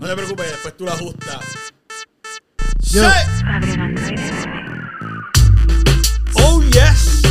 No 0.00 0.06
te 0.06 0.14
preocupes, 0.14 0.46
después 0.52 0.76
tú 0.76 0.84
la 0.84 0.92
ajustas. 0.92 1.44
Yo. 2.92 3.02
Sí. 3.02 3.08
Oh 6.36 6.62
yes. 6.62 7.22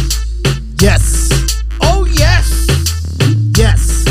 Yes. 0.78 1.30
Oh 1.80 2.06
yes. 2.06 2.68
Yes. 3.56 4.04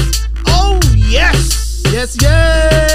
Oh 0.47 0.81
yes. 0.97 1.83
Yes, 1.93 2.17
yo. 2.17 2.86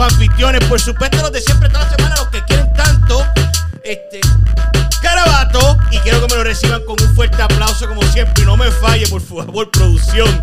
Sus 0.00 0.14
anfitriones, 0.14 0.64
por 0.64 0.80
supuesto, 0.80 1.18
los 1.18 1.32
de 1.32 1.40
siempre 1.40 1.68
toda 1.68 1.84
la 1.84 1.90
semana, 1.90 2.14
los 2.16 2.28
que 2.28 2.42
quieren 2.44 2.72
tanto, 2.72 3.26
este, 3.84 4.20
Carabato. 5.02 5.78
Y 5.90 5.98
quiero 5.98 6.20
que 6.20 6.28
me 6.28 6.36
lo 6.36 6.44
reciban 6.44 6.82
con 6.84 6.96
un 7.02 7.14
fuerte 7.14 7.40
aplauso, 7.42 7.86
como 7.86 8.02
siempre. 8.04 8.42
Y 8.42 8.46
no 8.46 8.56
me 8.56 8.70
falle, 8.70 9.06
por 9.08 9.20
favor, 9.20 9.70
producción. 9.70 10.40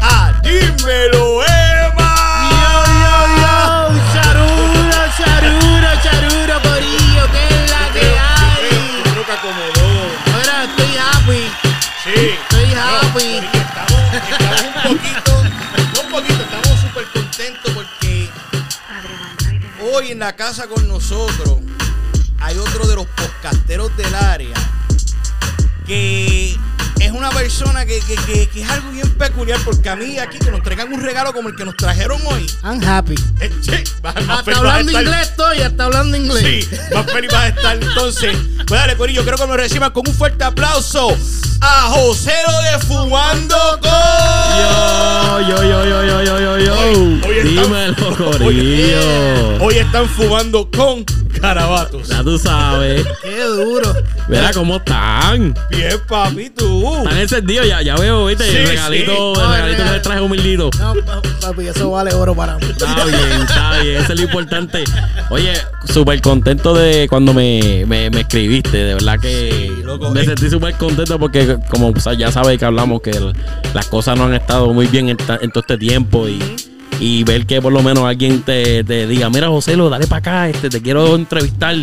Ah, 0.00 0.32
dímelo, 0.42 1.44
Emma. 1.44 1.57
Hoy 19.98 20.12
en 20.12 20.20
la 20.20 20.36
casa 20.36 20.68
con 20.68 20.86
nosotros 20.86 21.58
hay 22.38 22.56
otro 22.56 22.86
de 22.86 22.94
los 22.94 23.06
podcasteros 23.06 23.96
del 23.96 24.14
área 24.14 24.54
que 25.86 26.56
es 27.00 27.10
una 27.12 27.30
persona 27.30 27.84
que, 27.86 28.00
que- 28.00 28.16
que- 28.16 28.46
que 28.48 28.62
es 28.62 28.70
algo 28.70 28.90
bien 28.90 29.08
peculiar 29.16 29.58
porque 29.64 29.88
a 29.88 29.96
mí 29.96 30.18
aquí 30.18 30.38
que 30.38 30.50
nos 30.50 30.62
traigan 30.62 30.92
un 30.92 31.00
regalo 31.02 31.32
como 31.32 31.48
el 31.48 31.56
que 31.56 31.64
nos 31.64 31.76
trajeron 31.76 32.20
hoy, 32.26 32.46
I'm 32.64 32.82
happy. 32.82 33.14
eh, 33.40 33.50
che, 33.62 33.84
más- 34.02 34.14
más 34.26 34.38
Hasta 34.40 34.50
vas 34.50 34.58
hablando 34.58 34.90
estar. 34.90 35.04
inglés 35.04 35.28
estoy, 35.28 35.60
hasta 35.62 35.84
hablando 35.84 36.16
inglés. 36.16 36.66
Sí, 36.68 36.94
más 36.94 37.06
feliz 37.06 37.30
vas 37.32 37.42
a 37.44 37.48
estar 37.48 37.76
entonces. 37.82 38.36
Pues 38.66 38.80
dale, 38.80 38.96
Corillo, 38.96 39.22
quiero 39.22 39.38
que 39.38 39.46
me 39.46 39.56
reciban 39.56 39.90
con 39.92 40.06
un 40.08 40.14
fuerte 40.14 40.44
aplauso 40.44 41.16
a 41.60 41.88
José 41.90 42.32
lo 42.46 42.62
de 42.62 42.78
Fumando 42.86 43.56
con. 43.80 45.48
Yo, 45.48 45.62
yo, 45.62 45.84
yo, 45.84 45.84
yo, 46.04 46.22
yo, 46.24 46.38
yo, 46.40 46.58
yo. 46.58 46.74
Hoy- 46.78 47.22
hoy 47.24 47.38
están- 47.38 47.62
Dímelo, 47.64 48.08
Hoy, 48.28 48.38
Corillo. 48.38 49.64
hoy 49.64 49.74
están 49.78 50.08
fumando 50.08 50.68
con 50.70 51.04
carabatos. 51.40 52.08
Ya 52.08 52.22
tú 52.22 52.38
sabes. 52.38 53.06
Qué 53.22 53.42
duro. 53.44 53.94
Mira 54.28 54.52
cómo 54.52 54.76
están. 54.76 55.54
Bien, 55.70 55.94
papi, 56.06 56.50
tú. 56.50 56.96
Están 56.98 57.18
encendidos, 57.18 57.66
ya, 57.66 57.82
ya 57.82 57.96
veo, 57.96 58.26
viste, 58.26 58.44
Sí, 58.50 58.56
el 58.56 58.68
regalito, 58.68 59.34
sí. 59.34 59.40
el 59.42 59.50
regalito 59.50 59.84
que 59.84 59.90
les 59.90 60.02
traje 60.02 60.20
humildito. 60.20 60.70
No, 60.78 60.94
pa- 61.04 61.22
papi, 61.40 61.66
eso 61.68 61.90
vale 61.90 62.12
oro 62.14 62.34
para 62.34 62.56
mí. 62.58 62.66
Está 62.68 63.04
bien, 63.04 63.42
está 63.42 63.78
bien, 63.80 63.96
eso 64.02 64.12
es 64.12 64.18
lo 64.20 64.26
importante. 64.26 64.84
Oye, 65.30 65.52
súper 65.86 66.20
contento 66.20 66.74
de 66.74 67.06
cuando 67.08 67.32
me, 67.32 67.84
me, 67.86 68.10
me 68.10 68.20
escribiste, 68.20 68.76
de 68.76 68.94
verdad 68.94 69.18
que 69.20 69.72
loco, 69.84 70.10
me 70.10 70.24
sentí 70.24 70.48
súper 70.50 70.74
contento 70.74 71.18
porque 71.18 71.56
como 71.70 71.88
o 71.88 72.00
sea, 72.00 72.12
ya 72.14 72.30
sabes 72.30 72.58
que 72.58 72.64
hablamos 72.64 73.00
que 73.02 73.10
el- 73.10 73.32
las 73.74 73.86
cosas 73.86 74.16
no 74.18 74.24
han 74.24 74.34
estado 74.34 74.72
muy 74.72 74.86
bien 74.86 75.08
en, 75.08 75.16
en 75.40 75.50
todo 75.50 75.60
este 75.60 75.78
tiempo 75.78 76.28
y, 76.28 76.38
y 77.00 77.24
ver 77.24 77.46
que 77.46 77.62
por 77.62 77.72
lo 77.72 77.82
menos 77.82 78.04
alguien 78.04 78.42
te, 78.42 78.82
te 78.84 79.06
diga, 79.06 79.30
mira 79.30 79.48
José, 79.48 79.76
lo 79.76 79.88
dale 79.88 80.06
para 80.06 80.18
acá, 80.18 80.48
este, 80.48 80.68
te 80.70 80.82
quiero 80.82 81.14
entrevistar. 81.14 81.76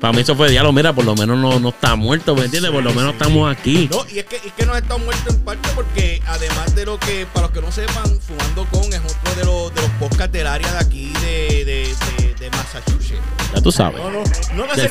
Para 0.00 0.12
mí 0.12 0.20
eso 0.20 0.36
fue 0.36 0.48
diálogo, 0.48 0.72
mira, 0.72 0.92
por 0.92 1.04
lo 1.04 1.16
menos 1.16 1.36
no, 1.38 1.58
no 1.58 1.70
está 1.70 1.96
muerto, 1.96 2.36
¿me 2.36 2.44
entiendes? 2.44 2.70
Por 2.70 2.84
lo 2.84 2.94
menos 2.94 3.14
estamos 3.14 3.50
aquí. 3.50 3.88
No, 3.90 4.04
y 4.12 4.20
es 4.20 4.26
que, 4.26 4.36
es 4.36 4.52
que 4.56 4.64
nos 4.64 4.76
estamos 4.76 5.04
muertos 5.04 5.34
en 5.34 5.40
parte 5.40 5.68
porque 5.74 6.22
además 6.26 6.74
de 6.76 6.86
lo 6.86 7.00
que, 7.00 7.26
para 7.32 7.46
los 7.46 7.50
que 7.54 7.60
no 7.60 7.72
sepan, 7.72 8.18
Fumando 8.20 8.64
con 8.66 8.84
es 8.92 9.00
otro 9.00 9.34
de 9.34 9.44
los, 9.44 9.74
de 9.74 9.80
los 9.80 9.90
podcasts 9.98 10.32
del 10.32 10.46
área 10.46 10.70
de 10.70 10.78
aquí 10.78 11.12
de, 11.20 11.64
de, 11.64 11.94
de, 12.18 12.34
de 12.34 12.50
Massachusetts. 12.50 13.20
Ya 13.54 13.60
tú 13.60 13.72
sabes. 13.72 13.98
No, 14.00 14.10
no, 14.10 14.22
no 14.54 14.74
del 14.76 14.90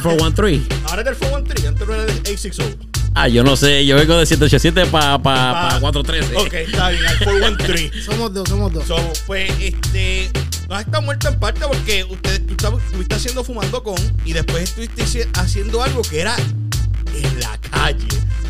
413. 0.00 0.68
Ahora 0.86 1.00
es 1.02 1.04
del 1.06 1.16
413, 1.16 1.68
antes 1.68 1.88
no 1.88 1.94
era 1.94 2.04
del 2.04 2.18
860. 2.18 3.03
Ah, 3.16 3.28
yo 3.28 3.44
no 3.44 3.56
sé, 3.56 3.86
yo 3.86 3.94
vengo 3.96 4.18
de 4.18 4.26
787 4.26 4.90
para 4.90 5.18
pa, 5.18 5.52
pa 5.52 5.68
Pa- 5.70 5.80
413. 5.80 6.36
Ok, 6.36 6.52
está 6.54 6.90
bien, 6.90 7.06
al 7.06 7.18
413. 7.18 8.02
Somos 8.04 8.34
dos, 8.34 8.48
somos 8.48 8.72
dos. 8.72 8.84
So, 8.86 8.96
pues, 9.26 9.52
este. 9.60 10.30
No 10.68 10.78
está 10.80 11.00
muerto 11.00 11.28
en 11.28 11.38
parte 11.38 11.60
porque 11.66 12.04
usted, 12.04 12.42
tú 12.46 12.54
estabas- 12.54 12.82
estuviste 12.86 13.14
haciendo 13.14 13.44
fumando 13.44 13.82
con 13.82 13.94
y 14.24 14.32
después 14.32 14.64
estuviste 14.64 15.28
haciendo 15.34 15.82
algo 15.82 16.02
que 16.02 16.20
era 16.20 16.34
en 17.14 17.40
la 17.40 17.56
calle. 17.70 18.06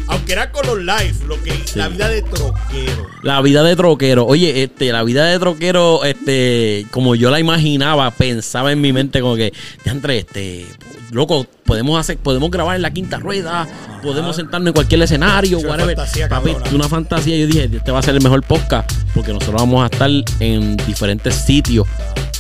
Aunque 0.07 0.33
era 0.33 0.51
con 0.53 0.67
los 0.67 0.79
live, 0.79 1.15
lo 1.27 1.43
que 1.43 1.59
la 1.75 1.89
vida 1.89 2.09
de 2.09 2.23
troquero. 2.23 3.07
La 3.23 3.41
vida 3.43 3.63
de 3.65 3.75
troquero. 3.75 4.27
Oye, 4.27 4.63
este, 4.63 4.93
la 4.93 5.03
vida 5.03 5.25
de 5.27 5.39
troquero, 5.39 6.05
este, 6.05 6.87
como 6.91 7.15
yo 7.17 7.31
la 7.31 7.41
imaginaba, 7.41 8.11
pensaba 8.13 8.71
en 8.73 8.81
mi 8.81 8.93
mente 8.93 9.21
como 9.21 9.35
que, 9.37 9.53
entre 9.85 10.19
este, 10.19 10.67
loco, 11.11 11.47
podemos 11.65 11.99
hacer, 11.99 12.19
podemos 12.19 12.51
grabar 12.51 12.77
en 12.77 12.83
la 12.83 12.91
quinta 12.93 13.19
rueda, 13.19 13.67
podemos 14.03 14.37
sentarnos 14.37 14.69
en 14.69 14.75
cualquier 14.75 15.03
escenario, 15.03 15.59
Es 15.59 15.65
whatever. 15.65 15.97
fantasía, 15.97 16.29
Papi, 16.29 16.55
una 16.73 16.89
fantasía. 16.89 17.37
Yo 17.37 17.47
dije, 17.47 17.71
este 17.73 17.91
va 17.91 17.99
a 17.99 18.03
ser 18.03 18.15
el 18.15 18.23
mejor 18.23 18.43
podcast, 18.43 18.91
porque 19.15 19.33
nosotros 19.33 19.61
vamos 19.61 19.83
a 19.83 19.87
estar 19.87 20.11
en 20.41 20.77
diferentes 20.79 21.35
sitios 21.35 21.87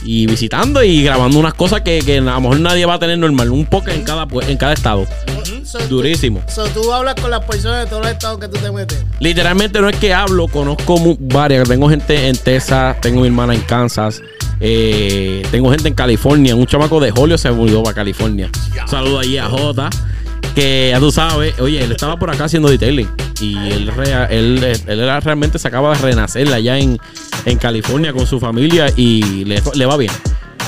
y 0.02 0.26
visitando 0.26 0.82
y 0.82 1.02
grabando 1.02 1.38
unas 1.38 1.54
cosas 1.54 1.80
que, 1.80 2.00
que 2.04 2.18
a 2.18 2.20
lo 2.20 2.40
mejor 2.40 2.60
nadie 2.60 2.84
va 2.84 2.94
a 2.94 2.98
tener 2.98 3.18
normal. 3.18 3.50
Un 3.50 3.64
podcast 3.66 3.96
en 3.96 4.04
cada, 4.04 4.26
en 4.46 4.56
cada 4.58 4.72
estado. 4.74 5.06
So, 5.64 5.78
Durísimo. 5.88 6.42
So, 6.46 6.64
tú 6.68 6.92
hablas 6.92 7.14
con 7.14 7.30
las 7.30 7.42
personas 7.44 7.84
de 7.84 7.86
todos 7.90 8.02
los 8.02 8.12
estados 8.12 8.38
que 8.38 8.48
tú 8.48 8.58
te 8.58 8.70
metes. 8.70 9.02
Literalmente 9.18 9.80
no 9.80 9.88
es 9.88 9.96
que 9.96 10.12
hablo, 10.12 10.46
conozco 10.48 11.16
varias. 11.18 11.66
Tengo 11.66 11.88
gente 11.88 12.28
en 12.28 12.36
Texas, 12.36 13.00
tengo 13.00 13.22
mi 13.22 13.28
hermana 13.28 13.54
en 13.54 13.62
Kansas, 13.62 14.20
eh, 14.66 15.42
tengo 15.50 15.70
gente 15.70 15.88
en 15.88 15.94
California. 15.94 16.56
Un 16.56 16.66
chamaco 16.66 16.98
de 16.98 17.10
Julio 17.10 17.36
se 17.36 17.50
mudó 17.50 17.82
para 17.82 17.94
California. 17.94 18.48
Saludo 18.86 19.18
ahí 19.18 19.36
a 19.36 19.44
Jota, 19.46 19.90
que 20.54 20.88
ya 20.90 20.98
tú 21.00 21.12
sabes, 21.12 21.58
oye, 21.60 21.84
él 21.84 21.92
estaba 21.92 22.16
por 22.18 22.30
acá 22.30 22.44
haciendo 22.44 22.70
detailing. 22.70 23.10
Y 23.42 23.56
él, 23.70 23.88
rea- 23.94 24.24
él, 24.26 24.62
él 24.64 25.00
era 25.00 25.20
realmente 25.20 25.58
se 25.58 25.68
acaba 25.68 25.94
de 25.94 26.00
renacer 26.02 26.50
allá 26.50 26.78
en, 26.78 26.98
en 27.44 27.58
California 27.58 28.12
con 28.14 28.26
su 28.26 28.40
familia 28.40 28.86
y 28.96 29.44
le, 29.44 29.62
le 29.74 29.86
va 29.86 29.96
bien. 29.98 30.12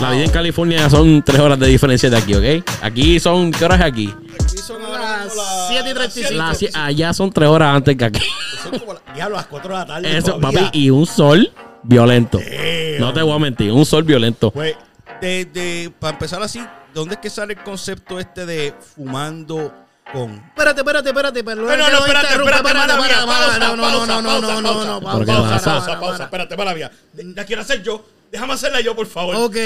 La 0.03 0.11
vida 0.11 0.25
en 0.25 0.31
California 0.31 0.91
son 0.91 1.23
tres 1.23 1.41
horas 1.41 1.59
de 1.59 1.69
diferencia 1.69 2.11
de 2.11 2.19
aquí, 2.19 2.35
¿ok? 2.35 2.69
Aquí 2.83 3.19
son, 3.19 3.51
¿qué 3.51 3.65
hora 3.65 3.77
es 3.77 3.81
aquí? 3.83 4.13
Aquí 4.45 4.59
son 4.59 4.83
Las 4.83 5.25
mismo 5.25 5.43
las 5.43 5.69
7 5.71 5.91
y 5.91 5.95
35. 5.95 6.29
siete 6.55 6.73
Las- 6.75 6.85
allá 6.87 7.13
son 7.15 7.31
tres 7.33 7.49
horas 7.49 7.75
antes 7.75 7.97
que 7.97 8.05
aquí. 8.05 8.21
Son 8.63 8.79
como 8.79 8.95
diablo, 9.15 9.37
las 9.37 9.47
4 9.47 9.69
de 9.73 9.79
la 9.79 9.87
tarde. 9.87 10.19
Eso, 10.19 10.39
papi, 10.39 10.69
y 10.75 10.91
un 10.91 11.07
sol 11.07 11.51
violento. 11.87 12.39
Damn. 12.39 13.01
No 13.01 13.13
te 13.13 13.23
voy 13.23 13.35
a 13.35 13.39
mentir, 13.39 13.73
un 13.73 13.85
sol 13.87 14.03
violento. 14.05 14.51
Pues, 14.51 14.77
de, 15.21 15.45
de- 15.47 15.93
para 15.99 16.13
empezar 16.15 16.43
así, 16.43 16.59
¿de 16.61 16.67
dónde 16.95 17.15
es 17.15 17.21
que 17.21 17.31
sale 17.31 17.55
el 17.55 17.63
concepto 17.63 18.19
este 18.21 18.45
de 18.47 18.75
fumando 18.95 19.73
con? 20.13 20.33
Espérate, 20.49 20.81
espérate, 20.81 21.09
espérate. 21.09 21.45
Perdón, 21.45 21.67
No, 21.67 21.77
no, 21.77 21.91
no, 21.91 21.99
espérate, 21.99 22.35
espérate, 22.35 22.63
mía, 22.63 22.63
para, 22.63 22.87
pausa, 23.27 23.59
no, 23.59 23.77
no, 23.77 23.83
pausa, 23.83 24.07
no, 24.07 24.23
no, 24.23 24.29
pausa, 24.29 24.47
no, 24.47 24.61
no, 24.63 24.73
pausa. 24.73 24.87
no, 24.87 25.01
¿Por 25.01 25.21
qué 25.25 25.33
pausa? 25.33 25.51
Pausa, 25.51 25.65
para, 25.87 26.01
pausa, 26.01 26.01
para. 26.01 26.25
espérate, 26.25 26.57
mala 26.57 26.75
mía. 26.75 26.91
La 27.15 27.45
quiero 27.45 27.63
hacer 27.63 27.83
yo. 27.83 28.05
Déjame 28.31 28.53
hacerla 28.55 28.81
yo, 28.81 28.95
por 28.97 29.07
favor. 29.07 29.37
Ok. 29.37 29.57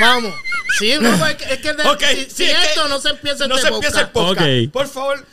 Vamos. 0.00 0.32
Sí, 0.78 0.94
no, 1.00 1.08
es 1.26 1.34
que, 1.36 1.44
si, 1.46 2.24
sí, 2.24 2.30
si 2.30 2.44
es 2.44 2.56
que 2.58 2.66
esto 2.66 2.88
no 2.88 2.98
se 2.98 3.10
empieza 3.10 3.46
no 3.46 3.56
este 3.56 3.68
se 3.68 3.74
empieza 3.74 4.00
el 4.02 4.08
podcast. 4.10 4.72
Por 4.72 4.86
favor, 4.86 5.24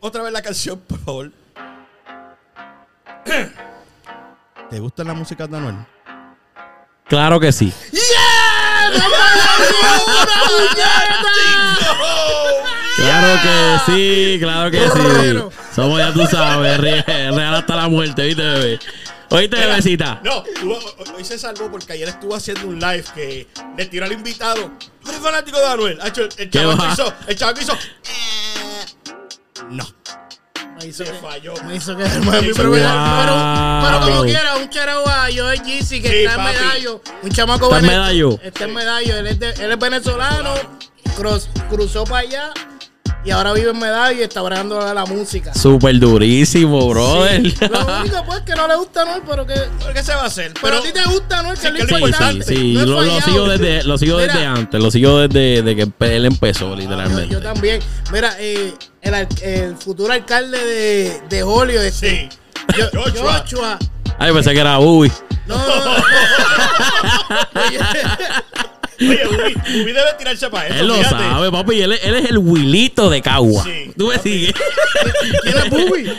otra 0.00 0.22
vez 0.22 0.32
la 0.32 0.42
canción, 0.42 0.78
por 0.80 0.98
favor. 1.00 1.30
¿Te 4.70 4.80
gusta 4.80 5.04
la 5.04 5.14
música 5.14 5.46
de 5.46 5.56
Anuel? 5.56 5.76
Claro 7.08 7.38
que 7.38 7.52
sí. 7.52 7.72
Claro 12.96 13.40
que 13.42 13.92
sí, 13.92 14.36
claro 14.40 14.70
que 14.70 14.78
sí. 14.80 15.56
Somos 15.74 15.98
ya 15.98 16.12
tú 16.12 16.24
sabes, 16.26 16.78
re- 16.78 17.02
real 17.02 17.54
hasta 17.54 17.76
la 17.76 17.88
muerte, 17.88 18.22
¿viste, 18.24 18.42
bebé? 18.42 18.78
Oíste, 19.30 19.56
bebecita. 19.56 20.20
No, 20.22 20.44
hoy 21.16 21.24
se 21.24 21.38
salvó 21.38 21.70
porque 21.70 21.94
ayer 21.94 22.08
estuvo 22.08 22.36
haciendo 22.36 22.68
un 22.68 22.78
live 22.78 23.04
que 23.14 23.48
le 23.76 23.86
tiró 23.86 24.04
al 24.06 24.12
invitado. 24.12 24.70
¿Tú 25.02 25.08
eres 25.10 25.20
fanático 25.20 25.58
de 25.58 25.66
Anuel? 25.66 25.98
El, 26.00 26.22
el 26.22 26.50
¿Qué 26.50 26.50
chaval 26.50 26.80
va? 26.80 26.92
hizo, 26.92 27.12
el 27.26 27.36
chaval 27.36 27.54
hizo. 27.60 27.72
"Eh". 27.72 28.84
No, 29.70 29.84
Me 30.84 30.90
hizo 30.90 31.04
que- 31.04 31.12
falló. 31.14 31.54
Me 31.66 31.76
hizo 31.76 31.96
que 31.96 32.04
pero, 32.04 32.54
pero, 32.54 32.70
Wow. 32.70 33.82
pero 33.82 34.00
como 34.06 34.22
quiera, 34.24 34.56
un 34.56 34.68
charao 34.68 35.08
a 35.08 35.26
Joel 35.34 35.62
Gizzi 35.64 36.00
que 36.02 36.08
Sí, 36.08 36.14
está 36.24 36.34
en 36.34 36.44
medallo, 36.44 37.00
un 37.22 37.30
chamaco 37.30 37.64
Está 37.66 37.78
en 37.78 37.82
vene- 37.84 37.94
Medallo. 37.98 38.38
Está 38.42 38.64
en 38.64 38.74
medallo, 38.74 39.16
él 39.18 39.26
es, 39.28 39.38
de- 39.40 39.50
él 39.64 39.72
es 39.72 39.78
venezolano, 39.78 40.54
cruz- 41.16 41.48
cruzó 41.70 42.04
para 42.04 42.18
allá 42.20 42.50
y 43.24 43.30
ahora 43.30 43.54
vive 43.54 43.70
en 43.70 43.78
medallo 43.78 44.18
y 44.20 44.22
está 44.22 44.42
bragando 44.42 44.78
a 44.80 44.92
la 44.92 45.06
música. 45.06 45.54
Súper 45.54 45.98
durísimo, 45.98 46.86
brother. 46.90 47.40
Lo 47.70 48.00
único 48.00 48.24
pues 48.26 48.40
que 48.42 48.54
no 48.54 48.68
le 48.68 48.76
gusta 48.76 49.04
no 49.06 49.22
pero 49.26 49.46
que 49.46 49.54
¿Pero 49.54 49.94
qué 49.94 50.02
se 50.02 50.14
va 50.14 50.22
a 50.24 50.26
hacer? 50.26 50.52
pero, 50.60 50.76
a 50.78 50.82
ti 50.82 50.92
te 50.92 51.02
gusta 51.04 51.42
no 51.42 51.50
que 51.54 51.56
Sí, 51.56 51.66
es 51.68 51.72
lo 51.72 51.78
lo 51.78 51.86
Sí, 51.86 51.88
sí, 51.88 51.94
importante. 51.94 52.44
sí. 52.44 52.72
No 52.74 52.84
lo, 52.86 53.20
sigo 53.22 53.48
desde, 53.48 53.82
lo 53.84 53.96
sigo 53.98 54.18
desde 54.18 54.44
antes. 54.44 54.82
Lo 54.82 54.90
sigo 54.90 55.18
desde, 55.20 55.62
desde 55.62 55.76
que 55.76 56.14
él 56.14 56.26
empezó, 56.26 56.70
Yo, 56.70 56.76
literalmente. 56.76 57.32
yo 57.32 57.40
también. 57.40 57.80
Mira, 58.12 58.34
eh, 58.38 58.74
el, 59.04 59.76
futuro 59.76 60.12
alcalde 60.12 60.58
de, 60.64 61.20
de 61.28 61.42
Holio, 61.42 61.80
este, 61.82 62.28
Sí. 62.30 62.38
Yo- 62.78 62.88
Joshua. 62.92 63.44
Joshua. 63.48 63.78
Ay, 64.18 64.32
pensé 64.32 64.52
que 64.52 64.60
era 64.60 64.78
Uy. 64.78 65.12
No, 65.46 65.56
no, 65.58 65.84
no. 65.84 65.92
Oye, 67.66 67.78
Oye, 69.00 69.26
Ubi, 69.26 69.54
Ubi 69.82 69.92
debe 69.92 70.14
tirarse 70.18 70.48
para 70.48 70.68
eso. 70.68 70.76
Él 70.80 70.86
lo 70.88 70.94
fíjate. 70.94 71.16
sabe, 71.24 71.50
papi. 71.50 71.82
Él, 71.82 71.92
es- 71.92 72.04
él 72.04 72.14
es 72.14 72.30
el 72.30 72.38
Wilito 72.38 73.10
de 73.10 73.20
Cagua. 73.20 73.62
Sí, 73.64 73.92
Tú 73.98 74.06
me 74.08 74.18
sigues. 74.18 74.54
¿Quién 75.42 75.56
es 75.58 75.70
Bubi? 75.70 76.12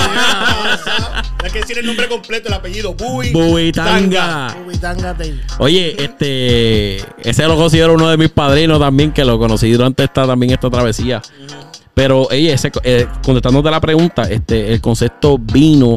Ah, 0.86 1.24
Hay 1.48 1.54
que 1.54 1.60
decir 1.60 1.78
el 1.78 1.86
nombre 1.86 2.10
completo, 2.10 2.50
el 2.50 2.56
apellido. 2.56 2.94
Bui. 2.94 3.32
Bubitanga. 3.32 4.54
Bubi 4.66 4.78
Tángate. 4.78 5.34
Oye, 5.60 5.96
este, 5.98 6.98
ese 7.24 7.48
lo 7.48 7.56
considero 7.56 7.94
uno 7.94 8.10
de 8.10 8.18
mis 8.18 8.28
padrinos 8.28 8.82
también, 8.82 9.14
que 9.14 9.24
lo 9.24 9.40
conocí 9.40 9.72
durante 9.72 10.04
esta 10.04 10.28
también 10.28 10.52
esta 10.52 10.70
travesía. 10.70 11.22
Pero, 11.94 12.24
oye, 12.24 12.52
ese, 12.52 12.70
eh, 12.84 13.08
contestándote 13.24 13.72
la 13.72 13.80
pregunta, 13.80 14.24
este, 14.24 14.74
el 14.74 14.82
concepto 14.82 15.38
vino 15.38 15.96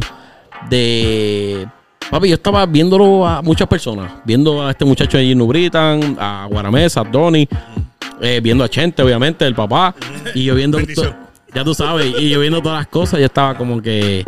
de. 0.69 1.67
Papi, 2.09 2.29
yo 2.29 2.35
estaba 2.37 2.65
viéndolo 2.67 3.27
a 3.27 3.43
muchas 3.43 3.67
personas, 3.67 4.13
viendo 4.25 4.65
a 4.65 4.71
este 4.71 4.85
muchacho 4.85 5.19
de 5.19 5.25
Gino 5.25 5.49
Britan, 5.49 6.17
a 6.21 6.47
Guaramesa, 6.49 7.01
a 7.01 7.05
Donny, 7.05 7.49
eh, 8.21 8.39
viendo 8.41 8.63
a 8.63 8.69
Chente, 8.69 9.03
obviamente, 9.03 9.45
el 9.45 9.57
papá, 9.57 9.97
y 10.33 10.45
yo 10.45 10.55
viendo. 10.55 10.79
Ya 11.53 11.65
tú 11.65 11.75
sabes, 11.75 12.15
y 12.17 12.29
yo 12.29 12.39
viendo 12.39 12.63
todas 12.63 12.79
las 12.79 12.87
cosas, 12.87 13.19
yo 13.19 13.27
estaba 13.27 13.57
como 13.57 13.83
que, 13.83 14.25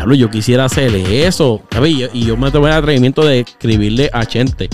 diablo, 0.00 0.14
yo 0.14 0.30
quisiera 0.30 0.64
hacer 0.64 0.94
eso. 0.94 1.62
¿sabes? 1.70 1.92
Y 1.92 1.98
yo, 1.98 2.08
y 2.12 2.24
yo 2.24 2.36
me 2.36 2.50
tomé 2.50 2.68
el 2.68 2.74
atrevimiento 2.74 3.22
de 3.22 3.40
escribirle 3.40 4.08
a 4.12 4.24
Chente. 4.24 4.68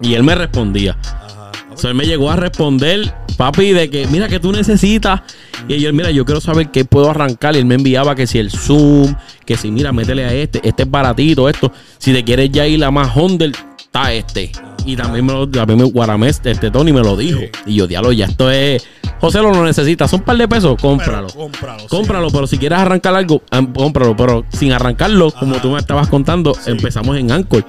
Y 0.00 0.14
él 0.14 0.22
me 0.22 0.34
respondía. 0.34 0.96
Ajá. 1.04 1.52
O 1.72 1.76
sea, 1.76 1.90
él 1.90 1.96
me 1.96 2.04
llegó 2.04 2.30
a 2.30 2.36
responder, 2.36 3.14
papi, 3.36 3.72
de 3.72 3.90
que, 3.90 4.06
mira, 4.06 4.28
que 4.28 4.40
tú 4.40 4.52
necesitas. 4.52 5.22
Y 5.68 5.80
yo, 5.80 5.92
mira, 5.92 6.10
yo 6.10 6.24
quiero 6.24 6.40
saber 6.40 6.70
qué 6.70 6.84
puedo 6.84 7.10
arrancar. 7.10 7.54
Y 7.54 7.58
él 7.58 7.66
me 7.66 7.74
enviaba 7.74 8.14
que 8.14 8.26
si 8.26 8.38
el 8.38 8.50
Zoom, 8.50 9.14
que 9.44 9.56
si, 9.56 9.70
mira, 9.70 9.92
métele 9.92 10.24
a 10.24 10.32
este, 10.32 10.66
este 10.66 10.84
es 10.84 10.90
baratito, 10.90 11.48
esto. 11.48 11.72
Si 11.98 12.12
te 12.12 12.24
quieres 12.24 12.50
ya 12.50 12.66
ir 12.66 12.82
a 12.84 12.90
más 12.90 13.14
Honda, 13.14 13.46
está 13.46 14.12
este. 14.12 14.52
Y 14.84 14.96
también 14.96 15.24
me 15.26 15.32
lo, 15.32 15.48
también 15.48 15.78
me, 15.78 15.84
Guaramés, 15.84 16.40
este 16.44 16.70
Tony 16.70 16.92
me 16.92 17.00
lo 17.00 17.16
dijo. 17.16 17.38
Sí. 17.40 17.50
Y 17.66 17.74
yo, 17.76 17.86
diablo, 17.86 18.12
ya 18.12 18.26
esto 18.26 18.50
es. 18.50 18.86
José 19.20 19.38
lo 19.40 19.52
no 19.52 19.62
necesita, 19.64 20.08
son 20.08 20.20
un 20.20 20.26
par 20.26 20.36
de 20.36 20.48
pesos, 20.48 20.76
cómpralo. 20.80 21.28
Pero 21.28 21.38
cómpralo. 21.38 21.80
sí. 21.80 21.86
Cómpralo, 21.88 22.30
pero 22.30 22.46
si 22.48 22.58
quieres 22.58 22.78
arrancar 22.78 23.14
algo, 23.14 23.40
cómpralo. 23.74 24.16
Pero 24.16 24.44
sin 24.48 24.72
arrancarlo, 24.72 25.30
como 25.30 25.60
tú 25.60 25.70
me 25.70 25.78
estabas 25.78 26.08
contando, 26.08 26.56
empezamos 26.66 27.16
en 27.16 27.30
Anchor. 27.30 27.64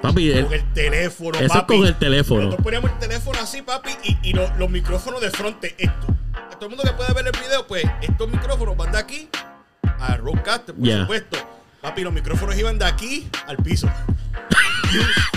Papi, 0.00 0.32
Con 0.42 0.52
el 0.52 0.72
teléfono, 0.72 1.30
Eso 1.36 1.44
es 1.46 1.52
papi. 1.52 1.76
con 1.78 1.86
el 1.86 1.94
teléfono. 1.96 2.40
Nosotros 2.42 2.62
poníamos 2.64 2.90
el 2.92 2.98
teléfono 2.98 3.38
así, 3.42 3.62
papi, 3.62 3.90
y, 4.04 4.28
y 4.30 4.32
lo- 4.32 4.54
los 4.58 4.70
micrófonos 4.70 5.20
de 5.20 5.30
frente, 5.30 5.74
esto. 5.78 6.06
A 6.34 6.50
todo 6.54 6.66
el 6.66 6.68
mundo 6.76 6.84
que 6.84 6.92
pueda 6.92 7.12
ver 7.12 7.26
el 7.26 7.32
video, 7.32 7.66
pues, 7.66 7.84
estos 8.00 8.28
micrófonos 8.30 8.76
van 8.76 8.92
de 8.92 8.98
aquí 8.98 9.28
al 9.98 10.18
Roadcaster, 10.18 10.74
por 10.74 10.88
supuesto. 11.00 11.38
Papi, 11.80 12.02
los 12.02 12.12
micrófonos 12.12 12.56
iban 12.56 12.78
de 12.78 12.84
aquí 12.84 13.26
al 13.48 13.56
piso. 13.56 13.88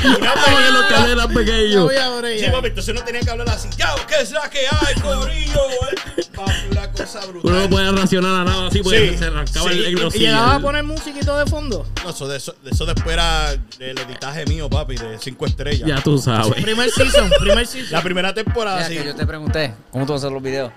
Y 0.03 0.07
una 0.07 1.27
Yo 1.27 1.33
pequeños. 1.33 1.83
voy 1.83 1.95
ahora 1.97 2.29
Sí, 2.29 2.39
ya. 2.41 2.51
papi, 2.51 2.67
entonces 2.67 2.95
no 2.95 3.03
tenía 3.03 3.21
que 3.21 3.29
hablar 3.29 3.49
así. 3.49 3.69
Ya, 3.77 3.93
¿qué 4.07 4.21
es 4.21 4.31
la 4.31 4.49
que 4.49 4.59
hay, 4.59 4.95
corillo? 5.01 5.61
Papi, 6.35 6.51
una 6.71 6.91
cosa 6.91 7.19
brutal. 7.25 7.41
Uno 7.51 7.61
no 7.61 7.69
puede 7.69 7.91
racionar 7.93 8.41
a 8.41 8.43
nada 8.43 8.67
así 8.67 8.81
porque 8.81 9.11
Sí, 9.11 9.17
se 9.17 9.25
arrancaba 9.25 9.71
sí. 9.71 9.77
el, 9.79 9.85
el 9.99 10.07
¿Y 10.15 10.19
llegabas 10.19 10.55
a 10.55 10.59
poner 10.59 10.83
musiquito 10.83 11.37
de 11.37 11.45
fondo? 11.45 11.85
No, 12.03 12.09
eso, 12.09 12.27
de 12.27 12.37
eso, 12.37 12.55
de 12.61 12.71
eso 12.71 12.85
después 12.85 13.13
era 13.13 13.51
el 13.53 13.97
editaje 13.97 14.45
mío, 14.45 14.69
papi, 14.69 14.95
de 14.97 15.17
cinco 15.19 15.45
estrellas. 15.45 15.87
Ya 15.87 16.01
tú 16.01 16.17
sabes. 16.17 16.61
Primer 16.61 16.89
season, 16.91 17.31
primer 17.39 17.65
season. 17.65 17.91
La 17.91 18.01
primera 18.03 18.33
temporada, 18.33 18.77
Mira, 18.77 18.89
sí. 18.89 18.97
que 18.97 19.05
yo 19.05 19.15
te 19.15 19.25
pregunté, 19.25 19.73
¿cómo 19.91 20.05
tú 20.05 20.11
vas 20.13 20.23
a 20.23 20.27
hacer 20.27 20.33
los 20.33 20.43
videos? 20.43 20.71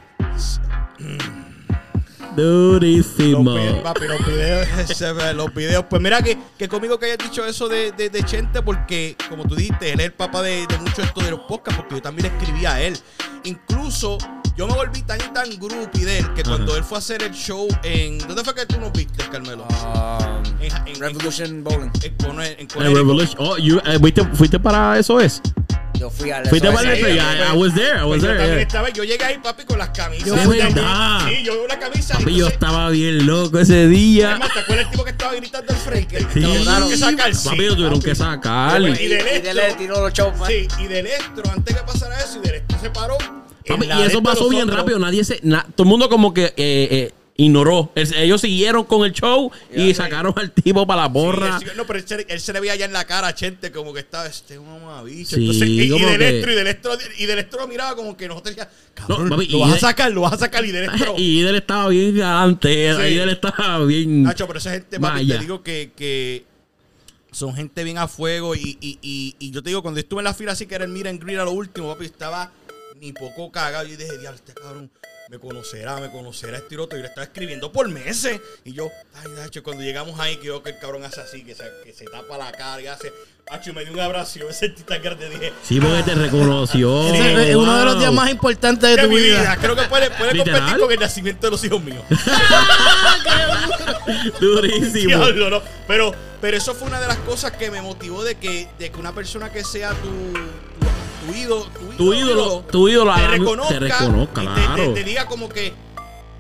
Los 2.43 2.73
Durísimo. 2.73 3.55
videos, 3.55 3.79
papi, 3.81 4.07
los 4.07 4.27
videos, 4.27 4.69
los 5.35 5.55
videos. 5.55 5.85
Pues 5.91 6.01
mira 6.03 6.23
que, 6.23 6.39
que 6.57 6.69
conmigo 6.69 6.99
que 6.99 7.07
hayas 7.07 7.19
dicho 7.19 7.45
eso 7.45 7.69
de, 7.69 7.93
de, 7.93 8.11
de 8.11 8.23
Chente, 8.25 8.63
porque 8.63 9.17
como 9.29 9.45
tú 9.45 9.55
dijiste, 9.57 9.93
él 9.93 10.01
es 10.01 10.07
el 10.07 10.13
papá 10.13 10.43
de, 10.43 10.67
de 10.67 10.79
mucho 10.79 11.03
esto 11.03 11.21
de 11.21 11.31
los 11.33 11.41
podcasts, 11.41 11.81
porque 11.81 11.97
yo 11.97 12.03
también 12.03 12.31
le 12.31 12.39
escribía 12.39 12.75
a 12.75 12.81
él. 12.83 12.97
Incluso 13.45 14.19
yo 14.57 14.67
me 14.67 14.75
volví 14.75 15.03
tan 15.03 15.19
y 15.21 15.33
tan 15.33 15.51
groupie 15.59 16.05
de 16.05 16.19
él 16.19 16.35
que 16.35 16.43
cuando 16.43 16.77
él 16.77 16.85
fue 16.85 16.99
a 16.99 17.01
hacer 17.01 17.23
el 17.23 17.33
show 17.33 17.67
en. 17.83 18.19
¿Dónde 18.19 18.43
fue 18.45 18.55
que 18.55 18.67
tú 18.67 18.79
nos 18.81 18.93
viste, 18.93 19.25
Carmelo? 19.31 19.65
Um, 19.65 20.45
En, 20.61 20.73
en- 20.73 20.89
en- 20.89 21.01
Revolution 21.01 21.65
Bowling. 21.65 21.91
en, 22.03 22.17
Con- 22.17 22.43
en. 22.43 22.95
Revolution. 22.95 23.37
Oh, 23.39 23.57
you, 23.57 23.79
eh, 23.85 23.99
¿fuiste, 24.01 24.25
fuiste 24.35 24.59
para 24.61 24.99
eso 24.99 25.21
es? 25.21 25.41
Yo 25.99 26.11
fui 26.11 26.31
a 26.31 26.43
Fuiste 26.45 26.69
eso 26.69 26.77
para. 26.77 26.95
Yeah, 26.95 27.53
I 27.53 27.57
was 27.57 27.75
there. 27.75 27.99
I 27.99 28.03
Pues 28.03 28.09
was 28.09 28.23
yo 28.23 28.27
there. 28.29 28.39
también 28.39 28.55
yeah. 28.59 28.63
estaba, 28.63 28.89
yo 28.91 29.05
llegué 29.05 29.25
ahí, 29.25 29.39
papi, 29.39 29.65
con 29.65 29.79
las 29.79 29.89
camisas. 29.91 30.27
Yo 30.29 30.35
De 30.35 30.41
fui 30.43 30.59
verdad. 30.59 31.21
Sí, 31.29 31.43
yo 31.45 31.65
una 31.65 31.79
camisa. 31.79 32.19
Papi, 32.19 32.37
yo 32.37 32.47
estaba 32.49 32.91
bien 32.91 33.27
loco 33.27 33.59
ese 33.59 33.89
día. 33.89 34.31
Además, 34.31 34.53
¿te 34.55 34.61
acuerdas 34.61 34.85
el 34.87 34.91
tipo 34.93 35.05
que 35.05 35.11
estaba 35.11 35.35
gritando 35.35 35.73
al 35.73 35.79
frente? 35.79 36.19
Sí. 36.21 36.27
Que 36.35 36.41
lo 36.41 36.49
tuvieron 36.55 36.89
que 36.91 36.97
sacar. 36.97 37.35
Sí, 37.35 37.49
Papi, 37.49 37.67
lo 37.67 37.75
tuvieron 37.77 38.03
que 38.03 38.15
sacar. 38.15 38.81
Y 38.83 38.85
Y, 38.87 38.89
del 39.09 39.27
y 39.39 39.41
de 39.41 39.55
le 39.55 39.75
tiró 39.75 40.01
los 40.01 40.13
shows. 40.13 40.39
man. 40.39 40.49
Sí, 40.49 40.69
y 40.79 40.87
del 40.87 41.07
estro, 41.07 41.51
antes 41.51 41.75
que 41.75 41.83
pasara 41.83 42.19
eso, 42.21 42.39
y 42.43 42.47
del 42.47 42.55
estro 42.57 42.79
se 42.81 42.91
paró. 42.91 43.17
Papi, 43.67 43.87
la 43.87 44.01
y 44.01 44.03
eso 44.05 44.23
pasó 44.23 44.49
bien 44.49 44.69
rápido. 44.69 44.99
Nadie 44.99 45.25
se. 45.25 45.41
na- 45.43 45.67
todo 45.75 45.83
el 45.85 45.89
mundo 45.91 46.09
como 46.09 46.33
que 46.33 46.45
eh, 46.45 46.55
eh, 46.57 47.13
ignoró. 47.41 47.93
El- 47.95 48.13
ellos 48.15 48.41
siguieron 48.41 48.85
con 48.85 49.07
el 49.07 49.13
show 49.13 49.51
y 49.75 49.95
sacaron 49.95 50.35
al 50.37 50.51
tipo 50.51 50.85
para 50.87 51.03
la 51.03 51.09
borra. 51.09 51.59
sí- 51.61 51.67
no, 51.77 51.87
pero 51.87 52.01
él 52.01 52.05
se, 52.07 52.27
él 52.29 52.41
se 52.41 52.53
le 52.53 52.59
veía 52.61 52.75
ya 52.77 52.85
en 52.85 52.93
la 52.93 53.05
cara 53.07 53.29
a 53.29 53.35
Chente 53.35 53.71
como 53.73 53.95
que 53.95 54.01
estaba 54.01 54.27
este 54.27 54.59
mamabicho. 54.59 55.37
Sí, 55.37 55.43
Entonces, 55.43 55.69
y, 55.69 55.81
y 55.83 55.89
que- 55.89 55.95
estro, 56.39 56.53
y 56.53 56.55
del 56.57 56.67
estro, 56.67 56.93
y 57.17 57.27
del 57.27 57.39
estro 57.39 57.61
lo 57.61 57.69
miraba 57.69 57.95
como 57.95 58.17
que 58.17 58.27
nosotros 58.29 58.57
decíamos, 58.57 58.75
cabrón, 58.93 59.29
No, 59.29 59.37
papi, 59.37 59.49
lo 59.49 59.61
vas 59.61 59.71
a 59.71 59.75
de- 59.75 59.81
sacar, 59.81 60.11
lo 60.13 60.21
vas 60.23 60.33
a 60.33 60.39
sacar, 60.39 60.65
y 60.65 60.73
del 60.73 60.85
estro. 60.93 61.15
Y 61.17 61.41
él 61.41 61.55
estaba 61.55 61.89
bien. 61.89 62.15
Sí. 62.17 62.69
Y 62.69 63.19
él 63.19 63.29
estaba 63.31 63.85
bien. 63.85 64.25
Nacho, 64.25 64.47
pero 64.49 64.59
esa 64.59 64.73
gente, 64.73 64.99
papi, 64.99 65.19
Vaya. 65.19 65.35
te 65.37 65.41
digo 65.41 65.63
que, 65.63 65.93
que 65.97 66.45
son 67.31 67.55
gente 67.55 67.85
bien 67.85 67.99
a 67.99 68.09
fuego. 68.09 68.57
Y, 68.57 68.77
y, 68.81 68.99
y, 69.01 69.37
y 69.39 69.51
yo 69.53 69.63
te 69.63 69.71
digo, 69.71 69.83
cuando 69.83 70.01
estuve 70.01 70.21
en 70.21 70.25
la 70.25 70.35
fila 70.35 70.53
así 70.53 70.67
que 70.67 70.75
era 70.75 70.85
el 70.85 70.91
Mira 70.91 71.09
en 71.09 71.21
Grill 71.21 71.39
a 71.39 71.45
lo 71.45 71.53
último, 71.53 71.87
papi, 71.93 72.07
estaba 72.07 72.51
ni 73.01 73.13
poco 73.13 73.53
cagado. 73.53 73.87
Yo 73.87 73.97
dije, 73.97 74.19
diablo, 74.19 74.35
este 74.45 74.55
cabrón 74.55 74.91
me 75.29 75.39
conocerá, 75.39 75.97
me 75.99 76.11
conocerá 76.11 76.57
este 76.59 76.75
y 76.75 76.79
lo 76.79 76.85
otro. 76.85 76.99
Y 76.99 77.03
le 77.03 77.09
estaba 77.09 77.25
escribiendo 77.25 77.71
por 77.71 77.89
meses. 77.89 78.41
Y 78.65 78.73
yo, 78.73 78.91
ay, 79.15 79.27
Nacho, 79.37 79.63
cuando 79.63 79.83
llegamos 79.83 80.19
ahí, 80.21 80.37
que 80.37 80.49
veo 80.49 80.63
que 80.63 80.71
el 80.71 80.79
cabrón 80.79 81.05
hace 81.05 81.21
así, 81.21 81.43
que 81.45 81.55
se, 81.55 81.65
que 81.85 81.93
se 81.93 82.05
tapa 82.07 82.39
la 82.39 82.51
cara 82.53 82.81
y 82.81 82.87
hace. 82.87 83.13
Nacho, 83.51 83.71
y 83.71 83.73
me 83.75 83.85
dio 83.85 83.93
un 83.95 84.01
abrazo. 84.01 84.39
y 84.39 84.43
Yo 84.43 84.49
me 84.49 84.55
sentí 84.55 84.83
tan 84.83 85.03
grande. 85.03 85.29
Dije, 85.29 85.53
Sí, 85.63 85.81
porque 85.81 86.03
te 86.03 86.15
reconoció. 86.15 87.09
Ese 87.15 87.51
es 87.51 87.57
uno 87.57 87.79
de 87.79 87.85
los 87.85 87.99
días 87.99 88.13
más 88.13 88.31
importantes 88.31 88.89
de 88.91 88.97
"Qué 88.97 89.03
tu 89.03 89.09
mi 89.09 89.17
vida. 89.17 89.41
vida. 89.41 89.57
Creo 89.59 89.77
que 89.77 89.83
puede, 89.83 90.11
puede 90.11 90.37
competir 90.37 90.79
con 90.79 90.93
el 90.93 91.01
nacimiento 91.01 91.47
de 91.47 91.51
los 91.51 91.65
hijos 91.65 91.83
míos. 91.83 92.03
Durísimo. 94.41 95.09
Diablo, 95.25 95.51
no. 95.51 95.63
Pero, 95.87 96.13
Pero 96.41 96.57
eso 96.57 96.75
fue 96.75 96.89
una 96.89 97.01
de 97.01 97.07
las 97.09 97.19
cosas 97.19 97.53
que 97.53 97.71
me 97.71 97.83
motivó 97.83 98.23
de 98.25 98.37
que, 98.37 98.69
de 98.79 98.91
que 98.91 98.99
una 98.99 99.15
persona 99.15 99.51
que 99.53 99.65
sea 99.65 99.93
tu, 99.95 100.09
tu, 101.29 101.35
ídolo, 101.35 101.67
Tu 101.97 102.15
ídolo, 102.15 102.61
tu 102.71 102.89
ídolo 102.89 103.15
te 103.15 103.21
ah, 103.21 103.29
reconozca, 103.29 103.75
te 103.75 103.81
reconozca, 103.81 104.41
te- 104.41 104.47
claro. 104.47 104.77
te, 104.77 104.89
te 104.95 105.05
diga 105.05 105.27
como 105.27 105.49
que, 105.49 105.73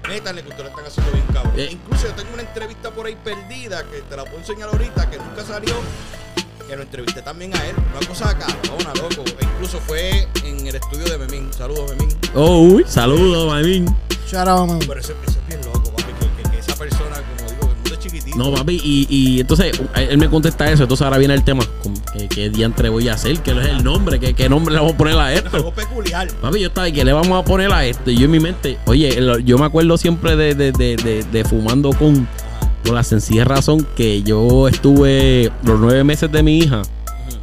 métale 0.09 0.42
que 0.42 0.49
ustedes 0.49 0.64
lo 0.64 0.71
están 0.71 0.87
haciendo 0.87 1.12
bien 1.12 1.25
cabrón. 1.33 1.52
Eh. 1.57 1.68
Incluso 1.73 2.07
yo 2.07 2.14
tengo 2.14 2.33
una 2.35 2.42
entrevista 2.42 2.90
por 2.90 3.07
ahí 3.07 3.16
perdida 3.23 3.85
que 3.85 4.02
te 4.02 4.16
la 4.16 4.25
puedo 4.25 4.38
enseñar 4.38 4.68
ahorita, 4.71 5.11
que 5.11 5.18
nunca 5.18 5.45
salió, 5.45 5.75
que 6.68 6.76
lo 6.76 6.83
entrevisté 6.83 7.23
también 7.23 7.54
a 7.57 7.66
él. 7.66 7.75
Una 7.97 8.07
cosa 8.07 8.37
cabrona, 8.38 8.92
loco. 8.95 9.25
E 9.40 9.45
incluso 9.45 9.78
fue 9.80 10.28
en 10.45 10.66
el 10.66 10.75
estudio 10.75 11.04
de 11.04 11.18
Memín. 11.18 11.52
Saludos, 11.52 11.90
Memín. 11.97 12.16
Oh, 12.35 12.59
uy, 12.61 12.85
saludos, 12.87 13.50
Maymín. 13.52 13.87
Shout 14.30 14.47
out, 14.49 14.68
man. 14.68 14.78
Pero 14.80 15.00
eso, 15.00 15.14
eso 15.26 15.38
es 15.38 15.47
bien 15.49 15.61
loco, 15.64 15.90
papi, 15.90 16.12
que, 16.21 16.42
que- 16.42 16.50
que 16.50 16.59
esa 16.59 16.75
persona, 16.76 17.16
No, 18.38 18.54
papi, 18.54 18.80
y, 18.83 19.07
y 19.11 19.40
entonces 19.40 19.78
él 19.97 20.16
me 20.16 20.30
contesta 20.30 20.71
eso. 20.71 20.85
Entonces 20.85 21.04
ahora 21.04 21.18
viene 21.18 21.35
el 21.35 21.42
tema: 21.42 21.64
¿con 21.83 21.92
¿qué, 22.12 22.28
qué 22.28 22.50
diantre 22.50 22.88
voy 22.88 23.09
a 23.09 23.14
hacer? 23.14 23.40
¿Qué 23.40 23.50
es 23.50 23.66
el 23.66 23.83
nombre? 23.83 24.21
¿Qué, 24.21 24.33
qué 24.33 24.49
nombre 24.49 24.73
le 24.73 24.80
vamos 24.80 24.95
a 24.95 24.97
poner 24.97 25.18
a 25.18 25.35
esto? 25.35 25.50
algo 25.52 25.73
peculiar. 25.73 26.28
Papi, 26.40 26.61
yo 26.61 26.68
estaba 26.68 26.88
¿qué 26.90 27.04
le 27.04 27.12
vamos 27.12 27.38
a 27.38 27.45
poner 27.45 27.73
a 27.73 27.85
esto? 27.85 28.11
Y 28.12 28.16
yo 28.16 28.26
en 28.26 28.30
mi 28.30 28.38
mente, 28.40 28.78
oye, 28.87 29.21
yo 29.45 29.59
me 29.59 29.66
acuerdo 29.66 29.99
siempre 29.99 30.37
de, 30.37 30.54
de, 30.54 30.71
de, 30.71 30.97
de, 30.97 31.25
de 31.25 31.45
fumando 31.45 31.90
con, 31.90 32.28
por 32.85 32.95
la 32.95 33.02
sencilla 33.02 33.45
razón 33.45 33.85
que 33.97 34.23
yo 34.23 34.68
estuve 34.68 35.50
los 35.64 35.80
nueve 35.80 36.04
meses 36.04 36.30
de 36.30 36.42
mi 36.42 36.59
hija, 36.59 36.83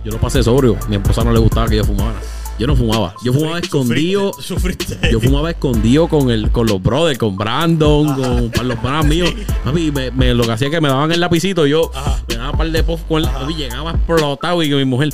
yo 0.06 0.14
lo 0.14 0.18
pasé 0.20 0.44
sobrio. 0.44 0.78
Mi 0.88 0.96
esposa 0.96 1.26
no 1.26 1.34
le 1.34 1.40
gustaba 1.40 1.68
que 1.68 1.76
yo 1.76 1.84
fumara. 1.84 2.16
Yo 2.58 2.68
no 2.68 2.76
fumaba. 2.76 3.14
Yo 3.24 3.34
fumaba 3.34 3.60
escondido. 3.60 4.32
Sufriste. 4.34 4.86
sufriste. 4.86 5.12
Yo 5.12 5.20
fumaba 5.20 5.50
escondido 5.52 6.08
con 6.08 6.30
el, 6.32 6.52
con 6.52 6.68
los 6.68 6.82
brothers, 6.82 7.20
con 7.20 7.36
Brandon, 7.36 8.50
con 8.52 8.68
los 8.68 8.80
panas 8.80 9.06
míos. 9.06 9.30
Papi, 9.66 9.92
me, 9.92 10.10
me- 10.12 10.34
lo 10.34 10.44
que 10.46 10.52
hacía 10.54 10.68
es 10.68 10.74
que 10.74 10.80
me 10.82 10.88
daban 10.88 11.12
el 11.12 11.20
lapicito, 11.20 11.66
yo 11.66 11.92
Ajá. 11.94 12.18
me 12.30 12.36
daba 12.36 12.52
un 12.52 12.58
par 12.58 12.72
de 12.72 12.84
popcorn, 12.84 13.26
papi, 13.26 13.56
llegaba 13.56 13.92
explotado 13.92 14.64
y 14.64 14.70
que 14.70 14.76
mi 14.76 14.86
mujer, 14.86 15.10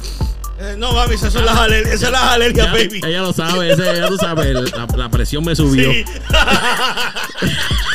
Eh, 0.59 0.75
no, 0.77 0.91
mami, 0.93 1.15
esas 1.15 1.33
son 1.33 1.43
las 1.43 1.57
alergias, 1.57 1.95
esas 1.95 2.09
son 2.09 2.13
las 2.13 2.23
alergias, 2.33 2.71
baby. 2.71 3.01
ella 3.07 3.21
lo 3.21 3.33
sabe, 3.33 3.71
ese, 3.73 3.83
ya 3.95 4.07
tú 4.07 4.17
sabes, 4.17 4.53
la, 4.73 4.85
la 4.95 5.09
presión 5.09 5.43
me 5.43 5.55
subió. 5.55 5.91
Sí. 5.91 6.05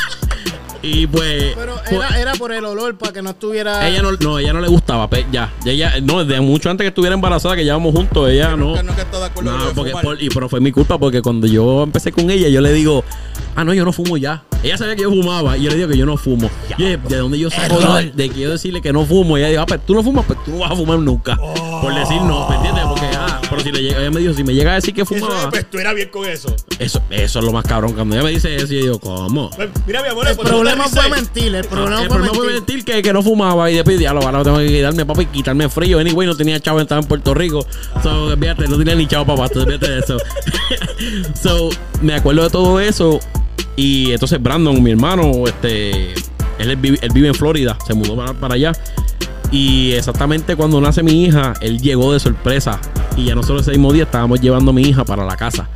Y 0.87 1.07
pues, 1.07 1.55
Pero 1.57 1.75
pues, 1.76 1.93
era, 1.93 2.21
era 2.21 2.33
por 2.35 2.52
el 2.52 2.64
olor 2.64 2.97
para 2.97 3.12
que 3.12 3.23
no 3.23 3.31
estuviera. 3.31 3.88
ella 3.88 4.02
no, 4.02 4.12
no, 4.12 4.38
ella 4.38 4.52
no 4.52 4.61
le 4.61 4.69
gustaba, 4.69 5.09
pe- 5.11 5.26
ya, 5.33 5.52
ya, 5.64 5.73
ella, 5.73 5.93
no, 6.02 6.25
desde 6.25 6.40
mucho 6.40 6.71
antes 6.71 6.85
que 6.85 6.88
estuviera 6.88 7.14
embarazada, 7.14 7.57
que 7.57 7.64
llevábamos 7.64 7.93
juntos, 7.95 8.28
ella 8.31 8.57
no. 8.57 8.75
No, 9.43 9.73
porque 9.75 9.93
por- 10.02 10.23
y 10.23 10.28
pero 10.28 10.49
fue 10.49 10.61
mi 10.61 10.71
culpa 10.73 10.99
porque 10.99 11.23
cuando 11.23 11.47
yo 11.47 11.83
empecé 11.83 12.12
con 12.12 12.31
ella, 12.31 12.49
yo 12.49 12.61
le 12.61 12.73
digo, 12.73 13.02
ah, 13.57 13.64
no, 13.64 13.75
yo 13.75 13.85
no 13.85 13.93
fumo 13.93 14.16
ya. 14.16 14.45
Ella 14.62 14.78
sabía 14.78 14.97
que 14.97 15.02
yo 15.02 15.11
fumaba 15.11 15.57
y 15.57 15.62
yo 15.62 15.71
le 15.71 15.76
digo 15.76 15.88
que 15.88 15.97
yo 15.99 16.07
no 16.07 16.16
fumo. 16.16 16.50
Y 16.78 16.83
yo, 16.83 16.88
¿de 17.09 17.16
dónde 17.19 17.38
yo 17.38 17.50
saco 17.50 17.78
de, 17.97 18.11
de 18.12 18.28
que 18.31 18.40
yo 18.40 18.50
decirle 18.50 18.81
que 18.81 18.93
no 18.93 19.05
fumo? 19.05 19.37
Y 19.37 19.40
ella 19.40 19.50
dijo, 19.50 19.62
ah, 19.62 19.66
pues 19.66 19.81
tú 19.85 19.95
no 19.95 20.02
fumas, 20.02 20.25
pues 20.26 20.38
tú 20.45 20.52
no 20.52 20.59
vas 20.59 20.71
a 20.73 20.76
fumar 20.76 20.99
nunca. 20.99 21.37
Por 21.37 21.95
decir 21.95 22.21
no, 22.23 22.49
¿me 22.49 22.57
entiendes? 22.57 22.85
Porque, 22.88 23.05
pero 23.49 23.62
si 23.62 23.73
le 23.73 23.83
llega, 23.83 24.00
ella 24.00 24.11
me 24.11 24.21
dijo, 24.21 24.35
si 24.35 24.45
me 24.45 24.55
llega 24.55 24.73
a 24.73 24.75
decir 24.76 24.95
que 24.95 25.03
Eso 25.03 25.15
fumaba, 25.15 25.50
pues 25.50 25.71
tú 25.71 25.79
eras 25.79 25.95
bien 25.95 26.09
con 26.11 26.29
eso. 26.29 26.55
eso, 26.79 27.03
eso 27.11 27.38
es 27.38 27.45
lo 27.45 27.53
más 27.53 27.65
cabrón. 27.65 27.93
Cuando 27.93 28.15
ella 28.15 28.25
me 28.25 28.31
dice 28.31 28.55
eso, 28.57 28.67
yo 28.67 28.81
digo, 28.81 29.00
¿cómo? 29.00 29.50
Pues, 29.50 29.69
mira, 29.87 30.03
mi 30.03 30.09
amor, 30.09 30.29
el 30.29 30.37
pues, 30.37 30.49
problema 30.49 30.88
fue 30.88 31.09
mentir. 31.11 31.55
El 31.55 31.65
problema 31.65 32.03
el 32.03 32.09
fue 32.09 32.17
problema 32.17 32.35
fue 32.35 32.47
mentir. 32.53 32.76
mentir 32.76 32.95
que, 32.95 33.03
que 33.03 33.12
no 33.12 33.23
fumaba 33.23 33.71
y 33.71 33.75
después 33.75 33.99
ya 33.99 34.12
lo 34.12 34.23
ahora 34.23 34.43
tengo 34.43 34.59
que 34.59 34.69
quitarme 34.69 35.05
papi 35.05 35.23
y 35.23 35.26
quitarme 35.26 35.69
frío. 35.69 35.99
Anyway, 35.99 36.26
no 36.26 36.37
tenía 36.37 36.61
chavo, 36.61 36.81
estaba 36.81 37.00
en 37.00 37.07
Puerto 37.09 37.35
Rico. 37.35 37.67
So, 38.03 38.37
fíjate, 38.37 38.69
no 38.69 38.79
tenía 38.79 38.95
ni 38.95 39.07
chavo 39.07 39.26
papá, 39.26 39.47
entonces 39.47 39.75
fíjate 39.75 39.91
de 39.93 39.99
eso. 40.00 40.19
so, 41.43 41.71
me 42.03 42.15
acuerdo 42.15 42.45
de 42.45 42.50
todo 42.50 42.81
eso. 42.81 43.21
Y 43.76 44.12
entonces 44.12 44.43
Brandon, 44.43 44.83
mi 44.83 44.91
hermano, 44.91 45.47
este, 45.47 46.15
él, 46.59 46.76
vive, 46.76 46.99
él 47.03 47.11
vive 47.12 47.29
en 47.29 47.35
Florida, 47.35 47.76
se 47.87 47.95
mudó 47.95 48.17
para, 48.17 48.33
para 48.33 48.55
allá. 48.55 48.73
Y 49.50 49.93
exactamente 49.93 50.57
cuando 50.57 50.81
nace 50.81 51.03
mi 51.03 51.25
hija, 51.25 51.55
él 51.61 51.81
llegó 51.81 52.12
de 52.12 52.21
sorpresa. 52.21 52.81
Y 53.17 53.26
ya 53.26 53.35
nosotros 53.35 53.62
ese 53.62 53.73
mismo 53.73 53.93
día 53.93 54.05
estábamos 54.05 54.41
llevando 54.41 54.71
a 54.71 54.75
mi 54.75 54.83
hija 54.83 55.05
para 55.05 55.25
la 55.25 55.37
casa. 55.37 55.69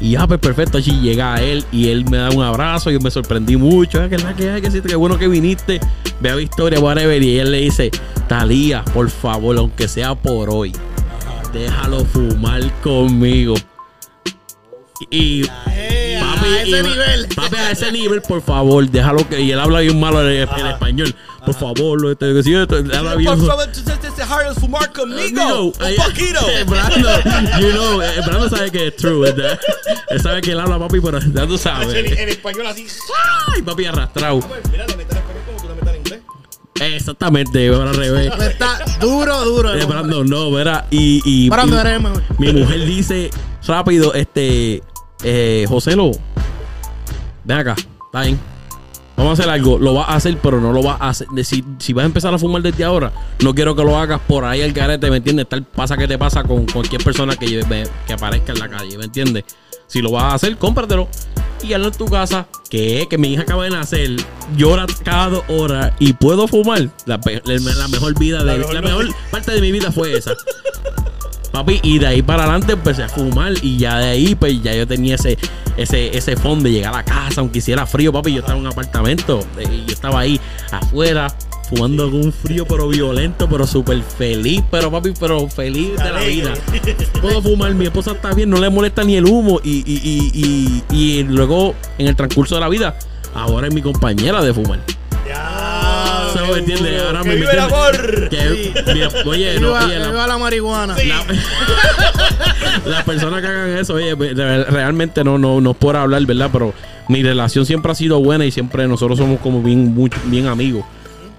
Y 0.00 0.12
ya, 0.12 0.26
pues 0.28 0.38
perfecto, 0.38 0.78
allí 0.78 0.92
llega 1.00 1.42
él 1.42 1.64
y 1.72 1.88
él 1.88 2.04
me 2.08 2.18
da 2.18 2.30
un 2.30 2.42
abrazo. 2.42 2.90
Yo 2.90 3.00
me 3.00 3.10
sorprendí 3.10 3.56
mucho. 3.56 4.00
"Ah, 4.00 4.08
que 4.08 4.16
la 4.18 4.32
que 4.34 4.62
que 4.62 4.82
qué 4.82 4.94
bueno 4.94 5.18
que 5.18 5.26
viniste. 5.26 5.80
Ve 6.20 6.30
a 6.30 6.36
Victoria, 6.36 6.78
whatever. 6.78 7.20
Y 7.20 7.38
él 7.38 7.50
le 7.50 7.58
dice: 7.62 7.90
Talía, 8.28 8.84
por 8.84 9.10
favor, 9.10 9.56
aunque 9.58 9.88
sea 9.88 10.14
por 10.14 10.50
hoy, 10.50 10.72
déjalo 11.52 12.04
fumar 12.04 12.62
conmigo. 12.80 13.54
Y. 15.10 15.44
Eh, 15.70 16.20
Papi, 16.20 16.46
a 16.48 16.62
ese 16.62 16.68
y- 16.78 16.82
nivel. 16.82 17.28
papi, 17.34 17.56
a 17.56 17.70
ese 17.70 17.92
nivel, 17.92 18.22
por 18.22 18.42
favor, 18.42 18.88
déjalo 18.88 19.28
que. 19.28 19.40
Y 19.40 19.52
él 19.52 19.60
habla 19.60 19.80
bien 19.80 19.98
malo 19.98 20.28
en, 20.28 20.48
en 20.48 20.66
español. 20.66 21.14
Por 21.44 21.54
favor, 21.54 22.00
lo 22.02 22.10
este, 22.10 22.34
que 22.34 22.42
sí, 22.42 22.54
esto, 22.54 22.76
él 22.76 22.92
habla 22.94 23.14
bien. 23.14 23.38
Por 23.38 23.46
favor, 23.46 23.66
tú 23.72 23.80
te 23.82 24.10
dejaron 24.10 24.54
fumar 24.56 24.92
conmigo. 24.92 25.64
Un 25.66 25.72
eh, 25.86 25.96
poquito. 25.96 26.40
eh, 26.50 26.64
Brandon, 26.64 27.60
you 27.60 27.70
know, 27.70 27.98
Brandon 27.98 28.50
sabe 28.50 28.70
que 28.70 28.88
es 28.88 28.96
true, 28.96 29.20
¿verdad? 29.20 29.58
Él 30.10 30.20
sabe 30.20 30.40
que 30.42 30.50
él 30.52 30.60
habla 30.60 30.78
papi, 30.78 31.00
pero 31.00 31.18
ya 31.20 31.46
tú 31.46 31.56
sabes. 31.56 31.94
en 31.94 32.28
español 32.28 32.66
así. 32.66 32.86
Ay, 33.54 33.62
papi 33.62 33.84
arrastrado. 33.86 34.40
Mira, 34.70 34.86
le 34.86 34.96
metes 34.96 35.16
español 35.16 35.42
como 35.46 35.60
tú 35.62 35.68
le 35.68 35.74
metes 35.74 35.88
en 35.88 35.96
inglés. 36.00 36.20
Exactamente, 36.96 37.68
al 37.68 37.94
revés. 37.94 38.32
Está 38.40 38.78
duro, 39.00 39.44
duro. 39.44 39.74
Eh, 39.74 39.80
el. 39.80 39.86
Brandon, 39.86 40.28
no, 40.28 40.50
verá. 40.50 40.86
Y, 40.90 41.22
y, 41.24 41.48
Brandon, 41.48 41.78
y- 41.78 41.80
eres 41.80 41.94
el 41.94 42.02
mejor. 42.02 42.22
mi 42.38 42.52
mujer 42.52 42.84
dice 42.84 43.30
rápido, 43.68 44.12
este, 44.14 44.82
eh, 45.22 45.64
José 45.68 45.94
Lo, 45.96 46.10
ven 47.44 47.58
acá, 47.58 47.74
está 48.06 48.22
bien. 48.22 48.38
Vamos 49.16 49.30
a 49.38 49.42
hacer 49.42 49.52
algo, 49.52 49.78
lo 49.80 49.94
vas 49.94 50.08
a 50.10 50.14
hacer, 50.14 50.38
pero 50.40 50.60
no 50.60 50.72
lo 50.72 50.80
vas 50.80 51.00
a 51.00 51.08
hacer. 51.08 51.26
Si, 51.42 51.64
si 51.80 51.92
vas 51.92 52.04
a 52.04 52.06
empezar 52.06 52.32
a 52.32 52.38
fumar 52.38 52.62
desde 52.62 52.84
ahora, 52.84 53.12
no 53.42 53.52
quiero 53.52 53.74
que 53.74 53.82
lo 53.82 53.98
hagas 53.98 54.20
por 54.28 54.44
ahí 54.44 54.62
al 54.62 54.72
garete, 54.72 55.10
¿me 55.10 55.16
entiendes? 55.16 55.48
Tal 55.48 55.64
pasa 55.64 55.96
que 55.96 56.06
te 56.06 56.16
pasa 56.16 56.44
con 56.44 56.66
cualquier 56.66 57.02
persona 57.02 57.34
que, 57.34 57.46
lleve- 57.48 57.88
que 58.06 58.12
aparezca 58.12 58.52
en 58.52 58.60
la 58.60 58.68
calle, 58.68 58.96
¿me 58.96 59.06
entiendes? 59.06 59.42
Si 59.88 60.00
lo 60.00 60.12
vas 60.12 60.22
a 60.24 60.34
hacer, 60.34 60.56
cómpratelo 60.56 61.08
y 61.64 61.72
hazlo 61.72 61.88
en 61.88 61.94
tu 61.94 62.06
casa. 62.06 62.46
Que, 62.70 63.06
que 63.10 63.18
mi 63.18 63.32
hija 63.32 63.42
acaba 63.42 63.64
de 63.64 63.70
nacer, 63.70 64.10
llora 64.56 64.86
cada 65.02 65.30
dos 65.30 65.44
horas 65.48 65.92
y 65.98 66.12
puedo 66.12 66.46
fumar. 66.46 66.88
La, 67.06 67.18
la- 67.44 67.74
la 67.74 67.88
mejor 67.88 68.16
vida, 68.20 68.44
de, 68.44 68.58
La 68.58 68.72
la 68.72 68.82
mejor 68.82 69.06
parte 69.32 69.50
de 69.50 69.60
mi 69.60 69.72
vida 69.72 69.90
fue 69.90 70.12
esa. 70.16 70.32
Papi, 71.52 71.80
y 71.82 71.98
de 71.98 72.06
ahí 72.06 72.22
para 72.22 72.44
adelante 72.44 72.72
empecé 72.72 73.02
a 73.02 73.08
fumar 73.08 73.52
y 73.62 73.78
ya 73.78 73.98
de 73.98 74.10
ahí 74.10 74.34
pues 74.34 74.62
ya 74.62 74.74
yo 74.74 74.86
tenía 74.86 75.14
ese 75.14 75.38
ese 75.76 76.16
ese 76.16 76.36
fondo 76.36 76.64
de 76.64 76.72
llegar 76.72 76.94
a 76.94 77.02
casa 77.02 77.40
aunque 77.40 77.58
hiciera 77.58 77.86
frío, 77.86 78.12
papi, 78.12 78.32
yo 78.32 78.40
estaba 78.40 78.58
en 78.58 78.66
un 78.66 78.72
apartamento 78.72 79.40
eh, 79.58 79.64
y 79.72 79.86
yo 79.86 79.92
estaba 79.92 80.20
ahí 80.20 80.38
afuera 80.70 81.28
fumando 81.68 82.10
con 82.10 82.24
un 82.26 82.32
frío 82.32 82.66
pero 82.66 82.88
violento, 82.88 83.48
pero 83.48 83.66
súper 83.66 84.02
feliz, 84.02 84.62
pero 84.70 84.90
papi, 84.90 85.12
pero 85.18 85.48
feliz 85.48 85.96
de 85.96 86.12
la 86.12 86.20
vida. 86.20 86.54
Puedo 87.20 87.42
fumar, 87.42 87.74
mi 87.74 87.86
esposa 87.86 88.12
está 88.12 88.32
bien, 88.32 88.50
no 88.50 88.58
le 88.58 88.70
molesta 88.70 89.04
ni 89.04 89.16
el 89.16 89.26
humo 89.26 89.60
y, 89.62 89.82
y, 89.86 90.00
y, 90.02 90.84
y, 90.90 90.96
y 90.96 91.22
luego 91.24 91.74
en 91.98 92.06
el 92.06 92.16
transcurso 92.16 92.54
de 92.54 92.60
la 92.60 92.68
vida 92.68 92.98
ahora 93.34 93.68
es 93.68 93.74
mi 93.74 93.82
compañera 93.82 94.42
de 94.42 94.54
fumar. 94.54 94.80
Ya. 96.34 96.46
¿Se 96.46 96.52
me 96.52 96.58
entiende? 96.58 97.00
Ahora 97.00 97.22
que 97.22 97.28
me 97.28 97.34
vive 97.36 97.52
el 97.52 97.58
amor. 97.58 98.28
Que- 98.28 98.72
mira, 98.94 99.08
oye, 99.26 99.60
no, 99.60 99.68
Viva, 99.68 99.84
oye, 99.86 99.98
la- 99.98 100.08
viva 100.08 100.26
la 100.26 100.38
marihuana. 100.38 100.96
la- 100.96 101.24
las 102.86 103.04
personas 103.04 103.40
que 103.40 103.46
hagan 103.46 103.76
eso, 103.78 103.94
oye, 103.94 104.14
de 104.14 104.34
ver- 104.34 104.66
realmente 104.70 105.24
no, 105.24 105.38
no, 105.38 105.60
no 105.60 105.70
es 105.72 105.76
por 105.76 105.96
hablar, 105.96 106.24
¿verdad? 106.26 106.50
Pero 106.52 106.74
mi 107.08 107.22
relación 107.22 107.66
siempre 107.66 107.92
ha 107.92 107.94
sido 107.94 108.20
buena 108.20 108.44
y 108.44 108.50
siempre 108.50 108.86
nosotros 108.88 109.18
somos 109.18 109.40
como 109.40 109.62
bien, 109.62 109.94
mucho- 109.94 110.18
bien 110.24 110.46
amigos. 110.46 110.84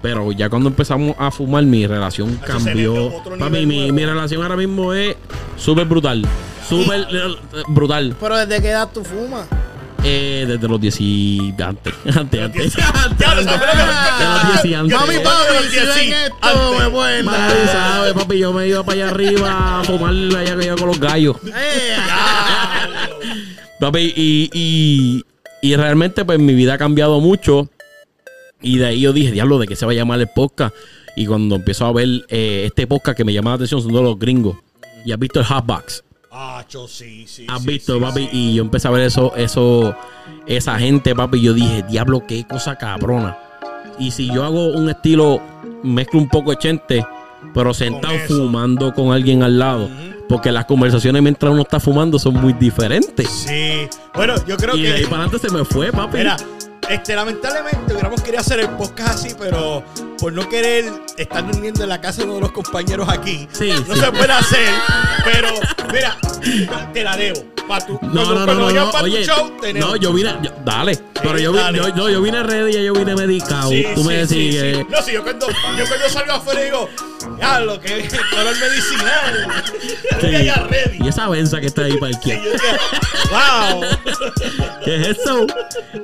Pero 0.02 0.32
ya 0.32 0.48
cuando 0.48 0.70
empezamos 0.70 1.14
a 1.18 1.30
fumar, 1.30 1.62
mi 1.64 1.86
relación 1.86 2.30
se 2.40 2.46
cambió. 2.46 2.72
elevó 2.94 3.10
a 3.16 3.20
otro 3.20 3.38
Papi, 3.38 3.50
nivel 3.52 3.66
mi, 3.66 3.76
nuevo. 3.80 3.92
mi 3.92 4.06
relación 4.06 4.42
ahora 4.42 4.56
mismo 4.56 4.94
es 4.94 5.14
súper 5.58 5.84
brutal. 5.86 6.24
Súper 6.66 7.00
eh, 7.12 7.34
brutal. 7.68 8.16
Pero 8.18 8.36
desde 8.38 8.62
qué 8.62 8.70
edad 8.70 8.88
tú 8.94 9.04
fumas. 9.04 9.46
Eh, 10.02 10.44
desde 10.48 10.66
los 10.68 10.80
10 10.80 11.00
y 11.00 11.54
antes. 11.62 11.92
Antes, 12.16 12.40
antes. 12.40 12.74
Ya 12.74 13.34
lo 13.34 13.42
sabes, 13.42 13.60
De 14.18 14.24
los 14.24 14.62
10 14.62 14.64
y 14.64 14.74
antes. 14.74 14.98
Mami, 14.98 15.14
papi, 15.22 15.54
si 15.70 15.76
ven 15.76 16.12
esto, 16.14 16.36
antes. 16.40 16.80
me 16.80 17.24
Papi, 17.24 17.26
dar. 17.26 17.72
sabe, 17.72 18.14
papi, 18.14 18.38
yo 18.38 18.52
me 18.52 18.66
iba 18.68 18.82
para 18.82 18.94
allá 19.04 19.08
arriba 19.10 19.80
a 19.80 19.84
fumar 19.84 20.12
allá 20.38 20.56
que 20.56 20.66
yo 20.66 20.76
con 20.76 20.88
los 20.88 21.00
gallos. 21.00 21.36
Eh, 21.46 21.96
Papi, 23.78 24.12
y, 24.14 24.50
y, 24.52 25.24
y 25.62 25.76
realmente 25.76 26.24
pues 26.24 26.38
mi 26.38 26.54
vida 26.54 26.74
ha 26.74 26.78
cambiado 26.78 27.20
mucho. 27.20 27.68
Y 28.62 28.78
de 28.78 28.86
ahí 28.86 29.00
yo 29.00 29.12
dije, 29.12 29.32
diablo, 29.32 29.58
¿de 29.58 29.66
qué 29.66 29.74
se 29.76 29.86
va 29.86 29.92
a 29.92 29.94
llamar 29.94 30.20
el 30.20 30.28
podcast? 30.28 30.74
Y 31.16 31.26
cuando 31.26 31.56
empiezo 31.56 31.86
a 31.86 31.92
ver 31.92 32.08
eh, 32.28 32.64
este 32.66 32.86
podcast 32.86 33.16
que 33.16 33.24
me 33.24 33.32
llama 33.32 33.50
la 33.50 33.56
atención 33.56 33.80
son 33.82 33.92
de 33.92 34.02
los 34.02 34.18
gringos. 34.18 34.56
Y 35.04 35.12
has 35.12 35.18
visto 35.18 35.40
el 35.40 35.46
Hotbox. 35.46 36.04
Ah, 36.30 36.64
yo 36.68 36.86
sí, 36.86 37.26
sí. 37.26 37.46
Has 37.48 37.62
sí, 37.62 37.68
visto, 37.68 37.94
sí, 37.94 38.00
papi. 38.00 38.20
sí. 38.22 38.28
Y 38.32 38.54
yo 38.54 38.62
empecé 38.62 38.86
a 38.86 38.92
ver 38.92 39.02
eso, 39.02 39.34
eso, 39.36 39.96
esa 40.46 40.78
gente, 40.78 41.14
papi. 41.14 41.38
Y 41.38 41.42
yo 41.42 41.54
dije, 41.54 41.82
diablo, 41.88 42.24
qué 42.26 42.46
cosa 42.46 42.76
cabrona. 42.76 43.36
Y 43.98 44.12
si 44.12 44.28
yo 44.32 44.44
hago 44.44 44.68
un 44.68 44.88
estilo, 44.88 45.40
mezclo 45.82 46.20
un 46.20 46.28
poco 46.28 46.50
de 46.50 46.58
chente, 46.58 47.04
pero 47.52 47.74
sentado 47.74 48.16
fumando 48.28 48.94
con 48.94 49.12
alguien 49.12 49.42
al 49.42 49.58
lado. 49.58 49.88
Porque 50.28 50.52
las 50.52 50.66
conversaciones 50.66 51.20
mientras 51.22 51.52
uno 51.52 51.62
está 51.62 51.80
fumando 51.80 52.16
son 52.18 52.34
muy 52.34 52.52
diferentes. 52.52 53.28
Sí. 53.28 53.88
Bueno, 54.14 54.34
yo 54.46 54.56
creo 54.56 54.76
y 54.76 54.82
que. 54.82 54.88
de 54.88 54.94
ahí 54.94 55.04
para 55.04 55.24
adelante 55.24 55.48
se 55.48 55.52
me 55.52 55.64
fue, 55.64 55.90
papi. 55.90 56.18
Mira, 56.18 56.36
Este, 56.90 57.14
lamentablemente 57.14 57.92
hubiéramos 57.92 58.20
querido 58.20 58.40
hacer 58.40 58.58
el 58.60 58.68
podcast 58.70 59.10
así, 59.24 59.34
pero 59.38 59.84
por 60.18 60.32
no 60.32 60.48
querer 60.48 60.90
estar 61.16 61.46
durmiendo 61.46 61.84
en 61.84 61.88
la 61.88 62.00
casa 62.00 62.18
de 62.18 62.24
uno 62.24 62.34
de 62.34 62.40
los 62.40 62.52
compañeros 62.52 63.08
aquí, 63.08 63.48
Sí, 63.52 63.70
no 63.86 63.94
sí. 63.94 64.00
se 64.00 64.10
puede 64.10 64.32
hacer. 64.32 64.68
Pero, 65.24 65.48
mira, 65.92 66.16
te 66.92 67.04
la 67.04 67.16
debo. 67.16 67.44
Pa 67.70 67.78
tu, 67.86 67.96
No, 68.02 68.24
no, 68.34 68.44
no, 68.46 68.54
no, 68.54 68.70
no. 68.72 68.90
Oye, 69.02 69.24
show, 69.24 69.48
no, 69.76 69.94
yo 69.94 70.12
vine, 70.12 70.34
yo- 70.42 70.50
dale. 70.64 70.98
Pero 71.22 71.38
yo, 71.38 71.52
vi- 71.52 71.58
dale. 71.58 71.78
yo, 71.78 71.88
no, 71.94 72.08
yo 72.10 72.20
vine 72.20 72.42
ready 72.42 72.76
y 72.76 72.84
yo 72.84 72.92
vine 72.94 73.14
medicado. 73.14 73.70
Sí, 73.70 73.86
Tú 73.94 74.02
me 74.02 74.26
sí, 74.26 74.50
decís, 74.50 74.60
sí. 74.78 74.86
No, 74.90 75.02
sí, 75.02 75.12
yo 75.12 75.22
cuando, 75.22 75.46
yo 75.46 75.84
cuando 75.86 76.08
salgo 76.08 76.32
afuera 76.32 76.60
digo, 76.62 76.88
ya, 77.38 77.60
lo 77.60 77.78
que 77.80 78.08
color 78.32 78.56
medicinal. 78.58 79.62
Ya, 80.20 80.42
ya, 80.42 80.54
ready. 80.68 80.98
Y 81.00 81.06
esa 81.06 81.28
benza 81.28 81.60
que 81.60 81.66
está 81.68 81.82
ahí 81.82 81.96
para 81.96 82.10
el 82.10 82.16
decía, 82.18 82.40
wow. 83.30 83.82
¿Qué 84.84 84.96
es 84.96 85.06
eso? 85.18 85.46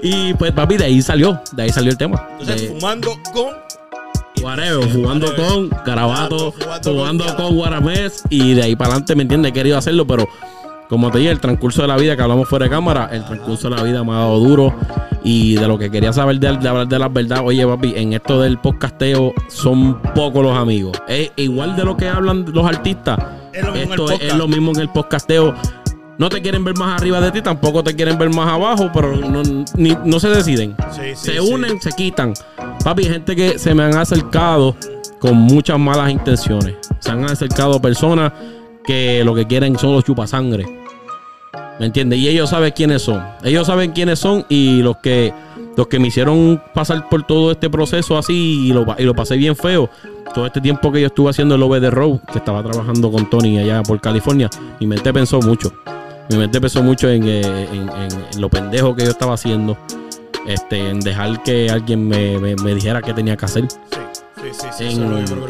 Y 0.03 0.35
pues, 0.35 0.53
papi, 0.53 0.77
de 0.77 0.85
ahí 0.85 1.03
salió. 1.03 1.41
De 1.51 1.65
ahí 1.65 1.71
salió 1.71 1.91
el 1.91 1.99
tema. 1.99 2.29
Entonces, 2.39 2.63
De- 2.63 2.69
fumando 2.69 3.19
con. 3.33 3.67
Whatever, 4.43 4.93
jugando 4.93 5.35
con 5.35 5.71
Garabato, 5.85 6.55
Jugando 6.85 7.35
con 7.37 7.57
Guaramés 7.57 8.23
y 8.29 8.53
de 8.55 8.63
ahí 8.65 8.77
para 8.77 8.91
adelante, 8.91 9.17
¿me 9.17 9.23
entiendes? 9.23 9.51
He 9.51 9.53
querido 9.55 9.79
hacerlo, 9.79 10.07
pero 10.07 10.29
como 10.89 11.11
te 11.11 11.19
dije, 11.19 11.31
el 11.31 11.41
transcurso 11.41 11.83
de 11.83 11.89
la 11.89 11.97
vida 11.97 12.17
que 12.17 12.23
hablamos 12.23 12.49
fuera 12.49 12.65
de 12.67 12.71
cámara, 12.71 13.09
el 13.13 13.25
transcurso 13.25 13.69
de 13.69 13.77
la 13.77 13.83
vida 13.83 14.05
me 14.05 14.13
ha 14.13 14.17
dado 14.17 14.39
duro 14.39 14.75
y 15.25 15.55
de 15.57 15.67
lo 15.67 15.79
que 15.79 15.91
quería 15.91 16.13
saber 16.13 16.39
de, 16.39 16.57
de 16.57 16.69
hablar 16.69 16.87
de 16.87 16.99
la 16.99 17.09
verdad, 17.09 17.41
oye 17.45 17.67
papi, 17.67 17.95
en 17.97 18.13
esto 18.13 18.41
del 18.41 18.59
podcasteo 18.59 19.33
son 19.49 20.01
pocos 20.15 20.43
los 20.43 20.57
amigos. 20.57 20.97
Es 21.09 21.33
igual 21.37 21.75
de 21.77 21.85
lo 21.85 21.97
que 21.97 22.09
hablan 22.09 22.45
los 22.53 22.65
artistas. 22.67 23.19
Es 23.53 23.65
lo 23.65 23.73
mismo 23.73 23.95
en 23.95 24.01
el 24.01 24.13
esto 24.13 24.25
es, 24.27 24.35
lo 24.35 24.49
mismo 24.49 24.71
en 24.73 24.81
el 24.81 24.89
podcasteo. 24.91 25.55
No 26.19 26.29
te 26.31 26.41
quieren 26.41 26.65
ver 26.65 26.75
más 26.79 26.99
arriba 26.99 27.21
de 27.21 27.31
ti, 27.31 27.43
tampoco 27.43 27.83
te 27.85 27.95
quieren 27.95 28.17
ver 28.19 28.31
más 28.31 28.49
abajo, 28.49 28.91
pero 28.95 29.17
no, 29.17 29.43
ni- 29.77 29.99
no 30.05 30.19
se 30.19 30.29
deciden 30.31 30.75
Sí, 30.91 31.01
sí, 31.15 31.33
se 31.33 31.33
sí. 31.33 31.39
unen, 31.53 31.79
se 31.81 31.91
quitan. 31.93 32.33
Papi, 32.85 33.05
gente 33.05 33.37
que 33.37 33.59
se 33.59 33.75
me 33.75 33.83
han 33.83 33.97
acercado 33.97 34.75
con 35.19 35.37
muchas 35.37 35.79
malas 35.79 36.11
intenciones. 36.11 36.75
Se 37.01 37.11
han 37.11 37.25
acercado 37.25 37.81
personas 37.83 38.33
que 38.87 39.23
lo 39.25 39.35
que 39.35 39.47
quieren 39.47 39.79
son 39.79 39.93
los 39.95 40.05
chupasangre. 40.05 40.65
¿Me 41.79 41.87
entiendes? 41.87 42.19
Y 42.19 42.29
ellos 42.29 42.51
saben 42.51 42.73
quiénes 42.75 43.03
son. 43.03 43.23
Ellos 43.45 43.67
saben 43.67 43.93
quiénes 43.93 44.19
son 44.19 44.45
y 44.49 44.81
los 44.83 44.97
que 44.99 45.33
los 45.77 45.89
que 45.89 45.99
me 45.99 46.09
hicieron 46.09 46.63
pasar 46.73 47.07
por 47.11 47.25
todo 47.25 47.51
este 47.53 47.69
proceso 47.69 48.17
así 48.17 48.69
y 48.69 48.73
lo, 48.73 48.87
y 48.99 49.03
lo 49.03 49.15
pasé 49.15 49.37
bien 49.37 49.55
feo. 49.55 49.91
Todo 50.35 50.47
este 50.47 50.63
tiempo 50.63 50.91
que 50.91 51.03
yo 51.03 51.09
estuve 51.09 51.29
haciendo 51.29 51.55
el 51.57 51.63
OV 51.63 51.81
de 51.81 51.91
Road, 51.91 52.21
que 52.33 52.39
estaba 52.39 52.63
trabajando 52.63 53.13
con 53.13 53.29
Tony 53.29 53.59
allá 53.59 53.83
por 53.83 54.01
California, 54.01 54.49
mi 54.81 54.87
mente 54.87 55.13
pensó 55.13 55.39
mucho. 55.41 55.71
Mi 56.31 56.39
mente 56.39 56.61
pensó 56.63 56.83
mucho 56.83 57.11
en, 57.11 57.25
eh, 57.29 57.43
en- 57.73 57.91
en 57.91 58.41
lo 58.41 58.49
pendejo 58.49 58.97
que 58.97 59.05
yo 59.05 59.11
estaba 59.11 59.35
haciendo. 59.35 59.77
Este, 60.47 60.89
en 60.89 61.01
dejar 61.01 61.43
que 61.43 61.69
alguien 61.71 62.09
me, 62.09 62.39
me- 62.39 62.57
me 62.57 62.75
dijera 62.75 63.03
qué 63.03 63.13
tenía 63.13 63.37
que 63.37 63.45
hacer. 63.45 63.69
Sí, 63.69 63.77
sí, 64.53 64.67
sí. 64.77 64.91
sí, 64.91 65.01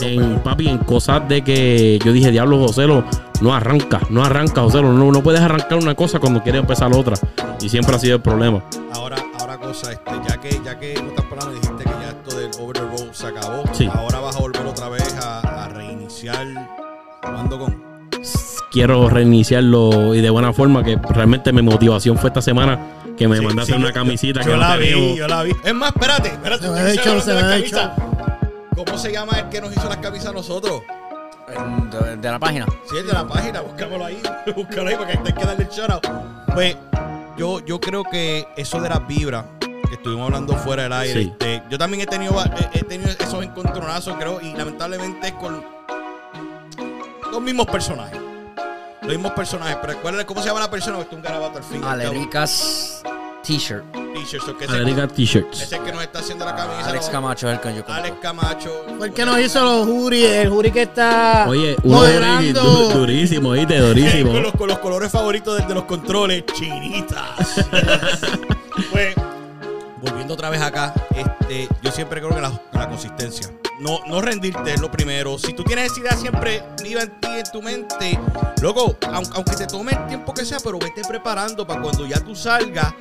En, 0.06 0.34
yo 0.36 0.42
papi, 0.42 0.68
en 0.68 0.78
cosas 0.78 1.28
de 1.28 1.42
que 1.42 1.98
yo 2.04 2.12
dije, 2.12 2.30
diablo, 2.30 2.58
José, 2.58 2.86
lo- 2.86 3.04
no 3.40 3.54
arranca, 3.54 4.00
no 4.10 4.24
arranca, 4.24 4.62
José, 4.62 4.80
no, 4.82 4.92
no 4.92 5.22
puedes 5.22 5.40
arrancar 5.40 5.78
una 5.78 5.94
cosa 5.94 6.18
cuando 6.18 6.42
quieres 6.42 6.60
empezar 6.60 6.92
otra. 6.94 7.16
Y 7.60 7.68
siempre 7.68 7.94
ha 7.96 7.98
sido 7.98 8.16
el 8.16 8.22
problema. 8.22 8.62
Ahora, 8.94 9.16
ahora 9.40 9.58
cosa, 9.58 9.92
este, 9.92 10.10
ya 10.28 10.36
que, 10.38 10.60
ya 10.64 10.78
que 10.78 10.94
no 11.02 11.08
estás 11.10 11.24
parando, 11.26 11.52
dijiste 11.54 11.84
que 11.84 11.90
ya 11.90 12.08
esto 12.10 12.36
del 12.36 12.50
over 12.60 12.76
the 12.76 12.82
road 12.82 13.12
se 13.12 13.26
acabó. 13.26 13.62
Sí. 13.72 13.88
Ahora 13.92 14.20
vas 14.20 14.36
a 14.36 14.40
volver 14.40 14.64
otra 14.66 14.88
vez 14.88 15.14
a, 15.22 15.64
a 15.64 15.68
reiniciar 15.68 16.46
jugando 17.22 17.58
con. 17.58 17.86
Quiero 18.72 19.08
reiniciarlo 19.08 20.14
y 20.14 20.20
de 20.20 20.28
buena 20.30 20.52
forma, 20.52 20.82
que 20.84 20.98
realmente 21.10 21.52
mi 21.52 21.62
motivación 21.62 22.18
fue 22.18 22.28
esta 22.28 22.42
semana 22.42 22.78
que 23.16 23.26
me 23.26 23.38
Sí, 23.38 23.44
mandaste 23.46 23.72
sí, 23.72 23.78
una 23.78 23.88
yo- 23.88 23.94
camisita 23.94 24.40
Yo 24.40 24.46
que 24.46 24.52
no 24.52 24.58
la 24.58 24.76
vi, 24.76 25.16
yo 25.16 25.28
la 25.28 25.42
vi. 25.44 25.52
Es 25.64 25.74
más, 25.74 25.92
espérate, 25.94 26.28
espérate. 26.28 26.64
Se 26.66 26.70
me 26.70 26.78
ha 26.80 26.90
hecho, 26.90 27.00
hablando 27.02 27.24
se 27.24 27.32
me 27.32 27.38
ha 27.40 27.48
camisa. 27.48 27.94
¿Cómo 28.76 28.99
se 28.99 29.11
llama 29.11 29.38
el 29.38 29.49
que 29.49 29.61
nos 29.61 29.73
hizo 29.75 29.88
las 29.88 29.97
camisas 29.99 30.28
a 30.28 30.33
nosotros? 30.33 30.83
De, 31.90 32.16
de 32.16 32.30
la 32.30 32.38
página. 32.38 32.66
Sí, 32.90 32.97
el 32.99 33.06
de 33.06 33.12
la 33.12 33.26
página, 33.26 33.61
búscamelo 33.62 34.04
ahí, 34.04 34.21
búscalo 34.56 34.88
ahí 34.88 34.97
porque 34.97 35.12
hay 35.12 35.32
que 35.32 35.45
darle 35.45 35.65
el 35.65 35.71
shout 35.71 35.91
out. 35.91 36.06
Pues 36.52 36.76
yo, 37.36 37.60
yo 37.65 37.80
creo 37.80 38.04
que 38.04 38.47
eso 38.56 38.80
de 38.80 38.89
las 38.89 39.06
vibras 39.06 39.45
que 39.89 39.95
estuvimos 39.95 40.26
hablando 40.26 40.54
fuera 40.56 40.82
del 40.84 40.93
aire, 40.93 41.23
Sí. 41.23 41.28
este, 41.32 41.62
yo 41.71 41.78
también 41.78 42.02
he 42.02 42.06
tenido, 42.06 42.34
va- 42.34 42.50
he, 42.73 42.82
tenido 42.82 43.10
esos 43.10 43.43
encontronazos, 43.45 44.17
creo, 44.19 44.41
y 44.41 44.52
lamentablemente 44.54 45.28
es 45.28 45.34
con 45.34 45.65
los 47.30 47.41
mismos 47.41 47.67
personajes. 47.67 48.21
Los 49.02 49.10
mismos 49.12 49.32
personajes, 49.32 49.76
pero 49.80 50.00
¿cuál 50.02 50.19
es- 50.19 50.25
¿cómo 50.25 50.41
se 50.43 50.49
llama 50.49 50.60
la 50.60 50.71
persona? 50.71 50.97
Porque 50.97 51.10
es 51.15 51.17
un 51.17 51.23
garabato 51.23 51.58
al 51.58 51.65
fin. 51.65 51.84
al. 51.84 52.00
Alericas 52.00 53.02
T-shirt. 53.47 53.85
T-shirts, 53.93 54.49
Alerica 54.69 55.06
T-shirts. 55.06 55.61
ese 55.61 55.65
es 55.65 55.73
el 55.80 55.85
que 55.87 55.93
nos 55.93 56.02
está 56.02 56.19
haciendo 56.19 56.45
la 56.45 56.56
camisa. 56.56 56.89
Alex. 56.89 57.09
Camacho 57.11 57.49
es 57.49 57.54
el 57.54 57.61
que 57.61 57.76
yo 57.76 57.85
Alex. 57.87 58.17
Camacho. 58.21 58.85
Fue 58.99 59.06
el 59.09 59.13
que 59.13 59.25
nos 59.25 59.39
hizo 59.39 59.63
los 59.63 59.87
jury, 59.87 60.25
el 60.25 60.49
jury 60.50 60.71
que 60.73 60.82
está 60.82 61.47
Oye, 61.49 61.76
uno 61.85 61.99
moderando. 61.99 62.63
du- 62.63 62.91
durísimo, 63.00 63.52
¿viste? 63.52 63.78
Durísimo. 63.80 64.32
con, 64.32 64.43
los, 64.43 64.52
con 64.54 64.69
los 64.69 64.78
colores 64.80 65.13
favoritos 65.13 65.59
de, 65.61 65.67
de 65.67 65.75
los 65.75 65.85
controles, 65.85 66.45
chinitas. 66.54 67.65
pues, 68.91 69.15
volviendo 70.00 70.35
otra 70.35 70.50
vez 70.50 70.61
acá, 70.61 70.93
este, 71.15 71.69
yo 71.82 71.91
siempre 71.93 72.21
creo 72.21 72.35
que 72.35 72.41
la, 72.41 72.61
la 72.73 72.89
consistencia. 72.89 73.49
No, 73.78 74.00
no 74.06 74.23
rendirte 74.23 74.73
es 74.73 74.80
lo 74.80 74.91
primero. 74.91 75.39
Si 75.39 75.52
tú 75.52 75.63
tienes 75.63 75.93
esa 75.93 76.00
idea 76.00 76.13
siempre 76.13 76.65
viva 76.82 77.02
en 77.02 77.21
ti, 77.21 77.28
en 77.28 77.45
tu 77.52 77.61
mente, 77.63 78.19
luego, 78.63 78.97
aunque, 79.13 79.30
aunque 79.37 79.54
te 79.56 79.67
tome 79.67 79.93
el 79.93 80.06
tiempo 80.06 80.32
que 80.32 80.45
sea, 80.47 80.59
pero 80.65 80.78
vete 80.78 81.02
preparando 81.06 81.67
para 81.67 81.82
cuando 81.82 82.06
ya 82.06 82.19
tú 82.19 82.35
salgas. 82.35 82.95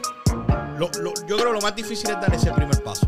Lo- 0.77 0.89
lo- 1.01 1.13
yo 1.27 1.35
creo 1.37 1.47
que 1.47 1.53
lo 1.53 1.61
más 1.61 1.75
difícil 1.75 2.09
es 2.09 2.15
dar 2.19 2.33
ese 2.33 2.51
primer 2.51 2.81
paso. 2.83 3.07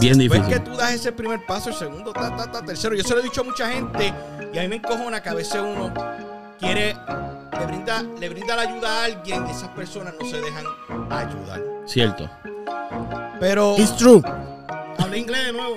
Bien 0.00 0.14
Pues 0.16 0.18
difícil. 0.18 0.48
que 0.48 0.60
tú 0.60 0.76
das 0.76 0.92
ese 0.92 1.12
primer 1.12 1.44
paso, 1.46 1.70
el 1.70 1.74
segundo, 1.76 2.12
ta, 2.12 2.34
ta, 2.36 2.50
ta, 2.50 2.62
tercero. 2.64 2.94
Yo 2.94 3.02
se 3.04 3.14
lo 3.14 3.20
he 3.20 3.22
dicho 3.22 3.40
a 3.40 3.44
mucha 3.44 3.68
gente 3.70 4.12
y 4.52 4.58
a 4.58 4.62
mí 4.62 4.68
me 4.68 4.76
encojona 4.76 5.22
que 5.22 5.28
a 5.28 5.34
veces 5.34 5.60
uno 5.60 5.92
quiere, 6.58 6.96
le 7.58 7.66
brinda, 7.66 8.02
le 8.02 8.28
brinda 8.28 8.56
la 8.56 8.62
ayuda 8.62 9.00
a 9.00 9.04
alguien 9.04 9.46
y 9.46 9.50
esas 9.50 9.68
personas 9.70 10.14
no 10.20 10.26
se 10.28 10.40
dejan 10.40 10.64
ayudar. 11.10 11.62
Cierto. 11.86 12.28
Pero. 13.40 13.76
It's 13.78 13.96
true. 13.96 14.22
Hablé 14.98 15.18
inglés 15.18 15.46
de 15.46 15.52
nuevo. 15.52 15.76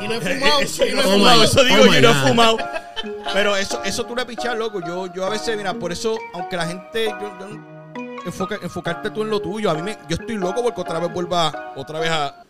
Y 0.00 0.08
no 0.08 0.14
he 0.14 0.20
fumado, 0.20 0.60
Eso, 0.60 0.86
y 0.86 0.92
no 0.92 1.00
he 1.00 1.04
fumado. 1.04 1.42
eso 1.44 1.64
digo 1.64 1.82
Oh 1.82 1.86
yo, 1.92 2.00
no 2.02 2.10
he 2.10 2.28
fumado. 2.28 2.56
Pero 3.32 3.56
eso, 3.56 3.82
eso 3.84 4.04
tú 4.06 4.14
le 4.16 4.24
pichas, 4.24 4.56
loco. 4.56 4.80
Yo, 4.80 5.06
yo 5.12 5.24
a 5.26 5.28
veces, 5.30 5.56
mira, 5.56 5.74
por 5.74 5.92
eso, 5.92 6.16
aunque 6.34 6.56
la 6.56 6.66
gente, 6.66 7.06
yo, 7.06 7.38
yo 7.40 7.46
no- 7.48 7.75
enfoca- 8.26 8.58
enfocarte 8.62 9.10
tú 9.10 9.22
en 9.22 9.30
lo 9.30 9.40
tuyo. 9.40 9.70
A 9.70 9.74
mí 9.74 9.82
me, 9.82 9.96
yo 10.08 10.16
estoy 10.20 10.36
loco 10.36 10.62
porque 10.62 10.80
otra 10.80 10.98
vez 11.00 11.12
vuelva, 11.12 11.72
otra 11.76 11.98
vez 12.00 12.10
a 12.10 12.42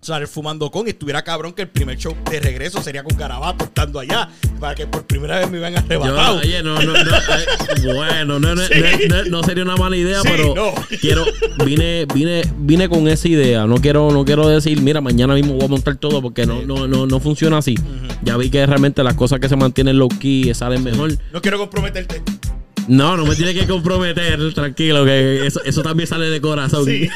salir 0.00 0.26
fumando 0.26 0.68
con 0.68 0.84
y 0.88 0.90
estuviera 0.90 1.22
cabrón 1.22 1.52
que 1.52 1.62
el 1.62 1.68
primer 1.68 1.96
show 1.96 2.12
de 2.28 2.40
regreso 2.40 2.82
sería 2.82 3.04
con 3.04 3.16
Garabato 3.16 3.66
estando 3.66 4.00
allá 4.00 4.28
para 4.58 4.74
que 4.74 4.84
por 4.88 5.06
primera 5.06 5.38
vez 5.38 5.48
me 5.48 5.58
iban 5.58 5.74
Yo, 5.74 5.78
arrebatado. 5.78 6.38
oye, 6.38 6.60
no, 6.60 6.74
no, 6.82 6.92
no, 6.92 7.16
eh, 7.16 7.94
bueno, 7.94 8.40
no, 8.40 8.52
no, 8.56 8.62
Sí. 8.62 8.74
no, 9.08 9.22
no- 9.26 9.42
sería 9.44 9.62
una 9.62 9.76
mala 9.76 9.96
idea, 9.96 10.20
Sí, 10.22 10.28
pero 10.28 10.54
no. 10.56 10.72
quiero, 11.00 11.24
vine, 11.64 12.06
vine, 12.12 12.42
vine 12.56 12.88
con 12.88 13.06
esa 13.06 13.28
idea. 13.28 13.64
No 13.66 13.76
quiero, 13.76 14.10
no 14.10 14.24
quiero 14.24 14.48
decir, 14.48 14.80
mira, 14.82 15.00
mañana 15.00 15.34
mismo 15.34 15.54
voy 15.54 15.66
a 15.66 15.68
montar 15.68 15.94
todo 15.94 16.20
porque 16.20 16.46
no, 16.46 16.62
no, 16.62 16.88
no, 16.88 17.06
no 17.06 17.20
funciona 17.20 17.58
así. 17.58 17.76
Ya 18.24 18.36
vi 18.36 18.50
que 18.50 18.66
realmente 18.66 19.04
las 19.04 19.14
cosas 19.14 19.38
que 19.38 19.48
se 19.48 19.54
mantienen 19.54 19.98
low 20.00 20.08
key 20.08 20.52
salen 20.52 20.82
mejor. 20.82 21.12
No 21.32 21.40
quiero 21.40 21.58
comprometerte. 21.58 22.20
No, 22.92 23.16
no 23.16 23.24
me 23.24 23.34
tiene 23.34 23.54
que 23.54 23.66
comprometer, 23.66 24.52
tranquilo, 24.52 25.04
que 25.06 25.46
eso, 25.46 25.62
eso 25.64 25.82
también 25.82 26.06
sale 26.06 26.28
de 26.28 26.42
corazón. 26.42 26.84
Sí. 26.84 27.08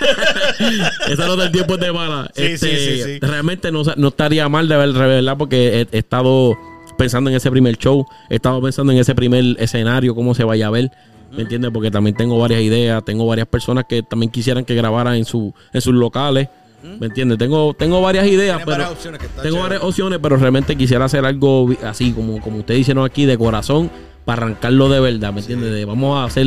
eso 1.08 1.26
no 1.26 1.36
del 1.36 1.52
tiempo 1.52 1.76
de 1.76 1.92
mala. 1.92 2.30
Sí, 2.34 2.42
Este, 2.44 2.76
sí, 2.78 2.96
sí, 2.96 3.02
sí. 3.02 3.18
Realmente 3.20 3.70
no, 3.70 3.82
no 3.96 4.08
estaría 4.08 4.48
mal 4.48 4.68
de 4.68 4.76
ver, 4.78 4.92
¿verdad? 4.92 5.36
Porque 5.36 5.82
he, 5.82 5.96
he 5.96 5.98
estado 5.98 6.56
pensando 6.96 7.28
en 7.28 7.36
ese 7.36 7.50
primer 7.50 7.76
show, 7.76 8.06
he 8.30 8.36
estado 8.36 8.62
pensando 8.62 8.90
en 8.90 8.98
ese 8.98 9.14
primer 9.14 9.44
escenario, 9.58 10.14
cómo 10.14 10.34
se 10.34 10.44
vaya 10.44 10.68
a 10.68 10.70
ver. 10.70 10.90
¿Me 11.30 11.42
entiendes? 11.42 11.70
Porque 11.70 11.90
también 11.90 12.16
tengo 12.16 12.38
varias 12.38 12.62
ideas, 12.62 13.04
tengo 13.04 13.26
varias 13.26 13.46
personas 13.46 13.84
que 13.86 14.02
también 14.02 14.32
quisieran 14.32 14.64
que 14.64 14.74
grabaran 14.74 15.14
en, 15.14 15.26
su, 15.26 15.52
en 15.74 15.82
sus 15.82 15.92
locales. 15.92 16.48
¿Me 16.82 17.08
entiendes? 17.08 17.36
Tengo, 17.36 17.74
tengo 17.74 18.00
varias 18.00 18.26
ideas, 18.28 18.58
pero 18.60 18.70
varias 18.70 18.90
opciones 18.92 19.20
que 19.20 19.26
tengo 19.26 19.42
chévere. 19.42 19.62
varias 19.62 19.82
opciones, 19.82 20.18
pero 20.22 20.36
realmente 20.36 20.74
quisiera 20.74 21.04
hacer 21.04 21.26
algo 21.26 21.68
así, 21.84 22.12
como, 22.12 22.40
como 22.40 22.58
ustedes 22.58 22.80
hicieron 22.80 23.04
aquí, 23.04 23.26
de 23.26 23.36
corazón, 23.36 23.90
para 24.26 24.42
arrancarlo 24.42 24.90
de 24.90 25.00
verdad, 25.00 25.32
¿me 25.32 25.40
entiendes? 25.40 25.72
De 25.72 25.86
vamos 25.86 26.18
a 26.18 26.24
hacer 26.24 26.46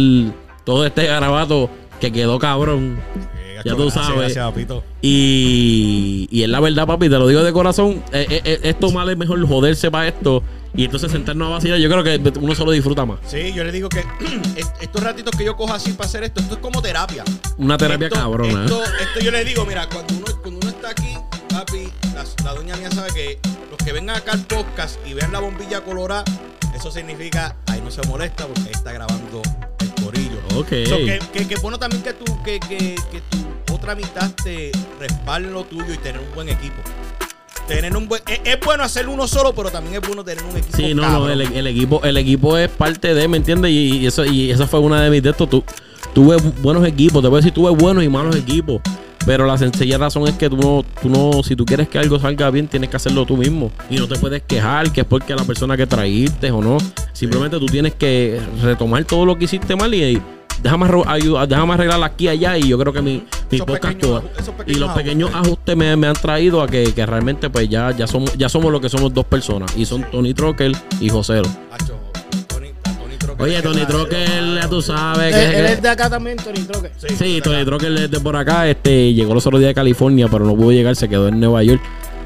todo 0.63 0.85
este 0.85 1.07
garabato 1.07 1.71
que 1.99 2.11
quedó 2.11 2.37
cabrón. 2.37 2.99
Ya 3.65 3.75
tú 3.75 3.83
gracias, 3.85 4.05
sabes. 4.05 4.35
Gracias. 4.35 4.83
Y, 5.01 6.27
y 6.31 6.43
es 6.43 6.49
la 6.49 6.59
verdad, 6.59 6.87
papi, 6.87 7.09
te 7.09 7.17
lo 7.17 7.27
digo 7.27 7.43
de 7.43 7.51
corazón. 7.51 8.01
eh, 8.13 8.25
eh, 8.29 8.41
eh, 8.45 8.59
esto 8.63 8.91
mal 8.91 9.09
es 9.09 9.17
mejor 9.17 9.45
joderse 9.47 9.91
para 9.91 10.07
esto 10.07 10.43
y 10.73 10.85
entonces 10.85 11.11
sentarnos 11.11 11.47
a 11.47 11.51
vacilar. 11.51 11.77
Yo 11.79 11.89
creo 11.89 12.03
que 12.03 12.21
uno 12.39 12.55
se 12.55 12.63
lo 12.63 12.71
disfruta 12.71 13.05
más. 13.05 13.19
Sí, 13.25 13.51
yo 13.53 13.63
le 13.65 13.71
digo 13.71 13.89
que 13.89 13.99
est- 14.55 14.81
estos 14.81 15.03
ratitos 15.03 15.35
que 15.37 15.43
yo 15.43 15.55
cojo 15.57 15.73
así 15.73 15.91
para 15.93 16.07
hacer 16.07 16.23
esto, 16.23 16.39
esto 16.41 16.55
es 16.55 16.59
como 16.61 16.81
terapia. 16.81 17.23
Una 17.57 17.77
terapia 17.77 18.07
Esto- 18.07 18.19
cabrona. 18.19 18.63
Esto, 18.65 18.81
esto 18.83 19.19
yo 19.21 19.31
le 19.31 19.43
digo, 19.43 19.65
mira, 19.65 19.87
cuando 19.89 20.13
uno, 20.15 20.25
cuando 20.41 20.59
uno 20.61 20.69
está 20.69 20.91
aquí, 20.91 21.15
papi, 21.49 21.89
la, 22.13 22.23
la 22.45 22.53
doña 22.53 22.77
mía 22.77 22.91
sabe 22.91 23.09
que 23.13 23.39
los 23.69 23.77
que 23.77 23.91
vengan 23.91 24.15
acá 24.15 24.31
al 24.33 24.45
podcast 24.45 24.99
y 25.05 25.13
vean 25.13 25.31
la 25.33 25.39
bombilla 25.39 25.81
colorada, 25.81 26.23
eso 26.75 26.91
significa, 26.91 27.55
no 27.81 27.91
se 27.91 28.01
molesta 28.07 28.45
porque 28.47 28.71
está 28.71 28.91
grabando 28.93 29.41
el 29.79 30.03
corillo. 30.03 30.37
Ok. 30.55 30.87
So, 30.87 30.97
que, 30.97 31.19
que, 31.33 31.47
que 31.47 31.55
bueno 31.61 31.77
también 31.79 32.01
que 32.03 32.13
tú, 32.13 32.25
que, 32.43 32.59
que, 32.59 32.95
que 33.11 33.21
tu 33.29 33.73
otra 33.73 33.95
tramitaste 33.95 34.71
respaldo 34.99 35.51
lo 35.51 35.63
tuyo 35.63 35.93
y 35.93 35.97
tener 35.97 36.21
un 36.21 36.33
buen 36.35 36.49
equipo. 36.49 36.75
Tener 37.67 37.95
un 37.95 38.07
buen, 38.07 38.21
es, 38.27 38.41
es 38.43 38.59
bueno 38.65 38.83
hacer 38.83 39.07
uno 39.07 39.27
solo, 39.27 39.53
pero 39.53 39.69
también 39.69 40.01
es 40.01 40.07
bueno 40.07 40.23
tener 40.23 40.43
un 40.43 40.57
equipo. 40.57 40.75
Sí, 40.75 40.93
no, 40.93 41.07
no, 41.07 41.29
el, 41.29 41.41
el 41.41 41.67
equipo, 41.67 42.01
el 42.03 42.17
equipo 42.17 42.57
es 42.57 42.67
parte 42.69 43.13
de, 43.13 43.27
¿me 43.27 43.37
entiendes? 43.37 43.71
Y, 43.71 43.97
y 43.97 44.07
eso, 44.07 44.25
y 44.25 44.49
esa 44.49 44.65
fue 44.67 44.79
una 44.79 45.01
de 45.03 45.09
mis 45.11 45.21
de 45.21 45.29
estos. 45.29 45.49
Tu- 45.49 45.63
tuve 46.13 46.37
buenos 46.61 46.85
equipos, 46.87 47.21
te 47.21 47.27
voy 47.27 47.37
a 47.37 47.41
decir, 47.41 47.53
tuve 47.53 47.69
buenos 47.71 48.03
y 48.03 48.09
malos 48.09 48.35
equipos. 48.35 48.81
Pero 49.29 49.45
la 49.45 49.59
sencilla 49.59 49.99
razón 49.99 50.27
es 50.27 50.33
que 50.33 50.49
tú 50.49 50.57
no, 50.57 50.83
tú 51.03 51.07
no, 51.07 51.43
si 51.43 51.55
tú 51.55 51.63
quieres 51.63 51.87
que 51.87 51.99
algo 51.99 52.17
salga 52.19 52.49
bien, 52.49 52.67
tienes 52.67 52.89
que 52.89 52.97
hacerlo 52.97 53.27
tú 53.27 53.37
mismo. 53.37 53.71
Y 53.87 53.97
no 53.97 54.07
te 54.07 54.17
puedes 54.17 54.41
quejar 54.41 54.91
que 54.91 55.01
es 55.01 55.05
porque 55.05 55.35
la 55.35 55.43
persona 55.43 55.77
que 55.77 55.85
traíste 55.85 56.49
o 56.49 56.63
no. 56.63 56.79
Simplemente 57.13 57.59
tú 57.59 57.67
tienes 57.67 57.93
que 57.93 58.41
retomar 58.63 59.03
todo 59.03 59.27
lo 59.27 59.37
que 59.37 59.45
hiciste 59.45 59.75
mal 59.75 59.93
y, 59.93 60.19
déjame, 60.63 60.87
déjame 61.47 61.73
arreglar 61.75 62.01
aquí 62.03 62.25
y 62.25 62.27
allá. 62.29 62.57
Y 62.57 62.69
yo 62.69 62.79
creo 62.79 62.91
que 62.91 63.03
mi, 63.03 63.23
mi 63.51 63.59
podcast 63.59 63.99
toda- 63.99 64.23
y 64.65 64.73
los 64.73 64.91
pequeños 64.93 65.29
ajustes. 65.29 65.47
ajustes 65.47 65.75
me, 65.77 65.95
me 65.95 66.07
han 66.07 66.15
traído 66.15 66.63
a 66.63 66.67
que, 66.67 66.91
que 66.91 67.05
realmente 67.05 67.51
pues 67.51 67.69
ya, 67.69 67.91
ya 67.95 68.07
somos, 68.07 68.33
ya 68.35 68.49
somos 68.49 68.71
lo 68.71 68.81
que 68.81 68.89
somos 68.89 69.13
dos 69.13 69.25
personas. 69.25 69.71
Y 69.77 69.85
son 69.85 70.09
Tony 70.09 70.33
Trocker 70.33 70.71
y 70.99 71.07
Joselo. 71.09 71.47
Acho, 71.71 71.98
Oye, 73.39 73.55
es 73.57 73.63
Tony 73.63 73.85
Trocker, 73.85 74.55
ya 74.61 74.67
tú 74.67 74.81
sabes 74.81 75.33
Él, 75.33 75.51
que. 75.51 75.59
él 75.59 75.65
es 75.67 75.81
de 75.81 75.89
acá 75.89 76.09
también, 76.09 76.37
Tony 76.37 76.59
Troque. 76.61 76.91
Sí, 77.17 77.39
Tony 77.41 77.63
Trocker 77.63 77.91
es 77.93 78.11
de 78.11 78.19
por 78.19 78.35
acá. 78.35 78.67
Este, 78.67 79.13
llegó 79.13 79.33
los 79.33 79.45
otros 79.47 79.59
días 79.61 79.69
de 79.69 79.75
California, 79.75 80.27
pero 80.29 80.43
no 80.45 80.55
pudo 80.55 80.71
llegar, 80.73 80.95
se 80.97 81.07
quedó 81.07 81.29
en 81.29 81.39
Nueva 81.39 81.63
York. 81.63 81.81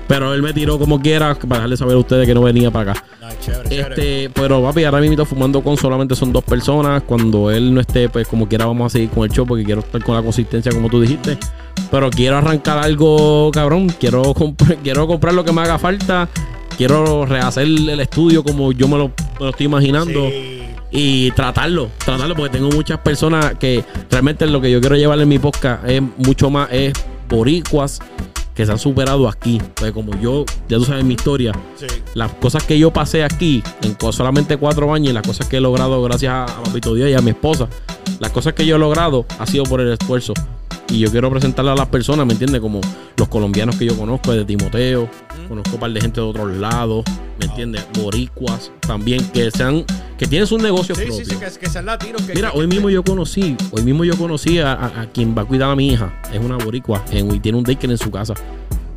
Pero 0.07 0.33
él 0.33 0.41
me 0.41 0.51
tiró 0.53 0.77
como 0.77 0.99
quiera 1.01 1.33
para 1.35 1.55
dejarle 1.57 1.77
saber 1.77 1.95
a 1.95 1.99
ustedes 1.99 2.27
que 2.27 2.33
no 2.33 2.41
venía 2.41 2.69
para 2.71 2.91
acá. 2.91 3.03
Ay, 3.21 3.37
chévere, 3.39 3.69
chévere. 3.69 3.89
Este, 3.95 4.29
pero 4.33 4.61
papi, 4.61 4.83
ahora 4.83 4.99
mismo 4.99 5.23
fumando 5.23 5.61
con 5.61 5.77
solamente 5.77 6.13
son 6.15 6.33
dos 6.33 6.43
personas. 6.43 7.03
Cuando 7.03 7.49
él 7.51 7.73
no 7.73 7.79
esté, 7.79 8.09
pues 8.09 8.27
como 8.27 8.47
quiera 8.49 8.65
vamos 8.65 8.87
a 8.87 8.89
seguir 8.93 9.09
con 9.11 9.23
el 9.23 9.29
show 9.31 9.45
porque 9.45 9.63
quiero 9.63 9.79
estar 9.79 10.03
con 10.03 10.15
la 10.15 10.21
consistencia 10.21 10.71
como 10.73 10.89
tú 10.89 10.99
dijiste. 10.99 11.37
Pero 11.89 12.09
quiero 12.09 12.37
arrancar 12.37 12.79
algo, 12.79 13.49
cabrón. 13.53 13.87
Quiero, 13.99 14.23
comp- 14.33 14.77
quiero 14.83 15.07
comprar 15.07 15.33
lo 15.35 15.45
que 15.45 15.53
me 15.53 15.61
haga 15.61 15.77
falta. 15.79 16.27
Quiero 16.77 17.25
rehacer 17.25 17.63
el 17.65 17.99
estudio 17.99 18.43
como 18.43 18.71
yo 18.73 18.87
me 18.89 18.97
lo, 18.97 19.07
me 19.07 19.13
lo 19.45 19.49
estoy 19.51 19.67
imaginando. 19.67 20.27
Sí. 20.27 20.59
Y 20.95 21.31
tratarlo, 21.31 21.89
tratarlo, 22.05 22.35
porque 22.35 22.51
tengo 22.57 22.69
muchas 22.69 22.99
personas 22.99 23.55
que 23.55 23.83
realmente 24.11 24.45
lo 24.45 24.61
que 24.61 24.69
yo 24.69 24.79
quiero 24.79 24.95
llevar 24.95 25.19
en 25.19 25.27
mi 25.27 25.39
podcast 25.39 25.83
es 25.89 26.01
mucho 26.17 26.51
más, 26.51 26.69
es 26.71 26.93
boricuas 27.27 27.99
que 28.53 28.63
se 28.63 28.71
han 28.71 28.77
superado 28.77 29.27
aquí. 29.27 29.59
Pues 29.73 29.91
como 29.91 30.15
yo, 30.21 30.45
ya 30.69 30.77
tú 30.77 30.85
sabes 30.85 31.03
mi 31.03 31.15
historia, 31.15 31.51
Sí. 31.75 31.87
las 32.13 32.31
cosas 32.33 32.63
que 32.63 32.77
yo 32.77 32.93
pasé 32.93 33.23
aquí 33.23 33.63
en 33.81 33.97
solamente 34.13 34.57
cuatro 34.57 34.93
años 34.93 35.09
y 35.09 35.13
las 35.13 35.23
cosas 35.25 35.47
que 35.47 35.57
he 35.57 35.61
logrado 35.61 35.99
gracias 36.03 36.31
a, 36.31 36.43
a 36.43 36.63
Papito 36.63 36.93
Dios 36.93 37.09
y 37.09 37.13
a 37.15 37.21
mi 37.21 37.31
esposa, 37.31 37.67
las 38.19 38.29
cosas 38.29 38.53
que 38.53 38.63
yo 38.63 38.75
he 38.75 38.79
logrado 38.79 39.25
ha 39.39 39.47
sido 39.47 39.63
por 39.63 39.81
el 39.81 39.91
esfuerzo. 39.91 40.33
Y 40.89 40.99
yo 40.99 41.09
quiero 41.09 41.31
presentarle 41.31 41.71
a 41.71 41.75
las 41.75 41.87
personas, 41.87 42.27
¿me 42.27 42.33
entiendes? 42.33 42.61
Como 42.61 42.79
los 43.17 43.27
colombianos 43.29 43.77
que 43.77 43.85
yo 43.85 43.97
conozco, 43.97 44.31
de 44.33 44.45
Timoteo, 44.45 45.09
conozco 45.49 45.71
un 45.73 45.79
par 45.79 45.91
de 45.91 46.01
gente 46.01 46.21
de 46.21 46.27
otros 46.27 46.51
lados, 46.57 47.03
¿me 47.39 47.45
entiendes? 47.47 47.83
Boricuas 47.99 48.69
también, 48.81 49.25
que 49.31 49.49
sean, 49.49 49.85
que 50.23 50.29
tienen 50.29 50.47
sus 50.47 50.61
negocios 50.61 50.97
Sí, 50.97 51.03
sí, 51.03 51.09
propios. 51.09 51.27
sí, 51.27 51.35
que, 51.59 51.59
que 51.65 51.69
sean 51.69 51.85
latinos. 51.85 52.21
Que, 52.21 52.33
Mira, 52.33 52.51
que- 52.51 52.57
hoy 52.57 52.65
mismo 52.67 52.89
yo 52.89 53.03
conocí, 53.03 53.57
hoy 53.71 53.83
mismo 53.83 54.05
yo 54.05 54.17
conocí 54.17 54.59
a, 54.59 54.71
a- 54.73 55.01
a 55.01 55.05
quien 55.07 55.35
va 55.37 55.41
a 55.41 55.45
cuidar 55.45 55.69
a 55.69 55.75
mi 55.75 55.89
hija. 55.89 56.13
Es 56.31 56.39
una 56.39 56.55
boricua 56.57 57.03
en, 57.11 57.33
y 57.35 57.39
tiene 57.39 57.57
un 57.57 57.63
daycare 57.65 57.91
en 57.91 57.97
su 57.97 58.09
casa. 58.09 58.33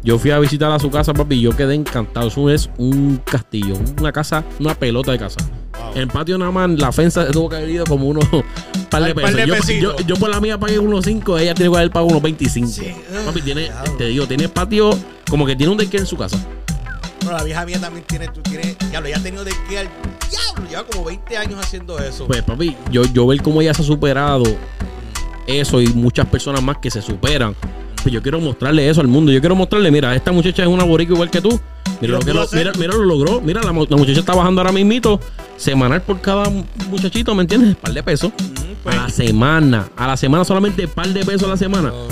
Yo 0.04 0.20
fui 0.20 0.30
a 0.30 0.38
visitar 0.38 0.70
a 0.70 0.78
su 0.78 0.88
casa, 0.88 1.12
papi, 1.12 1.34
y 1.34 1.40
yo 1.40 1.56
quedé 1.56 1.74
encantado. 1.74 2.28
Eso 2.28 2.48
es 2.48 2.70
un 2.78 3.20
castillo, 3.24 3.74
una 4.00 4.12
casa, 4.12 4.44
una 4.60 4.74
pelota 4.74 5.10
de 5.10 5.18
casa. 5.18 5.38
Wow. 5.76 5.92
En 5.94 5.98
el 6.02 6.08
patio 6.08 6.38
nada 6.38 6.52
más, 6.52 6.70
la 6.70 6.92
fensa 6.92 7.28
tuvo 7.32 7.48
que 7.48 7.56
haber 7.56 7.70
ido 7.70 7.84
como 7.86 8.06
unos 8.06 8.24
par 8.88 9.02
de 9.02 9.12
par 9.14 9.34
pesos. 9.34 9.66
de 9.66 9.80
yo, 9.80 9.96
yo- 9.96 10.06
yo 10.06 10.14
por 10.16 10.30
la 10.30 10.40
mía 10.40 10.58
pagué 10.60 10.78
unos 10.78 11.04
5, 11.04 11.38
ella 11.38 11.54
tiene 11.54 11.72
que 11.72 11.76
haber 11.78 11.90
pagado 11.90 12.08
unos 12.10 12.22
25. 12.22 12.68
Sí. 12.68 12.82
Papi, 13.24 13.42
tiene, 13.42 13.62
Diablo. 13.62 13.92
te 13.98 14.04
digo, 14.06 14.26
tiene 14.28 14.48
patio, 14.48 14.90
como 15.28 15.44
que 15.44 15.56
tiene 15.56 15.72
un 15.72 15.78
daycare 15.78 15.98
en 15.98 16.06
su 16.06 16.16
casa. 16.16 16.38
Bueno, 17.26 17.38
la 17.38 17.44
vieja 17.44 17.66
mía 17.66 17.80
también 17.80 18.04
tiene, 18.06 18.28
tú 18.28 18.40
tienes, 18.42 18.76
diablo, 18.88 19.08
ella 19.08 19.16
ha 19.18 19.22
tenido 19.22 19.42
de 19.44 19.50
que 19.68 19.78
al 19.80 19.88
diablo, 20.30 20.70
lleva 20.70 20.84
como 20.84 21.04
20 21.06 21.36
años 21.36 21.58
haciendo 21.58 21.98
eso. 21.98 22.24
Pues 22.28 22.40
papi, 22.44 22.76
yo, 22.92 23.02
yo 23.06 23.26
ver 23.26 23.42
cómo 23.42 23.60
ella 23.60 23.74
se 23.74 23.82
ha 23.82 23.84
superado 23.84 24.44
eso 25.48 25.80
y 25.80 25.88
muchas 25.88 26.26
personas 26.26 26.62
más 26.62 26.78
que 26.78 26.88
se 26.88 27.02
superan. 27.02 27.56
Pues 28.00 28.12
yo 28.14 28.22
quiero 28.22 28.38
mostrarle 28.40 28.88
eso 28.88 29.00
al 29.00 29.08
mundo. 29.08 29.32
Yo 29.32 29.40
quiero 29.40 29.56
mostrarle, 29.56 29.90
mira, 29.90 30.14
esta 30.14 30.30
muchacha 30.30 30.62
es 30.62 30.68
una 30.68 30.84
boricua 30.84 31.14
igual 31.14 31.28
que 31.30 31.40
tú. 31.40 31.60
Mira 32.00 32.12
Lo 32.12 32.20
que 32.20 32.32
lo, 32.32 32.46
mira, 32.52 32.70
mira 32.78 32.94
lo 32.94 33.02
logró. 33.04 33.40
Mira, 33.40 33.60
la, 33.64 33.72
mu- 33.72 33.86
la 33.88 33.96
muchacha 33.96 34.20
está 34.20 34.32
bajando 34.32 34.60
ahora 34.60 34.70
mismito, 34.72 35.18
semanal 35.56 36.02
por 36.02 36.20
cada 36.20 36.48
muchachito, 36.88 37.34
¿me 37.34 37.42
entiendes? 37.42 37.74
Par 37.74 37.92
de 37.92 38.02
pesos. 38.04 38.30
Mm, 38.38 38.72
pues, 38.84 38.96
A 38.96 39.02
la 39.02 39.08
semana. 39.08 39.88
A 39.96 40.06
la 40.06 40.16
semana 40.16 40.44
solamente 40.44 40.86
par 40.86 41.08
de 41.08 41.24
pesos 41.24 41.42
a 41.44 41.48
la 41.48 41.56
semana. 41.56 41.90
oh, 41.92 42.06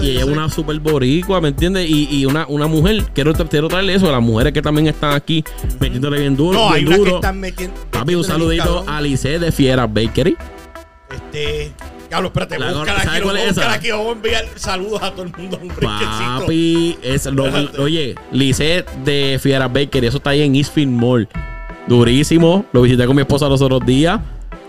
Y- 0.00 0.10
ella 0.10 0.20
es 0.20 0.26
una 0.26 0.48
super 0.48 0.78
boricua, 0.80 1.40
¿me 1.40 1.48
entiendes? 1.48 1.88
Y, 1.88 2.08
y 2.10 2.26
una, 2.26 2.46
una 2.48 2.66
mujer, 2.66 3.04
quiero, 3.14 3.32
quiero 3.32 3.68
traerle 3.68 3.94
eso 3.94 4.08
a 4.08 4.12
las 4.12 4.22
mujeres 4.22 4.52
que 4.52 4.62
también 4.62 4.86
están 4.88 5.12
aquí 5.14 5.44
metiéndole 5.80 6.20
bien 6.20 6.36
duro. 6.36 6.58
no, 6.58 6.70
hay 6.70 6.82
bien 6.84 6.92
que 6.92 6.98
duro. 6.98 7.14
están 7.16 7.38
metiendo. 7.40 7.76
Papi, 7.90 8.14
un 8.14 8.24
saludito 8.24 8.84
a 8.86 9.00
Lice 9.00 9.38
de 9.38 9.52
Fiera 9.52 9.86
Bakery. 9.86 10.36
Este. 11.10 11.72
Diablo, 12.08 12.28
espérate, 12.28 12.58
La- 12.58 12.72
búscala 12.74 13.02
¿sabe 13.04 13.16
aquí, 13.16 13.22
cuál 13.24 13.36
es 13.38 13.46
búscala 13.46 13.66
esa? 13.68 13.74
aquí, 13.78 13.90
vamos 13.90 14.06
a 14.08 14.12
enviar 14.12 14.44
saludos 14.56 15.02
a 15.02 15.10
todo 15.12 15.22
el 15.22 15.32
mundo. 15.36 15.58
Papi, 15.80 16.98
es 17.02 17.26
lo- 17.26 17.44
oye, 17.78 18.14
Lice 18.32 18.84
de 19.04 19.38
Fiera 19.42 19.66
Bakery, 19.68 20.08
eso 20.08 20.18
está 20.18 20.30
ahí 20.30 20.42
en 20.42 20.54
Eastfield 20.54 20.90
Mall. 20.90 21.26
Durísimo. 21.86 22.64
Lo 22.72 22.82
visité 22.82 23.06
con 23.06 23.16
mi 23.16 23.22
esposa 23.22 23.48
los 23.48 23.60
otros 23.62 23.84
días. 23.86 24.20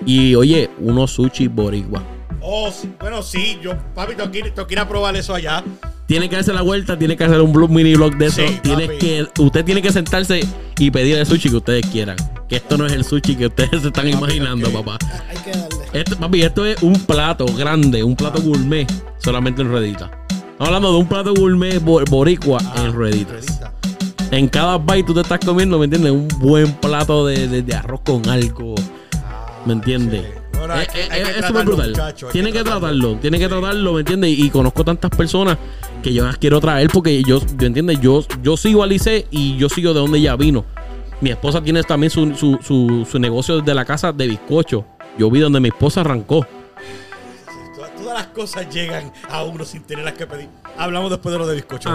Y 0.06 0.36
oye, 0.36 0.70
unos 0.80 1.12
sushi 1.12 1.48
boricua. 1.48 2.02
Oh, 2.46 2.70
sí, 2.72 2.92
bueno, 3.00 3.24
sí, 3.24 3.58
yo, 3.62 3.72
papi, 3.96 4.16
tengo 4.16 4.30
que, 4.32 4.40
ir, 4.40 4.52
tengo 4.52 4.68
que 4.68 4.74
ir 4.74 4.80
a 4.80 4.88
probar 4.88 5.16
eso 5.16 5.34
allá. 5.34 5.64
Tiene 6.08 6.28
que 6.30 6.36
darse 6.36 6.52
la 6.54 6.62
vuelta, 6.62 7.00
tiene 7.00 7.16
que 7.16 7.24
hacer 7.24 7.40
un 7.40 7.54
blog, 7.54 7.70
mini 7.70 7.96
blog 7.96 8.18
de 8.18 8.26
eso. 8.26 8.42
Sí, 8.46 8.60
tiene 8.62 8.88
que, 8.98 9.26
usted 9.40 9.64
tiene 9.64 9.82
que 9.82 9.92
sentarse 9.94 10.42
y 10.78 10.92
pedir 10.92 11.16
el 11.18 11.26
sushi 11.26 11.50
que 11.50 11.56
ustedes 11.56 11.86
quieran. 11.88 12.18
Que 12.50 12.58
esto 12.58 12.78
no 12.78 12.86
es 12.86 12.92
el 12.92 13.06
sushi 13.06 13.36
que 13.38 13.48
ustedes 13.48 13.82
se 13.82 13.88
están 13.88 14.10
imaginando, 14.10 14.70
papá. 14.72 14.98
Hay 15.30 15.38
que 15.38 15.52
darle. 15.58 15.78
Esto, 15.94 16.18
papi, 16.18 16.42
esto 16.42 16.66
es 16.66 16.82
un 16.84 16.94
plato 17.06 17.46
grande, 17.46 18.04
un 18.04 18.16
plato 18.18 18.42
gourmet, 18.42 18.92
solamente 19.20 19.62
en 19.62 19.70
ruedita. 19.70 20.12
Estamos 20.30 20.68
hablando 20.68 20.92
de 20.92 20.98
un 21.00 21.08
plato 21.08 21.34
gourmet 21.34 21.80
bo- 21.82 22.04
boricua 22.10 22.60
Ah, 22.76 22.84
en 22.86 22.94
rueditas. 22.94 23.46
ruedita. 23.46 23.74
En 24.32 24.50
cada 24.50 24.78
bite 24.78 25.04
tú 25.04 25.14
te 25.14 25.22
estás 25.22 25.40
comiendo, 25.40 25.80
¿me 25.80 25.86
entiendes? 25.86 26.12
Un 26.12 26.28
buen 26.40 26.74
plato 26.74 27.26
de, 27.26 27.48
de- 27.48 27.62
de 27.62 27.74
arroz 27.76 28.02
con 28.04 28.28
algo. 28.28 28.76
¿Me 29.66 29.74
entiendes? 29.74 30.22
sí. 30.24 30.40
Hay 30.72 30.86
Eh, 30.86 30.88
eh, 30.96 31.08
hay 31.10 31.24
que 31.24 31.40
es 31.40 31.46
súper 31.46 31.66
brutal. 31.66 31.90
muchacho, 31.90 32.28
Tiene 32.32 32.52
que 32.52 32.60
que 32.60 32.64
tratarlo. 32.64 33.16
tiene 33.16 33.40
que 33.40 33.48
tratarlo, 33.48 33.94
¿me 33.94 34.00
entiendes? 34.00 34.30
Y, 34.38 34.50
conozco 34.50 34.84
tantas 34.84 35.12
personas 35.12 35.58
que 36.02 36.14
yo 36.14 36.26
las 36.26 36.38
quiero 36.38 36.60
traer 36.60 36.90
porque 36.90 37.24
yo, 37.24 37.40
¿me 37.60 37.66
entiendes? 37.68 38.00
Yo, 38.02 38.24
yo 38.42 38.58
sigo 38.58 38.84
a 38.84 38.88
Lice 38.88 39.28
y 39.32 39.58
yo 39.58 39.70
sigo 39.70 39.94
de 39.94 40.00
donde 40.00 40.20
ella 40.20 40.36
vino. 40.36 40.66
Mi 41.22 41.30
esposa 41.32 41.62
tiene 41.64 41.84
también 41.84 42.10
su, 42.10 42.36
su, 42.36 42.60
su, 42.62 43.08
su 43.10 43.20
negocio 43.20 43.60
desde 43.60 43.74
la 43.74 43.86
casa 43.86 44.12
de 44.12 44.28
bizcocho. 44.28 44.86
Yo 45.18 45.30
vi 45.30 45.40
donde 45.40 45.60
mi 45.60 45.70
esposa 45.70 46.02
arrancó. 46.02 46.46
Todas, 47.76 48.14
las 48.14 48.28
cosas 48.28 48.70
llegan 48.74 49.12
a 49.30 49.44
uno 49.44 49.64
sin 49.64 49.84
tenerlas 49.84 50.14
que 50.14 50.28
pedir. 50.28 50.50
Hablamos 50.78 51.10
después 51.12 51.32
de 51.32 51.40
lo 51.40 51.48
de 51.48 51.56
bizcocho. 51.56 51.90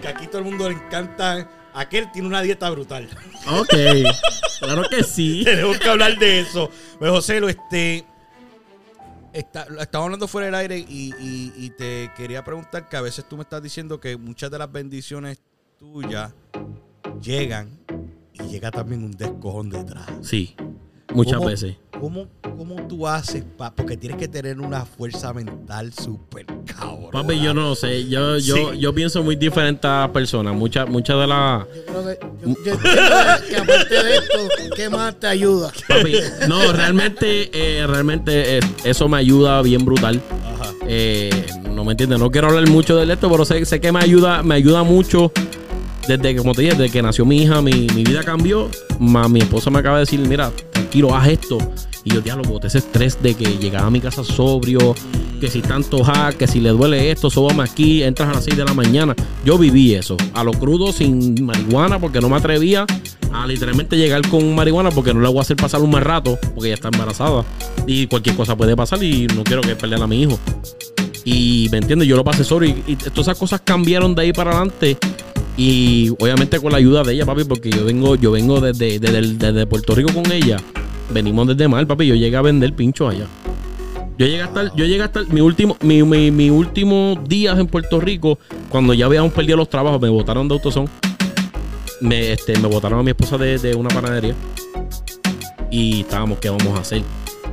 Que 0.00 0.08
aquí 0.08 0.26
todo 0.26 0.38
el 0.38 0.44
mundo 0.44 0.68
le 0.68 0.76
encanta. 0.76 1.48
Aquel 1.74 2.10
tiene 2.12 2.28
una 2.28 2.42
dieta 2.42 2.68
brutal. 2.70 3.08
Ok, 3.48 3.74
claro 4.60 4.82
que 4.90 5.02
sí. 5.02 5.42
Tenemos 5.44 5.78
que 5.78 5.88
hablar 5.88 6.18
de 6.18 6.40
eso. 6.40 6.70
Pues 6.98 7.10
José, 7.10 7.40
lo 7.40 7.48
este. 7.48 8.04
Está, 9.32 9.66
estaba 9.80 10.04
hablando 10.04 10.28
fuera 10.28 10.44
del 10.46 10.54
aire 10.54 10.78
y, 10.78 11.14
y- 11.18 11.52
y 11.56 11.70
te 11.70 12.10
quería 12.16 12.44
preguntar 12.44 12.86
que 12.90 12.98
a 12.98 13.00
veces 13.00 13.26
tú 13.26 13.36
me 13.38 13.44
estás 13.44 13.62
diciendo 13.62 13.98
que 13.98 14.18
muchas 14.18 14.50
de 14.50 14.58
las 14.58 14.70
bendiciones 14.70 15.40
tuyas 15.78 16.34
llegan 17.22 17.78
y 18.34 18.42
llega 18.42 18.70
también 18.70 19.02
un 19.04 19.12
descojón 19.12 19.70
detrás. 19.70 20.06
Sí, 20.22 20.54
muchas 21.14 21.36
¿Cómo- 21.38 21.48
veces. 21.48 21.76
¿Cómo, 22.00 22.26
cómo 22.42 22.74
tú 22.88 23.06
haces? 23.06 23.44
Pa? 23.56 23.72
Porque 23.72 23.96
tienes 23.96 24.18
que 24.18 24.26
tener 24.26 24.58
una 24.58 24.84
fuerza 24.84 25.32
mental 25.32 25.92
súper 25.92 26.46
cabrón. 26.66 27.10
Papi, 27.12 27.40
yo 27.40 27.54
no 27.54 27.76
sé. 27.76 28.08
Yo, 28.08 28.38
yo, 28.38 28.56
Sí. 28.72 28.78
yo 28.80 28.92
pienso 28.92 29.22
muy 29.22 29.36
diferente 29.36 29.86
a 29.86 30.10
personas. 30.12 30.52
Muchas 30.52 30.88
muchas 30.88 31.16
de 31.20 31.26
las. 31.28 31.64
Yo 31.64 31.84
creo 31.86 32.04
que, 32.06 32.18
yo, 32.20 32.54
yo 32.64 32.72
entiendo 32.72 32.82
que 33.48 33.56
aparte 33.56 33.94
de 34.02 34.14
esto, 34.16 34.38
¿qué 34.74 34.90
más 34.90 35.20
te 35.20 35.28
ayuda? 35.28 35.70
Papi, 35.86 36.14
no, 36.48 36.72
realmente, 36.72 37.50
eh, 37.52 37.86
realmente 37.86 38.56
eh, 38.58 38.60
eso 38.82 39.08
me 39.08 39.18
ayuda 39.18 39.62
bien 39.62 39.84
brutal. 39.84 40.20
Ajá. 40.54 40.72
Eh, 40.88 41.46
no 41.70 41.84
me 41.84 41.92
entiendes, 41.92 42.18
no 42.18 42.32
quiero 42.32 42.48
hablar 42.48 42.68
mucho 42.68 42.96
de 42.96 43.12
esto, 43.12 43.30
pero 43.30 43.44
sé, 43.44 43.64
sé 43.64 43.80
que 43.80 43.92
me 43.92 44.00
ayuda, 44.00 44.42
me 44.42 44.56
ayuda 44.56 44.82
mucho. 44.82 45.30
Desde 46.08 46.34
que, 46.34 46.36
como 46.36 46.52
te 46.52 46.62
dije, 46.62 46.74
desde 46.74 46.92
que 46.92 47.02
nació 47.02 47.24
mi 47.24 47.42
hija, 47.42 47.62
mi, 47.62 47.86
mi 47.94 48.04
vida 48.04 48.22
cambió. 48.22 48.68
Ma, 48.98 49.28
mi 49.28 49.40
esposa 49.40 49.70
me 49.70 49.78
acaba 49.78 49.96
de 49.96 50.00
decir, 50.00 50.20
mira, 50.20 50.50
tranquilo, 50.72 51.14
haz 51.14 51.28
esto. 51.28 51.58
Y 52.04 52.14
yo, 52.14 52.20
diablo, 52.20 52.42
boté 52.44 52.66
ese 52.66 52.78
estrés 52.78 53.22
de 53.22 53.34
que 53.34 53.44
llegaba 53.58 53.86
a 53.86 53.90
mi 53.90 54.00
casa 54.00 54.24
sobrio, 54.24 54.94
que 55.40 55.48
si 55.48 55.62
tanto 55.62 56.02
hack, 56.02 56.36
que 56.36 56.46
si 56.48 56.60
le 56.60 56.70
duele 56.70 57.10
esto, 57.10 57.30
sóbame 57.30 57.62
aquí, 57.62 58.02
entras 58.02 58.28
a 58.28 58.32
las 58.34 58.44
6 58.44 58.56
de 58.56 58.64
la 58.64 58.74
mañana. 58.74 59.14
Yo 59.44 59.56
viví 59.56 59.94
eso, 59.94 60.16
a 60.34 60.42
lo 60.42 60.52
crudo, 60.52 60.92
sin 60.92 61.44
marihuana, 61.44 62.00
porque 62.00 62.20
no 62.20 62.28
me 62.28 62.36
atrevía 62.36 62.86
a 63.32 63.46
literalmente 63.46 63.96
llegar 63.96 64.28
con 64.28 64.54
marihuana, 64.54 64.90
porque 64.90 65.14
no 65.14 65.20
le 65.20 65.28
voy 65.28 65.38
a 65.38 65.40
hacer 65.42 65.56
pasar 65.56 65.80
un 65.80 65.90
mal 65.90 66.02
rato, 66.02 66.38
porque 66.54 66.68
ella 66.68 66.74
está 66.74 66.88
embarazada. 66.88 67.44
Y 67.86 68.08
cualquier 68.08 68.36
cosa 68.36 68.56
puede 68.56 68.76
pasar 68.76 69.02
y 69.02 69.28
no 69.28 69.44
quiero 69.44 69.62
que 69.62 69.76
perder 69.76 70.02
a 70.02 70.06
mi 70.06 70.22
hijo. 70.22 70.38
Y 71.24 71.68
me 71.70 71.78
entiendes, 71.78 72.08
yo 72.08 72.16
lo 72.16 72.24
pasé 72.24 72.42
solo 72.42 72.66
y, 72.66 72.82
y 72.86 72.96
todas 72.96 73.28
esas 73.28 73.38
cosas 73.38 73.60
cambiaron 73.64 74.14
de 74.16 74.22
ahí 74.22 74.32
para 74.32 74.50
adelante. 74.50 74.98
Y 75.56 76.10
obviamente 76.20 76.58
con 76.60 76.72
la 76.72 76.78
ayuda 76.78 77.02
de 77.02 77.12
ella, 77.12 77.26
papi, 77.26 77.44
porque 77.44 77.70
yo 77.70 77.84
vengo, 77.84 78.16
yo 78.16 78.30
vengo 78.32 78.60
desde, 78.60 78.98
desde, 78.98 79.34
desde 79.34 79.66
Puerto 79.66 79.94
Rico 79.94 80.12
con 80.12 80.30
ella. 80.32 80.58
Venimos 81.10 81.46
desde 81.48 81.68
mal, 81.68 81.86
papi. 81.86 82.06
Yo 82.06 82.14
llegué 82.14 82.36
a 82.36 82.42
vender 82.42 82.74
pinchos 82.74 83.12
allá. 83.12 83.26
Yo 84.18 84.26
llegué 84.26 84.42
hasta, 84.42 84.74
yo 84.74 84.84
llegué 84.84 85.02
hasta 85.02 85.22
mi 85.24 85.40
último, 85.40 85.76
mi, 85.80 86.02
mi, 86.02 86.30
mi 86.30 86.50
días 87.26 87.58
en 87.58 87.66
Puerto 87.66 87.98
Rico, 87.98 88.38
cuando 88.68 88.94
ya 88.94 89.06
habíamos 89.06 89.32
perdido 89.32 89.56
los 89.56 89.68
trabajos, 89.68 90.00
me 90.00 90.08
botaron 90.08 90.48
de 90.48 90.54
autosón. 90.54 90.88
Me, 92.00 92.32
este, 92.32 92.58
me 92.58 92.68
botaron 92.68 92.98
a 92.98 93.02
mi 93.02 93.10
esposa 93.10 93.38
de, 93.38 93.58
de 93.58 93.74
una 93.74 93.88
panadería. 93.88 94.34
Y 95.70 96.00
estábamos, 96.00 96.38
¿qué 96.38 96.50
vamos 96.50 96.78
a 96.78 96.82
hacer? 96.82 97.02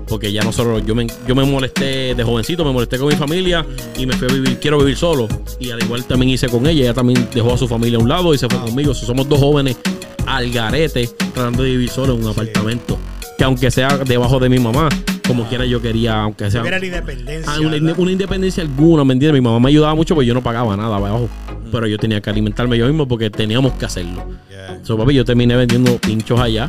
Porque 0.09 0.31
ya 0.31 0.41
nosotros, 0.41 0.83
yo 0.85 0.95
me, 0.95 1.07
yo 1.27 1.35
me 1.35 1.45
molesté 1.45 2.15
de 2.15 2.23
jovencito, 2.23 2.65
me 2.65 2.73
molesté 2.73 2.97
con 2.97 3.07
mi 3.07 3.15
familia 3.15 3.65
y 3.95 4.05
me 4.05 4.13
fui 4.15 4.27
a 4.29 4.33
vivir, 4.33 4.59
quiero 4.59 4.79
vivir 4.79 4.97
solo. 4.97 5.27
Y 5.59 5.69
al 5.69 5.81
igual 5.83 6.03
también 6.05 6.31
hice 6.31 6.49
con 6.49 6.65
ella, 6.65 6.83
ella 6.83 6.93
también 6.93 7.27
dejó 7.33 7.53
a 7.53 7.57
su 7.57 7.67
familia 7.67 7.99
a 7.99 8.01
un 8.01 8.09
lado 8.09 8.33
y 8.33 8.37
se 8.37 8.49
fue 8.49 8.59
conmigo. 8.59 8.93
So, 8.93 9.05
somos 9.05 9.29
dos 9.29 9.39
jóvenes 9.39 9.77
al 10.25 10.51
garete 10.51 11.07
tratando 11.33 11.63
de 11.63 11.69
vivir 11.69 11.89
solo 11.89 12.15
en 12.15 12.23
un 12.23 12.31
apartamento. 12.31 12.97
Que 13.37 13.43
aunque 13.43 13.71
sea 13.71 13.99
debajo 13.99 14.39
de 14.39 14.49
mi 14.49 14.59
mamá, 14.59 14.89
como 15.29 15.47
quiera 15.47 15.63
yo 15.63 15.79
quería, 15.79 16.23
aunque 16.23 16.49
sea... 16.49 16.63
Era 16.65 16.79
la 16.79 16.85
independencia. 16.85 17.53
Ah, 17.53 17.59
una, 17.59 18.11
independencia 18.11 18.63
alguna, 18.63 19.05
¿me 19.05 19.13
entiendes? 19.13 19.39
Mi 19.39 19.45
mamá 19.45 19.59
me 19.59 19.69
ayudaba 19.69 19.93
mucho 19.93 20.15
porque 20.15 20.25
yo 20.25 20.33
no 20.33 20.41
pagaba 20.41 20.75
nada 20.75 20.95
abajo. 20.95 21.29
Pero 21.71 21.85
yo 21.85 21.99
tenía 21.99 22.19
que 22.19 22.31
alimentarme 22.31 22.79
yo 22.79 22.87
mismo 22.87 23.07
porque 23.07 23.29
teníamos 23.29 23.73
que 23.73 23.85
hacerlo. 23.85 24.25
Yeah. 24.49 24.79
So, 24.81 24.97
papi, 24.97 25.13
yo 25.13 25.23
terminé 25.23 25.55
vendiendo 25.55 25.97
pinchos 25.97 26.39
allá. 26.39 26.67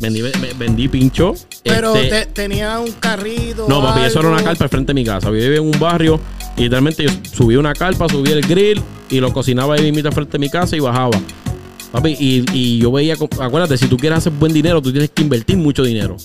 Vendí, 0.00 0.22
ve- 0.22 0.32
vendí 0.58 0.88
pinchos. 0.88 1.46
Pero 1.62 1.94
este, 1.94 2.08
te- 2.08 2.26
tenía 2.26 2.78
un 2.80 2.90
carrito. 2.92 3.66
no, 3.68 3.82
papi, 3.82 4.00
eso 4.06 4.20
era 4.20 4.28
una 4.30 4.42
carpa 4.42 4.64
al 4.64 4.70
frente 4.70 4.88
de 4.90 4.94
mi 4.94 5.04
casa. 5.04 5.28
Yo 5.28 5.32
vivía 5.34 5.56
en 5.58 5.64
un 5.64 5.78
barrio 5.78 6.18
y 6.56 6.62
literalmente 6.62 7.04
yo 7.04 7.10
subí 7.32 7.56
una 7.56 7.74
carpa, 7.74 8.08
subí 8.08 8.30
el 8.30 8.40
grill 8.40 8.80
y 9.10 9.20
lo 9.20 9.32
cocinaba 9.32 9.74
ahí 9.74 9.92
mismo 9.92 10.08
al 10.08 10.14
frente 10.14 10.32
de 10.32 10.38
mi 10.38 10.48
casa 10.48 10.76
y 10.76 10.80
bajaba. 10.80 11.20
Papi, 11.92 12.16
y, 12.18 12.44
y 12.52 12.78
yo 12.78 12.90
veía, 12.92 13.14
acuérdate, 13.40 13.76
si 13.76 13.88
tú 13.88 13.96
quieres 13.96 14.18
hacer 14.18 14.32
buen 14.32 14.52
dinero, 14.52 14.80
tú 14.80 14.90
tienes 14.90 15.10
que 15.10 15.22
invertir 15.22 15.56
mucho 15.58 15.82
dinero. 15.82 16.16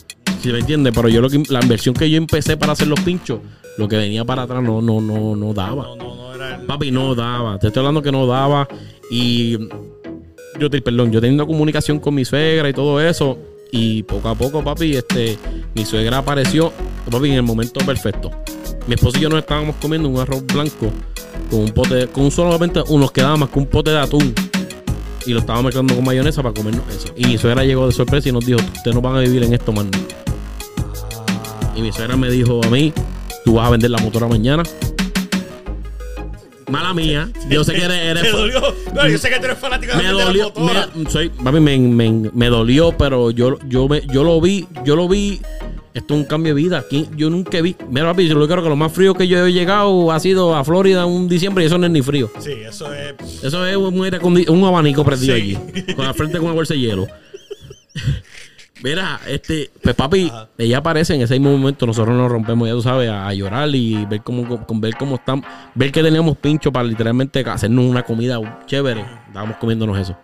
Si 0.42 0.52
me 0.52 0.60
entiendes? 0.60 0.94
Pero 0.96 1.10
yo 1.10 1.22
lo 1.22 1.30
que, 1.30 1.42
la 1.50 1.60
inversión 1.62 1.96
que 1.96 2.10
yo 2.10 2.18
empecé 2.18 2.56
para 2.56 2.74
hacer 2.74 2.88
los 2.88 3.00
pinchos, 3.02 3.40
lo 3.78 3.88
que 3.88 3.98
venía 3.98 4.24
para 4.24 4.44
atrás 4.44 4.62
no, 4.64 4.82
no, 4.82 5.02
no, 5.02 5.36
no 5.36 5.54
daba. 5.54 5.84
No, 5.88 5.96
no, 5.96 6.16
no 6.16 6.36
era 6.36 6.56
el- 6.56 6.62
Papi, 6.68 6.92
no 6.92 7.14
daba. 7.16 7.58
Te 7.60 7.68
estoy 7.68 7.80
hablando 7.82 8.02
que 8.04 8.12
no 8.12 8.26
daba. 8.28 8.68
Y 9.12 9.58
yo 10.60 10.70
te, 10.70 10.82
perdón, 10.82 11.12
yo 11.12 11.20
teniendo 11.20 11.46
comunicación 11.48 12.00
con 12.00 12.14
mi 12.16 12.24
suegra 12.26 12.70
y 12.70 12.74
todo 12.74 13.02
eso. 13.02 13.38
Y 13.78 14.04
poco 14.04 14.30
a 14.30 14.36
poco, 14.36 14.64
papi, 14.64 14.96
este, 14.96 15.38
mi 15.74 15.84
suegra 15.84 16.20
apareció, 16.20 16.72
papi, 17.12 17.28
en 17.28 17.34
el 17.34 17.44
momento 17.44 17.86
perfecto. 17.86 18.32
Mi 18.88 18.96
esposo 18.96 19.18
y 19.18 19.22
yo 19.24 19.28
nos 19.28 19.40
estábamos 19.40 19.76
comiendo 19.82 20.08
un 20.08 20.18
arroz 20.18 20.46
blanco 20.46 20.90
con 21.52 21.60
un 21.60 21.72
pote, 21.72 22.08
con 22.08 22.32
solamente 22.32 22.82
unos 22.88 23.12
quedaba 23.12 23.36
más 23.36 23.50
que 23.50 23.60
un 23.60 23.66
pote 23.66 23.92
de 23.92 24.00
atún. 24.00 24.34
Y 25.26 25.34
lo 25.34 25.40
estábamos 25.40 25.66
mezclando 25.66 25.94
con 25.94 26.06
mayonesa 26.06 26.42
para 26.42 26.54
comernos 26.54 26.86
eso. 26.88 27.14
Y 27.18 27.26
mi 27.26 27.38
suegra 27.38 27.66
llegó 27.66 27.86
de 27.86 27.92
sorpresa 27.92 28.30
y 28.30 28.32
nos 28.32 28.46
dijo, 28.46 28.60
ustedes 28.62 28.96
no 28.96 29.02
van 29.02 29.18
a 29.18 29.20
vivir 29.20 29.44
en 29.44 29.54
esto, 29.54 29.74
man. 29.74 29.92
Y 31.76 31.82
mi 31.82 31.92
suegra 31.92 32.16
me 32.16 32.30
dijo 32.30 32.62
a 32.64 32.70
mí, 32.70 32.94
tú 33.44 33.56
vas 33.56 33.68
a 33.68 33.72
vender 33.72 33.92
la 33.92 33.98
motora 33.98 34.30
mañana. 34.30 34.64
Mala 36.70 36.94
mía. 36.94 37.30
Yo 37.50 37.64
sé 37.64 37.74
que 37.74 37.84
eres, 37.84 37.98
eres 37.98 38.32
dolió. 38.32 38.62
No, 38.94 39.08
yo 39.08 39.18
sé 39.18 39.30
que 39.30 39.38
tú 39.40 39.46
eres 39.46 39.58
fanático 39.58 39.92
de 39.94 39.98
me 39.98 40.04
la 40.04 40.10
gente 40.10 40.22
de 40.24 40.26
dolió, 40.26 40.54
la 40.74 40.90
me, 40.96 41.10
soy, 41.10 41.30
papi, 41.30 41.60
me, 41.60 41.78
me- 41.78 42.32
me 42.34 42.48
dolió, 42.48 42.96
pero 42.98 43.30
yo, 43.32 43.58
yo, 43.68 43.88
me, 43.88 44.02
yo 44.08 44.24
lo 44.24 44.42
vi, 44.42 44.68
yo 44.84 44.96
lo 44.96 45.08
vi. 45.08 45.42
Esto 45.94 46.14
es 46.14 46.20
un 46.20 46.26
cambio 46.26 46.54
de 46.54 46.62
vida. 46.62 46.80
Aquí, 46.80 47.08
yo 47.16 47.30
nunca 47.30 47.62
vi. 47.62 47.76
Mira, 47.90 48.08
papi, 48.12 48.28
yo 48.28 48.36
lo 48.36 48.48
creo 48.48 48.62
que 48.64 48.68
lo 48.70 48.76
más 48.76 48.92
frío 48.92 49.14
que 49.14 49.28
yo 49.30 49.46
he 49.46 49.54
llegado 49.54 50.12
ha 50.12 50.20
sido 50.20 50.54
a 50.56 50.64
Florida 50.66 51.06
un 51.06 51.30
diciembre 51.30 51.64
y 51.64 51.68
eso 51.68 51.78
no 51.78 51.86
es 51.86 51.92
ni 51.92 52.02
frío. 52.02 52.30
Sí, 52.40 52.52
eso 52.68 52.92
es. 52.94 53.14
Eso 53.44 53.66
es 53.66 53.78
un, 53.78 54.46
un 54.50 54.64
abanico 54.66 55.06
prendido 55.06 55.36
Sí. 55.36 55.42
allí. 55.42 55.94
Con 55.96 56.04
la 56.06 56.14
frente 56.14 56.38
con 56.38 56.48
una 56.48 56.54
bolsa 56.56 56.74
de 56.74 56.82
hielo. 56.82 57.08
Mira, 58.84 59.20
este, 59.28 59.72
pues 59.82 59.96
papi, 59.96 60.32
ella 60.58 60.80
aparece 60.80 61.16
en 61.16 61.22
ese 61.22 61.40
mismo 61.40 61.58
momento, 61.58 61.86
nosotros 61.86 62.16
nos 62.16 62.30
rompemos, 62.30 62.68
ya 62.68 62.74
tú 62.74 62.82
sabes, 62.82 63.10
a, 63.10 63.28
a 63.28 63.34
llorar 63.34 63.70
y 63.74 64.06
ver 64.06 64.22
cómo, 64.22 64.66
con, 64.66 64.82
ver 64.82 64.96
cómo 64.98 65.16
están, 65.16 65.44
ver 65.74 65.92
que 65.92 66.04
teníamos 66.04 66.38
pincho 66.38 66.72
para 66.74 66.86
literalmente 66.86 67.40
hacernos 67.50 67.86
una 67.86 68.04
comida 68.04 68.38
chévere. 68.66 69.06
Estábamos 69.28 69.58
comiéndonos 69.58 69.98
eso. 69.98 70.18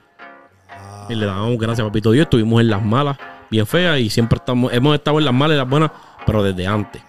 Y 1.10 1.16
le 1.16 1.26
dábamos 1.26 1.58
gracias, 1.58 1.86
papito 1.88 2.12
Dios. 2.12 2.24
Estuvimos 2.24 2.62
en 2.62 2.70
las 2.70 2.84
malas, 2.84 3.18
bien 3.50 3.66
feas, 3.66 4.00
y 4.00 4.10
siempre 4.10 4.38
estamos, 4.38 4.72
hemos 4.74 4.96
estado 4.96 5.18
en 5.20 5.26
las 5.26 5.34
malas 5.34 5.56
y 5.56 5.58
las 5.58 5.70
buenas, 5.70 5.92
pero 6.26 6.44
desde 6.44 6.68
antes. 6.68 7.02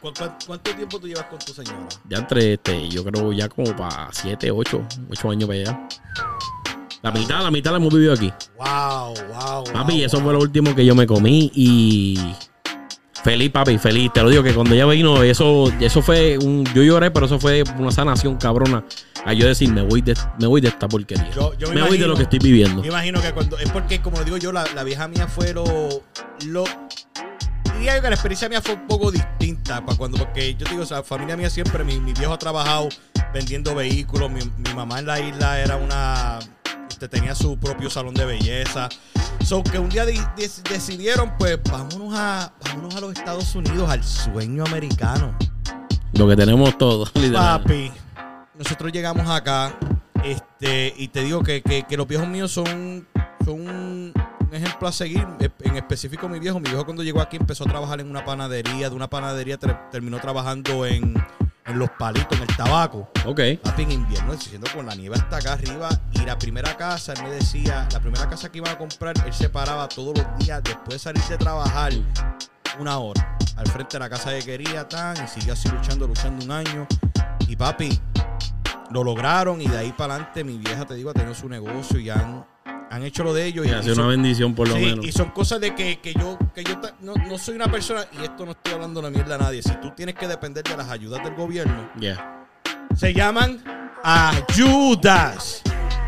¿Cu- 0.00 0.12
cu- 0.12 0.24
¿Cuánto 0.46 0.70
tiempo 0.74 0.98
tú 1.00 1.06
llevas 1.06 1.24
con 1.24 1.38
tu 1.38 1.52
señora? 1.52 1.86
Ya 2.08 2.18
entre, 2.18 2.54
este, 2.54 2.88
yo 2.88 3.04
creo 3.04 3.32
ya 3.32 3.48
como 3.48 3.74
para 3.74 4.08
7, 4.12 4.50
8, 4.50 4.82
8 5.10 5.30
años 5.30 5.48
para 5.48 5.60
allá. 5.60 5.88
La 7.02 7.10
mitad, 7.12 7.42
la 7.42 7.50
mitad 7.50 7.70
la 7.70 7.76
hemos 7.76 7.92
vivido 7.94 8.12
aquí. 8.12 8.32
Wow, 8.56 9.14
wow. 9.32 9.64
Papi, 9.72 9.92
wow, 9.94 10.02
eso 10.04 10.16
wow. 10.16 10.24
fue 10.24 10.32
lo 10.32 10.38
último 10.40 10.74
que 10.74 10.84
yo 10.84 10.94
me 10.94 11.06
comí 11.06 11.50
y 11.54 12.18
feliz, 13.22 13.50
papi, 13.50 13.78
feliz. 13.78 14.12
Te 14.12 14.22
lo 14.22 14.30
digo 14.30 14.42
que 14.42 14.52
cuando 14.54 14.74
ella 14.74 14.86
vino, 14.86 15.22
eso, 15.22 15.72
eso 15.80 16.02
fue 16.02 16.38
un, 16.38 16.64
yo 16.74 16.82
lloré, 16.82 17.10
pero 17.10 17.26
eso 17.26 17.38
fue 17.38 17.62
una 17.78 17.90
sanación 17.92 18.36
cabrona. 18.36 18.84
A 19.24 19.32
yo 19.32 19.46
decir, 19.46 19.72
me 19.72 19.82
voy 19.82 20.00
de, 20.00 20.14
me 20.40 20.46
voy 20.46 20.60
de 20.60 20.68
esta 20.68 20.88
porquería. 20.88 21.30
Yo- 21.30 21.52
yo 21.58 21.68
me 21.68 21.76
me 21.76 21.82
voy 21.82 21.98
de 21.98 22.06
lo 22.06 22.16
que 22.16 22.22
estoy 22.22 22.38
viviendo. 22.38 22.80
Me 22.82 22.88
imagino 22.88 23.20
que 23.20 23.32
cuando. 23.32 23.58
Es 23.58 23.70
porque, 23.70 24.00
como 24.00 24.22
digo 24.24 24.36
yo, 24.36 24.52
la, 24.52 24.64
la 24.74 24.82
vieja 24.84 25.06
mía 25.08 25.26
fue 25.28 25.52
lo. 25.52 25.64
lo 26.46 26.64
diría 27.74 27.96
yo 27.96 28.02
que 28.02 28.08
la 28.08 28.14
experiencia 28.14 28.48
mía 28.48 28.60
fue 28.62 28.74
un 28.74 28.86
poco 28.86 29.10
distinta. 29.12 29.84
Para 29.84 29.96
cuando, 29.98 30.18
porque 30.18 30.54
yo 30.54 30.64
te 30.64 30.70
digo, 30.70 30.82
o 30.82 30.86
sea, 30.86 30.98
la 30.98 31.02
familia 31.04 31.36
mía 31.36 31.50
siempre, 31.50 31.84
mi, 31.84 31.98
mi 32.00 32.12
viejo 32.12 32.32
ha 32.32 32.38
trabajado 32.38 32.88
vendiendo 33.34 33.74
vehículos. 33.74 34.30
Mi, 34.30 34.40
mi 34.56 34.74
mamá 34.74 34.98
en 35.00 35.06
la 35.06 35.20
isla 35.20 35.60
era 35.60 35.76
una. 35.76 36.38
Este, 36.98 37.08
tenía 37.08 37.32
su 37.34 37.56
propio 37.58 37.88
salón 37.88 38.12
de 38.14 38.24
belleza. 38.24 38.88
So 39.44 39.62
que 39.62 39.78
un 39.78 39.88
día 39.88 40.04
decidieron, 40.68 41.32
pues, 41.38 41.58
vámonos 41.70 42.12
a, 42.18 42.52
vámonos 42.66 42.96
a 42.96 43.00
los 43.00 43.12
Estados 43.12 43.54
Unidos, 43.54 43.88
al 43.88 44.02
sueño 44.02 44.64
americano. 44.66 45.36
Lo 46.14 46.26
que 46.28 46.34
tenemos 46.36 46.76
todos. 46.76 47.10
Papi, 47.32 47.92
nosotros 48.58 48.90
llegamos 48.92 49.28
acá, 49.30 49.78
este, 50.24 50.92
y 50.96 51.06
te 51.08 51.22
digo 51.22 51.42
que, 51.44 51.62
que- 51.62 51.84
que 51.84 51.96
los 51.96 52.08
viejos 52.08 52.26
míos 52.26 52.50
son, 52.50 53.06
son 53.44 53.60
un, 53.68 54.12
ejemplo 54.50 54.88
a 54.88 54.92
seguir. 54.92 55.24
E- 55.38 55.50
En 55.60 55.76
específico 55.76 56.28
mi 56.28 56.40
viejo, 56.40 56.58
mi 56.58 56.68
viejo 56.68 56.84
cuando 56.84 57.04
llegó 57.04 57.20
aquí 57.20 57.36
empezó 57.36 57.62
a 57.64 57.68
trabajar 57.68 58.00
en 58.00 58.10
una 58.10 58.24
panadería, 58.24 58.90
de 58.90 58.96
una 58.96 59.08
panadería 59.08 59.56
ter- 59.56 59.78
terminó 59.92 60.18
trabajando 60.18 60.84
en, 60.84 61.14
en 61.68 61.78
los 61.78 61.90
palitos, 61.90 62.38
en 62.38 62.48
el 62.48 62.56
tabaco. 62.56 63.10
Ok. 63.26 63.40
Papi, 63.62 63.82
en 63.82 63.92
invierno, 63.92 64.32
diciendo 64.32 64.68
con 64.74 64.86
la 64.86 64.94
nieve 64.94 65.16
hasta 65.16 65.36
acá 65.36 65.52
arriba. 65.52 65.88
Y 66.12 66.20
la 66.20 66.38
primera 66.38 66.76
casa, 66.76 67.12
él 67.12 67.22
me 67.22 67.30
decía, 67.30 67.88
la 67.92 68.00
primera 68.00 68.28
casa 68.28 68.50
que 68.50 68.58
iban 68.58 68.72
a 68.72 68.78
comprar, 68.78 69.14
él 69.24 69.32
se 69.32 69.48
paraba 69.48 69.88
todos 69.88 70.16
los 70.18 70.38
días 70.38 70.62
después 70.62 70.90
de 70.90 70.98
salir 70.98 71.22
de 71.24 71.36
trabajar 71.36 71.92
una 72.78 72.98
hora 72.98 73.36
al 73.56 73.66
frente 73.66 73.96
de 73.96 74.00
la 74.00 74.08
casa 74.08 74.30
que 74.30 74.40
quería, 74.40 74.88
tan, 74.88 75.16
y 75.22 75.28
siguió 75.28 75.52
así 75.52 75.68
luchando, 75.68 76.06
luchando 76.06 76.44
un 76.44 76.50
año. 76.50 76.86
Y 77.48 77.56
papi, 77.56 78.00
lo 78.90 79.04
lograron 79.04 79.60
y 79.60 79.66
de 79.66 79.78
ahí 79.78 79.92
para 79.92 80.14
adelante 80.14 80.44
mi 80.44 80.58
vieja, 80.58 80.84
te 80.84 80.94
digo, 80.94 81.10
ha 81.10 81.14
tenido 81.14 81.34
su 81.34 81.48
negocio 81.48 81.98
y 81.98 82.10
han, 82.10 82.46
han 82.90 83.02
hecho 83.04 83.22
lo 83.24 83.32
de 83.34 83.46
ellos. 83.46 83.66
Y 83.66 83.70
y, 83.70 83.72
hace 83.72 83.90
son- 83.94 84.00
una 84.04 84.08
bendición 84.08 84.54
por 84.54 84.68
lo 84.68 84.74
Sí, 84.76 84.80
menos. 84.80 85.06
y 85.06 85.12
son 85.12 85.30
cosas 85.30 85.60
de 85.60 85.74
que, 85.74 86.00
que 86.00 86.14
yo, 86.14 86.38
que 86.54 86.64
yo 86.64 86.80
no, 87.00 87.14
no 87.14 87.38
soy 87.38 87.54
una 87.56 87.70
persona, 87.70 88.04
y 88.20 88.24
esto 88.24 88.44
no 88.44 88.52
estoy 88.52 88.72
hablando 88.74 89.00
de 89.02 89.10
mierda 89.10 89.34
a 89.34 89.38
nadie, 89.38 89.62
si 89.62 89.72
tú 89.80 89.90
tienes 89.96 90.14
que 90.14 90.26
depender 90.28 90.64
de 90.64 90.76
las 90.76 90.88
ayudas 90.90 91.22
del 91.24 91.34
gobierno, 91.34 91.90
Yeah. 92.00 92.46
se 92.96 93.12
llaman 93.14 93.62
ayudas. 94.02 95.62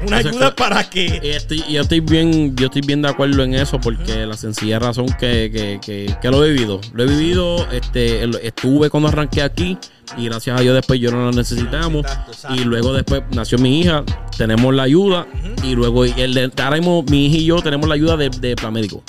Una 0.07 0.16
ayuda 0.16 0.57
para 0.57 0.88
que... 0.88 1.21
Y 1.23 1.29
estoy, 1.29 1.62
y 1.69 1.75
yo 1.75 1.83
estoy 1.83 2.01
bien, 2.01 2.57
yo 2.57 2.66
estoy 2.66 2.81
bien 2.81 3.03
de 3.03 3.09
acuerdo 3.11 3.43
en 3.43 3.53
eso 3.55 3.79
porque 3.79 4.25
la 4.25 4.35
sencilla 4.35 4.79
razón 4.79 5.07
que, 5.19 5.51
que, 5.53 5.79
que, 5.83 6.16
que 6.23 6.31
lo 6.31 6.43
he 6.43 6.53
vivido. 6.53 6.81
Lo 6.95 7.03
he 7.03 7.07
vivido, 7.07 7.71
este, 7.71 8.25
estuve 8.47 8.88
cuando 8.88 9.11
arranqué 9.11 9.43
aquí 9.43 9.77
y 10.16 10.27
gracias 10.27 10.59
a 10.59 10.62
Dios 10.62 10.75
después 10.75 11.01
yo 11.01 11.11
no 11.11 11.25
lo 11.25 11.33
necesitamos. 11.33 12.05
Exacto, 12.05 12.33
exacto. 12.33 12.61
Y 12.61 12.64
luego 12.64 12.92
después 12.92 13.23
nació 13.35 13.59
mi 13.59 13.81
hija, 13.81 14.05
tenemos 14.37 14.75
la 14.75 14.85
ayuda 14.85 15.27
y 15.62 15.75
luego 15.75 16.05
el 16.05 16.35
de, 16.35 16.51
ahora 16.62 16.77
mismo 16.77 17.03
mi 17.05 17.27
hija 17.27 17.37
y 17.38 17.44
yo 17.46 17.62
tenemos 17.62 17.88
la 17.88 17.94
ayuda 17.94 18.16
de, 18.16 18.31
de 18.31 18.57
plan 18.57 18.73
médico. 18.73 19.03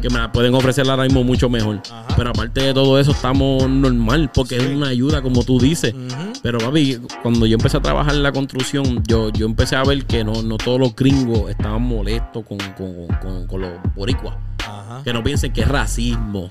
Que 0.00 0.10
me 0.10 0.18
la 0.18 0.32
pueden 0.32 0.52
ofrecer 0.54 0.88
ahora 0.90 1.04
mismo 1.04 1.22
mucho 1.22 1.48
mejor. 1.48 1.80
Ajá. 1.88 2.02
Pero 2.16 2.30
aparte 2.30 2.60
de 2.60 2.74
todo 2.74 2.98
eso, 2.98 3.12
estamos 3.12 3.68
normal 3.68 4.30
porque 4.34 4.56
es 4.56 4.66
una 4.66 4.88
ayuda, 4.88 5.22
como 5.22 5.44
tú 5.44 5.60
dices. 5.60 5.94
Pero 6.42 6.58
papi, 6.58 6.98
cuando 7.22 7.46
yo 7.46 7.54
empecé 7.54 7.76
a 7.76 7.80
trabajar 7.80 8.14
en 8.14 8.22
la 8.22 8.32
construcción, 8.32 9.02
yo, 9.06 9.30
yo 9.30 9.46
empecé 9.46 9.76
a 9.76 9.84
ver 9.84 10.04
que 10.04 10.24
no, 10.24 10.42
no 10.42 10.56
todos 10.56 10.80
los 10.80 10.96
gringos 10.96 11.50
estaban 11.50 11.82
molestos 11.82 12.44
con, 12.44 12.58
con, 12.76 13.06
con, 13.20 13.46
con 13.46 13.60
los 13.60 13.70
boricuas. 13.94 14.34
Ajá. 14.66 15.00
Que 15.04 15.12
no 15.12 15.22
piensen 15.22 15.52
que 15.52 15.62
es 15.62 15.68
racismo. 15.68 16.50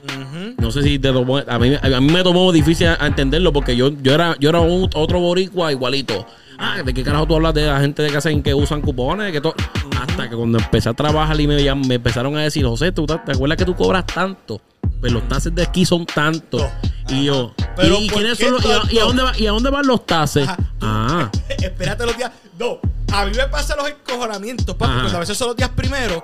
No 0.57 0.71
sé 0.71 0.83
si 0.83 0.99
te 0.99 1.11
tomó, 1.11 1.37
a 1.37 1.59
mí, 1.59 1.75
a 1.81 1.99
mí 2.01 2.11
me 2.11 2.23
tomó 2.23 2.51
difícil 2.51 2.87
a 2.87 3.05
entenderlo 3.07 3.51
porque 3.53 3.75
yo, 3.75 3.89
yo 4.01 4.13
era, 4.13 4.35
yo 4.39 4.49
era 4.49 4.59
un- 4.59 4.89
otro 4.93 5.19
boricua 5.19 5.71
igualito. 5.71 6.25
Ah, 6.57 6.83
¿de 6.83 6.93
qué 6.93 7.03
carajo 7.03 7.25
tú 7.25 7.35
hablas 7.35 7.53
de 7.55 7.65
la 7.65 7.79
gente 7.79 8.03
de 8.03 8.09
que 8.11 8.17
hacen 8.17 8.43
que 8.43 8.53
usan 8.53 8.81
cupones? 8.81 9.31
Que 9.31 9.41
todo? 9.41 9.55
Hasta 9.99 10.29
que 10.29 10.35
cuando 10.35 10.59
empecé 10.59 10.89
a 10.89 10.93
trabajar 10.93 11.39
y 11.39 11.47
me, 11.47 11.55
me 11.75 11.95
empezaron 11.95 12.37
a 12.37 12.41
decir, 12.41 12.65
José, 12.65 12.91
¿tú 12.91 13.05
te, 13.07 13.17
te 13.17 13.31
acuerdas 13.31 13.57
que 13.57 13.65
tú 13.65 13.75
cobras 13.75 14.05
tanto? 14.05 14.61
pues 14.99 15.11
los 15.11 15.27
tases 15.27 15.55
de 15.55 15.63
esquí 15.63 15.83
son 15.83 16.05
tantos. 16.05 16.61
Y 17.09 17.25
yo, 17.25 17.55
Pero 17.75 17.97
¿y, 17.99 18.05
y 18.05 18.09
¿por 18.11 18.19
quiénes 18.19 18.37
qué 18.37 18.43
son 18.45 18.53
los- 18.53 18.65
y 18.65 18.67
a- 18.69 18.71
y, 18.71 18.77
a 18.77 18.81
tanto? 19.01 19.05
dónde 19.07 19.23
va- 19.23 19.37
y 19.39 19.47
a 19.47 19.51
dónde 19.51 19.69
van 19.71 19.87
los 19.87 20.05
tases? 20.05 20.47
Ajá. 20.47 20.57
Ah, 20.79 21.31
Espérate 21.49 22.05
los 22.05 22.15
días. 22.15 22.31
No, 22.59 22.77
a 23.11 23.25
mí 23.25 23.31
me 23.35 23.47
pasan 23.47 23.77
los 23.79 23.89
encojonamientos, 23.89 24.75
papi, 24.75 24.91
Ajá. 24.91 24.99
cuando 25.01 25.17
a 25.17 25.19
veces 25.21 25.35
son 25.35 25.47
los 25.47 25.57
días 25.57 25.69
primeros 25.69 26.21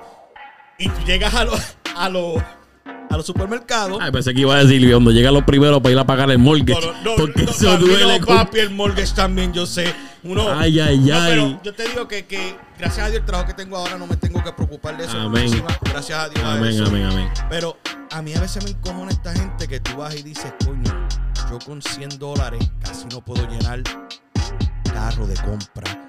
y 0.78 0.88
tú 0.88 1.00
llegas 1.06 1.34
a 1.34 1.44
los 1.44 1.60
a 1.96 2.08
los 2.08 2.42
a 3.10 3.16
los 3.16 3.24
supermercados. 3.24 3.98
Ay, 4.02 4.10
pensé 4.12 4.34
que 4.34 4.40
iba 4.42 4.54
a 4.54 4.62
decir 4.64 4.90
cuando 4.90 5.10
llegan 5.10 5.32
los 5.32 5.44
primeros 5.44 5.80
para 5.80 5.92
ir 5.92 5.98
a 5.98 6.04
pagar 6.04 6.30
el 6.30 6.38
mortgage. 6.38 6.78
No, 6.80 6.92
no, 6.92 7.02
no, 7.02 7.16
porque 7.16 7.42
no, 7.42 7.50
eso 7.50 7.70
a 7.70 7.76
duele. 7.78 8.18
no, 8.20 8.26
papi, 8.26 8.58
el 8.60 8.70
mortgage 8.70 9.14
también, 9.14 9.52
yo 9.52 9.64
sé. 9.66 9.92
Uno, 10.24 10.50
Ay, 10.52 10.78
ay, 10.80 10.98
No, 10.98 11.14
ay. 11.14 11.30
pero 11.30 11.62
yo 11.62 11.74
te 11.74 11.88
digo 11.88 12.06
que, 12.06 12.26
que 12.26 12.56
gracias 12.78 13.06
a 13.06 13.08
Dios 13.10 13.20
el 13.20 13.26
trabajo 13.26 13.48
que 13.48 13.54
tengo 13.54 13.76
ahora 13.76 13.96
no 13.96 14.06
me 14.06 14.16
tengo 14.16 14.42
que 14.44 14.52
preocupar 14.52 14.96
de 14.98 15.04
eso. 15.06 15.16
Amén. 15.18 15.64
Gracias 15.82 16.18
a 16.18 16.28
Dios. 16.28 16.44
a 16.44 16.54
Amén, 16.54 16.70
eso. 16.74 16.84
amén, 16.86 17.04
amén. 17.04 17.28
Pero 17.48 17.78
a 18.10 18.20
mí 18.20 18.34
a 18.34 18.40
veces 18.40 18.62
me 18.64 18.70
encojona 18.70 19.10
esta 19.10 19.32
gente 19.32 19.66
que 19.66 19.80
tú 19.80 19.96
vas 19.96 20.14
y 20.14 20.22
dices, 20.22 20.52
coño, 20.64 21.08
yo 21.50 21.58
con 21.64 21.80
100 21.80 22.18
dólares 22.18 22.70
casi 22.84 23.06
no 23.06 23.20
puedo 23.22 23.46
llenar 23.48 23.80
carro 24.92 25.26
de 25.26 25.34
compra. 25.36 26.08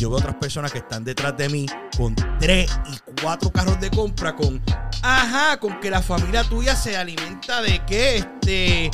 Yo 0.00 0.08
veo 0.08 0.18
otras 0.18 0.34
personas 0.36 0.72
que 0.72 0.78
están 0.78 1.04
detrás 1.04 1.36
de 1.36 1.48
mí 1.50 1.66
con 1.98 2.14
3 2.38 2.70
y 2.90 3.20
4 3.22 3.50
carros 3.50 3.78
de 3.80 3.90
compra 3.90 4.34
con, 4.34 4.62
ajá, 5.02 5.58
con 5.60 5.78
que 5.78 5.90
la 5.90 6.00
familia 6.00 6.42
tuya 6.44 6.74
se 6.74 6.96
alimenta 6.96 7.60
de 7.60 7.82
qué, 7.86 8.16
este, 8.16 8.90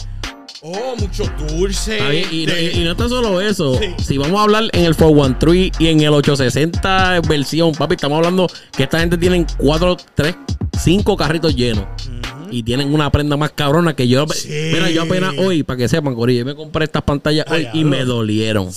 oh, 0.63 0.97
mucho 0.99 1.23
dulce. 1.49 1.99
Está 1.99 2.09
bien, 2.09 2.29
y, 2.33 2.47
de- 2.47 2.63
y- 2.73 2.81
y 2.81 2.85
no 2.85 2.91
está 2.91 3.09
solo 3.09 3.41
eso. 3.41 3.79
Sí. 3.79 3.95
Si 4.05 4.19
vamos 4.19 4.41
a 4.41 4.43
hablar 4.43 4.65
en 4.73 4.85
el 4.85 4.97
413 4.97 5.71
y 5.79 5.87
en 5.89 6.01
el 6.01 6.09
860 6.13 7.21
versión, 7.29 7.71
papi, 7.71 7.95
estamos 7.95 8.17
hablando 8.17 8.49
que 8.77 8.83
esta 8.83 8.99
gente 8.99 9.17
tienen 9.17 9.47
4, 9.59 9.97
3, 10.15 10.35
5 10.81 11.17
carritos 11.17 11.55
llenos. 11.55 11.85
Ujú. 12.05 12.17
Y 12.51 12.63
tienen 12.63 12.93
una 12.93 13.11
prenda 13.11 13.37
más 13.37 13.53
cabrona 13.53 13.95
que 13.95 14.09
yo. 14.09 14.27
Sí. 14.29 14.49
Mira, 14.73 14.91
yo 14.91 15.03
apenas 15.03 15.35
hoy, 15.39 15.63
para 15.63 15.79
que 15.79 15.89
sepan, 15.89 16.15
Corillo, 16.15 16.41
yo 16.41 16.45
me 16.45 16.55
compré 16.55 16.85
estas 16.85 17.03
pantallas 17.03 17.47
Ay, 17.49 17.67
hoy 17.73 17.81
y 17.81 17.85
me 17.85 18.05
dolieron. 18.05 18.71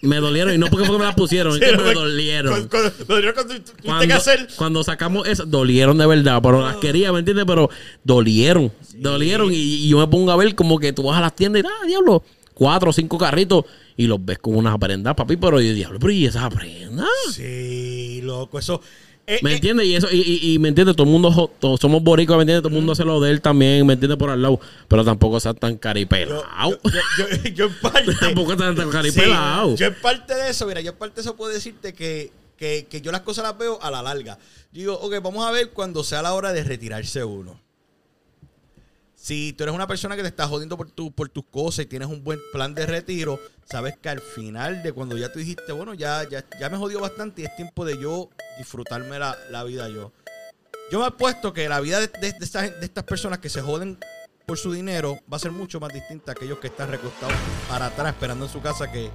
Me 0.00 0.16
dolieron. 0.16 0.54
Y 0.54 0.58
no 0.58 0.66
porque 0.68 0.86
fue 0.86 0.94
que 0.94 1.00
me 1.00 1.06
las 1.06 1.16
pusieron, 1.16 1.54
es 1.54 1.70
que 1.70 1.76
me 1.76 1.92
dolieron. 1.92 2.68
Cuando, 2.68 4.06
que 4.06 4.12
hacer. 4.12 4.48
sacamos 4.84 5.26
esas, 5.26 5.50
dolieron 5.50 5.98
de 5.98 6.06
verdad, 6.06 6.40
pero 6.42 6.62
las 6.62 6.76
quería, 6.76 7.12
¿me 7.12 7.18
entiendes? 7.18 7.44
Pero 7.46 7.68
dolieron, 8.04 8.72
dolieron. 8.94 9.52
Y, 9.52 9.56
y 9.56 9.88
yo 9.88 9.98
me 9.98 10.06
pongo 10.06 10.30
a 10.30 10.36
ver 10.36 10.54
como 10.54 10.78
que 10.78 10.92
tú 10.92 11.02
vas 11.02 11.18
a 11.18 11.20
las 11.20 11.34
tiendas 11.34 11.62
y, 11.62 11.66
ah, 11.66 11.86
diablo, 11.86 12.22
cuatro 12.54 12.90
o 12.90 12.92
cinco 12.92 13.18
carritos 13.18 13.64
y 13.96 14.06
los 14.06 14.24
ves 14.24 14.38
con 14.38 14.56
unas 14.56 14.78
prendas, 14.78 15.14
papi. 15.14 15.36
Pero 15.36 15.60
yo, 15.60 15.72
diablo, 15.74 15.98
pero 15.98 16.12
¿y 16.12 16.26
esas 16.26 16.52
prendas? 16.52 17.08
Sí, 17.32 18.20
loco, 18.22 18.58
eso. 18.58 18.80
Eh, 19.28 19.40
¿Me 19.42 19.52
eh, 19.52 19.54
entiendes? 19.56 19.86
Y 19.86 19.94
eso, 19.94 20.08
y, 20.10 20.20
y, 20.22 20.54
y 20.54 20.58
me 20.58 20.68
entiendes, 20.68 20.96
todo 20.96 21.06
el 21.06 21.12
mundo, 21.12 21.50
todos 21.60 21.78
somos 21.78 22.02
boricuas, 22.02 22.38
¿me 22.38 22.42
entiendes? 22.42 22.62
Todo 22.62 22.70
el 22.70 22.74
mundo 22.76 22.92
hace 22.92 23.04
lo 23.04 23.20
de 23.20 23.30
él 23.30 23.40
también, 23.42 23.86
¿me 23.86 23.92
entiendes? 23.92 24.18
Por 24.18 24.30
al 24.30 24.40
lado. 24.40 24.58
Pero 24.88 25.04
tampoco 25.04 25.38
sean 25.38 25.54
tan 25.56 25.74
yo, 25.74 25.80
caripelados. 25.80 26.44
yo, 26.84 26.90
yo, 27.18 27.28
yo- 27.44 27.50
yo 27.54 27.66
en 27.66 27.74
parte. 27.80 28.14
tampoco 28.20 28.56
sean 28.56 28.74
tan 28.74 28.86
sí, 28.86 28.92
caripelados. 28.92 29.78
yo 29.78 29.86
en 29.86 29.94
parte 30.00 30.34
de 30.34 30.48
eso, 30.50 30.66
mira, 30.66 30.80
yo 30.80 30.92
en 30.92 30.96
parte 30.96 31.16
de 31.16 31.20
eso 31.20 31.36
puedo 31.36 31.52
decirte 31.52 31.92
que, 31.92 32.32
que, 32.56 32.86
que 32.90 33.00
yo 33.02 33.12
las 33.12 33.20
cosas 33.20 33.44
las 33.44 33.56
veo 33.58 33.78
a 33.82 33.90
la 33.90 34.02
larga. 34.02 34.38
Digo, 34.72 34.94
ok, 34.94 35.14
vamos 35.22 35.46
a 35.46 35.50
ver 35.50 35.70
cuando 35.70 36.02
sea 36.02 36.22
la 36.22 36.32
hora 36.34 36.52
de 36.52 36.64
retirarse 36.64 37.22
uno. 37.22 37.60
Si 39.20 39.52
tú 39.52 39.64
eres 39.64 39.74
una 39.74 39.88
persona 39.88 40.14
que 40.14 40.22
te 40.22 40.28
está 40.28 40.46
jodiendo 40.46 40.76
por, 40.76 40.90
tu, 40.92 41.10
por 41.10 41.28
tus 41.28 41.44
cosas 41.44 41.84
y 41.84 41.86
tienes 41.86 42.06
un 42.08 42.22
buen 42.22 42.38
plan 42.52 42.72
de 42.72 42.86
retiro, 42.86 43.40
sabes 43.64 43.98
que 43.98 44.08
al 44.08 44.20
final 44.20 44.80
de 44.84 44.92
cuando 44.92 45.16
ya 45.18 45.32
tú 45.32 45.40
dijiste, 45.40 45.72
bueno, 45.72 45.92
ya, 45.92 46.26
ya, 46.28 46.44
ya 46.60 46.70
me 46.70 46.76
jodió 46.76 47.00
bastante 47.00 47.42
y 47.42 47.44
es 47.46 47.56
tiempo 47.56 47.84
de 47.84 47.98
yo 48.00 48.30
disfrutarme 48.58 49.18
la, 49.18 49.36
la 49.50 49.64
vida 49.64 49.88
yo. 49.88 50.12
Yo 50.92 51.00
me 51.00 51.08
he 51.08 51.10
puesto 51.10 51.52
que 51.52 51.68
la 51.68 51.80
vida 51.80 51.98
de, 51.98 52.06
de- 52.06 52.32
de 52.32 52.44
esta 52.44 52.62
gen- 52.62 52.78
de 52.78 52.86
estas 52.86 53.02
personas 53.04 53.40
que 53.40 53.48
se 53.50 53.60
joden 53.60 53.98
por 54.46 54.56
su 54.56 54.72
dinero 54.72 55.18
va 55.30 55.36
a 55.36 55.40
ser 55.40 55.50
mucho 55.50 55.80
más 55.80 55.92
distinta 55.92 56.30
a 56.30 56.34
aquellos 56.34 56.58
que 56.60 56.68
están 56.68 56.88
recostados 56.88 57.34
para 57.68 57.86
atrás 57.86 58.14
esperando 58.14 58.46
en 58.46 58.52
su 58.52 58.62
casa 58.62 58.90
que... 58.90 59.10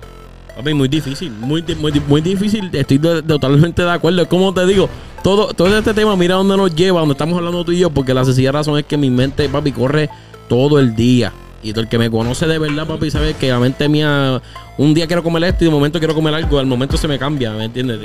Papi, 0.55 0.73
muy 0.73 0.87
difícil, 0.87 1.31
muy, 1.31 1.63
muy, 1.79 1.91
muy 2.07 2.21
difícil. 2.21 2.69
Estoy 2.73 2.99
de- 2.99 3.23
totalmente 3.23 3.81
de 3.81 3.89
acuerdo. 3.91 4.21
Es 4.21 4.27
como 4.27 4.53
te 4.53 4.65
digo, 4.67 4.87
todo, 5.23 5.53
todo 5.53 5.75
este 5.77 5.93
tema, 5.93 6.15
mira 6.15 6.35
dónde 6.35 6.55
nos 6.55 6.75
lleva, 6.75 6.99
donde 6.99 7.13
estamos 7.13 7.35
hablando 7.37 7.63
tú 7.65 7.71
y 7.71 7.79
yo, 7.79 7.89
porque 7.89 8.13
la 8.13 8.23
sencilla 8.23 8.51
razón 8.51 8.77
es 8.77 8.85
que 8.85 8.95
mi 8.97 9.09
mente, 9.09 9.49
papi, 9.49 9.71
corre 9.71 10.09
todo 10.47 10.79
el 10.79 10.95
día. 10.95 11.33
Y 11.63 11.71
todo 11.71 11.81
el 11.81 11.87
que 11.89 11.97
me 11.97 12.09
conoce 12.11 12.45
de 12.45 12.59
verdad, 12.59 12.85
papi, 12.85 13.09
sabe 13.09 13.33
que 13.33 13.49
la 13.49 13.57
mente 13.57 13.87
mía, 13.89 14.41
un 14.77 14.93
día 14.93 15.07
quiero 15.07 15.23
comer 15.23 15.45
esto 15.45 15.63
y 15.63 15.67
de 15.67 15.71
momento 15.73 15.97
quiero 15.97 16.13
comer 16.13 16.33
algo, 16.35 16.59
al 16.59 16.65
momento 16.67 16.97
se 16.97 17.07
me 17.07 17.17
cambia, 17.17 17.51
¿me 17.53 17.63
entiendes? 17.65 17.99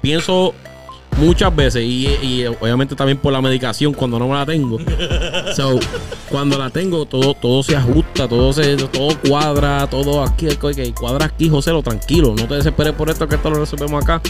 Pienso 0.00 0.54
muchas 1.18 1.54
veces 1.54 1.82
y, 1.84 2.06
y 2.22 2.46
obviamente 2.46 2.94
también 2.94 3.18
por 3.18 3.32
la 3.32 3.40
medicación 3.40 3.92
cuando 3.92 4.18
no 4.18 4.28
me 4.28 4.34
la 4.34 4.46
tengo. 4.46 4.78
So, 5.54 5.78
cuando 6.28 6.58
la 6.58 6.70
tengo, 6.70 7.06
todo, 7.06 7.34
todo 7.34 7.62
se 7.62 7.76
ajusta, 7.76 8.26
todo 8.26 8.52
se, 8.52 8.76
todo 8.76 9.16
cuadra, 9.20 9.86
todo 9.86 10.22
aquí, 10.24 10.48
ok, 10.48 10.92
cuadra 10.98 11.26
aquí, 11.26 11.48
José, 11.48 11.70
lo 11.70 11.80
tranquilo, 11.80 12.34
no 12.36 12.48
te 12.48 12.54
desesperes 12.54 12.92
por 12.94 13.08
esto, 13.08 13.28
que 13.28 13.36
esto 13.36 13.50
lo 13.50 13.60
resolvemos 13.60 14.02
acá. 14.02 14.20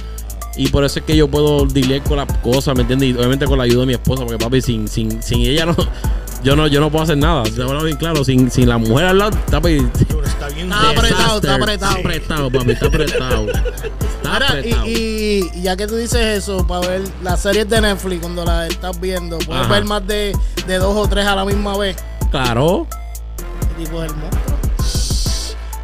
Y 0.57 0.69
por 0.69 0.85
eso 0.85 1.01
es 1.01 1.05
que 1.05 1.17
yo 1.17 1.29
puedo 1.29 1.67
lidiar 1.67 2.03
con 2.03 2.17
las 2.17 2.33
cosas, 2.39 2.75
¿me 2.77 2.83
entiendes? 2.83 3.11
Y 3.11 3.13
obviamente 3.15 3.47
con 3.47 3.59
la 3.59 3.65
ayuda 3.65 3.81
de 3.81 3.87
mi 3.87 3.93
esposa, 3.95 4.25
porque 4.25 4.43
papi, 4.43 4.61
sin, 4.61 4.89
sin, 4.89 5.23
sin 5.23 5.41
ella 5.41 5.67
no, 5.67 5.77
yo 6.43 6.55
no, 6.55 6.67
yo 6.67 6.81
no 6.81 6.91
puedo 6.91 7.05
hacer 7.05 7.17
nada. 7.17 7.43
Te 7.43 7.63
hablo 7.63 7.83
bien 7.83 7.97
claro, 7.97 8.25
sin, 8.25 8.51
sin 8.51 8.69
la 8.69 8.79
mujer 8.79 9.07
al 9.07 9.19
lado, 9.19 9.37
papi. 9.51 9.79
Está 10.25 10.49
bien... 10.49 10.71
Está 10.71 10.91
apretado, 10.91 11.37
está 11.37 11.55
apretado. 11.55 11.97
Está 11.97 12.01
apretado, 12.01 12.51
papi, 12.51 12.71
está 12.71 12.87
apretado. 12.87 13.47
Está 13.51 14.37
apretado. 14.37 14.87
y, 14.87 15.63
ya 15.63 15.77
que 15.77 15.87
tú 15.87 15.97
dices 15.97 16.39
eso, 16.39 16.67
para 16.67 16.87
ver 16.87 17.03
las 17.23 17.41
series 17.41 17.69
de 17.69 17.81
Netflix, 17.81 18.21
cuando 18.21 18.45
las 18.45 18.71
estás 18.71 19.01
viendo, 19.01 19.39
puedes 19.39 19.63
Ajá. 19.63 19.73
ver 19.73 19.85
más 19.85 20.07
de, 20.07 20.37
de 20.67 20.79
dos 20.79 20.97
o 20.97 21.09
tres 21.09 21.27
a 21.27 21.35
la 21.35 21.45
misma 21.45 21.77
vez. 21.77 21.97
Claro. 22.31 22.87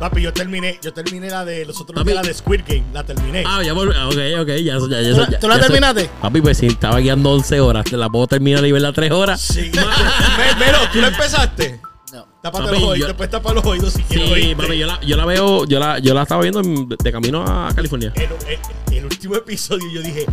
Papi, 0.01 0.23
yo 0.23 0.33
terminé, 0.33 0.79
yo 0.83 0.93
terminé 0.95 1.29
la 1.29 1.45
de 1.45 1.67
los 1.67 1.79
otros 1.81 1.95
Papi. 1.95 2.15
la 2.15 2.23
de 2.23 2.33
Squid 2.35 2.63
Game, 2.67 2.85
la 2.93 3.05
terminé. 3.05 3.45
Ah, 3.47 3.63
ya 3.63 3.75
volví. 3.75 3.93
Ok, 3.93 4.41
ok, 4.41 4.49
ya, 4.49 4.79
ya, 4.79 4.79
ya, 4.79 4.79
¿Tú 4.79 4.89
la- 4.89 5.31
ya- 5.31 5.39
tú 5.39 5.47
la 5.49 5.57
ya 5.57 5.61
sé. 5.63 5.67
terminaste? 5.69 6.11
Papi, 6.23 6.41
pues 6.41 6.57
si 6.59 6.67
estaba 6.69 6.99
guiando 7.01 7.31
11 7.31 7.61
horas, 7.61 7.85
te 7.85 7.97
la 7.99 8.09
puedo 8.09 8.27
terminar 8.27 8.65
y 8.65 8.73
verla 8.73 8.93
3 8.95 9.11
horas. 9.13 9.41
Sí. 9.43 9.71
Me- 9.75 10.65
Melo, 10.65 10.79
¿tú 10.93 11.01
la 11.03 11.09
empezaste? 11.09 11.81
No. 12.15 12.27
Tápate 12.43 12.65
Papi, 12.65 12.75
los 12.77 12.83
oídos, 12.83 12.99
yo- 12.99 13.07
después 13.09 13.31
tapa 13.31 13.53
los 13.53 13.65
oídos 13.67 13.93
si 13.93 14.03
quieres 14.05 14.33
Sí, 14.43 14.55
papi, 14.55 14.79
yo 14.79 14.87
la, 14.87 15.01
yo 15.03 15.17
la 15.17 15.27
veo, 15.27 15.65
yo 15.67 15.79
la, 15.79 15.99
yo 15.99 16.15
la 16.15 16.23
estaba 16.23 16.41
viendo 16.43 16.61
en- 16.61 16.89
de 16.89 17.13
camino 17.13 17.45
a 17.47 17.71
California. 17.75 18.11
El, 18.17 18.23
el- 18.23 18.97
el 18.97 19.05
último 19.05 19.37
episodio 19.37 19.87
yo 19.93 20.01
dije, 20.01 20.25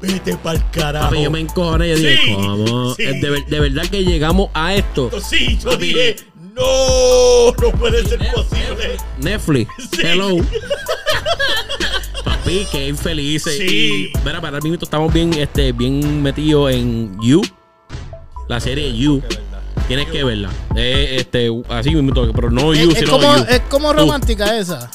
vete 0.00 0.36
pa'l 0.36 0.62
carajo. 0.70 1.10
Papi, 1.10 1.22
yo 1.24 1.30
me 1.32 1.40
encojoné 1.40 1.88
y 1.88 1.90
yo 1.90 1.96
dije, 1.96 2.34
¿cómo? 2.36 2.94
sí. 2.94 3.02
De, 3.04 3.28
ver- 3.30 3.44
de 3.46 3.60
verdad 3.60 3.86
que 3.90 4.04
llegamos 4.04 4.50
a 4.54 4.72
esto. 4.74 5.10
Sí, 5.20 5.58
yo 5.62 5.70
Papi. 5.72 5.86
dije, 5.88 6.16
no, 6.60 7.52
no 7.52 7.78
puede 7.78 8.04
ser 8.06 8.18
posible. 8.32 8.96
Netflix, 9.18 9.70
Sí. 9.92 10.02
hello. 10.04 10.36
Papi, 12.24 12.66
qué 12.70 12.88
infelices. 12.88 13.56
Sí. 13.56 14.12
Y, 14.14 14.18
mira, 14.24 14.40
para 14.40 14.58
el 14.58 14.62
minuto 14.62 14.84
estamos 14.84 15.12
bien, 15.12 15.32
este, 15.34 15.72
bien 15.72 16.22
metidos 16.22 16.72
en 16.72 17.16
You. 17.20 17.42
La 18.48 18.60
serie 18.60 18.94
You. 18.96 19.22
Tienes 19.88 20.06
que 20.08 20.22
verla. 20.22 20.50
Eh, 20.76 21.16
este, 21.18 21.50
así 21.68 21.90
mismo, 21.94 22.12
pero 22.32 22.50
no 22.50 22.72
Es, 22.72 22.80
You, 22.80 22.90
es 22.92 22.98
sino 22.98 23.10
como, 23.12 23.36
You. 23.36 23.44
es 23.48 23.60
como 23.62 23.92
Tú. 23.92 23.98
romántica 24.00 24.56
esa. 24.58 24.90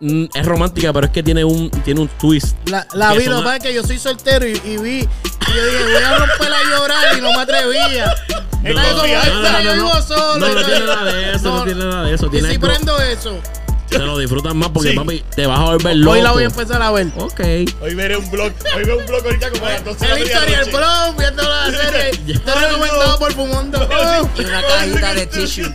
Mm, 0.00 0.24
es 0.34 0.44
romántica, 0.46 0.92
pero 0.92 1.06
es 1.06 1.12
que 1.12 1.22
tiene 1.22 1.44
un, 1.44 1.70
tiene 1.70 2.00
un 2.00 2.08
twist. 2.08 2.56
La, 2.68 2.86
la 2.92 3.14
vi, 3.14 3.24
lo 3.24 3.38
que 3.38 3.42
pasa 3.44 3.56
es 3.56 3.62
que 3.62 3.74
yo 3.74 3.82
soy 3.82 3.98
soltero 3.98 4.46
y, 4.46 4.60
y 4.64 4.76
vi. 4.78 5.08
Y 5.48 5.54
yo 5.54 5.64
dije, 5.66 5.84
voy 5.84 6.02
a 6.02 6.18
romperla 6.18 6.56
a 6.58 6.64
llorar 6.64 7.18
y 7.18 7.20
no 7.20 7.32
me 7.32 7.40
atrevía. 7.42 8.14
No, 8.62 8.70
Era 8.70 8.82
como, 8.90 8.96
no, 8.96 9.02
"Ay, 9.02 9.14
no, 9.14 9.42
pero 9.42 9.52
no, 9.52 9.60
yo 9.60 9.72
vivo 9.74 10.02
solo. 10.02 10.36
No, 10.38 10.48
no 10.54 10.60
y 10.60 10.64
tiene 10.64 10.86
nada 10.86 11.04
de 11.04 11.32
eso, 11.34 11.48
no, 11.56 11.64
tiene 11.64 11.84
nada 11.84 12.02
de 12.02 12.14
eso. 12.14 12.26
Y 12.26 12.30
Tiene 12.30 12.48
si 12.48 12.54
algo- 12.54 12.66
prendo 12.66 13.00
eso, 13.00 13.40
te 13.88 13.98
lo 13.98 14.18
disfrutas 14.18 14.54
más 14.54 14.68
porque, 14.70 14.90
Sí. 14.90 14.96
papi, 14.96 15.24
te 15.34 15.46
vas 15.46 15.58
a 15.58 15.64
volver 15.64 15.96
loco. 15.96 16.12
hoy 16.12 16.22
la 16.22 16.32
voy 16.32 16.42
a 16.44 16.46
empezar 16.46 16.82
a 16.82 16.90
ver. 16.90 17.06
Ok. 17.16 17.40
Hoy 17.82 17.94
veré 17.94 18.16
un 18.16 18.30
blog, 18.30 18.52
hoy 18.76 18.84
veo 18.84 18.98
un 18.98 19.06
blog 19.06 19.24
ahorita 19.24 19.50
como 19.50 19.66
a 19.66 19.70
las 19.70 19.84
12 19.84 20.06
de 20.06 20.24
la 20.26 20.60
El 20.60 20.70
blog, 20.70 21.16
viendo 21.18 21.42
la 21.42 21.66
serie. 21.90 22.38
Te 22.44 22.50
Ay, 22.50 22.64
recomendado 22.66 23.06
no. 23.12 23.18
por 23.18 23.32
Fumando. 23.32 23.88
Y 24.36 24.44
una 24.44 24.62
cajita 24.62 25.14
de 25.14 25.26
tissue. 25.26 25.72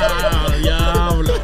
Ah, 0.00 0.46
diablo. 0.62 1.34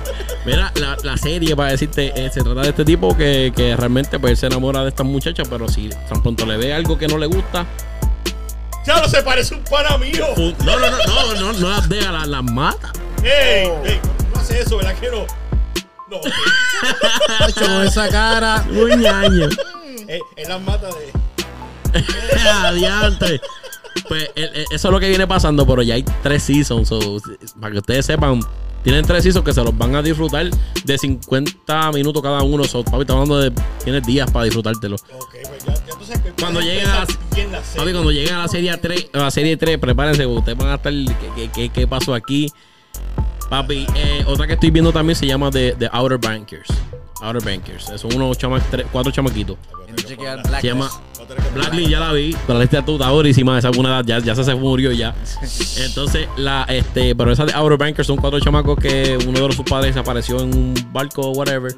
Mira, 0.45 0.73
la, 0.77 0.97
la 1.03 1.17
serie, 1.17 1.55
para 1.55 1.71
decirte, 1.73 2.13
eh, 2.17 2.31
se 2.33 2.43
trata 2.43 2.63
de 2.63 2.71
este 2.71 2.85
tipo 2.85 3.17
que, 3.17 3.53
que 3.55 3.77
realmente 3.77 4.19
pues, 4.19 4.39
se 4.39 4.47
enamora 4.47 4.83
de 4.83 4.89
esta 4.89 5.03
muchacha, 5.03 5.43
pero 5.49 5.69
si 5.69 5.89
tan 6.09 6.23
pronto 6.23 6.47
le 6.47 6.57
ve 6.57 6.73
algo 6.73 6.97
que 6.99 7.07
no 7.07 7.19
le 7.19 7.27
gusta, 7.27 7.67
Ya 8.87 8.97
no 9.01 9.09
se 9.09 9.23
parece 9.23 9.55
un 9.55 9.63
pana 9.65 9.99
mío. 9.99 10.27
fu- 10.35 10.55
no, 10.65 10.79
no, 10.79 10.91
no, 10.91 10.97
no, 11.07 11.35
no, 11.35 11.53
no 11.53 11.69
las 11.69 11.89
deja, 11.89 12.11
las, 12.11 12.27
las 12.27 12.43
mata. 12.43 12.91
Ey, 13.23 13.69
ey, 13.85 14.01
no 14.35 14.41
hace 14.41 14.61
eso, 14.63 14.79
¿verdad 14.79 14.95
que 14.99 15.11
no? 15.11 15.27
No, 16.11 17.83
esa 17.83 18.09
cara. 18.09 18.65
Muy 18.71 18.97
ñaño. 18.97 19.49
Ey, 20.09 20.21
él 20.37 20.49
las 20.49 20.61
mata 20.63 20.89
de. 20.89 21.13
Adiante. 22.67 23.41
Pues 24.09 24.29
el- 24.35 24.45
el- 24.57 24.65
eso 24.73 24.89
es 24.89 24.93
lo 24.93 25.01
que 25.01 25.09
viene 25.09 25.27
pasando, 25.27 25.67
pero 25.67 25.83
ya 25.83 25.95
hay 25.95 26.05
tres 26.23 26.43
seasons. 26.43 26.89
so, 26.89 27.19
para 27.61 27.73
que 27.73 27.79
ustedes 27.79 28.07
sepan, 28.07 28.41
Tienen 28.83 29.05
tres 29.05 29.23
seasons 29.25 29.45
que 29.45 29.53
se 29.53 29.63
los 29.63 29.77
van 29.77 29.95
a 29.95 30.01
disfrutar 30.03 30.49
de 30.85 30.99
50 30.99 31.93
minutos 31.93 32.23
cada 32.23 32.43
uno. 32.43 32.65
So, 32.65 32.83
papi, 32.83 33.03
estamos 33.03 33.29
hablando 33.29 33.39
de. 33.51 33.63
Tienes 33.85 34.07
días 34.07 34.31
para 34.31 34.47
disfrutártelo. 34.47 34.97
Ok, 34.97 35.35
pues 35.49 35.65
ya, 35.67 35.75
ya 35.75 35.99
tú 35.99 36.05
sabes 36.07 36.23
que 36.23 36.31
Cuando 36.33 36.61
lleguen 36.61 36.89
a 36.89 36.95
la- 36.95 37.01
la 37.01 37.07
serie. 37.07 37.49
Papi, 37.77 37.93
cuando 37.93 38.11
lleguen 38.11 38.35
a 38.35 38.39
la 38.43 38.49
serie 38.49 38.77
3, 38.77 39.07
a 39.13 39.19
la 39.19 39.31
serie 39.31 39.57
3, 39.59 39.79
prepárense, 39.79 40.25
ustedes 40.27 40.57
van 40.57 40.69
a 40.69 40.75
estar. 40.77 40.93
¿Qué, 40.93 41.15
qué, 41.37 41.51
qué- 41.55 41.69
qué 41.69 41.87
pasó 41.87 42.15
aquí? 42.15 42.51
Papi, 43.51 43.87
eh, 43.97 44.25
otra 44.27 44.47
que 44.47 44.53
estoy 44.55 44.71
viendo 44.71 44.93
también 44.93 45.17
se 45.17 45.27
llama 45.27 45.51
The, 45.51 45.75
The 45.79 45.89
Outer 45.93 46.19
Bankers. 46.19 46.69
Outer 47.21 47.43
Bankers. 47.45 47.91
Son 47.97 48.15
unos 48.15 48.39
chama, 48.39 48.61
tres- 48.71 48.87
cuatro 48.91 49.13
chamaquitos. 49.13 49.59
Se 50.61 50.67
llama 50.69 50.89
Blacklist, 51.55 51.91
ya 51.91 52.01
la 52.01 52.13
vi. 52.13 52.35
Pero 52.47 52.59
la 52.59 52.65
lista 52.65 52.79
está 52.79 53.09
durísima. 53.09 53.59
Esa 53.59 53.69
alguna 53.69 53.89
edad, 53.91 54.05
ya, 54.07 54.19
ya 54.21 54.35
se, 54.35 54.45
se 54.45 54.55
murió 54.55 54.93
ya. 54.93 55.15
Entonces, 55.85 56.29
la, 56.37 56.63
este, 56.69 57.15
pero 57.17 57.33
esa 57.33 57.45
de 57.45 57.53
Outer 57.53 57.77
Bankers 57.77 58.07
son 58.07 58.17
cuatro 58.19 58.39
chamacos 58.41 58.79
que 58.79 59.19
uno 59.27 59.49
de 59.49 59.53
sus 59.55 59.65
padres 59.65 59.95
desapareció 59.95 60.41
en 60.41 60.55
un 60.57 60.75
barco 60.93 61.23
o 61.23 61.31
whatever. 61.33 61.75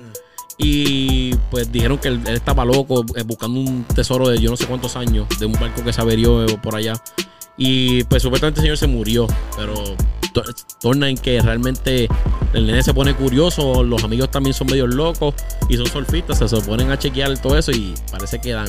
Y 0.58 1.34
pues 1.50 1.72
dijeron 1.72 1.96
que 1.98 2.08
él, 2.08 2.20
él 2.26 2.34
estaba 2.34 2.64
loco 2.64 3.04
eh, 3.16 3.22
buscando 3.24 3.58
un 3.58 3.84
tesoro 3.84 4.28
de 4.28 4.38
yo 4.38 4.50
no 4.50 4.56
sé 4.56 4.66
cuántos 4.66 4.94
años, 4.96 5.26
de 5.40 5.46
un 5.46 5.52
barco 5.54 5.82
que 5.82 5.92
se 5.92 6.00
averió 6.00 6.44
eh, 6.44 6.58
por 6.62 6.76
allá. 6.76 6.92
Y 7.56 8.04
pues 8.04 8.22
supuestamente 8.22 8.60
el 8.60 8.64
señor 8.64 8.76
se 8.76 8.86
murió, 8.86 9.26
pero 9.56 9.74
to- 10.32 10.44
torna 10.80 11.08
en 11.08 11.16
que 11.16 11.40
realmente 11.40 12.08
el 12.52 12.66
nene 12.66 12.82
se 12.82 12.92
pone 12.94 13.14
curioso, 13.14 13.82
los 13.82 14.02
amigos 14.04 14.30
también 14.30 14.54
son 14.54 14.66
medio 14.68 14.86
locos 14.86 15.34
y 15.68 15.76
son 15.76 15.86
surfistas, 15.86 16.38
se, 16.38 16.56
ponen 16.62 16.90
a 16.90 16.98
chequear 16.98 17.36
todo 17.38 17.56
eso 17.58 17.70
y 17.70 17.94
parece 18.10 18.40
que 18.40 18.52
dan, 18.52 18.68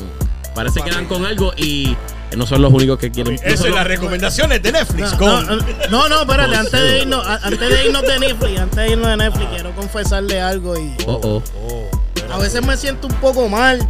parece 0.55 0.81
que 0.81 0.91
dan 0.91 1.05
con 1.05 1.25
algo 1.25 1.53
y 1.57 1.95
no 2.37 2.45
son 2.45 2.61
los 2.61 2.73
únicos 2.73 2.97
que 2.97 3.11
quieren. 3.11 3.35
no 3.35 3.41
Eso 3.43 3.63
son 3.63 3.67
es 3.71 3.75
las 3.75 3.87
recomendaciones 3.87 4.61
de 4.63 4.71
Netflix. 4.71 5.11
No, 5.13 5.17
con... 5.17 5.47
no, 5.47 5.57
no, 5.89 6.09
no, 6.09 6.21
espérate, 6.21 6.55
antes 6.55 6.81
de 6.81 6.99
irnos, 7.01 7.25
antes 7.27 7.59
de 7.69 7.85
irnos 7.85 8.01
de 8.03 8.19
Netflix, 8.19 8.59
antes 8.59 8.75
de 8.77 8.89
irnos 8.91 9.07
de 9.07 9.17
Netflix, 9.17 9.49
quiero 9.53 9.71
confesarle 9.75 10.41
algo 10.41 10.77
y 10.77 10.93
Oh, 11.07 11.19
oh. 11.23 11.43
Oh, 11.67 12.33
a 12.33 12.37
veces 12.39 12.65
me 12.65 12.75
siento 12.77 13.07
un 13.07 13.13
poco 13.15 13.47
mal, 13.49 13.87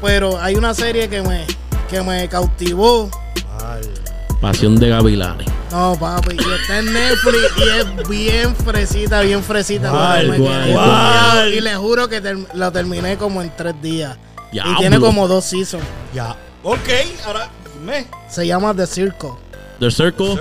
pero 0.00 0.40
hay 0.40 0.54
una 0.54 0.72
serie 0.74 1.08
que 1.08 1.20
me, 1.22 1.44
que 1.90 2.00
me 2.02 2.28
cautivó. 2.28 3.10
Pasión 4.40 4.76
de 4.76 4.88
Gavilanes. 4.88 5.46
No, 5.70 5.96
papi, 6.00 6.34
y 6.36 6.38
está 6.62 6.78
en 6.78 6.92
Netflix 6.92 7.52
y 7.58 7.62
es 7.68 8.08
bien 8.08 8.56
fresita, 8.56 9.20
bien 9.20 9.42
fresita. 9.44 9.90
¿Cuál? 9.90 10.20
pero 10.20 10.32
me 10.32 10.38
¿Cuál? 10.38 10.64
quedé 10.64 10.72
¿Cuál? 10.74 10.86
pillado 10.88 11.48
Y 11.50 11.60
le 11.60 11.76
juro 11.76 12.08
que 12.08 12.20
ter- 12.20 12.38
lo 12.54 12.72
terminé 12.72 13.16
como 13.18 13.42
en 13.42 13.54
tres 13.54 13.74
días. 13.82 14.16
Y 14.50 14.54
Diablo. 14.54 14.78
tiene 14.78 14.98
como 14.98 15.28
dos 15.28 15.44
seasons. 15.44 15.84
Ya. 16.14 16.36
Ok, 16.62 16.88
ahora 17.26 17.48
me. 17.84 18.06
Se 18.28 18.46
llama 18.46 18.74
The 18.74 18.86
Circle. 18.86 19.30
The 19.78 19.90
Circle. 19.90 20.40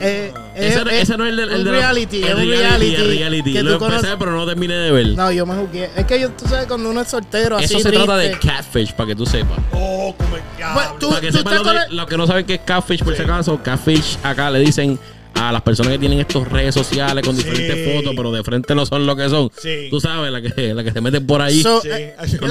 Eh, 0.00 0.32
Ese, 0.54 0.78
es- 0.80 0.86
ese 0.86 1.12
es 1.12 1.18
no 1.18 1.24
es 1.26 1.32
el, 1.32 1.40
un 1.50 1.64
de 1.64 1.70
reality, 1.70 2.18
el 2.18 2.24
es 2.24 2.34
un 2.34 2.40
reality, 2.48 2.56
reality 2.58 2.94
el 2.94 3.18
reality. 3.18 3.52
que 3.52 3.62
Lo 3.62 3.78
tú 3.78 3.84
empecé, 3.86 4.00
conoces- 4.06 4.16
pero 4.18 4.32
no 4.32 4.46
terminé 4.46 4.74
de 4.74 4.90
ver. 4.92 5.06
No, 5.08 5.30
yo 5.32 5.44
me 5.46 5.54
jugué. 5.54 5.90
Es 5.96 6.04
que 6.06 6.20
yo, 6.20 6.30
tú 6.30 6.46
sabes, 6.48 6.66
cuando 6.66 6.90
uno 6.90 7.00
es 7.00 7.08
soltero, 7.08 7.56
así 7.56 7.64
Eso 7.74 7.80
se 7.80 7.90
trata 7.90 8.16
de 8.16 8.28
triste, 8.30 8.46
catfish, 8.48 8.92
para 8.92 9.06
que 9.08 9.16
tú 9.16 9.26
sepas. 9.26 9.58
Oh, 9.72 10.14
como 10.16 10.36
el 10.36 10.42
diablo. 10.56 10.74
Pues, 10.74 10.98
tú- 10.98 11.08
Para 11.10 11.20
que 11.20 11.32
sepan 11.32 11.54
estás 11.56 11.90
lo, 11.92 12.06
que 12.06 12.16
no 12.16 12.26
saben 12.26 12.46
que 12.46 12.54
es 12.54 12.60
catfish, 12.64 13.02
por 13.02 13.16
si 13.16 13.22
acaso, 13.22 13.60
catfish 13.62 14.18
acá 14.22 14.50
le 14.50 14.60
dicen 14.60 14.98
a 15.34 15.52
las 15.52 15.62
personas 15.62 15.92
que 15.92 15.98
tienen 16.00 16.18
estos 16.18 16.48
redes 16.48 16.74
sociales 16.74 17.24
con 17.24 17.36
Sí. 17.36 17.44
diferentes 17.44 17.94
fotos, 17.94 18.12
pero 18.16 18.32
de 18.32 18.42
frente 18.42 18.74
no 18.74 18.84
son 18.86 19.06
lo 19.06 19.14
que 19.14 19.28
son. 19.28 19.50
Sí. 19.56 19.86
Tú 19.88 20.00
sabes, 20.00 20.32
la 20.32 20.42
que, 20.42 20.74
la 20.74 20.82
que 20.82 20.90
se 20.90 21.00
meten 21.00 21.24
por 21.26 21.40
ahí. 21.40 21.62
So, 21.62 21.80
Sí. 21.80 21.88
eh, 21.92 22.16
¿qué 22.40 22.46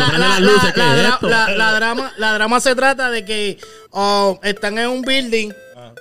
la 2.17 2.33
drama 2.33 2.59
se 2.61 2.75
trata 2.75 3.09
de 3.11 3.25
que 3.25 3.57
oh, 3.91 4.39
están 4.43 4.77
en 4.77 4.89
un 4.89 5.01
building 5.01 5.49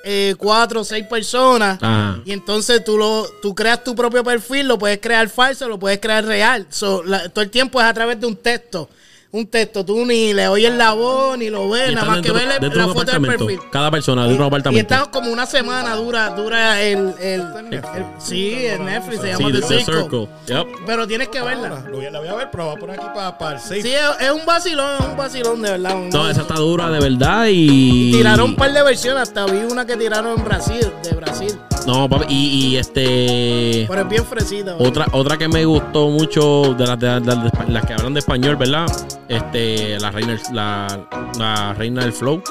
eh, 0.05 0.35
cuatro 0.39 0.81
o 0.81 0.85
seis 0.85 1.07
personas 1.07 1.79
Ajá. 1.83 2.21
y 2.25 2.33
entonces 2.33 2.85
tú 2.85 2.97
lo 2.99 3.27
tú 3.43 3.55
creas 3.55 3.83
tu 3.85 3.95
propio 3.95 4.23
perfil, 4.25 4.69
lo 4.69 4.79
puedes 4.79 4.99
crear 5.01 5.29
falso, 5.29 5.69
lo 5.69 5.79
puedes 5.79 5.99
crear 6.01 6.25
real. 6.25 6.67
So, 6.71 7.03
la- 7.05 7.29
todo 7.29 7.43
el 7.43 7.51
tiempo 7.51 7.81
es 7.81 7.87
a 7.87 7.95
través 7.95 8.21
de 8.21 8.27
un 8.27 8.37
texto. 8.37 8.89
Un 9.37 9.47
texto, 9.49 9.85
tú 9.85 10.07
ni 10.07 10.33
le 10.33 10.49
oyes 10.49 10.73
la 10.73 10.93
voz, 10.95 11.37
ni 11.37 11.51
lo 11.51 11.69
ves, 11.69 11.91
Y 11.93 11.95
nada 11.95 12.07
más 12.07 12.23
que 12.23 12.33
ves 12.33 12.45
la 12.75 12.89
foto 12.89 13.05
del 13.13 13.21
perfil. 13.21 13.59
Cada 13.71 13.91
persona 13.91 14.27
de 14.27 14.35
un 14.35 14.41
Y 14.41 14.45
apartamento. 14.47 14.95
está 14.95 15.11
como 15.11 15.31
una 15.31 15.45
semana 15.45 15.95
dura, 15.95 16.31
dura 16.31 16.81
el, 16.83 17.13
el, 17.21 17.43
el- 17.71 17.83
sí, 18.19 18.55
en 18.67 18.87
Netflix 18.87 19.21
se 19.21 19.27
llama 19.29 19.47
Sí, 19.49 19.53
The 19.53 19.61
The 19.61 19.67
Circle. 19.67 19.95
Circle. 20.03 20.29
Yep. 20.47 20.67
Pero 20.87 21.07
tienes 21.07 21.29
que 21.29 21.43
verla. 21.43 21.85
Lo 21.91 21.97
voy 21.97 22.07
a- 22.07 22.11
La 22.11 22.21
voy 22.21 22.29
a 22.29 22.35
ver, 22.35 22.49
pero 22.51 22.65
voy 22.67 22.77
a 22.77 22.79
poner 22.79 22.99
aquí 23.01 23.09
para, 23.39 23.55
el 23.57 23.61
safe. 23.61 23.83
Sí, 23.83 23.93
es, 23.93 24.27
es 24.27 24.31
un 24.31 24.47
vacilón, 24.47 24.97
es 25.01 25.07
un 25.07 25.17
vacilón 25.19 25.61
de 25.63 25.71
verdad. 25.73 25.97
un- 25.97 26.09
No, 26.09 26.31
esa 26.31 26.41
está 26.41 26.55
dura 26.55 26.89
de 26.91 26.99
verdad 27.01 27.47
y. 27.51 28.13
Tiraron 28.13 28.51
un 28.51 28.57
par 28.57 28.73
de 28.73 28.83
versiones, 28.83 29.23
hasta 29.25 29.45
vi 29.45 29.59
una 29.71 29.85
que 29.85 29.97
tiraron 29.97 30.39
en 30.39 30.45
Brasil, 30.45 30.91
de 31.03 31.11
Brasil. 31.13 31.53
No, 31.87 32.09
papi, 32.09 32.27
y, 32.29 32.67
y 32.67 32.77
este. 32.77 33.87
Pero 33.89 34.03
es 34.03 34.09
bien 34.09 34.25
fresita. 34.27 34.73
¿verdad? 34.75 34.87
Otra, 34.89 35.07
otra 35.13 35.37
que 35.39 35.49
me 35.49 35.65
gustó 35.65 36.09
mucho 36.09 36.75
de 36.77 36.87
las, 36.87 36.99
de, 36.99 37.07
las- 37.07 37.23
de 37.25 37.35
las- 37.37 37.69
las 37.69 37.87
que 37.87 37.93
hablan 37.95 38.15
de 38.15 38.21
español, 38.21 38.57
¿verdad? 38.57 38.87
Este, 39.29 39.99
la 40.01 40.11
reina, 40.11 40.37
la, 40.53 41.01
la 41.39 41.75
reina 41.75 42.03
del 42.03 42.13
flow. 42.13 42.43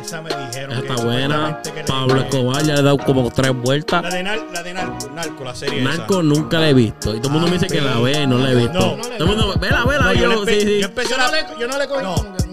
Esa 0.00 0.20
me 0.22 0.28
dijeron. 0.30 0.80
Que 0.80 0.86
está 0.86 1.02
buena. 1.02 1.60
que 1.62 1.72
le- 1.72 1.84
Pablo 1.84 2.20
Escobar 2.20 2.62
ya 2.62 2.74
le 2.74 2.80
he 2.80 2.82
dado 2.82 2.98
como 2.98 3.30
tres 3.30 3.52
vueltas. 3.54 4.02
La 4.02 4.10
de, 4.10 4.22
Nar- 4.22 4.46
la 4.52 4.62
de 4.62 4.74
Narco, 4.74 5.10
Narco, 5.14 5.44
la 5.44 5.54
serie 5.54 5.80
Narco 5.82 6.14
esa. 6.14 6.22
nunca 6.22 6.60
la 6.60 6.68
he 6.68 6.74
visto. 6.74 7.14
Y 7.14 7.18
todo 7.20 7.28
el 7.28 7.32
mundo 7.32 7.46
me 7.48 7.54
dice 7.58 7.66
que 7.66 7.80
la 7.80 7.98
ve, 7.98 8.26
no 8.26 8.38
la 8.38 8.52
he 8.52 8.54
visto. 8.54 8.72
No. 8.74 8.96
todo 9.18 9.18
el 9.18 9.26
mundo, 9.26 9.54
vela, 9.58 9.84
vela. 9.84 10.04
No, 10.04 10.12
yo, 10.12 10.44
sí, 10.46 10.60
sí. 10.60 10.80
yo 10.82 10.88
Yo 10.88 11.16
la- 11.16 11.26
no 11.26 11.32
le, 11.32 11.60
yo 11.60 11.68
no 11.68 11.78
le 11.78 11.88
cogí 11.88 12.04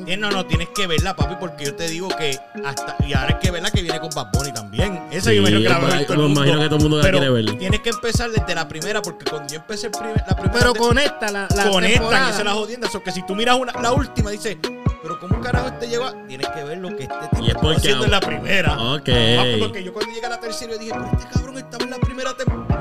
No, 0.04 0.06
que- 0.06 0.12
tien- 0.14 0.20
no, 0.20 0.30
no, 0.32 0.46
tienes 0.46 0.70
que 0.76 0.88
verla, 0.88 1.16
papi, 1.16 1.36
porque 1.40 1.66
yo 1.66 1.76
te 1.76 1.88
digo 1.88 2.08
que 2.10 2.38
hasta. 2.66 2.96
Y 3.08 3.14
ahora 3.14 3.30
es 3.32 3.36
que 3.38 3.52
verla 3.52 3.72
que 3.72 3.82
viene 3.82 4.00
con 4.00 4.10
Bad 4.12 4.28
Bunny 4.34 4.52
también. 4.54 5.02
Esa 5.12 5.30
Sí, 5.30 5.36
yo 5.38 5.42
me 5.44 5.50
imagino 5.50 5.62
que 5.62 5.70
la 5.70 5.80
va 5.80 5.88
a 5.94 5.98
ver 5.98 6.06
todo 6.06 6.14
el 6.14 6.20
mundo. 6.24 6.42
imagino 6.42 6.60
que 6.60 6.66
todo 6.66 6.76
el 6.78 6.82
mundo 6.82 6.98
la 6.98 7.04
Pero 7.04 7.18
quiere 7.20 7.34
ver. 7.34 7.58
Tienes 7.58 7.80
que 7.82 7.90
empezar 7.90 8.30
desde 8.32 8.56
la 8.56 8.68
primera, 8.68 9.02
porque 9.02 9.26
cuando 9.26 9.52
yo 9.54 9.60
empecé 9.60 9.88
el 9.88 9.92
primer- 9.94 10.18
la 10.28 10.36
primera. 10.36 10.54
Pero 10.54 10.74
te- 10.74 10.80
conecta 10.80 11.32
la, 11.32 11.48
la 11.56 11.70
conectan, 11.70 12.00
temporada. 12.02 12.30
esa 12.30 12.40
es 12.40 12.46
la 12.46 12.54
jodienda. 12.54 12.88
Eso 12.88 13.02
que 13.04 13.12
si 13.12 13.26
tú 13.26 13.36
miras 13.36 13.58
una, 13.58 13.74
la 13.82 13.92
última, 13.94 14.30
dices, 14.32 14.58
pero 15.02 15.20
¿cómo 15.20 15.40
carajo 15.42 15.68
este 15.68 15.88
llegó? 15.88 16.06
a-?" 16.06 16.28
Tienes 16.28 16.48
que 16.50 16.64
ver 16.64 16.78
lo 16.80 16.90
que 16.96 17.04
este 17.04 17.16
tipo 17.36 17.48
está 17.48 17.70
haciendo 17.72 18.06
en 18.06 18.12
la 18.12 18.20
primera. 18.20 18.74
Ok. 18.94 19.06
Papi, 19.10 19.56
porque 19.60 19.84
yo 19.84 19.94
cuando 19.94 20.12
llegué 20.14 20.26
a 20.26 20.30
la 20.30 20.40
tercera 20.40 20.72
yo 20.74 20.78
dije, 20.80 20.92
pero 20.94 21.10
este 21.18 21.28
cabrón 21.34 21.58
estaba 21.58 21.84
en 21.84 21.90
la 21.92 21.98
primera 21.98 22.34
temporada. 22.36 22.73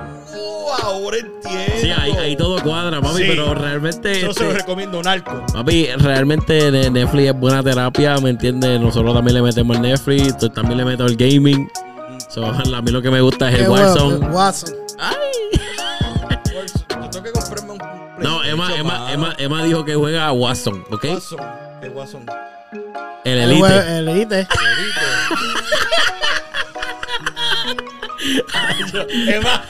Ahora 0.82 1.16
entiendo. 1.18 1.72
Sí, 1.80 1.90
ahí, 1.90 2.12
ahí 2.12 2.36
todo 2.36 2.60
cuadra, 2.62 3.00
papi, 3.00 3.16
Sí. 3.18 3.24
pero 3.28 3.54
realmente. 3.54 4.12
Eso 4.12 4.32
se 4.32 4.40
lo 4.44 4.50
este, 4.50 4.60
recomiendo 4.60 4.98
un 4.98 5.06
arco. 5.06 5.44
Papi, 5.52 5.86
realmente 5.98 6.70
ne- 6.70 6.90
Netflix 6.90 7.28
es 7.30 7.38
buena 7.38 7.62
terapia, 7.62 8.16
¿me 8.18 8.30
entiendes? 8.30 8.80
Nosotros 8.80 9.14
también 9.14 9.34
le 9.36 9.42
metemos 9.42 9.76
el 9.76 9.82
Netflix, 9.82 10.38
tú 10.38 10.48
también 10.48 10.78
le 10.78 10.84
meto 10.84 11.04
el 11.06 11.16
gaming. 11.16 11.70
So, 12.28 12.44
a 12.74 12.82
mí 12.82 12.90
lo 12.90 13.02
que 13.02 13.10
me 13.10 13.20
gusta 13.20 13.50
es 13.50 13.60
el 13.60 13.68
bueno, 13.68 13.86
Warzone. 13.92 14.26
Warzone. 14.28 14.76
Yo 16.88 17.10
tengo 17.10 17.22
que 17.24 17.32
comprarme 17.32 17.72
un 17.72 17.78
No, 18.22 18.42
Emma, 18.44 18.74
Emma. 18.76 19.12
Emma, 19.12 19.34
Emma 19.38 19.62
dijo 19.64 19.84
que 19.84 19.94
juega 19.94 20.26
a 20.28 20.32
Warzone, 20.32 20.82
¿ok? 20.90 21.04
Warzone. 21.04 21.42
¿Qué 21.80 21.88
Warzone? 21.88 22.26
El 23.24 23.38
El, 23.38 23.50
Elite. 23.52 23.98
el 23.98 24.08
Elite. 24.08 24.48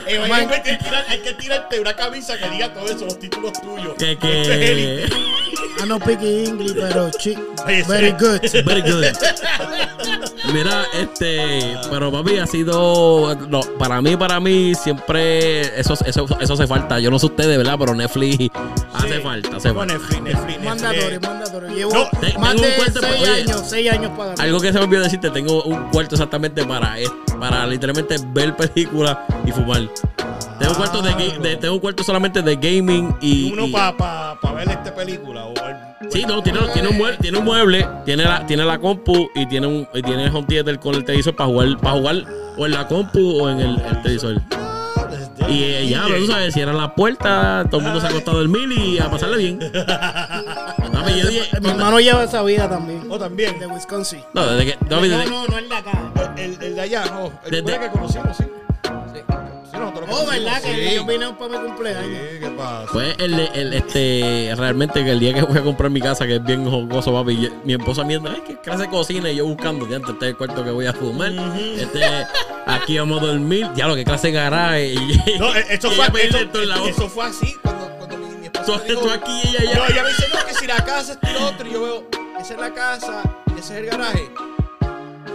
Hay 0.07 0.63
que, 0.63 0.77
tirar- 0.77 1.05
hay 1.09 1.19
que 1.21 1.35
tirarte 1.35 1.81
una 1.81 1.95
camisa 1.95 2.37
que 2.39 2.49
diga 2.51 2.73
todo 2.73 2.87
eso, 2.87 3.05
los 3.07 3.19
títulos 3.19 3.53
tuyos. 3.61 3.95
Que, 3.99 4.13
Este 4.13 4.19
que... 4.29 4.73
Elite. 4.73 5.17
I 5.83 5.87
no 5.89 5.97
speak 5.99 6.21
English, 6.23 6.75
pero 6.75 7.11
very 7.89 8.13
good. 8.13 8.41
Very 8.65 8.83
good. 8.83 9.05
Mira, 10.53 10.85
este, 10.95 11.77
pero 11.91 12.13
papi, 12.13 12.39
ha 12.39 12.47
sido, 12.47 13.35
no, 13.49 13.61
para 13.79 14.01
mí, 14.03 14.17
para 14.17 14.39
mí, 14.39 14.75
siempre, 14.75 15.79
eso, 15.81 15.95
eso, 16.05 16.27
eso 16.41 16.53
hace 16.55 16.67
falta. 16.67 16.99
Yo 17.01 17.11
no 17.11 17.19
sé 17.19 17.27
ustedes, 17.27 17.57
¿verdad? 17.57 17.77
Pero 17.79 17.95
Netflix 17.95 18.51
hace 18.93 19.21
falta, 19.21 19.57
hace 19.57 19.73
falta. 19.73 19.95
Netflix, 19.95 20.21
Netflix, 20.23 20.47
Netflix. 20.47 20.65
Mandatorio, 20.65 21.21
mandatorio. 21.21 21.69
Llevo 21.71 21.95
No, 21.95 22.21
te- 22.21 22.39
más 22.39 22.51
tengo 22.51 22.63
un 22.65 22.71
de 22.71 22.77
cuento, 22.77 23.01
seis 23.01 23.21
oye, 23.23 23.31
años, 23.31 23.63
seis 23.67 23.91
años 23.93 24.11
pagando. 24.17 24.43
Algo 24.43 24.61
que 24.61 24.67
se 24.69 24.79
me 24.79 24.85
olvidó 24.85 25.03
decirte, 25.03 25.31
tengo 25.31 25.63
un 25.65 25.91
cuarto 25.91 26.15
exactamente 26.17 26.65
para 26.65 26.97
para 27.41 27.67
literalmente 27.67 28.17
ver 28.29 28.42
películas 28.51 29.17
y 29.47 29.53
fumar. 29.53 29.83
Tengo 30.59 30.73
un 30.73 30.77
cuarto 30.77 31.03
de, 31.03 31.39
de- 31.41 31.57
tengo 31.57 31.75
un 31.75 31.81
cuarto 31.81 32.03
solamente 32.05 32.43
de 32.43 32.57
gaming 32.57 33.15
y, 33.21 33.53
Uno 33.53 33.71
para 33.73 33.97
pa, 33.97 34.39
pa 34.41 34.53
ver 34.53 34.69
esta 34.69 34.95
película. 34.95 35.45
O 35.47 35.53
el- 35.53 36.11
Sí, 36.11 36.25
no, 36.27 36.43
tiene, 36.43 36.59
tiene 36.75 36.89
un 36.89 36.99
mueble, 36.99 37.17
tiene 37.19 37.39
un 37.39 37.45
mueble, 37.45 37.87
tiene 38.05 38.25
la, 38.25 38.45
tiene 38.47 38.65
la 38.65 38.79
compu 38.79 39.31
y 39.35 39.47
tiene 39.47 39.67
un 39.67 39.89
y 39.95 40.03
tiene 40.03 40.25
el 40.25 40.35
home 40.35 40.47
theater 40.47 40.79
con 40.79 40.95
el 40.95 41.05
televisor 41.05 41.35
para 41.35 41.49
jugar, 41.49 41.77
para 41.79 41.97
jugar 41.97 42.17
o 42.59 42.67
en 42.67 42.73
la 42.73 42.87
compu 42.89 43.41
o 43.41 43.49
en 43.49 43.61
el, 43.61 43.81
el 43.81 44.03
televisor. 44.03 44.43
Y 45.49 45.63
eh, 45.65 45.89
ya, 45.89 46.05
pero 46.07 46.19
tú 46.19 46.27
sabes, 46.27 46.55
cierran 46.55 46.77
la 46.77 46.95
puerta, 46.95 47.65
todo 47.71 47.81
el 47.81 47.87
mundo 47.87 48.01
se 48.01 48.07
ha 48.07 48.11
acostado 48.11 48.39
a 48.39 48.41
dormir 48.41 48.71
y 48.73 48.99
a 48.99 49.11
pasarle 49.11 49.37
bien. 49.39 49.59
Papi, 51.03 51.21
yo 51.21 51.29
dije, 51.29 51.61
Mi 51.61 51.71
hermano 51.71 52.01
lleva 52.01 52.25
esa 52.25 52.43
vida 52.43 52.69
también. 52.69 53.05
O 53.11 53.19
también. 53.19 53.59
De 53.59 53.67
Wisconsin. 53.67 54.21
no, 54.33 54.47
desde 54.47 54.73
que, 54.73 54.85
No, 54.89 55.01
desde- 55.01 55.27
no, 55.31 55.47
no 55.47 55.59
es 55.59 55.69
de 55.69 55.75
acá. 55.77 56.13
El, 56.37 56.63
el 56.63 56.75
de 56.75 56.81
allá, 56.81 57.05
no. 57.07 57.33
El 57.45 57.51
Desde- 57.65 57.79
que 57.81 57.89
conocimos, 57.91 58.37
sí. 58.37 58.45
Sí, 58.85 59.79
nosotros 59.79 60.09
lo 60.09 60.17
Oh, 60.17 60.27
¿verdad? 60.27 60.61
Sí. 60.63 60.69
Que 60.71 60.93
ellos 60.93 61.07
vinieron 61.07 61.37
para 61.37 61.59
mi 61.59 61.67
cumpleaños. 61.69 62.05
Sí, 62.05 62.39
¿Qué 62.41 62.49
pasa? 62.57 62.87
Pues 62.93 63.15
el, 63.19 63.35
el, 63.41 63.73
este, 63.73 64.53
realmente 64.57 65.03
que 65.05 65.11
el 65.13 65.19
día 65.19 65.33
que 65.33 65.43
voy 65.43 65.59
a 65.59 65.63
comprar 65.63 65.91
mi 65.91 66.01
casa, 66.01 66.27
que 66.27 66.37
es 66.37 66.45
bien 66.45 66.69
jocoso, 66.71 67.13
papi, 67.13 67.33
y- 67.33 67.53
mi 67.65 67.73
esposa 67.75 68.03
viendo, 68.03 68.31
ay, 68.31 68.43
qué 68.47 68.57
clase 68.59 68.83
de 68.83 68.89
cocina, 68.91 69.31
y 69.31 69.37
yo 69.37 69.47
buscando, 69.47 69.89
ya 69.89 69.97
este 69.97 70.13
es 70.13 70.23
el 70.23 70.37
cuarto 70.37 70.63
que 70.65 70.71
voy 70.71 70.87
a 70.87 70.93
fumar, 70.93 71.33
este, 71.33 72.03
aquí 72.67 72.99
vamos 72.99 73.23
a 73.23 73.27
dormir, 73.27 73.67
ya 73.75 73.87
lo 73.89 73.95
que 73.95 74.05
clase 74.05 74.27
de 74.29 74.33
garaje, 74.35 74.93
y, 74.95 75.39
No, 75.39 75.55
eh, 75.55 75.65
esto 75.71 75.89
y 75.93 75.95
fue, 75.95 76.05
ella 76.05 76.13
me 76.13 76.21
esto- 76.23 76.39
dice, 76.39 76.45
"Esto 76.47 76.63
es 76.63 76.69
la 76.69 76.75
esto- 76.75 76.85
otra". 76.91 76.95
eso 77.05 77.09
fue 77.09 77.25
así 77.27 77.57
cuando, 77.63 77.82
Tú- 78.67 79.11
aquí 79.11 79.41
y 79.45 79.57
ella. 79.63 79.75
No, 79.77 79.87
ella 79.87 80.03
me 80.03 80.09
dice, 80.11 80.27
no, 80.33 80.47
que 80.47 80.55
si 80.55 80.67
la 80.67 80.85
casa 80.85 81.19
es 81.21 81.41
otro, 81.41 81.67
y 81.69 81.73
yo 81.73 81.83
veo, 81.83 82.09
esa 82.41 82.55
es 82.55 82.61
la 82.61 82.73
casa, 82.73 83.23
ese 83.59 83.59
es 83.59 83.71
el 83.81 83.87
garaje. 83.87 84.31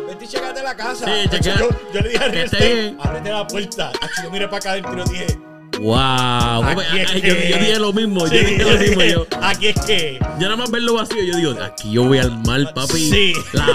Vete 0.07 0.25
y 0.25 0.28
checate 0.28 0.63
la 0.63 0.75
casa. 0.75 1.05
Sí, 1.05 1.30
yo, 1.41 1.69
yo 1.93 2.01
le 2.01 2.09
dije 2.09 2.23
a 2.23 2.28
bien. 2.30 2.97
ábrete 3.01 3.30
la 3.30 3.45
puerta. 3.47 3.91
Así 4.01 4.23
yo 4.23 4.32
miré 4.32 4.47
para 4.47 4.57
acá 4.57 4.71
adentro 4.71 4.93
y 4.93 4.97
yo 4.97 5.03
dije, 5.05 5.39
Wow, 5.80 6.63
Aquí 6.63 6.82
es 7.01 7.11
ay, 7.11 7.21
que- 7.21 7.28
yo, 7.28 7.36
yo 7.36 7.57
dije 7.59 7.80
lo 7.80 7.93
mismo, 7.93 8.28
sí, 8.28 8.34
yo 8.36 8.39
dije 8.47 8.63
lo 8.63 8.80
mismo, 8.80 9.03
yo, 9.03 9.28
aquí 9.43 9.67
es 9.67 9.80
que. 9.86 10.17
yo 10.39 10.43
nada 10.47 10.55
más 10.55 10.71
verlo 10.71 10.95
vacío, 10.95 11.21
yo 11.23 11.36
digo, 11.38 11.55
aquí 11.63 11.91
yo 11.91 12.03
voy 12.03 12.17
al 12.17 12.36
mar, 12.43 12.73
papi, 12.73 12.93
Sí. 13.11 13.34
la, 13.53 13.67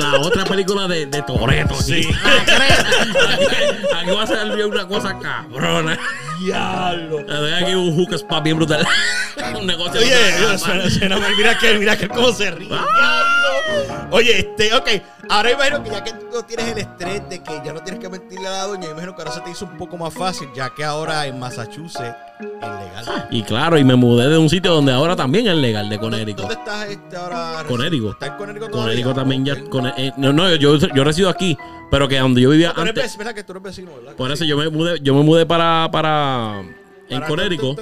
la 0.00 0.18
otra 0.18 0.44
película 0.44 0.88
de, 0.88 1.06
de 1.06 1.22
Toreto, 1.22 1.76
Sí. 1.80 2.08
aquí, 2.24 3.46
aquí 3.94 4.10
va 4.10 4.22
a 4.24 4.26
ser 4.26 4.66
una 4.66 4.88
cosa 4.88 5.16
cabrona. 5.20 5.96
Diablo. 6.40 7.18
Hay 7.28 7.62
aquí 7.64 7.74
un 7.74 7.94
hook 7.96 8.14
spot 8.14 8.42
bien 8.42 8.56
brutal. 8.56 8.86
un 9.60 9.66
negocio. 9.66 10.00
Oye, 10.00 10.16
brutal. 10.38 10.58
suena, 10.58 10.90
suena. 10.90 11.16
Mira 11.36 11.58
que, 11.58 11.78
mira 11.78 11.96
que 11.96 12.08
cómo 12.08 12.32
se 12.32 12.50
ríe. 12.50 12.68
Diablo. 12.68 14.08
Oye, 14.10 14.38
este, 14.40 14.74
ok. 14.74 14.88
Ahora 15.30 15.50
imagino 15.52 15.82
que 15.82 15.90
ya 15.90 16.04
que 16.04 16.12
tú 16.12 16.26
no 16.32 16.42
tienes 16.44 16.66
el 16.68 16.78
estrés 16.78 17.28
de 17.28 17.42
que 17.42 17.62
ya 17.64 17.72
no 17.72 17.80
tienes 17.80 18.00
que 18.00 18.08
mentirle 18.08 18.46
a 18.46 18.50
la 18.50 18.62
doña, 18.64 18.90
imagino 18.90 19.14
que 19.16 19.22
ahora 19.22 19.32
se 19.32 19.40
te 19.40 19.50
hizo 19.50 19.64
un 19.64 19.76
poco 19.78 19.96
más 19.96 20.12
fácil, 20.12 20.48
ya 20.54 20.70
que 20.76 20.84
ahora 20.84 21.26
en 21.26 21.38
Massachusetts 21.38 22.14
es 22.40 22.46
legal. 22.60 23.28
Y 23.30 23.42
claro, 23.42 23.78
y 23.78 23.84
me 23.84 23.96
mudé 23.96 24.28
de 24.28 24.36
un 24.38 24.50
sitio 24.50 24.74
donde 24.74 24.92
ahora 24.92 25.16
también 25.16 25.46
es 25.48 25.56
legal, 25.56 25.88
de 25.88 25.98
Conérico. 25.98 26.42
¿Dónde 26.42 26.54
estás 26.56 26.88
este 26.88 27.16
ahora? 27.16 27.64
Conérico. 27.66 28.10
¿Estás 28.10 28.28
en 28.30 28.36
Conérico 28.36 28.68
todavía? 28.68 28.84
Conérico 28.84 29.14
también 29.14 29.44
ya. 29.44 29.64
Con- 29.70 29.86
eh, 29.86 30.12
no, 30.18 30.32
no, 30.32 30.54
yo, 30.56 30.76
yo 30.76 31.04
resido 31.04 31.30
aquí, 31.30 31.56
pero 31.90 32.08
que 32.08 32.18
donde 32.18 32.40
yo 32.40 32.50
vivía 32.50 32.70
eres 32.76 32.88
antes. 32.88 33.16
¿verdad 33.16 33.34
que 33.34 33.44
tú 33.44 33.52
eres 33.52 33.62
vecino, 33.62 33.94
¿verdad? 33.96 34.16
Por 34.16 34.28
Sí. 34.28 34.34
eso 34.34 34.44
yo 34.44 34.56
me 34.56 34.68
mudé, 34.68 34.98
yo 35.02 35.14
me 35.14 35.22
mudé 35.22 35.46
para, 35.46 35.88
para 35.92 36.62
en 37.08 37.20
Conérico. 37.22 37.76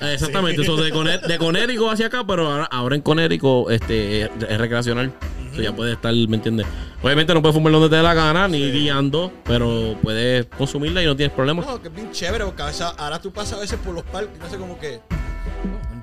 Exactamente, 0.00 0.56
Sí. 0.56 0.62
eso 0.62 0.76
de, 0.76 0.92
Coné- 0.92 1.18
de 1.20 1.38
Conérico 1.38 1.90
hacia 1.90 2.06
acá, 2.06 2.24
pero 2.26 2.50
ahora, 2.50 2.64
ahora 2.64 2.94
en 2.96 3.02
Conérico 3.02 3.70
este, 3.70 4.22
es, 4.22 4.30
es 4.48 4.58
recreacional. 4.58 5.12
Ya 5.60 5.74
puede 5.74 5.94
estar, 5.94 6.14
¿me 6.14 6.36
entiendes? 6.36 6.66
Obviamente 7.02 7.34
no 7.34 7.42
puedes 7.42 7.54
fumar 7.54 7.72
donde 7.72 7.88
te 7.88 7.96
dé 7.96 8.02
la 8.02 8.14
gana, 8.14 8.46
ni 8.46 8.70
guiando, 8.70 9.32
pero 9.44 9.96
puedes 10.02 10.46
consumirla 10.56 11.02
y 11.02 11.06
no 11.06 11.16
tienes 11.16 11.34
problema. 11.34 11.64
No, 11.64 11.82
que 11.82 11.88
es 11.88 11.94
bien 11.94 12.12
chévere, 12.12 12.44
porque 12.44 12.62
a 12.62 12.66
veces- 12.66 12.86
ahora 12.96 13.20
tú 13.20 13.32
pasas 13.32 13.58
a 13.58 13.60
veces 13.62 13.76
por 13.84 13.92
los 13.92 14.04
parques 14.04 14.36
y 14.36 14.38
no 14.38 14.48
sé 14.48 14.56
como 14.56 14.78
que. 14.78 15.00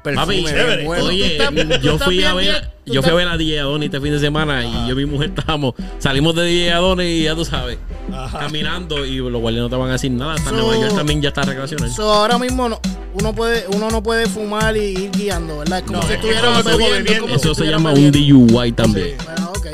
Papi, 0.03 0.43
chévere. 0.45 0.85
bueno. 0.85 1.05
Oye, 1.05 1.37
tú 1.39 1.77
yo 1.81 1.97
fui 1.99 2.23
a 2.23 2.33
ver, 2.33 2.71
yo 2.85 3.01
fui 3.01 3.11
a 3.11 3.15
ver 3.15 3.27
a 3.27 3.37
DJ 3.37 3.59
Adonis 3.61 3.87
este 3.87 3.99
fin 4.01 4.11
de 4.11 4.19
semana 4.19 4.63
y 4.65 4.87
yo 4.87 4.93
y 4.93 4.95
mi 4.95 5.05
mujer 5.05 5.31
estábamos, 5.35 5.73
salimos 5.99 6.35
de 6.35 6.43
DJ 6.45 6.71
Adonis 6.73 7.05
y 7.07 7.23
ya 7.23 7.35
tú 7.35 7.45
sabes, 7.45 7.77
Ajá. 8.13 8.39
caminando 8.39 9.05
y 9.05 9.17
los 9.17 9.41
guardias 9.41 9.63
no 9.63 9.69
te 9.69 9.75
van 9.75 9.89
a 9.89 9.93
decir 9.93 10.11
nada. 10.11 10.33
Hasta 10.35 10.49
So- 10.51 10.55
Nueva 10.55 10.75
York 10.77 10.95
también 10.95 11.21
ya 11.21 11.29
está 11.29 11.43
recreacional. 11.43 11.89
So, 11.91 12.11
ahora 12.13 12.37
mismo 12.37 12.69
no, 12.69 12.79
uno 13.13 13.33
puede 13.33 13.65
uno 13.73 13.89
no 13.89 14.01
puede 14.03 14.27
fumar 14.27 14.75
y 14.77 14.81
ir 14.81 15.11
guiando, 15.11 15.59
¿verdad? 15.59 15.83
Como 15.85 15.99
No, 16.01 16.07
si 16.07 16.13
es 16.13 16.19
que 16.19 16.27
estuviera 16.29 16.59
eso 16.59 16.69
es 16.69 16.75
como 16.75 16.89
bebiendo. 16.89 17.27
Eso 17.35 17.55
se 17.55 17.65
llama 17.65 17.91
bebiendo. 17.93 18.19
un 18.37 18.47
DUI 18.47 18.71
también. 18.73 19.15
Bueno, 19.25 19.49
ok. 19.51 19.65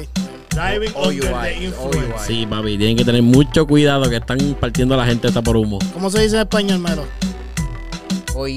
Driving 0.54 0.92
under 0.96 1.34
the 1.44 1.64
influence. 1.64 2.26
Sí, 2.28 2.46
papi, 2.46 2.78
tienen 2.78 2.98
que 2.98 3.06
tener 3.06 3.22
mucho 3.24 3.66
cuidado 3.66 4.10
que 4.10 4.18
están 4.18 4.38
partiendo 4.60 4.94
a 4.96 4.98
la 4.98 5.06
gente 5.06 5.28
esta 5.30 5.42
por 5.42 5.56
humo. 5.58 5.80
¿Cómo 5.94 6.10
se 6.10 6.22
dice 6.22 6.36
en 6.36 6.42
español, 6.42 6.80
Mero? 6.80 7.06
O 8.36 8.48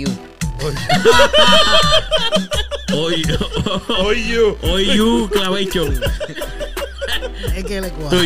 hoy 4.63 4.87
you 4.97 5.29
clavation 5.31 6.01
Es 7.55 7.65
que 7.65 7.81
le 7.81 7.91
cuadra. 7.91 8.19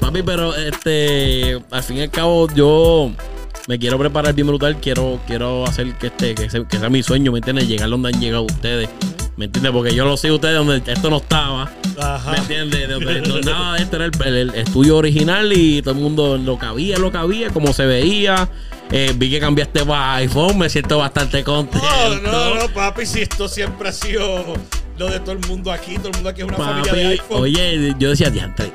Papi, 0.00 0.22
pero 0.22 0.54
este, 0.54 1.58
al 1.70 1.82
fin 1.82 1.96
y 1.98 2.02
al 2.02 2.10
cabo, 2.10 2.46
yo 2.54 3.10
me 3.66 3.78
quiero 3.78 3.98
preparar 3.98 4.34
bien 4.34 4.46
brutal. 4.46 4.76
Quiero, 4.80 5.18
quiero 5.26 5.66
hacer 5.66 5.92
que 5.94 6.06
este, 6.08 6.34
que 6.36 6.48
sea, 6.48 6.64
que 6.64 6.78
sea 6.78 6.88
mi 6.88 7.02
sueño, 7.02 7.32
¿me 7.32 7.38
entiendes? 7.38 7.66
Llegar 7.66 7.88
donde 7.90 8.10
han 8.10 8.20
llegado 8.20 8.44
ustedes. 8.44 8.88
¿Me 9.36 9.46
entiendes? 9.46 9.72
Porque 9.72 9.94
yo 9.94 10.04
lo 10.04 10.16
sé 10.16 10.30
ustedes 10.30 10.54
donde 10.54 10.80
esto 10.92 11.10
no 11.10 11.16
estaba. 11.16 11.70
Ajá. 12.00 12.30
¿Me 12.32 12.38
entiendes? 12.38 12.88
Donde, 12.88 13.20
donde 13.20 13.50
nada 13.50 13.74
de 13.76 13.82
esto 13.82 13.96
era 13.96 14.04
el, 14.06 14.34
el- 14.36 14.54
estudio 14.54 14.96
original 14.96 15.52
y 15.52 15.82
todo 15.82 15.94
el 15.94 16.00
mundo 16.00 16.38
lo 16.38 16.58
que 16.58 16.66
había, 16.66 16.98
lo 16.98 17.10
que 17.10 17.18
había, 17.18 17.50
como 17.50 17.72
se 17.72 17.84
veía. 17.86 18.48
Eh, 18.90 19.12
vi 19.16 19.30
que 19.30 19.40
cambiaste 19.40 19.84
para 19.84 20.14
iPhone, 20.16 20.58
me 20.58 20.68
siento 20.68 20.98
bastante 20.98 21.42
contento. 21.42 21.86
No, 22.22 22.54
no, 22.54 22.54
no, 22.54 22.68
papi, 22.72 23.04
si 23.04 23.22
esto 23.22 23.48
siempre 23.48 23.88
ha 23.88 23.92
sido 23.92 24.54
lo 24.96 25.10
de 25.10 25.20
todo 25.20 25.32
el 25.32 25.40
mundo 25.46 25.72
aquí, 25.72 25.96
todo 25.96 26.08
el 26.08 26.14
mundo 26.14 26.30
aquí 26.30 26.42
es 26.42 26.48
una 26.48 26.56
familia 26.56 26.92
de 26.92 27.02
Papi, 27.02 27.12
iPhone. 27.12 27.42
oye, 27.42 27.94
yo 27.98 28.10
decía, 28.10 28.30
"Diantre, 28.30 28.72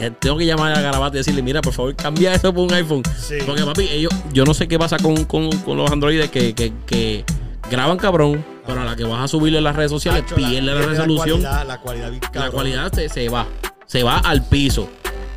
eh, 0.00 0.10
tengo 0.18 0.36
que 0.36 0.46
llamar 0.46 0.72
a 0.72 0.80
Garabato 0.80 1.16
y 1.16 1.18
decirle, 1.18 1.42
mira, 1.42 1.60
por 1.60 1.72
favor, 1.72 1.94
cambia 1.94 2.34
eso 2.34 2.54
por 2.54 2.64
un 2.64 2.72
iPhone. 2.72 3.02
Sí. 3.18 3.36
Porque, 3.44 3.62
papi, 3.64 3.88
ellos, 3.90 4.12
yo 4.32 4.44
no 4.44 4.54
sé 4.54 4.66
qué 4.68 4.78
pasa 4.78 4.96
con, 4.98 5.24
con, 5.24 5.50
con 5.58 5.76
los 5.76 5.90
androides 5.90 6.30
que, 6.30 6.54
que, 6.54 6.72
que 6.86 7.24
graban 7.70 7.98
cabrón, 7.98 8.44
pero 8.66 8.80
a 8.80 8.84
la 8.84 8.96
que 8.96 9.04
vas 9.04 9.20
a 9.22 9.28
subirle 9.28 9.58
en 9.58 9.64
las 9.64 9.76
redes 9.76 9.90
sociales, 9.90 10.24
pierde 10.34 10.62
la, 10.62 10.74
resolución. 10.86 11.42
La 11.42 11.50
cualidad, 11.50 11.66
la 11.66 11.78
cualidad, 11.78 12.12
la 12.34 12.50
cualidad 12.50 12.92
se, 12.92 13.08
se 13.08 13.28
va, 13.28 13.46
se 13.86 14.02
va 14.02 14.18
al 14.18 14.44
piso. 14.46 14.88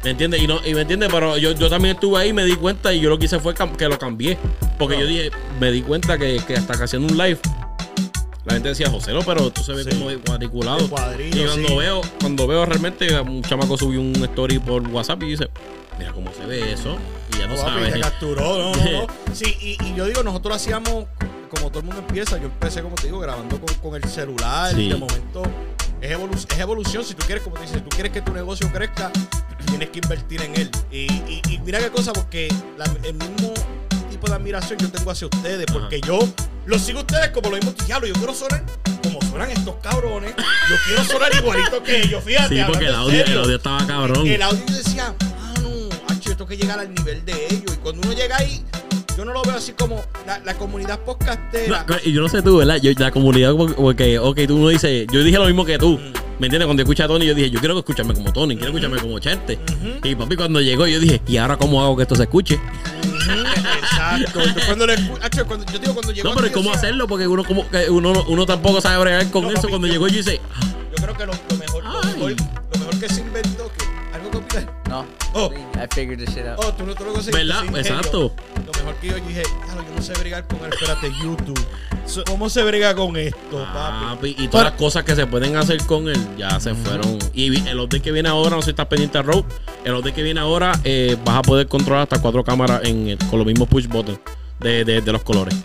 ¿Me 0.06 0.12
entiendes? 0.12 0.42
Y, 0.42 0.48
no, 0.48 0.60
y 0.66 0.74
me 0.76 0.82
entiendes, 0.82 1.10
pero 1.12 1.36
yo, 1.38 1.52
yo 1.54 1.68
también 1.70 1.96
estuve 1.96 2.20
ahí, 2.20 2.32
me 2.32 2.46
di 2.46 2.56
cuenta 2.56 2.94
y 2.94 3.00
yo 3.02 3.10
lo 3.10 3.18
que 3.20 3.26
hice 3.26 3.40
fue 3.40 3.54
que 3.56 3.90
lo 3.90 3.98
cambié. 4.00 4.38
Porque 4.78 4.98
yo 5.00 5.06
dije, 5.08 5.32
me 5.60 5.72
di 5.72 5.82
cuenta 5.82 6.18
que, 6.18 6.40
que 6.48 6.54
hasta 6.56 6.78
que 6.78 6.84
haciendo 6.84 7.12
un 7.12 7.18
live, 7.18 7.40
la 8.46 8.54
gente 8.54 8.70
decía, 8.70 8.88
José, 8.90 9.12
no, 9.14 9.22
pero 9.24 9.50
tú 9.52 9.64
se 9.64 9.74
ve 9.74 9.84
Sí. 9.84 9.90
como 9.98 10.12
cuadriculado. 10.24 10.78
De 10.78 10.88
cuadrito, 10.90 11.38
y 11.38 11.46
cuando 11.46 11.68
sí. 11.70 11.76
veo, 11.76 12.02
cuando 12.22 12.48
veo 12.48 12.66
realmente 12.66 13.20
un 13.20 13.42
chamaco 13.42 13.78
subió 13.78 14.00
un 14.00 14.14
story 14.16 14.60
por 14.60 14.88
WhatsApp 14.90 15.24
y 15.24 15.30
dice, 15.32 15.50
mira 15.98 16.14
cómo 16.14 16.32
se 16.34 16.46
ve 16.46 16.72
eso. 16.72 16.98
Y 17.36 17.40
ya 17.40 17.48
No, 17.48 17.58
sabes. 17.58 17.96
capturó, 18.00 18.58
no, 18.60 18.76
no, 18.76 18.92
no. 18.92 19.08
Sí, 19.34 19.56
y, 19.60 19.84
y 19.84 19.96
yo 19.96 20.06
digo, 20.06 20.22
nosotros 20.22 20.56
hacíamos, 20.58 21.06
como 21.50 21.70
todo 21.70 21.80
el 21.80 21.86
mundo 21.86 22.04
empieza, 22.08 22.38
yo 22.38 22.46
empecé, 22.46 22.84
como 22.84 22.94
te 22.96 23.08
digo, 23.08 23.20
grabando 23.20 23.60
con, 23.60 23.74
con 23.78 23.96
el 23.96 24.08
celular. 24.08 24.76
Sí. 24.76 24.82
Y 24.84 24.90
de 24.90 24.96
momento 24.98 25.42
es, 26.00 26.16
evolu- 26.16 26.54
es 26.54 26.60
evolución. 26.60 27.04
Si 27.04 27.16
tú 27.16 27.26
quieres, 27.26 27.44
como 27.44 27.56
te 27.56 27.64
dices, 27.64 27.78
si 27.78 27.82
tú 27.84 27.90
quieres 27.90 28.12
que 28.12 28.22
tu 28.22 28.32
negocio 28.32 28.72
crezca, 28.72 29.12
tienes 29.66 29.90
que 29.90 30.00
invertir 30.00 30.42
en 30.42 30.56
él. 30.56 30.70
Y, 30.92 31.06
y- 31.12 31.42
y 31.50 31.60
mira 31.60 31.80
qué 31.80 31.90
cosa, 31.90 32.14
porque 32.14 32.48
la- 32.78 32.86
el 33.04 33.14
mismo 33.14 33.54
tipo 34.10 34.28
de 34.28 34.34
admiración 34.36 34.80
yo 34.80 34.90
tengo 34.90 35.12
hacia 35.12 35.28
ustedes, 35.28 35.66
porque 35.72 36.02
yo 36.02 36.20
los 36.66 36.82
sigo 36.82 37.00
a 37.00 37.02
ustedes 37.02 37.30
como 37.30 37.50
lo 37.50 37.58
mismo, 37.58 37.74
diablo, 37.86 38.08
yo 38.08 38.14
quiero 38.16 38.34
sonar 38.34 38.64
como 39.04 39.22
suenan 39.24 39.52
estos 39.52 39.76
cabrones. 39.84 40.34
Yo 40.70 40.76
quiero 40.88 41.04
sonar 41.04 41.32
igualito 41.36 41.84
que 41.84 42.02
ellos, 42.04 42.24
fíjate. 42.24 42.56
Sí, 42.56 42.62
porque 42.68 42.86
el 42.88 42.96
audio, 42.96 43.24
el 43.24 43.38
audio 43.38 43.56
estaba 43.58 43.86
cabrón. 43.86 44.26
El 44.28 44.42
audio 44.42 44.64
yo 44.68 44.76
decía, 44.76 45.14
mano, 45.30 45.70
hacho, 46.08 46.30
yo 46.30 46.38
tengo 46.38 46.48
que 46.48 46.58
llegar 46.58 46.80
al 46.80 46.94
nivel 46.94 47.24
de 47.26 47.34
ellos. 47.48 47.74
Y 47.74 47.78
cuando 47.78 48.02
uno 48.08 48.14
llega 48.18 48.38
ahí, 48.38 48.64
yo 49.18 49.24
no 49.26 49.32
lo 49.34 49.44
veo 49.44 49.56
así 49.56 49.74
como 49.74 50.02
la, 50.26 50.40
la 50.40 50.56
comunidad 50.56 51.00
podcastera. 51.02 51.86
Y 52.04 52.12
yo 52.14 52.22
no 52.22 52.30
sé 52.30 52.42
tú, 52.42 52.58
¿verdad? 52.58 52.78
Yo, 52.82 52.92
la 52.98 53.12
comunidad, 53.12 53.54
porque- 53.78 54.18
ok, 54.20 54.40
tú 54.48 54.58
no 54.58 54.70
dices, 54.70 55.06
yo 55.12 55.24
dije 55.24 55.38
lo 55.38 55.46
mismo 55.46 55.66
que 55.66 55.78
tú. 55.78 56.00
¿Me 56.40 56.48
entiendes? 56.48 56.66
Cuando 56.66 56.84
escuché 56.84 57.04
a 57.04 57.08
Tony, 57.08 57.26
yo 57.26 57.34
dije, 57.34 57.50
yo 57.50 57.60
quiero 57.60 57.78
escucharme 57.78 58.14
como 58.14 58.32
Tony, 58.34 58.56
quiero 58.56 58.72
escucharme 58.72 58.98
como 59.00 59.20
Chente. 59.20 59.58
Y 60.04 60.16
papi, 60.16 60.36
cuando 60.36 60.60
llegó, 60.62 60.86
yo 60.88 61.00
dije, 61.00 61.22
¿y 61.28 61.38
ahora 61.38 61.56
cómo 61.58 61.82
hago 61.84 61.96
que 61.96 62.04
esto 62.04 62.16
se 62.16 62.24
escuche? 62.24 62.60
Exacto. 63.82 64.40
Cuando 64.68 64.86
le 64.88 64.96
cuando, 65.48 65.66
yo 65.72 65.80
digo, 65.80 65.94
cuando 65.94 66.12
llegó. 66.12 66.30
No, 66.30 66.36
pero 66.36 66.48
¿y 66.48 66.50
aquí, 66.50 66.54
yo 66.56 66.62
¿cómo 66.62 66.70
decía, 66.72 66.88
hacerlo? 66.90 67.08
Porque 67.08 67.28
uno, 67.28 67.44
como, 67.44 67.68
que 67.70 67.90
uno, 67.90 68.24
uno 68.28 68.46
tampoco 68.46 68.82
sabe 68.82 69.00
bregar 69.00 69.30
con 69.32 69.44
No, 69.44 69.50
eso. 69.50 69.62
papi, 69.62 69.70
Cuando 69.70 69.88
yo- 69.88 69.94
llegó, 69.94 70.08
yo 70.08 70.20
hice, 70.20 70.40
"Ah, 70.54 70.66
Yo 70.92 71.04
creo 71.04 71.18
que 71.18 71.26
lo, 71.26 71.34
lo 71.50 71.58
mejor, 71.58 71.84
lo 71.84 72.02
Ay. 72.04 72.14
mejor, 72.14 72.32
lo 72.74 72.80
mejor 72.80 73.00
que 73.00 73.10
se 73.10 73.22
inventó, 73.22 73.55
No. 74.96 75.06
Oh. 75.34 75.52
I 75.76 75.88
figured 75.94 76.20
this 76.20 76.34
shit 76.34 76.46
out. 76.46 76.58
Oh, 76.60 76.72
tú 76.72 76.86
no 76.86 76.96
tú 76.96 77.04
lo 77.04 77.12
conseguiste. 77.12 77.46
¿verdad? 77.46 77.66
Exacto. 77.78 78.34
Lo 78.66 78.72
mejor 78.72 78.96
que 79.02 79.08
yo 79.08 79.16
dije, 79.16 79.44
claro, 79.66 79.84
yo 79.84 79.96
no 79.96 80.02
sé 80.02 80.14
bregar 80.14 80.48
con 80.48 80.60
el, 80.64 80.72
espérate, 80.72 81.12
YouTube. 81.22 81.60
¿Cómo 82.28 82.50
se 82.50 82.64
brega 82.64 82.96
con 82.96 83.18
esto, 83.18 83.66
papi? 83.74 84.06
Papi, 84.06 84.36
y 84.38 84.48
todas 84.48 84.68
las 84.68 84.76
cosas 84.76 85.04
que 85.04 85.16
se 85.16 85.26
pueden 85.28 85.58
hacer 85.58 85.84
con 85.86 86.08
él 86.08 86.20
ya 86.38 86.60
se 86.60 86.74
fueron. 86.76 87.18
Y 87.34 87.68
el 87.68 87.80
update 87.80 88.02
que 88.02 88.12
viene 88.12 88.30
ahora, 88.30 88.52
no 88.52 88.62
sé 88.62 88.66
si 88.66 88.70
estás 88.72 88.86
pendiente 88.86 89.18
a 89.18 89.24
Road. 89.24 89.44
El 89.84 89.96
update 89.96 90.14
que 90.14 90.24
viene 90.24 90.40
ahora, 90.40 90.72
eh, 90.86 91.18
vas 91.26 91.38
a 91.38 91.42
poder 91.42 91.68
controlar 91.68 92.04
hasta 92.04 92.22
cuatro 92.22 92.44
cámaras 92.44 92.82
en, 92.86 93.18
con 93.30 93.40
los 93.40 93.46
mismos 93.46 93.68
push 93.68 93.88
buttons 93.88 94.20
de, 94.60 94.86
de, 94.86 95.02
de 95.02 95.12
los 95.12 95.24
colores. 95.24 95.56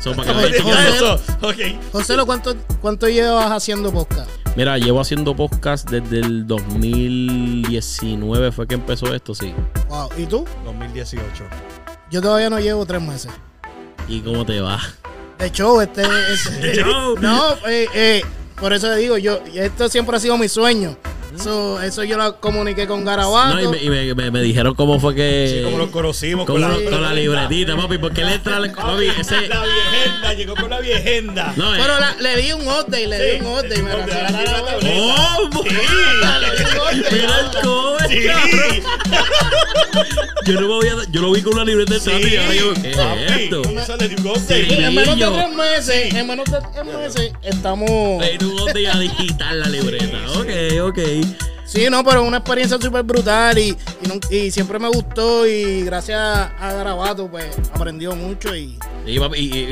So, 0.00 0.12
para 0.14 0.48
que 0.50 0.58
¿Cómo 0.58 0.70
vean 0.74 0.86
está 0.86 0.90
que- 0.90 0.96
eso? 0.96 1.14
Ok. 1.42 1.56
José, 1.92 2.16
¿cuánto, 2.26 2.54
¿cuánto 2.80 3.08
llevas 3.08 3.50
haciendo 3.50 3.92
podcast? 3.92 4.30
Mira, 4.56 4.78
llevo 4.78 5.00
haciendo 5.00 5.34
podcast 5.34 5.88
desde 5.90 6.20
el 6.20 6.46
2019 6.46 8.52
fue 8.52 8.66
que 8.66 8.74
empezó 8.74 9.12
esto, 9.14 9.34
sí. 9.34 9.52
Wow. 9.88 10.08
¿Y 10.16 10.26
tú? 10.26 10.44
2018. 10.64 11.44
Yo 12.10 12.22
todavía 12.22 12.50
no 12.50 12.60
llevo 12.60 12.84
tres 12.86 13.02
meses. 13.02 13.32
¿Y 14.08 14.20
cómo 14.20 14.44
te 14.44 14.60
va? 14.60 14.80
De 15.38 15.50
show, 15.50 15.80
este. 15.80 16.02
este- 16.32 16.74
show. 16.82 17.16
No, 17.20 17.54
eh, 17.66 17.88
eh, 17.94 18.22
por 18.60 18.72
eso 18.72 18.88
le 18.90 18.96
digo, 18.96 19.18
yo, 19.18 19.40
esto 19.54 19.88
siempre 19.88 20.16
ha 20.16 20.20
sido 20.20 20.36
mi 20.38 20.48
sueño. 20.48 20.96
So, 21.42 21.80
eso 21.82 22.04
yo 22.04 22.16
lo 22.16 22.40
comuniqué 22.40 22.86
con 22.86 23.04
Garabato. 23.04 23.54
No, 23.54 23.60
y 23.62 23.68
me, 23.68 23.82
y 23.82 23.90
me- 23.90 24.14
me- 24.14 24.30
me 24.30 24.40
dijeron 24.42 24.74
cómo 24.74 25.00
fue 25.00 25.14
que. 25.14 25.54
Sí, 25.58 25.64
como 25.64 25.78
lo 25.78 25.90
conocimos 25.90 26.46
Con, 26.46 26.60
con 26.60 26.62
la, 26.62 26.76
la, 26.78 26.90
con 26.90 27.02
la 27.02 27.12
libretita, 27.14 27.76
papi. 27.76 27.98
Porque 27.98 28.20
él 28.22 28.28
entra. 28.28 28.60
Papi, 28.74 29.06
ese. 29.18 29.48
la 29.48 29.62
viejenda, 29.64 30.32
llegó 30.34 30.54
con 30.54 30.70
la 30.70 30.80
viejenda. 30.80 31.52
No, 31.56 31.74
eh. 31.74 31.78
Pero 31.80 31.98
la- 32.00 32.16
le 32.20 32.36
di 32.42 32.52
un 32.52 32.62
update, 32.62 33.06
le 33.08 33.32
di 33.34 33.40
un 33.40 33.46
update. 33.46 33.82
me. 33.82 33.90
¿Cómo? 33.92 35.62
Sí. 35.64 35.70
Mira 37.10 37.40
el 37.40 37.62
cover, 37.62 38.08
Sí. 38.08 38.26
cabrón. 38.26 38.82
Yo 40.46 40.54
no 40.54 40.60
me 40.60 40.66
voy 40.66 40.88
a. 40.88 41.10
Yo 41.10 41.20
lo 41.22 41.32
vi 41.32 41.42
con 41.42 41.54
una 41.54 41.64
libreta 41.64 41.94
de 41.94 42.00
Sí. 42.00 42.10
y 42.10 42.36
ahora 42.36 42.54
yo, 42.54 42.74
¿qué 42.74 42.90
es 42.90 42.96
esto? 43.40 43.62
le 43.62 43.84
Sí. 43.84 43.92
update. 44.28 44.84
En 44.84 44.94
menos 44.94 45.18
de 45.18 45.26
tres 45.26 45.50
meses, 45.54 46.14
en 46.14 46.26
menos 46.26 46.44
de 46.50 46.58
tres 46.72 46.84
meses, 46.84 47.32
estamos. 47.42 47.88
Le 48.22 48.38
di 48.38 48.44
un 48.44 48.72
día 48.72 48.94
digital 48.98 49.60
la 49.60 49.68
libreta. 49.68 50.18
Ok, 50.36 50.48
ok. 50.82 50.98
Sí, 51.66 51.86
no, 51.90 52.04
pero 52.04 52.22
una 52.22 52.36
experiencia 52.36 52.78
súper 52.80 53.02
brutal 53.02 53.58
y, 53.58 53.76
y, 54.30 54.50
siempre 54.50 54.78
me 54.78 54.88
gustó 54.88 55.46
y 55.46 55.82
gracias 55.82 56.20
a 56.20 56.72
Garabato 56.72 57.26
pues 57.28 57.46
aprendió 57.72 58.14
mucho 58.14 58.54
y 58.54 58.78
Y, 59.06 59.18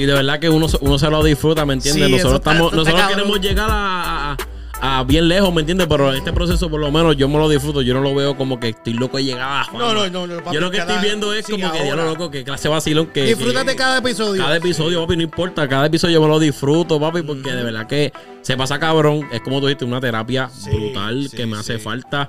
de 0.06 0.12
verdad 0.12 0.40
que 0.40 0.48
uno, 0.48 0.68
se- 0.68 0.78
uno 0.80 0.98
se 0.98 1.08
lo 1.10 1.22
disfruta, 1.22 1.64
¿me 1.64 1.74
entiendes? 1.74 2.06
Sí, 2.06 2.12
nosotros 2.12 2.40
estamos, 2.40 2.72
está 2.72 2.76
nosotros 2.76 3.08
queremos 3.08 3.40
llegar 3.40 3.68
a, 3.70 4.32
a- 4.32 4.36
a 4.84 5.04
bien 5.04 5.28
lejos, 5.28 5.54
¿me 5.54 5.60
entiendes? 5.60 5.86
Pero 5.88 6.12
este 6.12 6.32
proceso, 6.32 6.68
por 6.68 6.80
lo 6.80 6.90
menos, 6.90 7.16
yo 7.16 7.28
me 7.28 7.38
lo 7.38 7.48
disfruto. 7.48 7.82
Yo 7.82 7.94
no 7.94 8.00
lo 8.00 8.14
veo 8.16 8.36
como 8.36 8.58
que 8.58 8.70
estoy 8.70 8.94
loco 8.94 9.16
de 9.16 9.24
llegar 9.24 9.60
a 9.60 9.64
fama. 9.64 9.78
No, 9.78 9.94
no, 9.94 10.10
no, 10.10 10.26
no, 10.26 10.42
papi, 10.42 10.54
Yo 10.56 10.60
lo 10.60 10.70
que 10.72 10.78
estoy 10.78 10.98
viendo 11.00 11.32
es 11.32 11.46
como 11.46 11.70
que, 11.70 11.86
ya 11.86 11.94
lo 11.94 12.04
loco, 12.04 12.30
que 12.32 12.42
clase 12.42 12.68
vacilón 12.68 13.06
que. 13.06 13.24
disfrútate 13.24 13.70
que- 13.70 13.76
cada 13.76 13.98
episodio. 13.98 14.42
Cada 14.42 14.56
episodio, 14.56 15.00
papi, 15.02 15.16
no 15.16 15.22
importa. 15.22 15.68
Cada 15.68 15.86
episodio 15.86 16.14
yo 16.14 16.22
me 16.22 16.26
lo 16.28 16.40
disfruto, 16.40 16.98
papi, 17.00 17.22
porque 17.22 17.52
de 17.52 17.62
verdad 17.62 17.86
que 17.86 18.12
se 18.42 18.56
pasa 18.56 18.80
cabrón. 18.80 19.28
Es 19.32 19.40
como 19.42 19.60
tú 19.60 19.66
dijiste, 19.66 19.84
una 19.84 20.00
terapia 20.00 20.48
Sí, 20.52 20.68
brutal 20.70 21.28
sí, 21.30 21.36
que 21.36 21.46
me 21.46 21.56
hace 21.58 21.78
sí. 21.78 21.84
falta. 21.84 22.28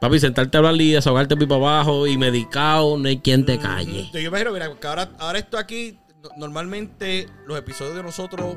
Papi, 0.00 0.18
sentarte 0.18 0.56
a 0.56 0.58
hablar 0.58 0.74
y 0.80 0.90
desahogarte 0.90 1.36
pipa 1.36 1.54
abajo 1.54 2.08
y 2.08 2.18
medicado, 2.18 2.98
no 2.98 3.08
hay 3.08 3.18
quien 3.20 3.46
te 3.46 3.60
calle. 3.60 4.10
Yo 4.12 4.18
imagino, 4.18 4.50
mira, 4.50 4.68
que 4.74 4.86
ahora, 4.88 5.08
ahora 5.20 5.38
esto 5.38 5.56
aquí, 5.56 6.00
no- 6.20 6.30
normalmente 6.36 7.28
los 7.46 7.56
episodios 7.56 7.94
de 7.94 8.02
nosotros 8.02 8.56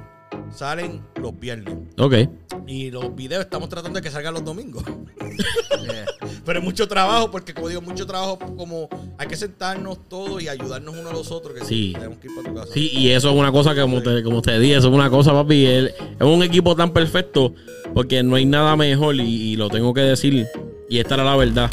salen 0.53 1.01
los 1.21 1.38
viernes. 1.39 1.76
Ok. 1.97 2.15
Y 2.67 2.91
los 2.91 3.13
videos 3.15 3.43
estamos 3.43 3.69
tratando 3.69 3.99
de 3.99 4.03
que 4.03 4.11
salgan 4.11 4.34
los 4.34 4.43
domingos. 4.43 4.84
Yeah. 5.84 6.05
Pero 6.45 6.59
es 6.59 6.65
mucho 6.65 6.88
trabajo, 6.88 7.30
porque 7.32 7.53
como 7.53 7.67
digo, 7.69 7.82
mucho 7.82 8.05
trabajo 8.05 8.38
como 8.39 8.88
hay 9.17 9.28
que 9.28 9.36
sentarnos 9.36 9.97
todos 10.07 10.41
y 10.41 10.47
ayudarnos 10.47 10.95
unos 10.95 11.11
a 11.11 11.13
los 11.13 11.32
otros, 11.32 11.53
que 11.57 11.65
Sí. 11.65 11.93
tenemos 11.93 12.17
que 12.19 12.28
ir 12.28 12.36
para 12.36 12.47
tu 12.49 12.55
casa. 12.55 12.73
Sí, 12.73 12.89
y 12.93 13.09
eso 13.09 13.30
es 13.32 13.36
una 13.36 13.51
cosa 13.51 13.73
que, 13.76 13.82
como 13.82 14.01
te, 14.01 14.23
como 14.23 14.41
te 14.41 14.59
dije, 14.59 14.76
eso 14.78 14.88
es 14.89 14.93
una 14.93 15.09
cosa, 15.09 15.32
papi. 15.34 15.65
es 15.65 15.93
un 16.19 16.43
equipo 16.43 16.76
tan 16.76 16.91
perfecto 16.93 17.53
porque 17.93 18.21
no 18.23 18.36
hay 18.36 18.45
nada 18.45 18.76
mejor, 18.76 19.15
y, 19.15 19.21
y 19.21 19.55
lo 19.55 19.69
tengo 19.69 19.93
que 19.93 20.01
decir, 20.01 20.45
y 20.89 20.99
esta 20.99 21.15
era 21.15 21.23
la 21.23 21.36
verdad. 21.36 21.71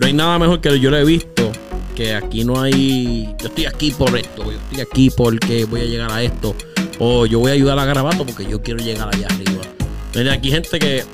No 0.00 0.06
hay 0.06 0.12
nada 0.12 0.38
mejor 0.38 0.60
que 0.60 0.78
yo 0.80 0.90
lo 0.90 0.96
he 0.96 1.04
visto, 1.04 1.50
que 1.94 2.14
aquí 2.14 2.44
no 2.44 2.60
hay. 2.60 3.34
Yo 3.40 3.48
estoy 3.48 3.66
aquí 3.66 3.90
por 3.90 4.16
esto, 4.16 4.44
yo 4.44 4.52
estoy 4.58 4.80
aquí 4.80 5.10
porque 5.10 5.64
voy 5.66 5.80
a 5.82 5.84
llegar 5.84 6.10
a 6.12 6.22
esto, 6.22 6.54
o 6.98 7.26
yo 7.26 7.38
voy 7.40 7.50
a 7.50 7.54
ayudar 7.54 7.78
a 7.78 7.84
Garabato 7.84 8.24
porque 8.26 8.44
yo 8.46 8.62
quiero 8.62 8.80
llegar 8.82 9.08
allá 9.14 9.26
arriba. 9.28 9.62
Entonces, 10.06 10.32
aquí 10.32 10.50
gente 10.50 10.78
que, 10.78 11.04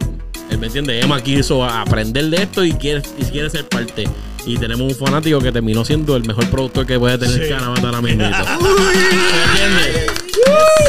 él 0.51 0.59
me 0.59 0.67
entiende, 0.67 1.01
Emma 1.01 1.21
quiso 1.23 1.65
aprender 1.65 2.27
de 2.31 2.37
esto 2.43 2.65
y 2.65 2.73
quiere, 2.73 3.03
y 3.19 3.25
quiere 3.25 3.51
ser 3.51 3.69
parte. 3.69 4.09
Y 4.47 4.57
tenemos 4.59 4.93
un 4.93 4.95
fanático 5.07 5.41
que 5.41 5.51
terminó 5.51 5.85
siendo 5.85 6.17
el 6.17 6.25
mejor 6.27 6.49
productor 6.51 6.87
que 6.87 6.99
puede 6.99 7.17
tener 7.19 7.43
Sí. 7.45 7.49
Garabato 7.51 7.87
ahora 7.87 8.03
mismo. 8.03 8.23
¿Me 8.25 8.29
entiendes? 8.29 10.13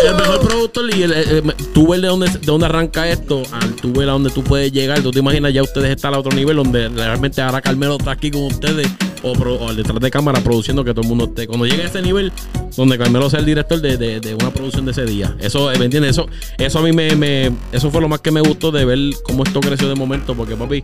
El 0.06 0.16
mejor 0.16 0.40
productor 0.42 0.94
y 0.96 1.04
el, 1.04 1.12
el- 1.14 1.30
el- 1.38 1.54
tú 1.74 1.88
ver 1.88 2.02
de 2.02 2.08
dónde, 2.08 2.28
de 2.30 2.40
dónde 2.40 2.66
arranca 2.66 3.08
esto, 3.10 3.42
al 3.52 3.74
tú 3.76 3.92
ver 3.94 4.10
a 4.10 4.12
dónde 4.12 4.30
tú 4.30 4.44
puedes 4.44 4.72
llegar, 4.72 5.02
tú 5.02 5.12
te 5.12 5.20
imaginas 5.20 5.54
ya 5.54 5.64
ustedes 5.64 5.90
están 5.96 6.14
a 6.14 6.20
otro 6.20 6.32
nivel 6.34 6.58
donde 6.58 6.90
realmente 6.90 7.42
ahora 7.42 7.62
Carmelo 7.62 7.96
está 7.98 8.12
aquí 8.12 8.30
con 8.30 8.44
ustedes 8.44 8.88
o, 9.26 9.34
pro- 9.34 9.60
o 9.60 9.74
detrás 9.74 10.00
de 10.00 10.12
cámara 10.12 10.40
produciendo 10.42 10.84
que 10.84 10.92
todo 10.92 11.02
el 11.02 11.08
mundo 11.10 11.26
esté. 11.26 11.48
Cuando 11.48 11.66
llegue 11.66 11.84
a 11.84 11.88
ese 11.88 12.02
nivel 12.02 12.32
donde 12.78 12.98
Carmelo 12.98 13.30
sea 13.30 13.40
el 13.40 13.46
director 13.46 13.82
de, 13.82 13.98
de- 13.98 14.20
de 14.20 14.34
una 14.36 14.52
producción 14.52 14.86
de 14.86 14.92
ese 14.92 15.06
día. 15.06 15.36
Eso, 15.40 15.72
eh, 15.72 15.78
¿me 15.80 15.86
entiendes? 15.86 16.12
Eso, 16.12 16.28
eso 16.58 16.80
a 16.80 16.82
mí 16.82 16.92
me, 16.92 17.16
me- 17.16 17.52
eso 17.72 17.90
fue 17.92 18.02
lo 18.02 18.08
más 18.08 18.22
que 18.22 18.32
me 18.32 18.42
gustó 18.42 18.72
de 18.72 18.86
ver 18.86 19.00
cómo 19.24 19.44
esto 19.44 19.60
creció 19.60 19.90
de 19.90 19.96
momento, 19.96 20.36
porque 20.36 20.56
papi, 20.56 20.84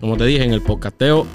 como 0.00 0.16
te 0.16 0.24
dije, 0.24 0.42
en 0.44 0.52
el 0.52 0.62
podcasteo 0.62 1.26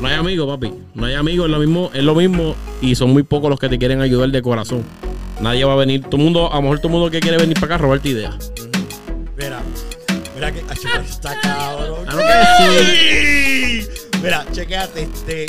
no 0.00 0.08
hay 0.08 0.14
amigos, 0.14 0.46
papi. 0.46 0.72
No 0.94 1.06
hay 1.06 1.14
amigos, 1.14 1.46
es 1.46 1.50
lo 1.52 1.58
mismo, 1.58 1.90
es 1.94 2.02
lo 2.04 2.14
mismo 2.14 2.54
y 2.82 2.94
son 2.94 3.10
muy 3.10 3.22
pocos 3.22 3.48
los 3.50 3.58
que 3.58 3.68
te 3.68 3.78
quieren 3.78 4.00
ayudar 4.00 4.30
de 4.30 4.42
corazón. 4.42 4.82
Nadie 5.40 5.64
va 5.64 5.72
a 5.74 5.76
venir, 5.76 6.02
todo 6.02 6.16
el 6.16 6.22
mundo, 6.24 6.52
a 6.52 6.56
lo 6.56 6.62
mejor 6.62 6.78
todo 6.78 6.88
el 6.88 6.92
mundo 6.94 7.10
que 7.10 7.20
quiere 7.20 7.36
venir 7.38 7.54
para 7.54 7.66
acá 7.66 7.74
a 7.76 7.78
robarte 7.78 8.08
ideas. 8.10 8.52
Mira, 9.38 9.62
mira 10.34 10.52
que 10.52 10.60
chico, 10.74 10.88
está 11.04 11.38
cabrón. 11.40 12.04
Claro 12.06 12.18
que 12.18 12.84
Sí. 12.84 13.75
Mira, 14.22 14.44
chequeate, 14.52 15.02
este, 15.02 15.46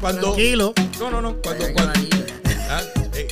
cuando... 0.00 0.32
Tranquilo. 0.32 0.72
No, 0.98 1.10
no, 1.10 1.22
no, 1.22 1.36
cuando... 1.36 1.64
Cayó 1.64 1.64
en 1.64 1.70
el 1.70 1.74
cuando 1.74 1.92
anillo. 1.94 2.24
ah, 2.70 2.82
eh. 3.14 3.28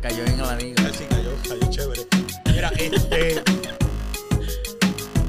Cayó 0.00 0.24
en 0.24 0.40
el 0.40 0.44
anillo. 0.44 0.74
Ah, 0.78 0.90
sí, 0.96 1.04
cayó, 1.08 1.30
cayó 1.48 1.70
chévere. 1.70 2.06
Mira, 2.52 2.68
este... 2.78 3.42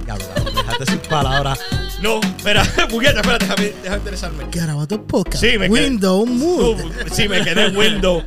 Diablo, 0.06 0.26
dejaste 0.56 0.86
sin 0.86 1.00
palabras. 1.10 1.60
No, 2.02 2.20
espera, 2.22 2.64
puñeta, 2.90 3.20
espérate, 3.22 3.46
déjame, 3.46 3.74
déjame 3.82 3.98
interesarme. 3.98 4.46
Garabato 4.52 5.04
Podcast. 5.06 5.44
Sí, 5.44 5.58
me 5.58 5.68
quedé- 5.68 5.70
Windows 5.72 6.30
Mood. 6.30 6.78
Sí, 7.12 7.28
me 7.28 7.44
quedé 7.44 7.66
en 7.68 7.78
window. 7.78 8.24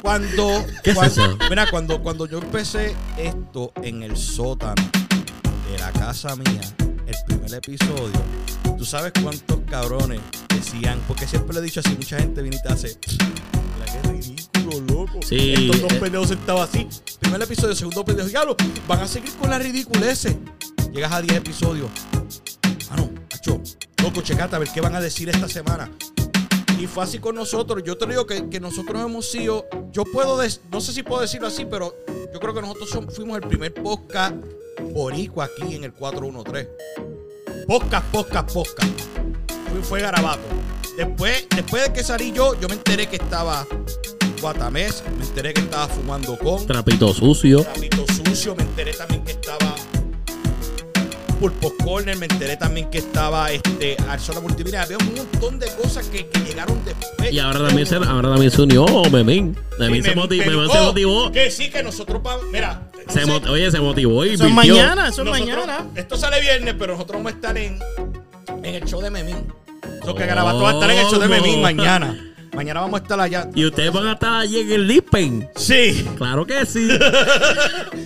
Cuando, 0.00 0.64
¿Qué 0.82 0.90
es 0.90 0.96
cuando- 0.96 1.24
eso? 1.26 1.38
Mira, 1.48 1.70
cuando, 1.70 2.02
cuando 2.02 2.26
yo 2.26 2.38
empecé 2.38 2.96
esto 3.16 3.72
en 3.82 4.02
el 4.02 4.16
sótano 4.16 4.82
de 5.70 5.78
la 5.78 5.92
casa 5.92 6.34
mía, 6.34 6.60
el 7.06 7.14
primer 7.26 7.54
episodio, 7.54 8.10
tú 8.82 8.86
sabes 8.86 9.12
cuántos 9.22 9.60
cabrones 9.70 10.20
decían, 10.48 11.00
porque 11.06 11.24
siempre 11.24 11.54
le 11.54 11.60
he 11.60 11.62
dicho 11.62 11.78
así, 11.78 11.90
mucha 11.90 12.18
gente 12.18 12.42
viene 12.42 12.56
y 12.56 12.62
te 12.62 12.72
hace, 12.72 12.98
qué 12.98 14.08
ridículo, 14.08 14.80
loco. 14.80 15.20
Sí, 15.24 15.54
Estos 15.54 15.82
dos 15.82 15.92
eh. 15.92 16.00
pendejos 16.00 16.28
sentados 16.30 16.68
así. 16.68 16.88
Primer 17.20 17.40
episodio, 17.42 17.76
segundo 17.76 18.04
pendejo, 18.04 18.28
diablo, 18.28 18.56
van 18.88 18.98
a 18.98 19.06
seguir 19.06 19.30
con 19.36 19.50
la 19.50 19.60
ridiculeces. 19.60 20.34
Llegas 20.92 21.12
a 21.12 21.22
10 21.22 21.32
episodios. 21.32 21.92
Ah, 22.90 22.96
no, 22.96 23.08
macho, 23.30 23.62
loco, 24.02 24.20
checate 24.20 24.56
a 24.56 24.58
ver 24.58 24.68
qué 24.74 24.80
van 24.80 24.96
a 24.96 25.00
decir 25.00 25.28
esta 25.28 25.46
semana. 25.46 25.88
Y 26.76 26.88
fue 26.88 27.04
así 27.04 27.20
con 27.20 27.36
nosotros. 27.36 27.84
Yo 27.84 27.96
te 27.96 28.06
digo 28.06 28.26
que, 28.26 28.48
que 28.48 28.58
nosotros 28.58 29.00
hemos 29.00 29.30
sido. 29.30 29.64
Yo 29.92 30.02
puedo. 30.04 30.42
no 30.72 30.80
sé 30.80 30.92
si 30.92 31.04
puedo 31.04 31.20
decirlo 31.20 31.46
así, 31.46 31.64
pero 31.66 31.94
yo 32.34 32.40
creo 32.40 32.52
que 32.52 32.62
nosotros 32.62 33.14
fuimos 33.14 33.36
el 33.36 33.46
primer 33.46 33.72
podcast 33.74 34.34
boricua 34.92 35.44
aquí 35.44 35.76
en 35.76 35.84
el 35.84 35.92
413. 35.92 37.31
Podcast, 37.66 38.06
podcast, 38.10 38.52
podcast. 38.52 39.00
Fue, 39.70 39.82
fue 39.82 40.00
garabato. 40.00 40.42
Después, 40.96 41.46
después 41.54 41.84
de 41.84 41.92
que 41.92 42.02
salí 42.02 42.32
yo, 42.32 42.58
yo 42.60 42.68
me 42.68 42.74
enteré 42.74 43.06
que 43.06 43.16
estaba 43.16 43.66
Guatamés. 44.40 45.02
Me 45.18 45.24
enteré 45.24 45.54
que 45.54 45.60
estaba 45.60 45.88
fumando 45.88 46.36
con. 46.38 46.66
Trapito 46.66 47.12
sucio. 47.14 47.62
Trapito 47.62 48.04
sucio. 48.12 48.54
Me 48.56 48.62
enteré 48.62 48.92
también 48.94 49.24
que 49.24 49.32
estaba. 49.32 49.74
Pulpo 51.42 51.74
Corner, 51.84 52.16
me 52.18 52.26
enteré 52.26 52.56
también 52.56 52.88
que 52.88 52.98
estaba 52.98 53.50
este 53.50 53.96
Arzona 54.08 54.38
Multimedia. 54.38 54.82
Había 54.82 54.96
un 54.98 55.12
montón 55.12 55.58
de 55.58 55.66
cosas 55.74 56.06
que, 56.06 56.28
que 56.28 56.38
llegaron 56.38 56.80
después. 56.84 57.32
Y 57.32 57.40
ahora 57.40 57.66
también 57.66 57.84
se, 57.84 57.96
ahora 57.96 58.30
también 58.30 58.52
se 58.52 58.62
unió 58.62 58.86
Memín. 59.10 59.58
Memín 59.76 60.04
Sí, 60.04 60.10
se, 60.10 60.14
Memín 60.14 60.70
se 60.70 60.78
oh, 60.78 60.84
motivó. 60.84 61.32
Que 61.32 61.50
sí, 61.50 61.68
que 61.68 61.82
nosotros 61.82 62.22
vamos. 62.22 62.44
Mira. 62.52 62.82
Se 63.08 63.26
mot- 63.26 63.44
oye, 63.48 63.68
se 63.72 63.80
motivó 63.80 64.24
y 64.24 64.34
Eso 64.34 64.46
es 64.46 64.52
mañana, 64.52 65.08
eso 65.08 65.22
es 65.24 65.30
mañana. 65.30 65.84
Esto 65.96 66.16
sale 66.16 66.40
viernes, 66.40 66.76
pero 66.78 66.92
nosotros 66.92 67.18
vamos 67.18 67.32
a 67.32 67.34
estar 67.34 67.58
en, 67.58 67.76
en 68.62 68.74
el 68.76 68.84
show 68.84 69.00
de 69.00 69.10
Memín. 69.10 69.52
Lo 70.06 70.14
que 70.14 70.24
Garabato 70.24 70.60
va 70.60 70.70
a 70.70 70.74
estar 70.74 70.90
en 70.92 70.98
el 71.00 71.06
show 71.06 71.18
de 71.18 71.26
Memín 71.26 71.60
mañana. 71.60 72.31
Mañana 72.54 72.80
vamos 72.80 73.00
a 73.00 73.02
estar 73.02 73.18
allá. 73.18 73.48
Y 73.54 73.64
ustedes 73.64 73.92
van 73.92 74.06
a 74.08 74.12
estar 74.12 74.34
allí 74.34 74.60
en 74.60 74.72
el 74.72 74.86
Lipen. 74.86 75.48
Sí. 75.56 76.06
Claro 76.16 76.44
que 76.46 76.64
sí. 76.66 76.88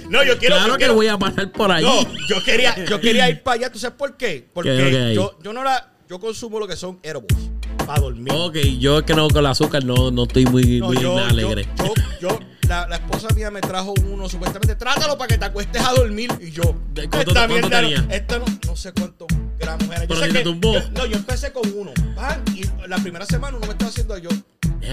No, 0.08 0.22
yo 0.22 0.38
quiero. 0.38 0.54
claro 0.54 0.68
yo 0.68 0.72
que 0.74 0.78
quiero- 0.78 0.94
voy 0.94 1.08
a 1.08 1.18
pasar 1.18 1.50
por. 1.50 1.68
No, 1.68 2.02
yo 2.28 2.42
quería, 2.44 2.84
yo 2.84 3.00
quería 3.00 3.28
ir 3.28 3.42
para 3.42 3.56
allá. 3.56 3.72
¿Tú 3.72 3.78
sabes 3.80 3.96
por 3.98 4.16
qué? 4.16 4.48
Porque 4.54 4.70
¿Qué 4.70 5.14
yo, 5.14 5.36
yo 5.42 5.52
no 5.52 5.64
la. 5.64 5.90
Yo 6.08 6.20
consumo 6.20 6.60
lo 6.60 6.68
que 6.68 6.76
son 6.76 7.00
edibles 7.02 7.50
para 7.84 8.00
dormir. 8.00 8.32
Ok, 8.32 8.56
yo 8.78 8.98
es 9.00 9.04
que 9.04 9.14
no 9.14 9.26
con 9.28 9.38
el 9.38 9.46
azúcar 9.46 9.84
no, 9.84 10.12
no 10.12 10.22
estoy 10.22 10.46
muy, 10.46 10.78
No, 10.78 10.86
muy 10.86 10.98
yo, 11.00 11.18
alegre. 11.18 11.66
yo, 11.78 11.92
yo, 12.20 12.38
la, 12.68 12.86
la 12.86 12.96
esposa 12.96 13.26
mía 13.34 13.50
me 13.50 13.60
trajo 13.60 13.92
uno, 14.04 14.28
supuestamente, 14.28 14.76
trátalo 14.76 15.18
para 15.18 15.26
que 15.26 15.38
te 15.38 15.44
acuestes 15.46 15.82
a 15.84 15.92
dormir. 15.92 16.30
Y 16.40 16.52
yo, 16.52 16.62
¿De 16.94 17.08
cuánto- 17.08 17.18
esta 17.32 17.48
cuánto 17.48 17.54
mierda 17.68 17.80
tenía? 17.80 18.06
esta 18.16 18.38
no, 18.38 18.44
no 18.64 18.76
sé 18.76 18.92
cuántos 18.92 19.26
era. 19.60 19.76
Yo 19.78 19.86
Pero 20.08 20.16
sé 20.20 20.26
si 20.26 20.32
te 20.32 20.38
que- 20.38 20.44
tumbó. 20.44 20.72
yo- 20.74 20.90
no, 20.90 21.06
yo 21.06 21.16
empecé 21.16 21.52
con 21.52 21.62
uno. 21.74 21.92
pan, 22.14 22.42
y 22.54 22.62
la 22.88 22.98
primera 22.98 23.24
semana 23.26 23.56
uno 23.56 23.66
me 23.66 23.72
estaba 23.72 23.90
haciendo 23.90 24.16
yo. 24.18 24.30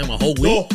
Majo, 0.07 0.33
Dos, 0.35 0.65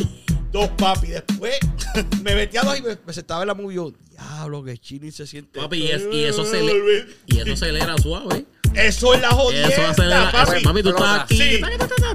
dos 0.53 0.69
papi. 0.77 1.09
Después 1.09 1.57
me 2.23 2.35
metí 2.35 2.57
a 2.57 2.63
dos 2.63 2.79
y 2.79 2.83
me, 2.83 2.97
me 3.07 3.13
sentaba 3.13 3.43
en 3.43 3.49
la 3.49 3.55
movie. 3.55 3.77
Yo, 3.77 3.93
diablo, 4.11 4.63
que 4.65 4.79
chini 4.79 5.11
se 5.11 5.27
siente. 5.27 5.61
Papi, 5.61 5.79
y, 5.85 5.89
es- 5.91 6.07
y 6.13 6.25
eso 6.25 6.45
se 6.45 6.63
le, 6.63 7.07
y 7.27 7.39
eso 7.41 7.53
acelera 7.53 7.97
suave. 7.99 8.45
Eso 8.75 9.15
es 9.15 9.21
la 9.23 9.31
jodienda, 9.31 9.69
Eso 9.69 9.83
acelera. 9.87 10.31
papi. 10.31 10.59
eso- 10.59 10.69
papi, 10.69 10.83
tú 10.83 10.91
estás 10.91 11.21
aquí. 11.23 11.39
Sí. 11.39 11.61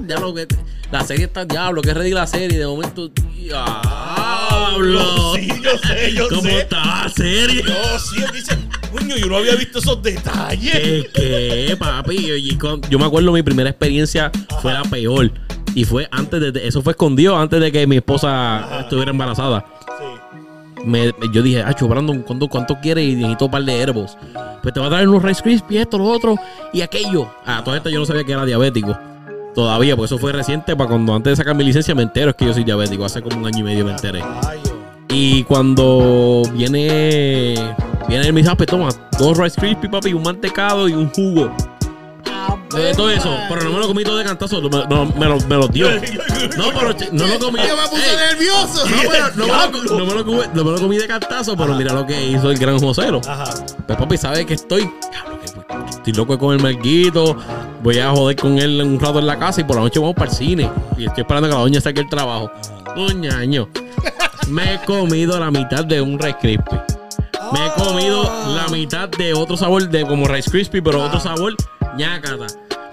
diablo, 0.04 0.34
que- 0.34 0.46
la 0.90 1.04
serie 1.04 1.24
está 1.26 1.44
diablo, 1.44 1.82
que 1.82 1.92
ready 1.92 2.12
la 2.12 2.26
serie. 2.26 2.58
De 2.58 2.66
momento, 2.66 3.08
diablo. 3.08 3.74
Sí, 5.34 5.48
yo 5.62 5.78
sé, 5.78 6.12
yo 6.14 6.28
¿Cómo 6.28 6.42
sé. 6.42 6.60
está 6.60 7.04
la 7.04 7.08
serie? 7.08 7.62
No, 7.64 7.98
sí, 7.98 8.22
dice, 8.32 8.56
Coño, 8.98 9.16
yo 9.16 9.26
no 9.26 9.36
había 9.38 9.54
visto 9.56 9.78
esos 9.80 10.02
detalles. 10.02 10.72
¿Qué, 10.72 11.66
qué, 11.68 11.76
papi? 11.78 12.14
Y- 12.16 12.50
y 12.52 12.56
con- 12.56 12.80
yo 12.82 12.98
me 12.98 13.04
acuerdo 13.06 13.32
mi 13.32 13.42
primera 13.42 13.70
experiencia 13.70 14.30
fue 14.62 14.72
la 14.72 14.82
peor. 14.82 15.30
Y 15.74 15.84
fue 15.84 16.06
antes 16.12 16.40
de. 16.52 16.66
Eso 16.68 16.82
fue 16.82 16.92
escondido 16.92 17.36
antes 17.36 17.60
de 17.60 17.72
que 17.72 17.86
mi 17.86 17.96
esposa 17.96 18.80
estuviera 18.82 19.10
embarazada. 19.10 19.64
Sí. 19.98 20.84
Me, 20.86 21.12
yo 21.32 21.42
dije, 21.42 21.62
Acho, 21.62 21.88
Brandon, 21.88 22.22
¿cuánto, 22.22 22.46
¿cuánto 22.48 22.76
quieres? 22.80 23.08
Y 23.08 23.16
necesito 23.16 23.46
un 23.46 23.50
par 23.50 23.64
de 23.64 23.80
herbos. 23.80 24.16
Pues 24.62 24.72
te 24.72 24.78
va 24.80 24.86
a 24.86 24.90
traer 24.90 25.08
unos 25.08 25.22
Rice 25.22 25.42
Krispies, 25.42 25.80
esto, 25.82 25.98
lo 25.98 26.04
otro, 26.04 26.36
y 26.72 26.80
aquello. 26.82 27.28
Ah, 27.44 27.62
todo 27.64 27.74
esto 27.74 27.88
yo 27.90 27.98
no 27.98 28.06
sabía 28.06 28.22
que 28.24 28.32
era 28.32 28.44
diabético. 28.44 28.96
Todavía, 29.54 29.96
porque 29.96 30.06
eso 30.06 30.18
fue 30.18 30.32
reciente, 30.32 30.76
para 30.76 30.88
cuando 30.90 31.14
antes 31.14 31.32
de 31.32 31.36
sacar 31.36 31.54
mi 31.54 31.64
licencia 31.64 31.94
me 31.94 32.02
entero 32.02 32.30
es 32.30 32.36
que 32.36 32.44
yo 32.44 32.52
soy 32.54 32.64
diabético. 32.64 33.04
Hace 33.04 33.22
como 33.22 33.38
un 33.38 33.46
año 33.46 33.58
y 33.60 33.62
medio 33.62 33.84
me 33.84 33.92
enteré. 33.92 34.22
Y 35.08 35.42
cuando 35.44 36.42
viene. 36.52 37.54
Viene 38.22 38.28
el 38.28 38.56
pues 38.56 38.68
toma, 38.68 38.90
dos 39.18 39.36
Rice 39.36 39.60
Krispies, 39.60 39.90
papi, 39.90 40.12
un 40.12 40.22
mantecado 40.22 40.88
y 40.88 40.92
un 40.92 41.10
jugo. 41.10 41.52
De 42.72 42.94
todo 42.94 43.10
eso, 43.10 43.36
pero 43.48 43.64
no 43.64 43.72
me 43.72 43.78
lo 43.80 43.88
comí 43.88 44.04
todo 44.04 44.18
de 44.18 44.24
cantazo, 44.24 44.60
no, 44.60 44.68
me- 44.68 44.86
no, 44.86 45.06
me, 45.18 45.26
lo, 45.26 45.38
me 45.40 45.68
dio. 45.72 45.90
No, 46.56 46.66
pero 46.72 46.94
no 47.10 47.26
lo 47.26 47.38
comí. 47.40 47.58
Yo 47.66 47.76
me 47.76 47.88
puse 47.88 48.10
Ey, 48.10 48.16
nervioso. 48.30 48.86
no, 48.88 48.96
pero 49.10 49.26
no, 49.34 49.46
me 49.46 49.78
lo, 49.82 49.98
no, 49.98 50.06
me 50.06 50.14
lo 50.14 50.24
comí, 50.24 50.40
no 50.54 50.64
me 50.64 50.70
lo 50.70 50.78
comí 50.80 50.96
de 50.96 51.08
cantazo, 51.08 51.56
pero 51.56 51.74
mira 51.74 51.92
lo 51.92 52.06
que 52.06 52.24
hizo 52.24 52.52
el 52.52 52.56
gran 52.58 52.78
Josero. 52.78 53.20
Ajá. 53.26 53.52
Pues 53.84 53.98
papi, 53.98 54.16
sabe 54.16 54.46
que 54.46 54.54
estoy. 54.54 54.88
Diablo, 55.10 55.40
que 55.40 55.90
Estoy 55.90 56.12
loco 56.12 56.34
de 56.34 56.38
comer 56.38 56.62
marguito. 56.62 57.36
Voy 57.82 57.98
a 57.98 58.10
joder 58.10 58.36
con 58.36 58.58
él 58.60 58.80
un 58.80 59.00
rato 59.00 59.18
en 59.18 59.26
la 59.26 59.40
casa 59.40 59.60
y 59.60 59.64
por 59.64 59.74
la 59.74 59.82
noche 59.82 59.98
vamos 59.98 60.14
para 60.14 60.30
el 60.30 60.36
cine. 60.36 60.70
Y 60.96 61.06
estoy 61.06 61.22
esperando 61.22 61.48
que 61.48 61.54
la 61.54 61.60
doña 61.60 61.80
saque 61.80 62.00
el 62.00 62.08
trabajo. 62.08 62.48
Doña 62.94 63.38
año. 63.38 63.68
Me 64.48 64.74
he 64.74 64.78
comido 64.84 65.40
la 65.40 65.50
mitad 65.50 65.84
de 65.84 66.00
un 66.00 66.16
Rice 66.16 66.36
Krispie. 66.40 66.80
Me 67.54 67.66
he 67.66 67.70
comido 67.70 68.24
la 68.56 68.66
mitad 68.66 69.08
de 69.08 69.32
otro 69.32 69.56
sabor 69.56 69.88
de 69.88 70.04
como 70.04 70.26
Rice 70.26 70.50
Krispie, 70.50 70.82
pero 70.82 71.04
otro 71.04 71.20
sabor 71.20 71.54
ñácata. 71.96 72.46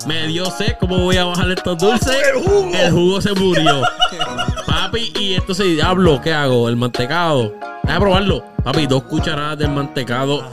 Me 0.08 0.28
dio 0.28 0.46
sed, 0.46 0.76
¿cómo 0.80 1.00
voy 1.00 1.18
a 1.18 1.26
bajar 1.26 1.50
estos 1.50 1.80
dulces? 1.80 2.16
el 2.36 2.44
jugo. 2.44 2.72
El 2.72 2.92
jugo 2.92 3.22
se 3.22 3.34
murió. 3.34 3.82
Papi, 4.68 5.12
y 5.20 5.34
esto 5.34 5.56
se 5.56 5.64
diablo, 5.64 6.22
¿qué 6.22 6.32
hago? 6.32 6.70
El 6.70 6.76
mantecado. 6.76 7.56
Déjame 7.82 8.00
probarlo. 8.02 8.44
Papi, 8.64 8.86
dos 8.86 9.02
cucharadas 9.04 9.58
del 9.58 9.70
mantecado. 9.70 10.48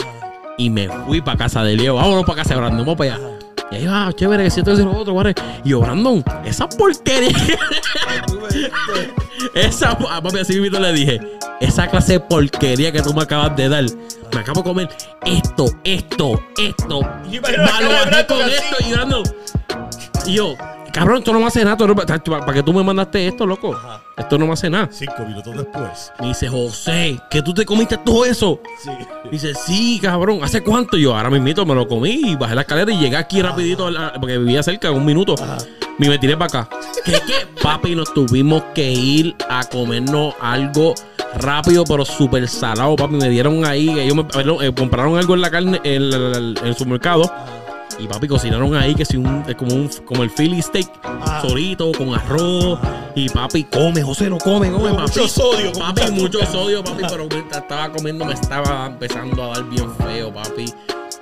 Y 0.57 0.71
me 0.71 0.89
fui 0.89 1.21
para 1.21 1.37
casa 1.37 1.63
de 1.63 1.77
Leo. 1.77 1.97
Vámonos 1.97 2.25
para 2.25 2.43
casa 2.43 2.55
de 2.55 2.61
Brandon, 2.61 2.87
vamos 2.87 2.97
para 2.97 3.15
allá. 3.15 3.39
Y 3.71 3.77
ahí 3.77 3.87
va, 3.87 4.11
chévere, 4.15 4.45
que 4.45 4.51
siento 4.51 4.71
decir 4.71 4.87
lo 4.87 4.97
otro, 4.97 5.13
vale. 5.13 5.35
Y 5.65 5.69
yo, 5.69 5.81
Brandon, 5.81 6.25
esa 6.47 6.67
porquería. 6.67 7.29
esa, 9.55 9.91
a 9.91 10.23
papi, 10.23 10.39
así 10.39 10.59
mismo 10.59 10.79
le 10.79 10.93
dije, 10.95 11.21
esa 11.61 11.89
clase 11.89 12.15
de 12.15 12.21
porquería 12.21 12.93
que 12.93 13.03
tú 13.03 13.13
me 13.15 13.23
acabas 13.23 13.57
de 13.57 13.69
dar. 13.69 13.85
Me 14.33 14.41
acabo 14.41 14.61
de 14.63 14.69
comer 14.69 14.89
esto, 15.25 15.67
esto, 15.85 16.41
esto. 16.59 17.01
Y 17.31 17.39
con 17.39 17.55
esto 18.49 18.77
y. 18.81 20.31
Y 20.31 20.35
yo, 20.35 20.55
cabrón, 20.93 21.19
esto 21.19 21.33
no 21.33 21.41
me 21.41 21.47
hace 21.47 21.65
nada. 21.65 21.77
¿Para 21.77 22.53
qué 22.53 22.63
tú 22.63 22.73
me 22.73 22.83
mandaste 22.85 23.27
esto, 23.27 23.47
loco? 23.47 23.75
Ajá. 23.75 24.03
Esto 24.17 24.37
no 24.37 24.47
me 24.47 24.53
hace 24.53 24.69
nada. 24.69 24.89
Cinco 24.93 25.25
minutos 25.27 25.57
después. 25.57 26.13
Me 26.21 26.29
dice, 26.29 26.49
José, 26.49 27.19
que 27.31 27.41
tú 27.41 27.55
te 27.55 27.65
comiste 27.65 27.97
todo 27.99 28.25
eso. 28.27 28.61
Sí. 28.83 28.91
Dice, 29.31 29.55
sí, 29.55 29.99
cabrón, 30.03 30.41
¿hace 30.43 30.63
cuánto? 30.63 30.97
Yo, 30.99 31.17
ahora 31.17 31.31
mismito 31.31 31.65
me 31.65 31.75
lo 31.75 31.89
comí 31.89 32.21
y 32.25 32.37
bajé 32.37 32.55
la 32.55 32.61
escalera 32.63 32.93
y 32.93 32.99
llegué 32.99 33.17
aquí 33.17 33.41
rapidito 33.41 33.91
la- 33.91 34.13
porque 34.15 34.37
vivía 34.39 34.63
cerca, 34.63 34.91
un 34.91 35.07
minuto. 35.07 35.35
Y 35.99 36.09
me 36.09 36.19
tiré 36.19 36.37
para 36.37 36.61
acá. 36.63 36.69
¿Qué, 37.05 37.13
qué? 37.13 37.47
Papi, 37.63 37.95
nos 37.95 38.13
tuvimos 38.13 38.63
que 38.75 38.91
ir 38.91 39.35
a 39.49 39.65
comernos 39.65 40.35
algo 40.41 40.95
rápido, 41.37 41.85
pero 41.85 42.05
súper 42.05 42.49
salado, 42.49 42.97
papi. 42.97 43.15
Me 43.15 43.29
dieron 43.29 43.65
ahí, 43.65 43.89
ellos 43.99 44.15
me 44.17 44.25
perdón, 44.25 44.65
eh, 44.65 44.73
compraron 44.75 45.17
algo 45.19 45.35
en 45.35 45.41
la 45.41 45.51
carne, 45.51 45.81
en, 45.85 46.03
el- 46.03 46.13
el- 46.15 46.59
en 46.61 46.67
el 46.67 46.75
supermercado. 46.75 47.31
Y 48.01 48.07
papi, 48.07 48.29
cocinaron 48.29 48.77
ahí 48.77 48.95
que 48.95 49.05
si 49.05 49.17
un, 49.17 49.43
como 49.59 49.75
un, 49.75 49.91
como 50.05 50.23
el 50.23 50.31
Philly 50.31 50.63
steak, 50.63 50.89
Ajá. 51.03 51.41
solito, 51.43 51.91
con 51.93 52.15
arroz. 52.15 52.79
Y 53.17 53.29
papi, 53.29 53.65
come, 53.65 54.03
José, 54.03 54.31
no 54.31 54.39
come, 54.39 54.71
come, 54.71 54.91
papi. 54.91 55.01
mucho 55.03 55.27
sodio, 55.29 55.73
Papi, 55.73 56.13
mucho 56.13 56.47
sodio, 56.47 56.85
papi, 56.85 57.03
pero 57.11 57.27
mientras 57.29 57.63
estaba 57.63 57.91
comiendo 57.91 58.25
me 58.25 58.35
estaba 58.35 58.87
empezando 58.87 59.43
a 59.43 59.49
dar 59.49 59.65
bien 59.65 59.91
feo, 59.97 60.33
papi. 60.33 60.67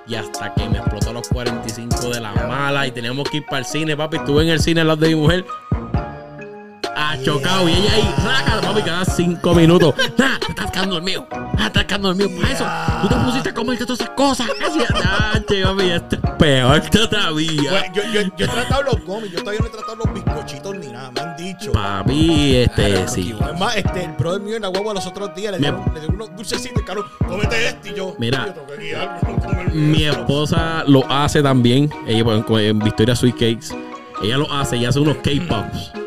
Y 0.06 0.14
hasta 0.16 0.52
que 0.54 0.68
me 0.68 0.76
explotó 0.78 1.10
a 1.10 1.12
los 1.14 1.26
45 1.28 2.10
de 2.10 2.20
la 2.20 2.32
mala 2.32 2.86
y 2.86 2.90
teníamos 2.92 3.28
que 3.30 3.38
ir 3.38 3.46
para 3.46 3.60
el 3.60 3.64
cine, 3.64 3.96
papi. 3.96 4.18
Estuve 4.18 4.42
en 4.42 4.50
el 4.50 4.60
cine 4.60 4.82
al 4.82 4.88
lado 4.88 5.00
de 5.00 5.08
mi 5.08 5.14
mujer. 5.14 5.46
Ha 7.08 7.22
chocado 7.22 7.68
y 7.68 7.72
ella 7.72 7.92
ahí, 7.92 8.14
raca, 8.24 8.60
papi, 8.60 8.82
cada 8.82 9.04
cinco 9.04 9.54
minutos. 9.54 9.94
Nah, 10.16 10.38
te 10.38 10.46
estás 10.50 10.70
quedando 10.72 10.94
dormido. 10.94 11.26
Ah, 11.30 11.66
estás 11.66 11.84
quedando 11.84 12.08
dormido. 12.08 12.30
Por 12.30 12.50
eso, 12.50 12.64
tú 13.02 13.08
te 13.08 13.14
pusiste 13.14 13.48
a 13.50 13.54
comerte 13.54 13.86
todas 13.86 14.00
esas 14.00 14.14
cosas. 14.14 14.48
Así, 14.66 14.80
ah, 15.04 15.38
che, 15.46 15.62
papi, 15.62 15.90
esto 15.90 16.16
es 16.16 16.30
peor 16.38 16.90
todavía. 16.90 17.70
Bueno, 17.70 17.94
yo, 17.94 18.02
yo, 18.12 18.20
yo 18.36 18.44
he 18.44 18.48
tratado 18.48 18.82
los 18.82 19.04
gomis, 19.04 19.30
yo 19.30 19.38
todavía 19.38 19.60
no 19.60 19.66
he 19.66 19.70
tratado 19.70 19.96
los 19.96 20.14
bizcochitos 20.14 20.78
ni 20.78 20.88
nada, 20.88 21.10
me 21.12 21.20
han 21.20 21.36
dicho. 21.36 21.72
Papi, 21.72 22.56
este, 22.56 23.06
sí. 23.08 23.36
Es 23.38 23.58
más, 23.60 23.76
este, 23.76 24.04
el 24.04 24.12
brother 24.12 24.40
mío 24.40 24.56
en 24.56 24.62
la 24.62 24.68
guagua 24.68 24.94
los 24.94 25.06
otros 25.06 25.32
días 25.34 25.52
le 25.52 25.58
dieron, 25.58 25.84
le 25.94 26.00
dieron 26.00 26.16
unos 26.16 26.34
dulcecitos, 26.34 26.82
caro, 26.82 27.08
cómete 27.28 27.68
este 27.68 27.90
y 27.90 27.94
yo. 27.94 28.16
Mira. 28.18 28.52
yo 28.54 28.76
guiar, 28.76 29.20
no 29.22 29.74
Mi 29.74 30.04
esposa 30.04 30.82
lo 30.86 31.08
hace 31.10 31.42
también. 31.42 31.90
Ella 32.06 32.24
pues, 32.24 32.64
en 32.64 32.78
Victoria 32.80 33.14
Sweet 33.14 33.34
Cakes. 33.34 33.76
Ella 34.22 34.38
lo 34.38 34.52
hace. 34.52 34.76
Ella 34.76 34.88
hace 34.88 35.00
unos 35.00 35.18
K-Pops. 35.18 36.05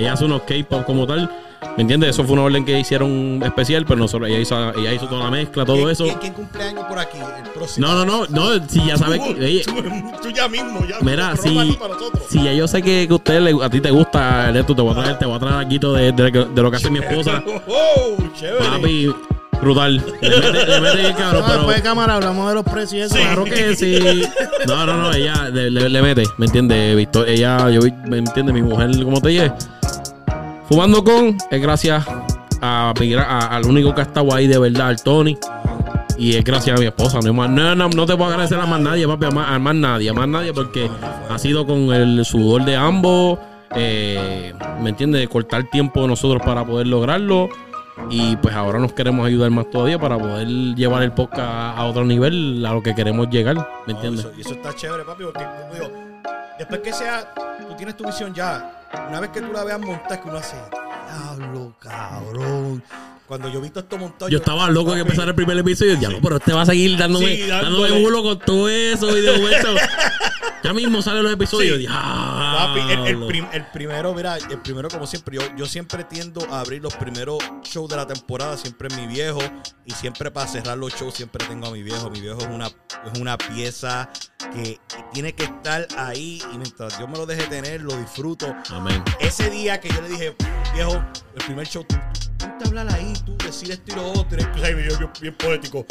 Ella 0.00 0.12
hace 0.14 0.24
unos 0.24 0.42
K-Pops 0.42 0.84
como 0.84 1.06
tal. 1.06 1.30
¿Me 1.76 1.82
entiendes? 1.82 2.10
Eso 2.10 2.24
fue 2.24 2.32
una 2.32 2.42
orden 2.44 2.64
que 2.64 2.78
hicieron 2.80 3.42
especial, 3.44 3.84
pero 3.84 3.98
nosotros, 3.98 4.30
ella 4.30 4.38
hizo, 4.38 4.72
ella 4.78 4.94
hizo 4.94 5.06
toda 5.06 5.24
la 5.24 5.30
mezcla, 5.30 5.64
todo 5.66 5.76
¿Quién- 5.76 5.90
eso. 5.90 6.04
¿Quién, 6.04 6.18
quién 6.18 6.32
cumpleaños 6.32 6.84
por 6.86 6.98
aquí? 6.98 7.18
El 7.18 7.50
próximo. 7.50 7.86
No, 7.86 8.04
no, 8.06 8.26
no, 8.26 8.26
no, 8.58 8.66
si 8.66 8.82
ya 8.86 8.96
sabes 8.96 9.20
que, 9.20 9.34
Tú, 9.34 9.40
oye, 9.42 9.62
tú, 9.66 9.74
tú 10.22 10.30
ya 10.30 10.48
mismo, 10.48 10.80
ya. 10.86 10.96
mira, 11.02 11.36
si, 11.36 11.58
aquí 11.58 11.72
para 11.78 11.92
nosotros. 11.94 12.22
si 12.30 12.42
ya 12.42 12.54
yo 12.54 12.66
sé 12.66 12.80
que, 12.80 13.06
que 13.06 13.12
a 13.12 13.16
usted 13.16 13.40
le- 13.42 13.62
a 13.62 13.68
ti 13.68 13.78
te 13.82 13.90
gusta 13.90 14.50
esto, 14.58 14.74
te 14.74 14.80
voy 14.80 14.92
a 14.92 15.02
traer, 15.02 15.18
te 15.18 15.26
voy 15.26 15.36
a 15.36 15.38
traer 15.38 15.66
aquí 15.66 15.78
de, 15.78 16.12
de, 16.12 16.30
de 16.46 16.62
lo 16.62 16.70
que 16.70 16.76
hace 16.78 16.88
mi 16.90 16.98
esposa. 17.00 17.42
Oh, 17.68 18.16
chévere. 18.38 18.64
Papi, 18.64 19.14
brutal. 19.60 20.02
Le 20.22 20.30
mete, 20.30 20.66
le 20.66 20.80
mete 20.80 20.96
bien 20.96 21.12
cabrón, 21.12 21.40
No, 21.42 21.46
pero. 21.46 21.58
después 21.58 21.76
de 21.76 21.82
cámara 21.82 22.14
hablamos 22.14 22.48
de 22.48 22.54
los 22.54 22.64
precios 22.64 22.92
y 22.94 23.00
eso. 23.00 23.14
Sí. 23.16 23.20
Claro 23.22 23.44
que 23.44 23.76
sí. 23.76 24.22
No, 24.66 24.86
no, 24.86 24.96
no, 24.96 25.12
ella 25.12 25.50
le, 25.52 25.70
le- 25.70 25.90
le 25.90 26.02
mete, 26.02 26.22
¿me 26.38 26.46
entiendes? 26.46 26.96
Victoria, 26.96 27.34
ella, 27.34 27.70
yo, 27.70 27.82
vi- 27.82 27.92
¿me 28.08 28.16
entiendes? 28.18 28.54
Mi 28.54 28.62
mujer, 28.62 28.90
como 29.04 29.20
te 29.20 29.28
dije, 29.28 29.52
fumando 30.70 31.04
con, 31.04 31.36
es 31.50 31.60
gracias 31.60 32.06
a, 32.62 32.92
a- 32.92 33.56
al 33.56 33.66
único 33.66 33.94
que 33.94 34.00
ha 34.00 34.04
estado 34.04 34.32
ahí 34.34 34.46
de 34.46 34.58
verdad, 34.58 34.88
al 34.88 35.02
Tony. 35.02 35.36
Y 36.16 36.36
es 36.36 36.44
gracias 36.44 36.76
a 36.76 36.80
mi 36.80 36.86
esposa. 36.86 37.18
No, 37.22 37.32
no, 37.32 37.74
no, 37.74 37.88
no 37.88 38.06
te 38.06 38.14
puedo 38.14 38.30
agradecer 38.30 38.58
a 38.60 38.66
más 38.66 38.78
nadie, 38.80 39.06
papi, 39.08 39.24
a 39.26 39.30
más, 39.30 39.50
a 39.50 39.58
más 39.58 39.74
nadie, 39.74 40.10
a 40.10 40.12
más 40.12 40.28
nadie, 40.28 40.52
porque 40.52 40.90
ha 41.30 41.38
sido 41.38 41.66
con 41.66 41.92
el 41.94 42.24
sudor 42.26 42.64
de 42.66 42.76
ambos. 42.76 43.38
eh, 43.74 44.52
¿Me 44.82 44.90
entiendes? 44.90 45.26
Cortar 45.30 45.64
tiempo 45.70 46.02
de 46.02 46.08
nosotros 46.08 46.42
para 46.44 46.64
poder 46.64 46.86
lograrlo. 46.88 47.48
Y 48.10 48.36
pues 48.36 48.54
ahora 48.54 48.78
nos 48.78 48.92
queremos 48.92 49.26
ayudar 49.26 49.50
más 49.50 49.70
todavía 49.70 49.98
para 49.98 50.18
poder 50.18 50.46
llevar 50.46 51.02
el 51.02 51.12
podcast 51.12 51.78
a 51.78 51.84
otro 51.84 52.04
nivel, 52.04 52.64
a 52.66 52.72
lo 52.74 52.82
que 52.82 52.94
queremos 52.94 53.28
llegar. 53.30 53.56
¿Me 53.86 53.92
No, 53.94 53.98
entiendes? 53.98 54.26
eso- 54.38 54.52
está 54.52 54.74
chévere, 54.74 55.04
papi, 55.04 55.24
porque 55.24 55.42
como 55.44 55.74
digo, 55.74 56.20
después 56.58 56.80
que 56.80 56.92
sea, 56.92 57.32
tú 57.66 57.74
tienes 57.76 57.96
tu 57.96 58.04
visión 58.04 58.32
ya, 58.34 58.79
una 58.92 59.20
vez 59.20 59.30
que 59.30 59.40
tú 59.40 59.52
la 59.52 59.64
veas 59.64 59.80
montar, 59.80 60.20
que 60.20 60.28
uno 60.28 60.38
hace, 60.38 60.56
diablo, 61.06 61.72
cabrón. 61.80 62.82
Cuando 63.30 63.48
yo 63.48 63.60
he 63.60 63.62
visto 63.62 63.78
esto 63.78 63.96
montado, 63.96 64.28
Yo 64.28 64.38
estaba 64.38 64.68
loco 64.70 64.92
que 64.92 64.98
empezara 65.02 65.28
el 65.28 65.36
primer 65.36 65.56
episodio. 65.56 65.96
Ya, 66.00 66.08
pero 66.20 66.38
este 66.38 66.52
va 66.52 66.62
a 66.62 66.66
seguir 66.66 66.98
dándome, 66.98 67.36
Sí, 67.36 67.42
dándome 67.46 68.02
bulo 68.02 68.24
con 68.24 68.40
todo 68.40 68.68
eso 68.68 69.16
y 69.16 69.20
de 69.20 69.38
momento. 69.38 69.68
ya 70.64 70.72
mismo 70.72 71.00
salen 71.00 71.22
los 71.22 71.32
episodios. 71.32 71.78
Sí. 71.78 71.86
Papi, 71.86 72.80
el, 72.90 73.06
el 73.06 73.26
prim- 73.28 73.46
el 73.52 73.66
primero, 73.66 74.12
mira, 74.14 74.36
el 74.36 74.58
primero 74.62 74.88
como 74.88 75.06
siempre, 75.06 75.36
yo, 75.36 75.42
yo 75.56 75.66
siempre 75.66 76.02
tiendo 76.02 76.44
a 76.52 76.58
abrir 76.58 76.82
los 76.82 76.96
primeros 76.96 77.38
shows 77.62 77.88
de 77.88 77.94
la 77.94 78.04
temporada, 78.08 78.56
siempre 78.56 78.88
mi 78.96 79.06
viejo, 79.06 79.38
y 79.86 79.92
siempre 79.92 80.32
para 80.32 80.48
cerrar 80.48 80.76
los 80.76 80.92
shows 80.96 81.14
siempre 81.14 81.46
tengo 81.46 81.68
a 81.68 81.70
mi 81.70 81.84
viejo. 81.84 82.10
Mi 82.10 82.20
viejo 82.20 82.40
es 82.40 82.48
una, 82.48 82.66
es 82.66 83.20
una 83.20 83.38
pieza 83.38 84.10
que 84.52 84.80
tiene 85.12 85.34
que 85.36 85.44
estar 85.44 85.86
ahí 85.96 86.42
y 86.52 86.58
mientras 86.58 86.98
yo 86.98 87.06
me 87.06 87.16
lo 87.16 87.26
deje 87.26 87.44
tener, 87.44 87.80
lo 87.82 87.96
disfruto. 87.96 88.52
Amén. 88.70 89.04
Ese 89.20 89.50
día 89.50 89.78
que 89.80 89.88
yo 89.88 90.00
le 90.02 90.08
dije, 90.08 90.34
viejo, 90.74 90.94
el 91.36 91.44
primer 91.44 91.68
show, 91.68 91.86
ponte 92.40 92.64
a 92.64 92.68
hablar 92.68 92.92
ahí, 92.94 93.12
tú 93.24 93.36
decir 93.38 93.70
esto 93.70 93.92
y 93.92 93.96
lo 93.96 94.12
otro, 94.12 94.40
y 94.40 94.44
tú 94.44 94.58
sabes, 94.58 94.98
bien, 95.20 95.34
poético. 95.36 95.86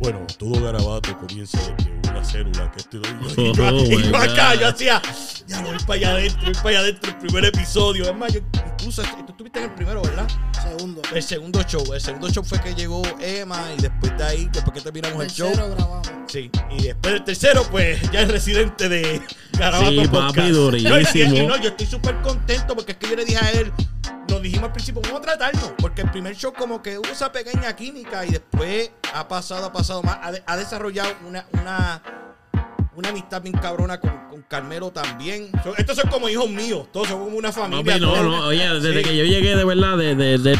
Bueno, 0.00 0.26
todo 0.38 0.60
garabato 0.60 1.16
comienza 1.18 1.56
de 1.58 1.76
que 1.76 2.08
una 2.10 2.24
célula, 2.24 2.70
que 2.72 2.78
esto 2.80 2.96
y 3.36 3.52
yo, 3.54 3.64
Oh, 3.68 3.84
y 3.84 4.02
yo 4.10 4.16
acá, 4.16 4.54
yo 4.56 4.68
hacía, 4.68 5.00
ya 5.46 5.62
voy 5.62 5.76
para 5.86 5.94
allá 5.94 6.10
adentro, 6.10 6.42
voy 6.44 6.54
para 6.54 6.68
allá 6.70 6.78
adentro, 6.80 7.10
el 7.10 7.16
primer 7.18 7.44
episodio. 7.46 8.04
Es 8.04 8.16
más, 8.16 8.32
yo 8.32 8.40
incluso, 8.72 9.02
tú 9.02 9.26
estuviste 9.30 9.60
en 9.60 9.66
el 9.66 9.74
primero, 9.74 10.02
¿verdad? 10.02 10.26
Segundo. 10.62 11.00
El 11.14 11.22
segundo 11.22 11.62
show, 11.62 11.84
el 11.94 12.00
segundo 12.00 12.28
show 12.30 12.42
fue 12.44 12.60
que 12.60 12.74
llegó 12.74 13.02
Emma 13.20 13.62
y 13.78 13.80
después 13.82 14.16
de 14.18 14.24
ahí, 14.24 14.48
después 14.52 14.74
que 14.74 14.80
terminamos 14.80 15.22
el 15.24 15.30
show. 15.30 15.48
Tercero 15.48 15.70
grabamos. 15.74 16.08
Sí, 16.26 16.50
y 16.76 16.82
después 16.82 17.14
del 17.14 17.24
tercero, 17.24 17.62
pues 17.70 18.10
ya 18.10 18.22
es 18.22 18.28
residente 18.28 18.88
de 18.88 19.22
Garabato 19.52 19.90
Sí, 19.90 20.08
papi, 20.08 20.48
durísimo. 20.50 20.90
No, 20.90 21.00
y- 21.00 21.38
y 21.38 21.46
no, 21.46 21.56
yo 21.62 21.68
estoy 21.68 21.86
súper 21.86 22.20
contento 22.22 22.74
porque 22.74 22.92
es 22.92 22.98
que 22.98 23.08
yo 23.08 23.14
le 23.16 23.24
dije 23.24 23.38
a 23.38 23.50
él, 23.52 23.72
nos 24.28 24.42
dijimos 24.42 24.64
al 24.66 24.72
principio, 24.72 25.00
vamos 25.02 25.18
a 25.20 25.22
tratarnos, 25.22 25.72
porque 25.78 26.02
el 26.02 26.10
primer 26.10 26.34
show 26.36 26.52
como 26.52 26.82
que 26.82 26.98
hubo 26.98 27.08
esa 27.08 27.30
pequeña 27.32 27.74
química 27.76 28.24
y 28.26 28.30
después 28.30 28.90
ha 29.14 29.26
pasado, 29.28 29.66
ha 29.66 29.72
pasado 29.72 30.02
más, 30.02 30.18
ha, 30.22 30.32
de- 30.32 30.42
ha 30.46 30.56
desarrollado 30.56 31.10
una, 31.26 31.46
una, 31.52 32.02
una 32.96 33.08
amistad 33.08 33.42
bien 33.42 33.56
cabrona 33.56 33.98
con, 34.00 34.10
con 34.30 34.42
Carmelo 34.42 34.90
también. 34.90 35.50
So- 35.62 35.76
estos 35.76 35.96
son 35.96 36.10
como 36.10 36.28
hijos 36.28 36.48
míos, 36.48 36.88
todos 36.92 37.08
son 37.08 37.24
como 37.24 37.36
una 37.36 37.52
familia. 37.52 37.84
Papi, 37.94 38.00
no, 38.00 38.22
no, 38.22 38.46
oye, 38.46 38.68
desde 38.68 39.02
Sí. 39.02 39.08
que 39.08 39.16
yo 39.16 39.24
llegué, 39.24 39.56
de 39.56 39.64
verdad, 39.64 39.96
de, 39.96 40.14
de, 40.14 40.38
de, 40.38 40.58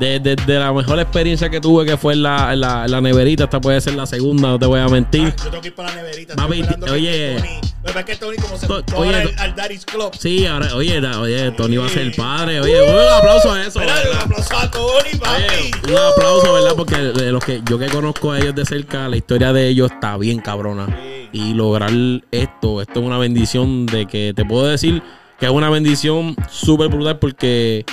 de- 0.00 0.20
de- 0.20 0.36
de 0.36 0.58
la 0.58 0.72
mejor 0.72 0.98
experiencia 1.00 1.48
que 1.50 1.60
tuve, 1.60 1.84
que 1.86 1.96
fue 1.96 2.12
en 2.14 2.22
la, 2.22 2.52
en 2.52 2.60
la, 2.60 2.84
en 2.84 2.90
la 2.90 3.00
neverita, 3.00 3.44
esta 3.44 3.60
puede 3.60 3.80
ser 3.80 3.94
la 3.94 4.06
segunda, 4.06 4.48
no 4.48 4.58
te 4.58 4.66
voy 4.66 4.80
a 4.80 4.88
mentir. 4.88 5.32
Ah, 5.38 5.42
yo 5.44 5.50
tengo 5.50 5.60
que 5.62 5.68
ir 5.68 5.74
para 5.74 5.90
la 5.90 5.96
neverita. 5.96 6.36
Papi, 6.36 6.62
oye. 6.90 7.34
Lo 7.34 7.40
que 7.40 7.60
pasa 7.84 8.00
es 8.00 8.04
que 8.06 8.16
Tony 8.16 8.36
como 8.36 8.56
se 8.58 8.66
To- 8.66 8.74
juntó 8.74 8.96
oye, 8.98 9.14
ahora 9.14 9.22
to- 9.22 9.28
al, 9.38 9.50
al 9.50 9.54
Daddy's 9.56 9.84
Club. 9.84 10.10
Sí, 10.18 10.46
ahora, 10.46 10.74
oye, 10.74 11.00
da- 11.00 11.20
oye, 11.20 11.50
Tony 11.52 11.76
va 11.76 11.86
a 11.86 11.88
ser 11.88 12.14
padre. 12.16 12.60
Oye, 12.60 12.82
un 12.82 13.08
aplauso 13.12 13.52
a 13.52 13.60
eso. 13.62 13.80
Espera, 13.80 13.94
un 14.12 14.18
aplauso 14.18 14.56
a 14.58 14.70
Tony, 14.70 15.18
papi. 15.18 15.42
Oye, 15.84 15.92
un 15.94 15.98
aplauso, 16.12 16.52
¿verdad? 16.52 16.72
Porque 16.76 16.96
de 16.96 17.32
los 17.32 17.44
que 17.44 17.62
yo 17.68 17.78
que 17.78 17.86
conozco 17.86 18.32
a 18.32 18.38
ellos 18.38 18.54
de 18.54 18.64
cerca, 18.66 19.08
la 19.08 19.16
historia 19.16 19.52
de 19.52 19.68
ellos 19.68 19.90
está 19.90 20.16
bien 20.16 20.40
cabrona. 20.40 20.86
Sí. 20.86 21.28
Y 21.32 21.54
lograr 21.54 21.90
esto, 22.30 22.80
esto 22.82 23.00
es 23.00 23.06
una 23.06 23.18
bendición 23.18 23.86
de 23.86 24.06
que 24.06 24.32
te 24.34 24.44
puedo 24.44 24.66
decir 24.66 25.02
que 25.38 25.46
es 25.46 25.52
una 25.52 25.70
bendición 25.70 26.34
súper 26.50 26.88
brutal 26.88 27.18
porque 27.18 27.84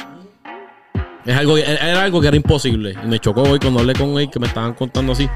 es 1.26 1.36
algo, 1.36 1.58
era 1.58 2.04
algo 2.04 2.22
que 2.22 2.28
era 2.28 2.38
imposible. 2.38 2.96
Me 3.06 3.20
chocó 3.20 3.42
hoy 3.44 3.60
cuando 3.60 3.80
hablé 3.80 3.94
con 3.94 4.18
él 4.20 4.30
que 4.30 4.40
me 4.40 4.48
estaban 4.48 4.74
contando 4.74 5.14
así. 5.14 5.28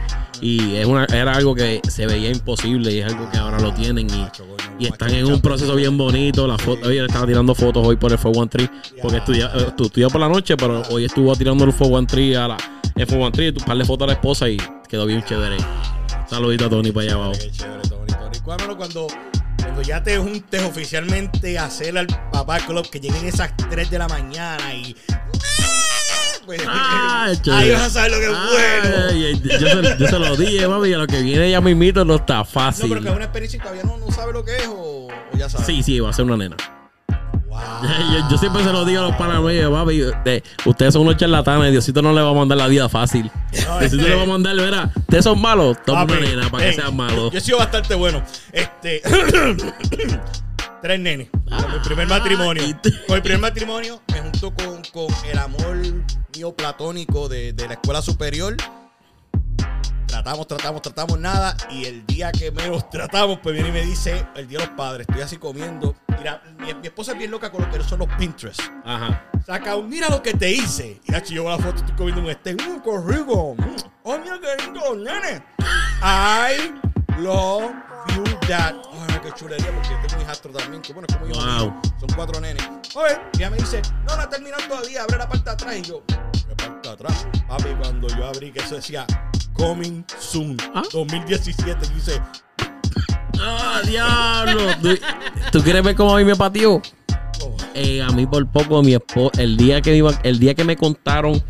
Y 0.41 0.75
es 0.75 0.85
una, 0.85 1.05
era 1.05 1.33
algo 1.33 1.53
que 1.55 1.81
se 1.87 2.05
veía 2.07 2.29
imposible 2.31 2.91
y 2.93 2.99
es 2.99 3.11
algo 3.13 3.29
que 3.29 3.37
ahora 3.37 3.59
lo 3.59 3.73
tienen 3.73 4.07
y, 4.09 4.27
y 4.83 4.87
están 4.87 5.09
en 5.13 5.25
un 5.25 5.41
proceso 5.41 5.75
bien 5.75 5.97
bonito. 5.97 6.47
La 6.47 6.57
foto, 6.57 6.87
le 6.89 7.03
estaba 7.05 7.25
tirando 7.25 7.53
fotos 7.55 7.85
hoy 7.85 7.95
por 7.97 8.11
el 8.11 8.17
413 8.17 8.99
porque 9.01 9.17
estudia, 9.17 9.51
eh, 9.55 9.67
estu- 9.75 9.85
estudia 9.87 10.07
por 10.09 10.21
la 10.21 10.29
noche, 10.29 10.55
pero 10.55 10.81
hoy 10.91 11.05
estuvo 11.05 11.35
tirando 11.35 11.65
el 11.65 11.71
413 11.73 12.37
a 12.37 12.47
la 12.49 12.57
el 12.95 13.05
413 13.07 13.47
y 13.47 13.65
par 13.65 13.77
de 13.77 13.85
fotos 13.85 14.03
a 14.05 14.07
la 14.07 14.13
esposa 14.13 14.49
y 14.49 14.57
quedó 14.87 15.05
bien 15.05 15.23
chévere. 15.23 15.57
Saludito 16.27 16.65
a 16.65 16.69
Tony 16.69 16.91
para 16.91 17.05
allá 17.07 17.15
abajo. 17.15 17.31
Qué 17.33 17.51
chévere, 17.51 17.81
Tony, 17.89 18.05
Tony. 18.07 18.39
Cuámelo 18.43 18.77
cuando, 18.77 19.07
cuando 19.69 19.81
ya 19.87 20.01
te 20.03 20.17
juntes 20.17 20.63
oficialmente 20.63 21.57
a 21.59 21.65
hacer 21.65 21.97
al 21.97 22.07
papá 22.31 22.59
club, 22.59 22.89
que 22.89 22.99
lleguen 22.99 23.25
esas 23.27 23.55
3 23.69 23.89
de 23.89 23.99
la 23.99 24.07
mañana 24.07 24.73
y. 24.73 24.95
Pues, 26.45 26.61
Ah, 26.67 27.27
ahí 27.51 27.69
vas 27.71 27.81
a 27.83 27.89
saber 27.91 28.11
lo 28.11 28.17
que 28.17 28.25
es 28.25 28.31
bueno. 28.31 29.59
Yo, 29.59 29.83
se, 29.83 29.97
yo 29.99 30.07
se 30.07 30.17
lo 30.19 30.35
dije, 30.35 30.67
mami, 30.67 30.89
y 30.89 30.93
a 30.93 30.97
lo 30.97 31.05
que 31.05 31.21
viene 31.21 31.51
ya 31.51 31.61
mismito 31.61 32.03
no 32.03 32.15
está 32.15 32.37
No, 32.37 32.45
fácil. 32.45 32.89
pero 32.89 33.01
que 33.01 33.09
es 33.09 33.15
una 33.15 33.25
experiencia 33.25 33.57
y 33.57 33.59
todavía 33.59 33.83
no, 33.83 33.97
no 33.99 34.11
sabe 34.11 34.33
lo 34.33 34.43
que 34.43 34.57
es 34.57 34.65
o, 34.67 35.09
o 35.09 35.37
ya 35.37 35.47
sabe. 35.47 35.63
Sí, 35.65 35.83
sí, 35.83 35.99
va 35.99 36.09
a 36.09 36.13
ser 36.13 36.25
una 36.25 36.37
nena. 36.37 36.57
Wow. 37.49 37.59
Yo, 38.13 38.29
yo 38.29 38.37
siempre 38.37 38.63
se 38.63 38.71
lo 38.71 38.85
digo 38.85 39.01
a 39.01 39.07
los 39.07 39.15
panas 39.15 39.41
míos, 39.41 39.71
papi, 39.71 40.01
eh, 40.25 40.43
ustedes 40.65 40.93
son 40.93 41.01
unos 41.03 41.17
charlatanes, 41.17 41.71
Diosito 41.71 42.01
no 42.01 42.13
le 42.13 42.21
va 42.21 42.29
a 42.29 42.33
mandar 42.33 42.57
la 42.57 42.67
vida 42.67 42.87
fácil. 42.89 43.31
No, 43.67 43.79
Diosito 43.79 43.81
este- 43.81 44.09
le 44.09 44.15
va 44.15 44.21
a 44.21 44.25
mandar, 44.25 44.55
mira, 44.55 44.91
ustedes 44.95 45.23
son 45.23 45.41
malos, 45.41 45.77
toma 45.85 46.03
una 46.03 46.19
nena 46.19 46.49
para 46.49 46.65
que 46.65 46.73
sean 46.73 46.95
malos. 46.95 47.31
Yo 47.31 47.37
he 47.39 47.41
sido 47.41 47.57
bastante 47.57 47.95
bueno. 47.95 48.21
Este. 48.51 49.01
Tres 50.81 50.99
nenes. 50.99 51.27
Con 51.31 51.73
mi 51.73 51.79
primer 51.83 52.07
matrimonio. 52.07 52.63
y 52.65 52.73
te- 52.75 52.91
Con 53.05 53.15
mi 53.17 53.21
primer 53.21 53.39
matrimonio 53.41 54.01
me 54.13 54.21
junto 54.21 54.51
con, 54.53 54.81
con 54.93 55.07
el 55.29 55.37
amor 55.37 55.77
mío 56.35 56.53
platónico 56.55 57.27
de, 57.27 57.51
de 57.53 57.67
la 57.67 57.73
escuela 57.73 58.01
superior. 58.01 58.55
Tratamos, 60.09 60.47
tratamos, 60.47 60.81
tratamos 60.81 61.19
nada. 61.19 61.55
Y 61.69 61.85
el 61.85 62.05
día 62.05 62.31
que 62.31 62.51
menos 62.51 62.89
tratamos, 62.89 63.39
pues 63.41 63.53
viene 63.53 63.69
y 63.69 63.71
me 63.71 63.81
dice, 63.81 64.25
el 64.35 64.47
día 64.47 64.59
de 64.59 64.65
los 64.65 64.75
padres, 64.75 65.07
estoy 65.07 65.21
así 65.23 65.37
comiendo. 65.37 65.95
Mira, 66.17 66.41
mi, 66.57 66.73
mi 66.73 66.87
esposa 66.87 67.11
es 67.11 67.17
bien 67.17 67.31
loca 67.31 67.51
con 67.51 67.61
lo 67.61 67.69
que 67.69 67.81
son 67.83 67.99
los 67.99 68.09
Pinterest. 68.17 68.61
Ajá. 68.83 69.29
Saca 69.45 69.75
un, 69.75 69.87
mira 69.87 70.09
lo 70.09 70.21
que 70.21 70.33
te 70.33 70.51
hice. 70.51 70.99
Y 71.05 71.13
hacho, 71.13 71.33
yo 71.33 71.43
veo 71.43 71.55
la 71.55 71.63
foto, 71.63 71.77
estoy 71.77 71.95
comiendo 71.95 72.21
un 72.21 72.31
steak. 72.33 72.61
¡Mmm, 72.61 72.81
qué 72.81 73.13
rico! 73.13 73.55
¡Oh, 74.03 74.17
mira 74.17 74.39
qué 74.39 74.63
lindo, 74.63 74.95
nene! 74.95 75.43
I 76.01 76.73
love 77.19 77.71
you, 78.15 78.23
dad. 78.47 78.75
Ay, 79.09 79.19
qué 79.23 79.31
chulería, 79.33 79.71
porque 79.73 79.89
yo 79.89 79.95
tengo 80.07 80.15
un 80.15 80.21
hijastro 80.21 80.51
también. 80.51 80.81
Que 80.81 80.93
bueno, 80.93 81.07
es 81.09 81.15
como 81.15 81.27
yo. 81.31 81.39
Wow. 81.39 81.81
Son 81.99 82.09
cuatro 82.15 82.41
nenes. 82.41 82.63
Oye, 82.95 83.17
ella 83.37 83.49
me 83.49 83.57
dice, 83.57 83.81
no, 84.07 84.15
no 84.17 84.29
terminando 84.29 84.65
todavía, 84.67 85.03
abre 85.03 85.17
la 85.17 85.27
parte 85.29 85.45
de 85.45 85.51
atrás. 85.51 85.75
Y 85.77 85.81
yo, 85.81 86.03
¿qué 86.07 86.55
parte 86.55 86.87
de 86.87 86.93
atrás? 86.93 87.27
Papi, 87.47 87.69
cuando 87.81 88.07
yo 88.09 88.25
abrí, 88.25 88.51
que 88.51 88.59
eso 88.59 88.75
decía, 88.75 89.05
coming 89.53 90.03
soon, 90.19 90.57
¿Ah? 90.73 90.83
2017. 90.91 91.85
Y 91.85 91.93
dice, 91.95 92.21
¡Ah, 93.41 93.81
diablo! 93.85 94.61
¿Tú, 94.81 94.97
tú 95.51 95.63
quieres 95.63 95.83
ver 95.83 95.95
cómo 95.95 96.15
a 96.15 96.17
mí 96.19 96.25
me 96.25 96.35
pateó? 96.35 96.81
oh, 97.41 97.55
Eh, 97.73 98.01
a 98.01 98.09
mí 98.09 98.25
por 98.25 98.45
poco, 98.47 98.81
mi 98.83 98.93
esposa, 98.93 99.41
el 99.41 99.55
día 99.55 99.81
que 99.81 99.91
me 99.91 99.97
iba, 99.97 100.11
el 100.23 100.39
día 100.39 100.53
que 100.55 100.63
me 100.63 100.75
contaron, 100.75 101.41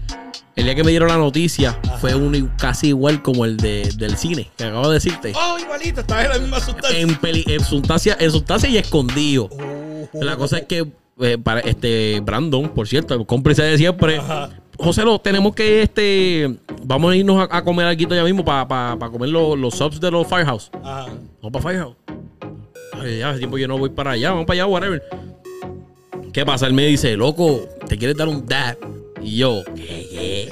el 0.59 0.65
día 0.65 0.75
que 0.75 0.83
me 0.83 0.91
dieron 0.91 1.07
la 1.07 1.17
noticia, 1.17 1.79
fue 2.01 2.13
uno 2.15 2.49
casi 2.57 2.89
igual 2.89 3.21
como 3.21 3.45
el 3.45 3.55
de, 3.55 3.89
del 3.95 4.17
cine, 4.17 4.49
que 4.57 4.65
acabo 4.65 4.89
de 4.89 4.95
decirte. 4.95 5.33
oh, 5.33 5.57
igualito, 5.57 6.01
estaba 6.01 6.23
en 6.23 6.29
la 6.29 6.39
misma 6.39 6.59
sustancia. 6.59 6.99
En, 6.99 7.15
peli, 7.15 7.45
en, 7.47 7.63
sustancia, 7.63 8.17
en 8.19 8.29
sustancia 8.29 8.69
y 8.69 8.77
escondido. 8.77 9.49
Oh, 9.51 10.07
La 10.21 10.35
cosa 10.35 10.57
es 10.57 10.65
que 10.65 10.85
eh, 11.21 11.37
para 11.37 11.61
este 11.61 12.19
Brandon, 12.21 12.69
por 12.69 12.87
cierto, 12.89 13.13
el 13.13 13.25
cómplice 13.25 13.63
de 13.63 13.77
siempre. 13.77 14.17
Ajá. 14.17 14.49
José, 14.77 15.03
lo 15.03 15.19
tenemos 15.19 15.55
que 15.55 15.81
este. 15.81 16.57
Vamos 16.83 17.13
a 17.13 17.15
irnos 17.15 17.49
a, 17.49 17.57
a 17.57 17.63
comer 17.63 17.85
algo 17.85 18.15
ya 18.15 18.23
mismo 18.23 18.43
para 18.43 18.97
comer 19.11 19.29
los, 19.29 19.57
los 19.57 19.75
subs 19.75 19.99
de 19.99 20.11
los 20.11 20.27
Firehouse. 20.27 20.71
Ajá. 20.83 21.07
Vamos 21.41 21.51
para 21.53 21.61
Firehouse. 21.61 21.95
Ay, 22.93 23.19
ya 23.19 23.29
hace 23.29 23.39
tiempo 23.39 23.57
yo 23.57 23.67
no 23.67 23.77
voy 23.77 23.89
para 23.89 24.11
allá. 24.11 24.31
Vamos 24.31 24.45
para 24.45 24.63
allá, 24.63 24.65
whatever. 24.67 25.03
¿Qué 26.33 26.45
pasa? 26.45 26.67
Él 26.67 26.73
me 26.73 26.85
dice, 26.85 27.15
loco, 27.15 27.67
¿te 27.87 27.97
quieres 27.97 28.17
dar 28.17 28.27
un 28.27 28.45
dab? 28.45 28.77
Y 29.21 29.37
yo, 29.37 29.63
¿qué? 29.75 30.49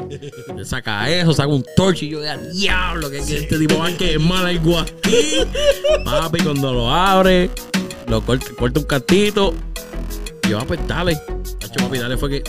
qué? 0.58 0.66
Saca 0.66 1.10
eso, 1.10 1.34
saca 1.34 1.48
un 1.48 1.64
torch 1.76 2.04
y 2.04 2.10
yo, 2.10 2.24
"Ya, 2.24 2.38
diablo, 2.38 3.10
que, 3.10 3.22
que 3.24 3.38
este 3.38 3.58
tipo 3.60 3.78
va 3.78 3.88
a 3.88 3.98
quemar 3.98 4.46
algo 4.46 4.78
aquí. 4.80 5.16
Papi, 6.04 6.40
cuando 6.44 6.74
lo 6.74 6.92
abre, 6.94 7.50
lo 8.08 8.22
corta, 8.26 8.46
corta 8.58 8.80
un 8.80 8.86
cantito. 8.86 9.54
Y 10.46 10.50
yo, 10.50 10.60
ah, 10.60 10.66
pues 10.68 10.80
dale. 10.88 11.14
Hacho, 11.64 11.80
papi, 11.80 11.98
dale, 11.98 12.18
fue 12.18 12.30
que 12.30 12.44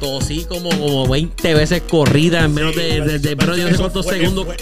tosí 0.00 0.44
como, 0.44 0.70
como 0.70 1.06
20 1.08 1.54
veces 1.54 1.82
corrida 1.82 2.44
en 2.46 2.54
menos 2.54 2.74
de, 2.74 3.00
de, 3.02 3.18
de- 3.18 3.36
menos 3.36 3.56
de 3.56 3.64
no 3.64 3.70
sé 3.70 3.76
cuántos 3.76 4.06
fue- 4.06 4.18
segundos. 4.18 4.46
fue-. 4.46 4.56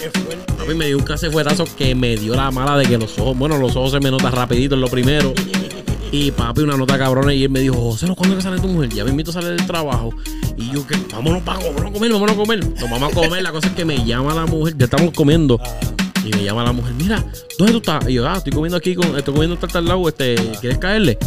Papi 0.57 0.73
me 0.75 0.87
dio 0.87 0.97
un 0.97 1.03
casefuetazo 1.03 1.65
que 1.77 1.95
me 1.95 2.17
dio 2.17 2.35
la 2.35 2.51
mala 2.51 2.77
de 2.77 2.85
que 2.85 2.97
los 2.97 3.17
ojos, 3.19 3.37
bueno, 3.37 3.57
los 3.57 3.75
ojos 3.75 3.91
se 3.91 3.99
me 3.99 4.11
notan 4.11 4.31
rapidito 4.33 4.75
en 4.75 4.81
lo 4.81 4.89
primero. 4.89 5.33
Y 6.11 6.31
papi, 6.31 6.61
una 6.61 6.75
nota 6.75 6.97
cabrona. 6.97 7.33
Y 7.33 7.43
él 7.43 7.49
me 7.49 7.59
dijo, 7.59 7.75
José, 7.75 8.07
¿cuándo 8.15 8.35
que 8.35 8.41
sale 8.41 8.59
tu 8.59 8.67
mujer? 8.67 8.89
Ya 8.89 9.03
me 9.03 9.11
invito 9.11 9.31
a 9.31 9.33
salir 9.33 9.49
del 9.49 9.65
trabajo. 9.65 10.11
Y 10.57 10.71
yo, 10.71 10.85
que 10.85 10.95
vámonos 11.11 11.43
para 11.43 11.59
vámonos 11.59 11.89
a 11.89 11.93
comer, 11.93 12.11
vámonos 12.11 12.35
a 12.35 12.37
comer. 12.37 12.67
Nos 12.67 12.89
vamos 12.89 13.11
a 13.11 13.15
comer. 13.15 13.43
La 13.43 13.51
cosa 13.51 13.67
es 13.67 13.73
que 13.73 13.85
me 13.85 14.03
llama 14.03 14.33
la 14.33 14.45
mujer, 14.45 14.75
ya 14.77 14.85
estamos 14.85 15.13
comiendo. 15.13 15.59
Y 16.25 16.31
me 16.31 16.43
llama 16.43 16.63
la 16.63 16.73
mujer, 16.73 16.93
mira, 16.95 17.23
¿dónde 17.57 17.73
tú 17.73 17.79
estás? 17.79 18.09
Y 18.09 18.13
yo, 18.13 18.27
ah, 18.27 18.37
estoy 18.37 18.51
comiendo 18.51 18.77
aquí, 18.77 18.93
con, 18.93 19.17
estoy 19.17 19.33
comiendo 19.33 19.57
tal 19.57 19.71
tal 19.71 19.85
lado, 19.85 20.07
este, 20.07 20.35
¿quieres 20.59 20.77
caerle? 20.77 21.17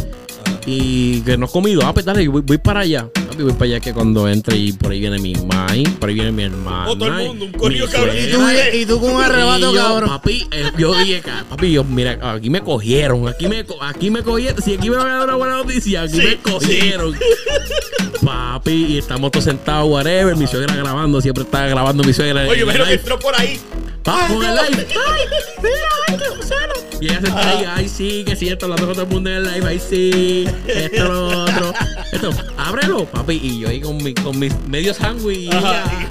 Y 0.65 1.21
que 1.21 1.35
no 1.35 1.45
has 1.45 1.51
comido, 1.51 1.81
ah, 1.83 1.93
pues 1.93 2.05
dale, 2.05 2.27
voy, 2.27 2.41
voy 2.41 2.57
para 2.59 2.81
allá. 2.81 3.09
Papi, 3.33 3.43
voy 3.43 3.53
para 3.53 3.65
allá 3.65 3.79
que 3.79 3.93
cuando 3.93 4.27
entre 4.29 4.55
y 4.57 4.71
por 4.73 4.91
ahí 4.91 4.99
viene 4.99 5.17
mi 5.19 5.33
mai, 5.33 5.83
por 5.99 6.09
ahí 6.09 6.15
viene 6.15 6.31
mi 6.31 6.43
hermana. 6.43 6.85
Oh, 6.89 6.95
todo 6.97 7.07
el 7.17 7.27
mundo, 7.27 7.45
un 7.45 7.51
corillo 7.53 7.89
cabrón. 7.89 8.15
Y 8.15 8.31
tú, 8.31 8.39
y 8.73 8.85
tú 8.85 8.99
con 9.01 9.11
un 9.15 9.23
arrebato, 9.23 9.73
yo, 9.73 9.81
cabrón. 9.81 10.09
Papi, 10.09 10.47
eh, 10.51 10.71
yo 10.77 10.93
dije, 10.99 11.23
papi, 11.49 11.71
yo, 11.71 11.83
mira, 11.83 12.19
aquí 12.33 12.49
me 12.51 12.61
cogieron, 12.61 13.27
aquí 13.27 13.47
me, 13.47 13.65
co- 13.65 13.81
aquí 13.81 14.11
me 14.11 14.21
cogieron. 14.21 14.61
Si 14.61 14.75
aquí 14.75 14.89
me 14.89 14.97
van 14.97 15.07
a 15.07 15.17
dar 15.17 15.23
una 15.29 15.35
buena 15.35 15.55
noticia, 15.57 16.03
aquí 16.03 16.13
Sí, 16.13 16.21
me 16.21 16.37
cogieron. 16.37 17.15
Papi, 18.23 18.71
y 18.89 18.97
estamos 18.99 19.31
todos 19.31 19.45
sentados, 19.45 19.89
whatever. 19.89 20.35
Mi 20.35 20.45
suegra 20.47 20.75
grabando, 20.75 21.19
siempre 21.19 21.43
está 21.43 21.65
grabando 21.67 22.03
mi 22.03 22.13
suegra. 22.13 22.47
Oye, 22.47 22.61
imagino 22.61 22.85
que 22.85 22.93
entró 22.93 23.17
por 23.19 23.33
ahí. 23.39 23.59
Ay, 24.05 24.33
con 24.33 24.45
el 24.45 24.55
no. 24.55 24.61
live. 24.63 24.87
Ay, 25.07 25.21
mira, 25.61 25.73
ay, 26.07 26.17
qué. 26.17 26.82
Y 27.03 27.07
ella 27.07 27.19
se 27.19 27.31
ahí, 27.33 27.65
ay, 27.67 27.89
sí, 27.89 28.23
que 28.25 28.33
cierto, 28.33 28.63
hablando 28.63 28.85
con 28.85 28.93
todo 28.95 29.03
el 29.03 29.11
mundo 29.11 29.29
en 29.29 29.35
el 29.35 29.43
live, 29.43 29.67
ay, 29.67 29.77
sí, 29.77 30.47
esto, 30.67 31.03
lo 31.03 31.43
otro. 31.43 31.73
Esto, 32.13 32.29
ábrelo, 32.55 33.03
papi. 33.03 33.41
Y 33.43 33.59
yo 33.59 33.67
ahí 33.67 33.81
con, 33.81 33.97
mi, 33.97 34.13
con 34.13 34.39
mis 34.39 34.57
medios 34.69 34.95
sándwich. 34.95 35.49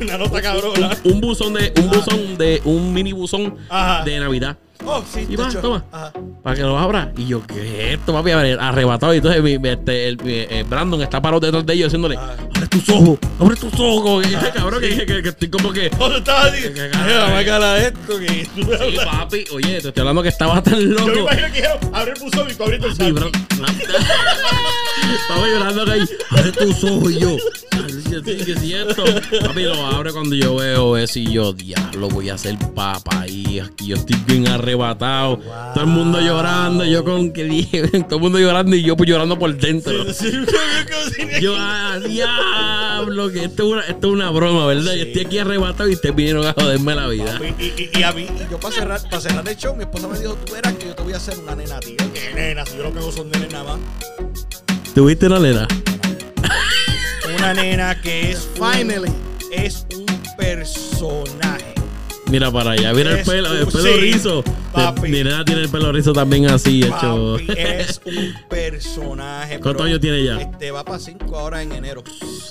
una 0.02 0.18
nota 0.18 0.42
cabrona. 0.42 0.90
un, 1.04 1.12
un 1.14 1.20
buzón 1.22 1.54
de, 1.54 1.72
un 1.80 1.88
buzón 1.88 2.36
de, 2.36 2.60
un 2.66 2.92
mini 2.92 3.12
buzón 3.12 3.56
Ajá. 3.70 4.04
de 4.04 4.20
Navidad. 4.20 4.58
Oh, 4.84 5.02
sí, 5.12 5.26
Y 5.28 5.36
va, 5.36 5.48
toma. 5.48 5.84
Ajá. 5.92 6.12
Para 6.42 6.56
que 6.56 6.62
lo 6.62 6.76
abra. 6.78 7.12
Y 7.16 7.26
yo, 7.26 7.42
¿qué 7.46 7.92
es 7.92 7.98
esto, 7.98 8.12
papi? 8.12 8.30
A 8.32 8.36
ver, 8.36 8.58
arrebatado. 8.60 9.14
Y 9.14 9.18
entonces 9.18 9.42
mi, 9.42 9.54
este, 9.68 10.08
el, 10.08 10.18
eh, 10.24 10.64
Brandon 10.68 11.00
está 11.02 11.22
parado 11.22 11.40
detrás 11.40 11.64
de 11.64 11.72
ellos 11.74 11.86
haciéndole. 11.88 12.16
Ah. 12.16 12.36
Abre 12.56 12.68
tus 12.68 12.88
ojos, 12.88 13.18
abre 13.38 13.56
tus 13.56 13.72
ojos. 13.74 14.02
Como 14.02 14.20
que, 14.20 14.50
cabrón, 14.54 14.80
que, 14.80 15.06
que- 15.06 15.22
que 15.22 15.28
estoy 15.28 15.48
como 15.50 15.72
que. 15.72 15.90
Cuando 15.90 16.18
estaba 16.18 16.42
así, 16.46 16.62
Que- 16.62 16.72
que- 16.74 16.84
"Eh, 16.86 16.90
vamos 17.18 17.38
a 17.40 17.44
calar 17.44 17.78
esto 17.78 18.18
que 18.18 18.28
Sí, 18.28 18.50
hablas". 18.72 19.04
papi, 19.06 19.44
oye, 19.54 19.80
te 19.80 19.88
estoy 19.88 20.00
hablando 20.00 20.22
que 20.22 20.28
estaba 20.28 20.62
tan 20.62 20.74
Yo 20.80 20.88
me 20.88 20.94
loco. 20.94 21.18
imagino 21.20 21.46
que 21.48 21.52
dijeron, 21.52 21.78
abre 21.92 22.12
el 22.16 22.20
buzón 22.20 22.50
y 22.50 22.54
tú 22.54 22.62
abriste 22.64 23.12
bro. 23.12 23.30
saco. 23.30 23.38
Estaba 25.14 25.46
llorando 25.46 25.84
que 25.84 25.92
ahí. 25.92 26.08
Abre 26.30 26.52
tus 26.52 26.84
ojos 26.84 27.12
y 27.12 27.18
yo. 27.20 27.36
"Ay, 27.72 27.82
sí, 27.90 28.02
sí, 28.24 28.44
¿Qué 28.44 28.52
es 28.52 28.60
cierto? 28.60 29.04
Papi 29.42 29.62
lo 29.62 29.86
abre 29.86 30.12
cuando 30.12 30.34
yo 30.34 30.56
veo 30.56 30.96
eso 30.96 31.18
y 31.18 31.32
yo, 31.32 31.52
diablo, 31.52 32.08
voy 32.08 32.30
a 32.30 32.38
ser 32.38 32.56
papa. 32.74 33.26
Y 33.26 33.58
aquí 33.60 33.88
yo 33.88 33.96
estoy 33.96 34.16
bien 34.26 34.48
arrebatado. 34.48 34.71
Todo 35.74 35.84
el 35.84 35.90
mundo 35.90 36.20
llorando. 36.20 36.84
Yo 36.84 37.04
con 37.04 37.32
que 37.32 37.44
dije, 37.44 37.82
todo 38.08 38.16
el 38.16 38.22
mundo 38.22 38.38
llorando 38.38 38.76
y 38.76 38.82
yo 38.82 38.96
pues 38.96 39.08
llorando 39.08 39.38
por 39.38 39.54
dentro. 39.56 40.12
Sí, 40.12 40.30
yo 41.40 41.54
sí. 41.54 41.58
Ah, 41.58 41.98
diablo, 42.06 43.30
que 43.30 43.44
esto 43.44 43.64
es 43.64 43.68
una, 43.72 43.82
esto 43.82 44.08
es 44.08 44.12
una 44.12 44.30
broma, 44.30 44.66
¿verdad? 44.66 44.94
Yo 44.94 45.04
estoy 45.04 45.24
aquí 45.26 45.38
arrebatado 45.38 45.88
y 45.88 45.94
ustedes 45.94 46.14
vinieron 46.14 46.46
a 46.46 46.52
joderme 46.52 46.94
la 46.94 47.08
vida. 47.08 47.40
Y, 47.58 47.64
y, 47.64 47.90
y 47.98 48.02
a 48.02 48.12
mí, 48.12 48.22
y 48.22 48.50
yo 48.50 48.58
para 48.58 48.74
cerrar, 48.74 49.00
para 49.08 49.20
cerrar 49.20 49.48
el 49.48 49.56
show, 49.56 49.74
mi 49.76 49.82
esposa 49.84 50.08
me 50.08 50.18
dijo, 50.18 50.34
tú 50.34 50.52
verás 50.52 50.74
que 50.74 50.86
yo 50.86 50.94
te 50.94 51.02
voy 51.02 51.12
a 51.12 51.16
hacer 51.16 51.38
una 51.38 51.54
nena, 51.54 51.80
tío. 51.80 51.96
¿Qué 52.12 52.32
nena? 52.34 52.64
Si 52.66 52.76
yo 52.76 52.84
lo 52.84 52.92
que 52.92 52.98
hago 52.98 53.12
son 53.12 53.30
nenes 53.30 53.52
nada 53.52 53.76
más. 53.76 53.80
¿Tuviste 54.94 55.26
una 55.26 55.38
nena? 55.38 55.66
Una 57.36 57.54
nena 57.54 58.00
que 58.00 58.30
es 58.32 58.48
Finally. 58.54 59.10
es 59.50 59.86
un 59.96 60.06
personaje. 60.36 61.74
Mira 62.32 62.50
para 62.50 62.70
allá, 62.70 62.94
mira 62.94 63.18
el 63.18 63.24
pelo, 63.26 63.52
el 63.52 63.66
pelo 63.66 63.82
sí, 63.82 64.00
rizo. 64.00 64.42
papi. 64.72 65.02
Mi 65.02 65.22
nena 65.22 65.44
tiene 65.44 65.60
el 65.60 65.68
pelo 65.68 65.92
rizo 65.92 66.14
también 66.14 66.46
así, 66.48 66.82
hecho. 66.82 67.36
Papi, 67.46 67.60
es 67.60 68.00
un 68.06 68.34
personaje. 68.48 69.60
¿Cuántos 69.60 69.84
años 69.84 70.00
tiene 70.00 70.16
ella? 70.20 70.40
Este 70.40 70.70
va 70.70 70.82
para 70.82 70.98
5 70.98 71.38
ahora 71.38 71.60
en 71.62 71.72
enero. 71.72 72.02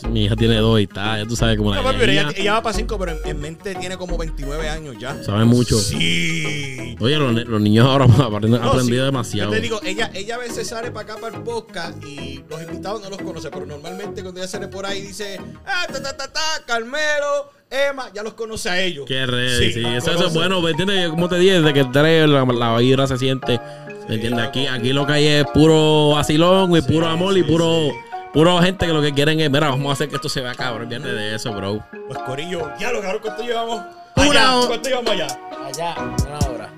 Mi 0.07 0.25
hija 0.25 0.36
tiene 0.36 0.57
dos 0.57 0.79
y 0.79 0.84
está, 0.84 1.17
ya 1.17 1.25
tú 1.25 1.36
sabes 1.36 1.57
cómo 1.57 1.71
la 1.71 1.77
No, 1.77 1.84
papi, 1.84 2.03
ella, 2.03 2.29
ella, 2.36 2.53
va 2.53 2.61
para 2.61 2.75
5, 2.77 2.99
pero 2.99 3.11
en, 3.13 3.17
en 3.27 3.39
mente 3.39 3.73
tiene 3.73 3.97
como 3.97 4.19
29 4.19 4.69
años 4.69 4.95
ya. 4.99 5.23
sabe 5.23 5.45
mucho. 5.45 5.79
Sí. 5.79 6.95
Oye, 6.99 7.17
los, 7.17 7.59
niños 7.59 7.88
ahora 7.88 8.05
han 8.05 8.17
No, 8.17 8.25
aprendido 8.57 8.84
sí. 8.84 8.93
demasiado. 9.05 9.49
Yo 9.49 9.55
te 9.55 9.61
digo, 9.63 9.79
ella, 9.84 10.11
ella 10.13 10.36
a 10.36 10.38
veces 10.38 10.67
sale 10.67 10.91
para 10.91 11.13
acá 11.13 11.21
para 11.21 11.38
el 11.38 11.41
podcast 11.43 12.03
y 12.05 12.43
los 12.47 12.61
invitados 12.61 13.01
no 13.01 13.09
los 13.09 13.19
conoce, 13.23 13.49
pero 13.49 13.65
normalmente 13.65 14.21
cuando 14.21 14.41
ella 14.41 14.47
sale 14.47 14.67
por 14.67 14.86
ahí 14.86 15.01
dice, 15.01 15.39
ah, 15.65 15.88
ta, 15.91 16.03
ta, 16.03 16.15
ta, 16.15 16.32
ta, 16.32 16.41
Carmelo, 16.67 17.49
Emma, 17.72 18.09
ya 18.13 18.22
los 18.22 18.34
conoce 18.34 18.69
a 18.69 18.82
ellos. 18.82 19.05
Qué 19.07 19.26
ready, 19.26 19.72
sí. 19.72 19.84
Eso, 19.95 20.11
eso 20.11 20.28
es 20.28 20.34
bueno, 20.34 20.59
¿me 20.61 20.72
entiendes? 20.72 21.09
Como 21.09 21.30
te 21.30 21.38
dije, 21.38 21.61
desde 21.61 21.74
que 21.74 21.80
entré, 21.80 22.28
la, 22.28 22.43
la 22.43 22.78
vibra 22.78 23.07
se 23.07 23.17
siente. 23.17 23.61
¿Me 24.09 24.15
entiendes? 24.15 24.45
Aquí, 24.45 24.67
aquí 24.67 24.91
lo 24.91 25.07
que 25.07 25.13
hay 25.13 25.28
es 25.28 25.45
puro 25.53 26.09
vacilón 26.09 26.76
y 26.76 26.82
puro 26.82 27.07
amor 27.07 27.38
y 27.38 27.43
puro, 27.43 27.88
puro 28.34 28.59
gente 28.61 28.86
que 28.88 28.91
lo 28.91 29.01
que 29.01 29.13
quieren 29.13 29.39
es, 29.39 29.49
mira, 29.49 29.69
vamos 29.69 29.89
a 29.89 29.93
hacer 29.93 30.09
que 30.09 30.15
esto 30.15 30.28
se 30.28 30.41
vea 30.41 30.53
cabrón. 30.53 30.89
Viene 30.89 31.07
de 31.07 31.36
eso, 31.36 31.53
bro. 31.53 31.82
Pues 32.07 32.19
Corillo, 32.26 32.72
ya 32.78 32.91
lo 32.91 32.99
cabrón, 33.01 33.22
¿cuánto 33.24 33.43
llevamos? 33.43 33.82
Una 34.17 34.26
Allá, 34.30 34.55
hora. 34.57 34.67
¿Cuánto 34.67 34.89
llevamos 34.89 35.11
allá? 35.11 35.28
Allá, 35.65 35.95
una 36.28 36.39
hora. 36.49 36.69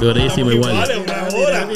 Durísimo 0.00 0.52
igual. 0.52 0.74
iguales, 0.74 0.98
una 0.98 1.38
hora. 1.44 1.68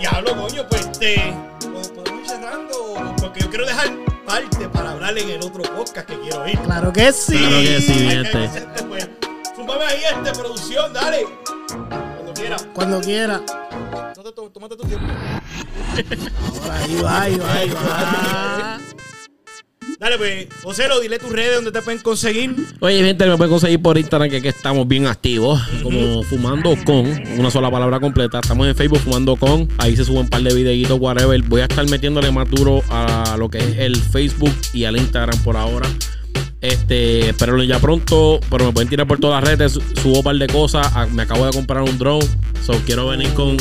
Diablo, 0.00 0.36
coño, 0.36 0.62
pues 0.68 0.80
este. 0.90 1.34
pues, 1.72 1.88
Podemos 1.90 2.20
ir 2.20 2.26
cerrando. 2.28 3.14
Porque 3.20 3.40
yo 3.40 3.48
quiero 3.48 3.64
dejar 3.66 3.90
parte 4.24 4.68
para 4.68 4.90
hablar 4.92 5.16
en 5.18 5.30
el 5.30 5.42
otro 5.42 5.62
podcast 5.62 6.06
que 6.08 6.18
quiero 6.20 6.46
ir. 6.48 6.58
Claro 6.60 6.92
que 6.92 7.12
sí. 7.12 7.36
Claro 7.38 7.56
que 7.56 7.80
sí, 7.80 7.92
Hay 7.92 8.00
mi 8.02 8.10
gente. 8.10 8.50
pues. 8.88 9.08
Súmame 9.56 9.84
ahí 9.84 10.02
este, 10.12 10.38
producción, 10.38 10.92
dale. 10.92 11.26
Cuando 11.68 12.34
quieras. 12.34 12.66
Cuando 12.74 13.00
quiera. 13.00 13.40
Tómate 14.14 14.32
tu, 14.34 14.50
tómate 14.50 14.76
tu 14.76 14.84
tiempo. 14.86 15.06
Ahora 16.62 16.78
ahí 16.78 17.00
va, 17.02 17.22
ahí 17.22 17.36
va, 17.36 17.54
ahí 17.54 17.70
va. 17.70 18.80
Dale, 20.04 20.18
pues, 20.18 20.46
Joselo, 20.62 21.00
dile 21.00 21.18
tus 21.18 21.32
redes 21.32 21.54
donde 21.54 21.72
te 21.72 21.80
pueden 21.80 21.98
conseguir. 22.02 22.54
Oye, 22.80 23.02
gente, 23.02 23.26
me 23.26 23.38
pueden 23.38 23.50
conseguir 23.50 23.80
por 23.80 23.96
Instagram 23.96 24.28
que 24.28 24.36
aquí 24.36 24.48
estamos 24.48 24.86
bien 24.86 25.06
activos, 25.06 25.58
como 25.82 26.22
Fumando 26.24 26.76
Con, 26.84 27.06
una 27.38 27.50
sola 27.50 27.70
palabra 27.70 27.98
completa. 28.00 28.38
Estamos 28.42 28.66
en 28.68 28.76
Facebook 28.76 28.98
Fumando 28.98 29.34
Con, 29.36 29.66
ahí 29.78 29.96
se 29.96 30.04
suben 30.04 30.20
un 30.24 30.28
par 30.28 30.42
de 30.42 30.54
videitos, 30.54 31.00
whatever. 31.00 31.40
Voy 31.44 31.62
a 31.62 31.64
estar 31.64 31.88
metiéndole 31.88 32.30
más 32.30 32.50
duro 32.50 32.82
a 32.90 33.36
lo 33.38 33.48
que 33.48 33.56
es 33.56 33.78
el 33.78 33.96
Facebook 33.96 34.52
y 34.74 34.84
al 34.84 34.98
Instagram 34.98 35.42
por 35.42 35.56
ahora. 35.56 35.88
Este, 36.60 37.30
espero 37.30 37.62
ya 37.62 37.78
pronto, 37.78 38.40
pero 38.50 38.66
me 38.66 38.72
pueden 38.72 38.90
tirar 38.90 39.06
por 39.06 39.18
todas 39.18 39.42
las 39.42 39.50
redes. 39.56 39.72
su- 39.72 39.80
Subo 40.02 40.18
un 40.18 40.22
par 40.22 40.36
de 40.36 40.48
cosas. 40.48 40.86
Ah, 40.94 41.06
Me 41.10 41.22
acabo 41.22 41.46
de 41.46 41.52
comprar 41.52 41.82
un 41.82 41.96
drone, 41.96 42.26
so 42.62 42.74
quiero 42.84 43.06
venir 43.08 43.30
con. 43.32 43.56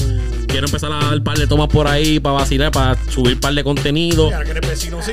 Quiero 0.53 0.67
empezar 0.67 0.91
a 0.91 0.99
dar 0.99 1.13
un 1.15 1.23
par 1.23 1.35
de 1.35 1.47
tomas 1.47 1.67
por 1.67 1.87
ahí 1.87 2.19
para 2.19 2.35
vacilar, 2.35 2.71
para 2.71 2.95
subir 3.09 3.33
un 3.33 3.39
par 3.39 3.55
de 3.55 3.63
contenido. 3.63 4.29
Ya 4.29 4.43
que 4.43 4.51
eres 4.51 4.69
vecino, 4.69 5.01
sí. 5.01 5.11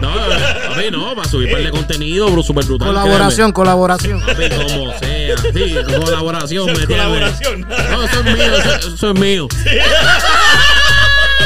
No, 0.00 0.08
a 0.10 0.76
mí 0.76 0.86
no, 0.90 1.14
para 1.14 1.28
subir 1.28 1.46
un 1.46 1.52
par 1.52 1.62
de 1.62 1.70
contenido, 1.70 2.28
bro, 2.28 2.42
súper 2.42 2.64
brutal. 2.64 2.88
Colaboración, 2.88 3.52
colaboración. 3.52 4.20
Papi, 4.20 4.48
como 4.48 4.92
sea. 4.98 5.36
Sí, 5.54 5.76
colaboración, 5.86 6.72
¿me? 6.72 6.86
Colaboración. 6.86 7.60
No, 7.60 8.02
eso 8.02 8.18
es 8.18 8.24
mío, 8.24 8.56
eso, 8.56 8.94
eso 8.94 9.10
es 9.12 9.20
mío. 9.20 9.46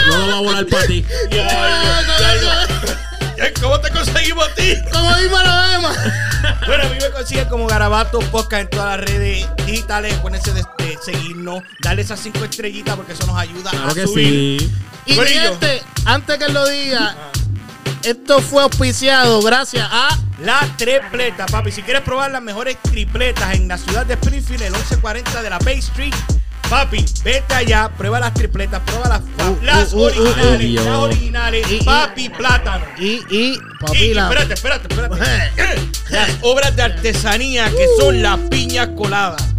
No 0.09 0.17
lo 0.17 0.27
va 0.27 0.39
a 0.39 0.41
volar 0.41 0.67
para 0.67 0.87
ti. 0.87 1.05
Ya, 1.31 1.47
ya. 1.47 3.14
¿Cómo 3.61 3.81
te 3.81 3.91
conseguimos 3.91 4.47
a 4.49 4.55
ti? 4.55 4.75
Como 4.93 5.15
dímelo, 5.17 5.65
Emma. 5.75 5.93
Bueno, 6.67 6.85
a 6.85 6.89
mí 6.89 6.97
me 7.01 7.11
consiguen 7.11 7.49
como 7.49 7.67
Garabato 7.67 8.19
Podcast 8.21 8.63
en 8.63 8.71
todas 8.71 8.99
las 8.99 9.09
redes 9.09 9.47
digitales. 9.67 10.15
Acuérdense 10.15 10.53
de, 10.53 10.63
de 10.79 10.99
seguirnos, 11.03 11.63
darle 11.83 12.03
esas 12.03 12.21
cinco 12.21 12.45
estrellitas 12.45 12.97
porque 12.97 13.13
eso 13.13 13.27
nos 13.27 13.37
ayuda 13.39 13.71
Claro 13.71 13.91
a 13.91 13.95
que 13.95 14.07
subir. 14.07 14.61
sí. 14.61 14.73
Y 15.07 15.15
gente, 15.15 15.83
antes 16.07 16.39
que 16.39 16.49
lo 16.49 16.67
diga, 16.69 17.15
esto 18.03 18.41
fue 18.41 18.63
auspiciado 18.63 19.43
gracias 19.43 19.87
a 19.91 20.19
La 20.41 20.61
tripleta, 20.77 21.47
papi. 21.47 21.71
Si 21.73 21.83
quieres 21.83 22.03
probar 22.03 22.31
las 22.31 22.43
mejores 22.43 22.77
tripletas 22.83 23.55
en 23.55 23.69
la 23.69 23.79
ciudad 23.79 24.07
de 24.07 24.15
Springfield, 24.15 24.63
el 24.63 24.73
1140 24.73 25.43
de 25.43 25.51
la 25.51 25.59
Bay 25.59 25.79
Street, 25.79 26.15
papi, 26.69 27.05
vete 27.23 27.55
allá, 27.55 27.91
prueba 27.97 28.21
las 28.21 28.35
tripletas, 28.35 28.81
prueba 28.85 29.09
las, 29.09 29.21
Uh, 29.47 29.57
las 29.63 29.93
uh, 29.93 29.97
uh, 29.99 30.03
originales, 30.05 30.81
uh, 30.81 30.85
las 30.85 30.99
originales, 30.99 31.71
Y- 31.71 31.75
y- 31.77 31.85
papi, 31.85 32.29
plátano. 32.31 32.85
y, 32.99 33.05
y 33.05 33.53
Y, 33.53 33.59
papi, 33.81 34.15
la- 34.15 34.23
espérate, 34.29 34.55
espérate, 34.55 34.89
espérate. 34.95 35.91
Las 36.11 36.31
obras 36.43 36.77
de 36.77 36.83
artesanía 36.83 37.71
que 37.71 37.87
son 37.99 38.23
las 38.23 38.39
piñas 38.51 38.89
coladas. 38.97 39.54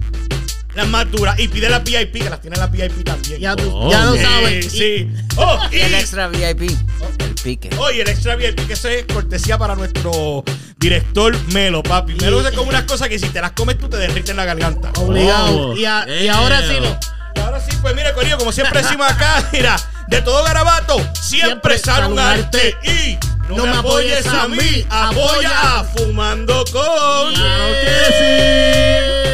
Las 0.76 0.88
más 0.88 1.10
duras. 1.10 1.40
Y 1.40 1.48
pide 1.48 1.70
las 1.70 1.84
VIP, 1.84 2.22
que 2.24 2.30
las 2.30 2.42
tiene 2.42 2.58
las 2.58 2.70
VIP 2.72 3.04
también. 3.04 3.40
ya, 3.40 3.56
tú- 3.56 3.72
Oh, 3.74 3.90
ya 3.90 4.06
lo 4.06 4.14
sí, 4.14 4.22
sabes. 4.22 4.72
Sí, 4.72 4.78
sí. 4.78 5.10
Oh, 5.38 5.60
y, 5.72 5.78
Y 5.78 5.80
el 5.82 5.94
extra 5.96 6.28
VIP, 6.28 6.62
el 7.20 7.36
pique. 7.42 7.70
oh, 7.78 7.90
y 7.92 8.02
el 8.02 8.10
extra 8.10 8.36
VIP, 8.36 8.68
que 8.68 8.74
eso 8.74 8.88
es 8.90 9.06
cortesía 9.06 9.58
para 9.58 9.76
nuestro 9.76 10.44
director 10.78 11.36
Melo, 11.54 11.82
papi. 11.82 12.14
Melo 12.16 12.40
hace 12.42 12.52
como 12.56 12.70
unas 12.70 12.84
cosas 12.84 13.08
que 13.10 13.18
si 13.20 13.30
te 13.30 13.40
las 13.42 13.52
comes 13.52 13.78
tú 13.78 13.88
te 13.90 13.98
derrites 13.98 14.30
en 14.32 14.38
la 14.38 14.46
garganta. 14.46 14.92
Obligado. 15.00 15.70
Oh, 15.72 15.76
y, 15.78 15.86
a- 15.86 16.06
y 16.08 16.28
damn. 16.28 16.36
ahora 16.38 16.62
sí 16.62 16.74
no. 16.82 17.00
Y 17.36 17.40
ahora 17.40 17.60
sí, 17.62 17.72
pues 17.82 17.96
mire, 17.96 18.14
Corillo, 18.14 18.38
como 18.38 18.52
siempre 18.52 18.82
decimos 18.82 19.10
acá, 19.12 19.48
mira, 19.54 19.76
de 20.08 20.22
todo 20.22 20.44
garabato, 20.44 20.98
siempre, 21.22 21.78
Siempre 21.78 21.78
sale 21.80 22.08
un 22.08 22.20
arte. 22.20 22.76
Y 22.84 23.18
no, 23.54 23.64
me 23.66 23.78
apoyes 23.78 24.26
a 24.28 24.48
mí, 24.48 24.86
apoya 24.90 25.80
a 25.80 25.84
Fumando 25.84 26.64
con. 26.72 27.34
Claro 27.34 29.25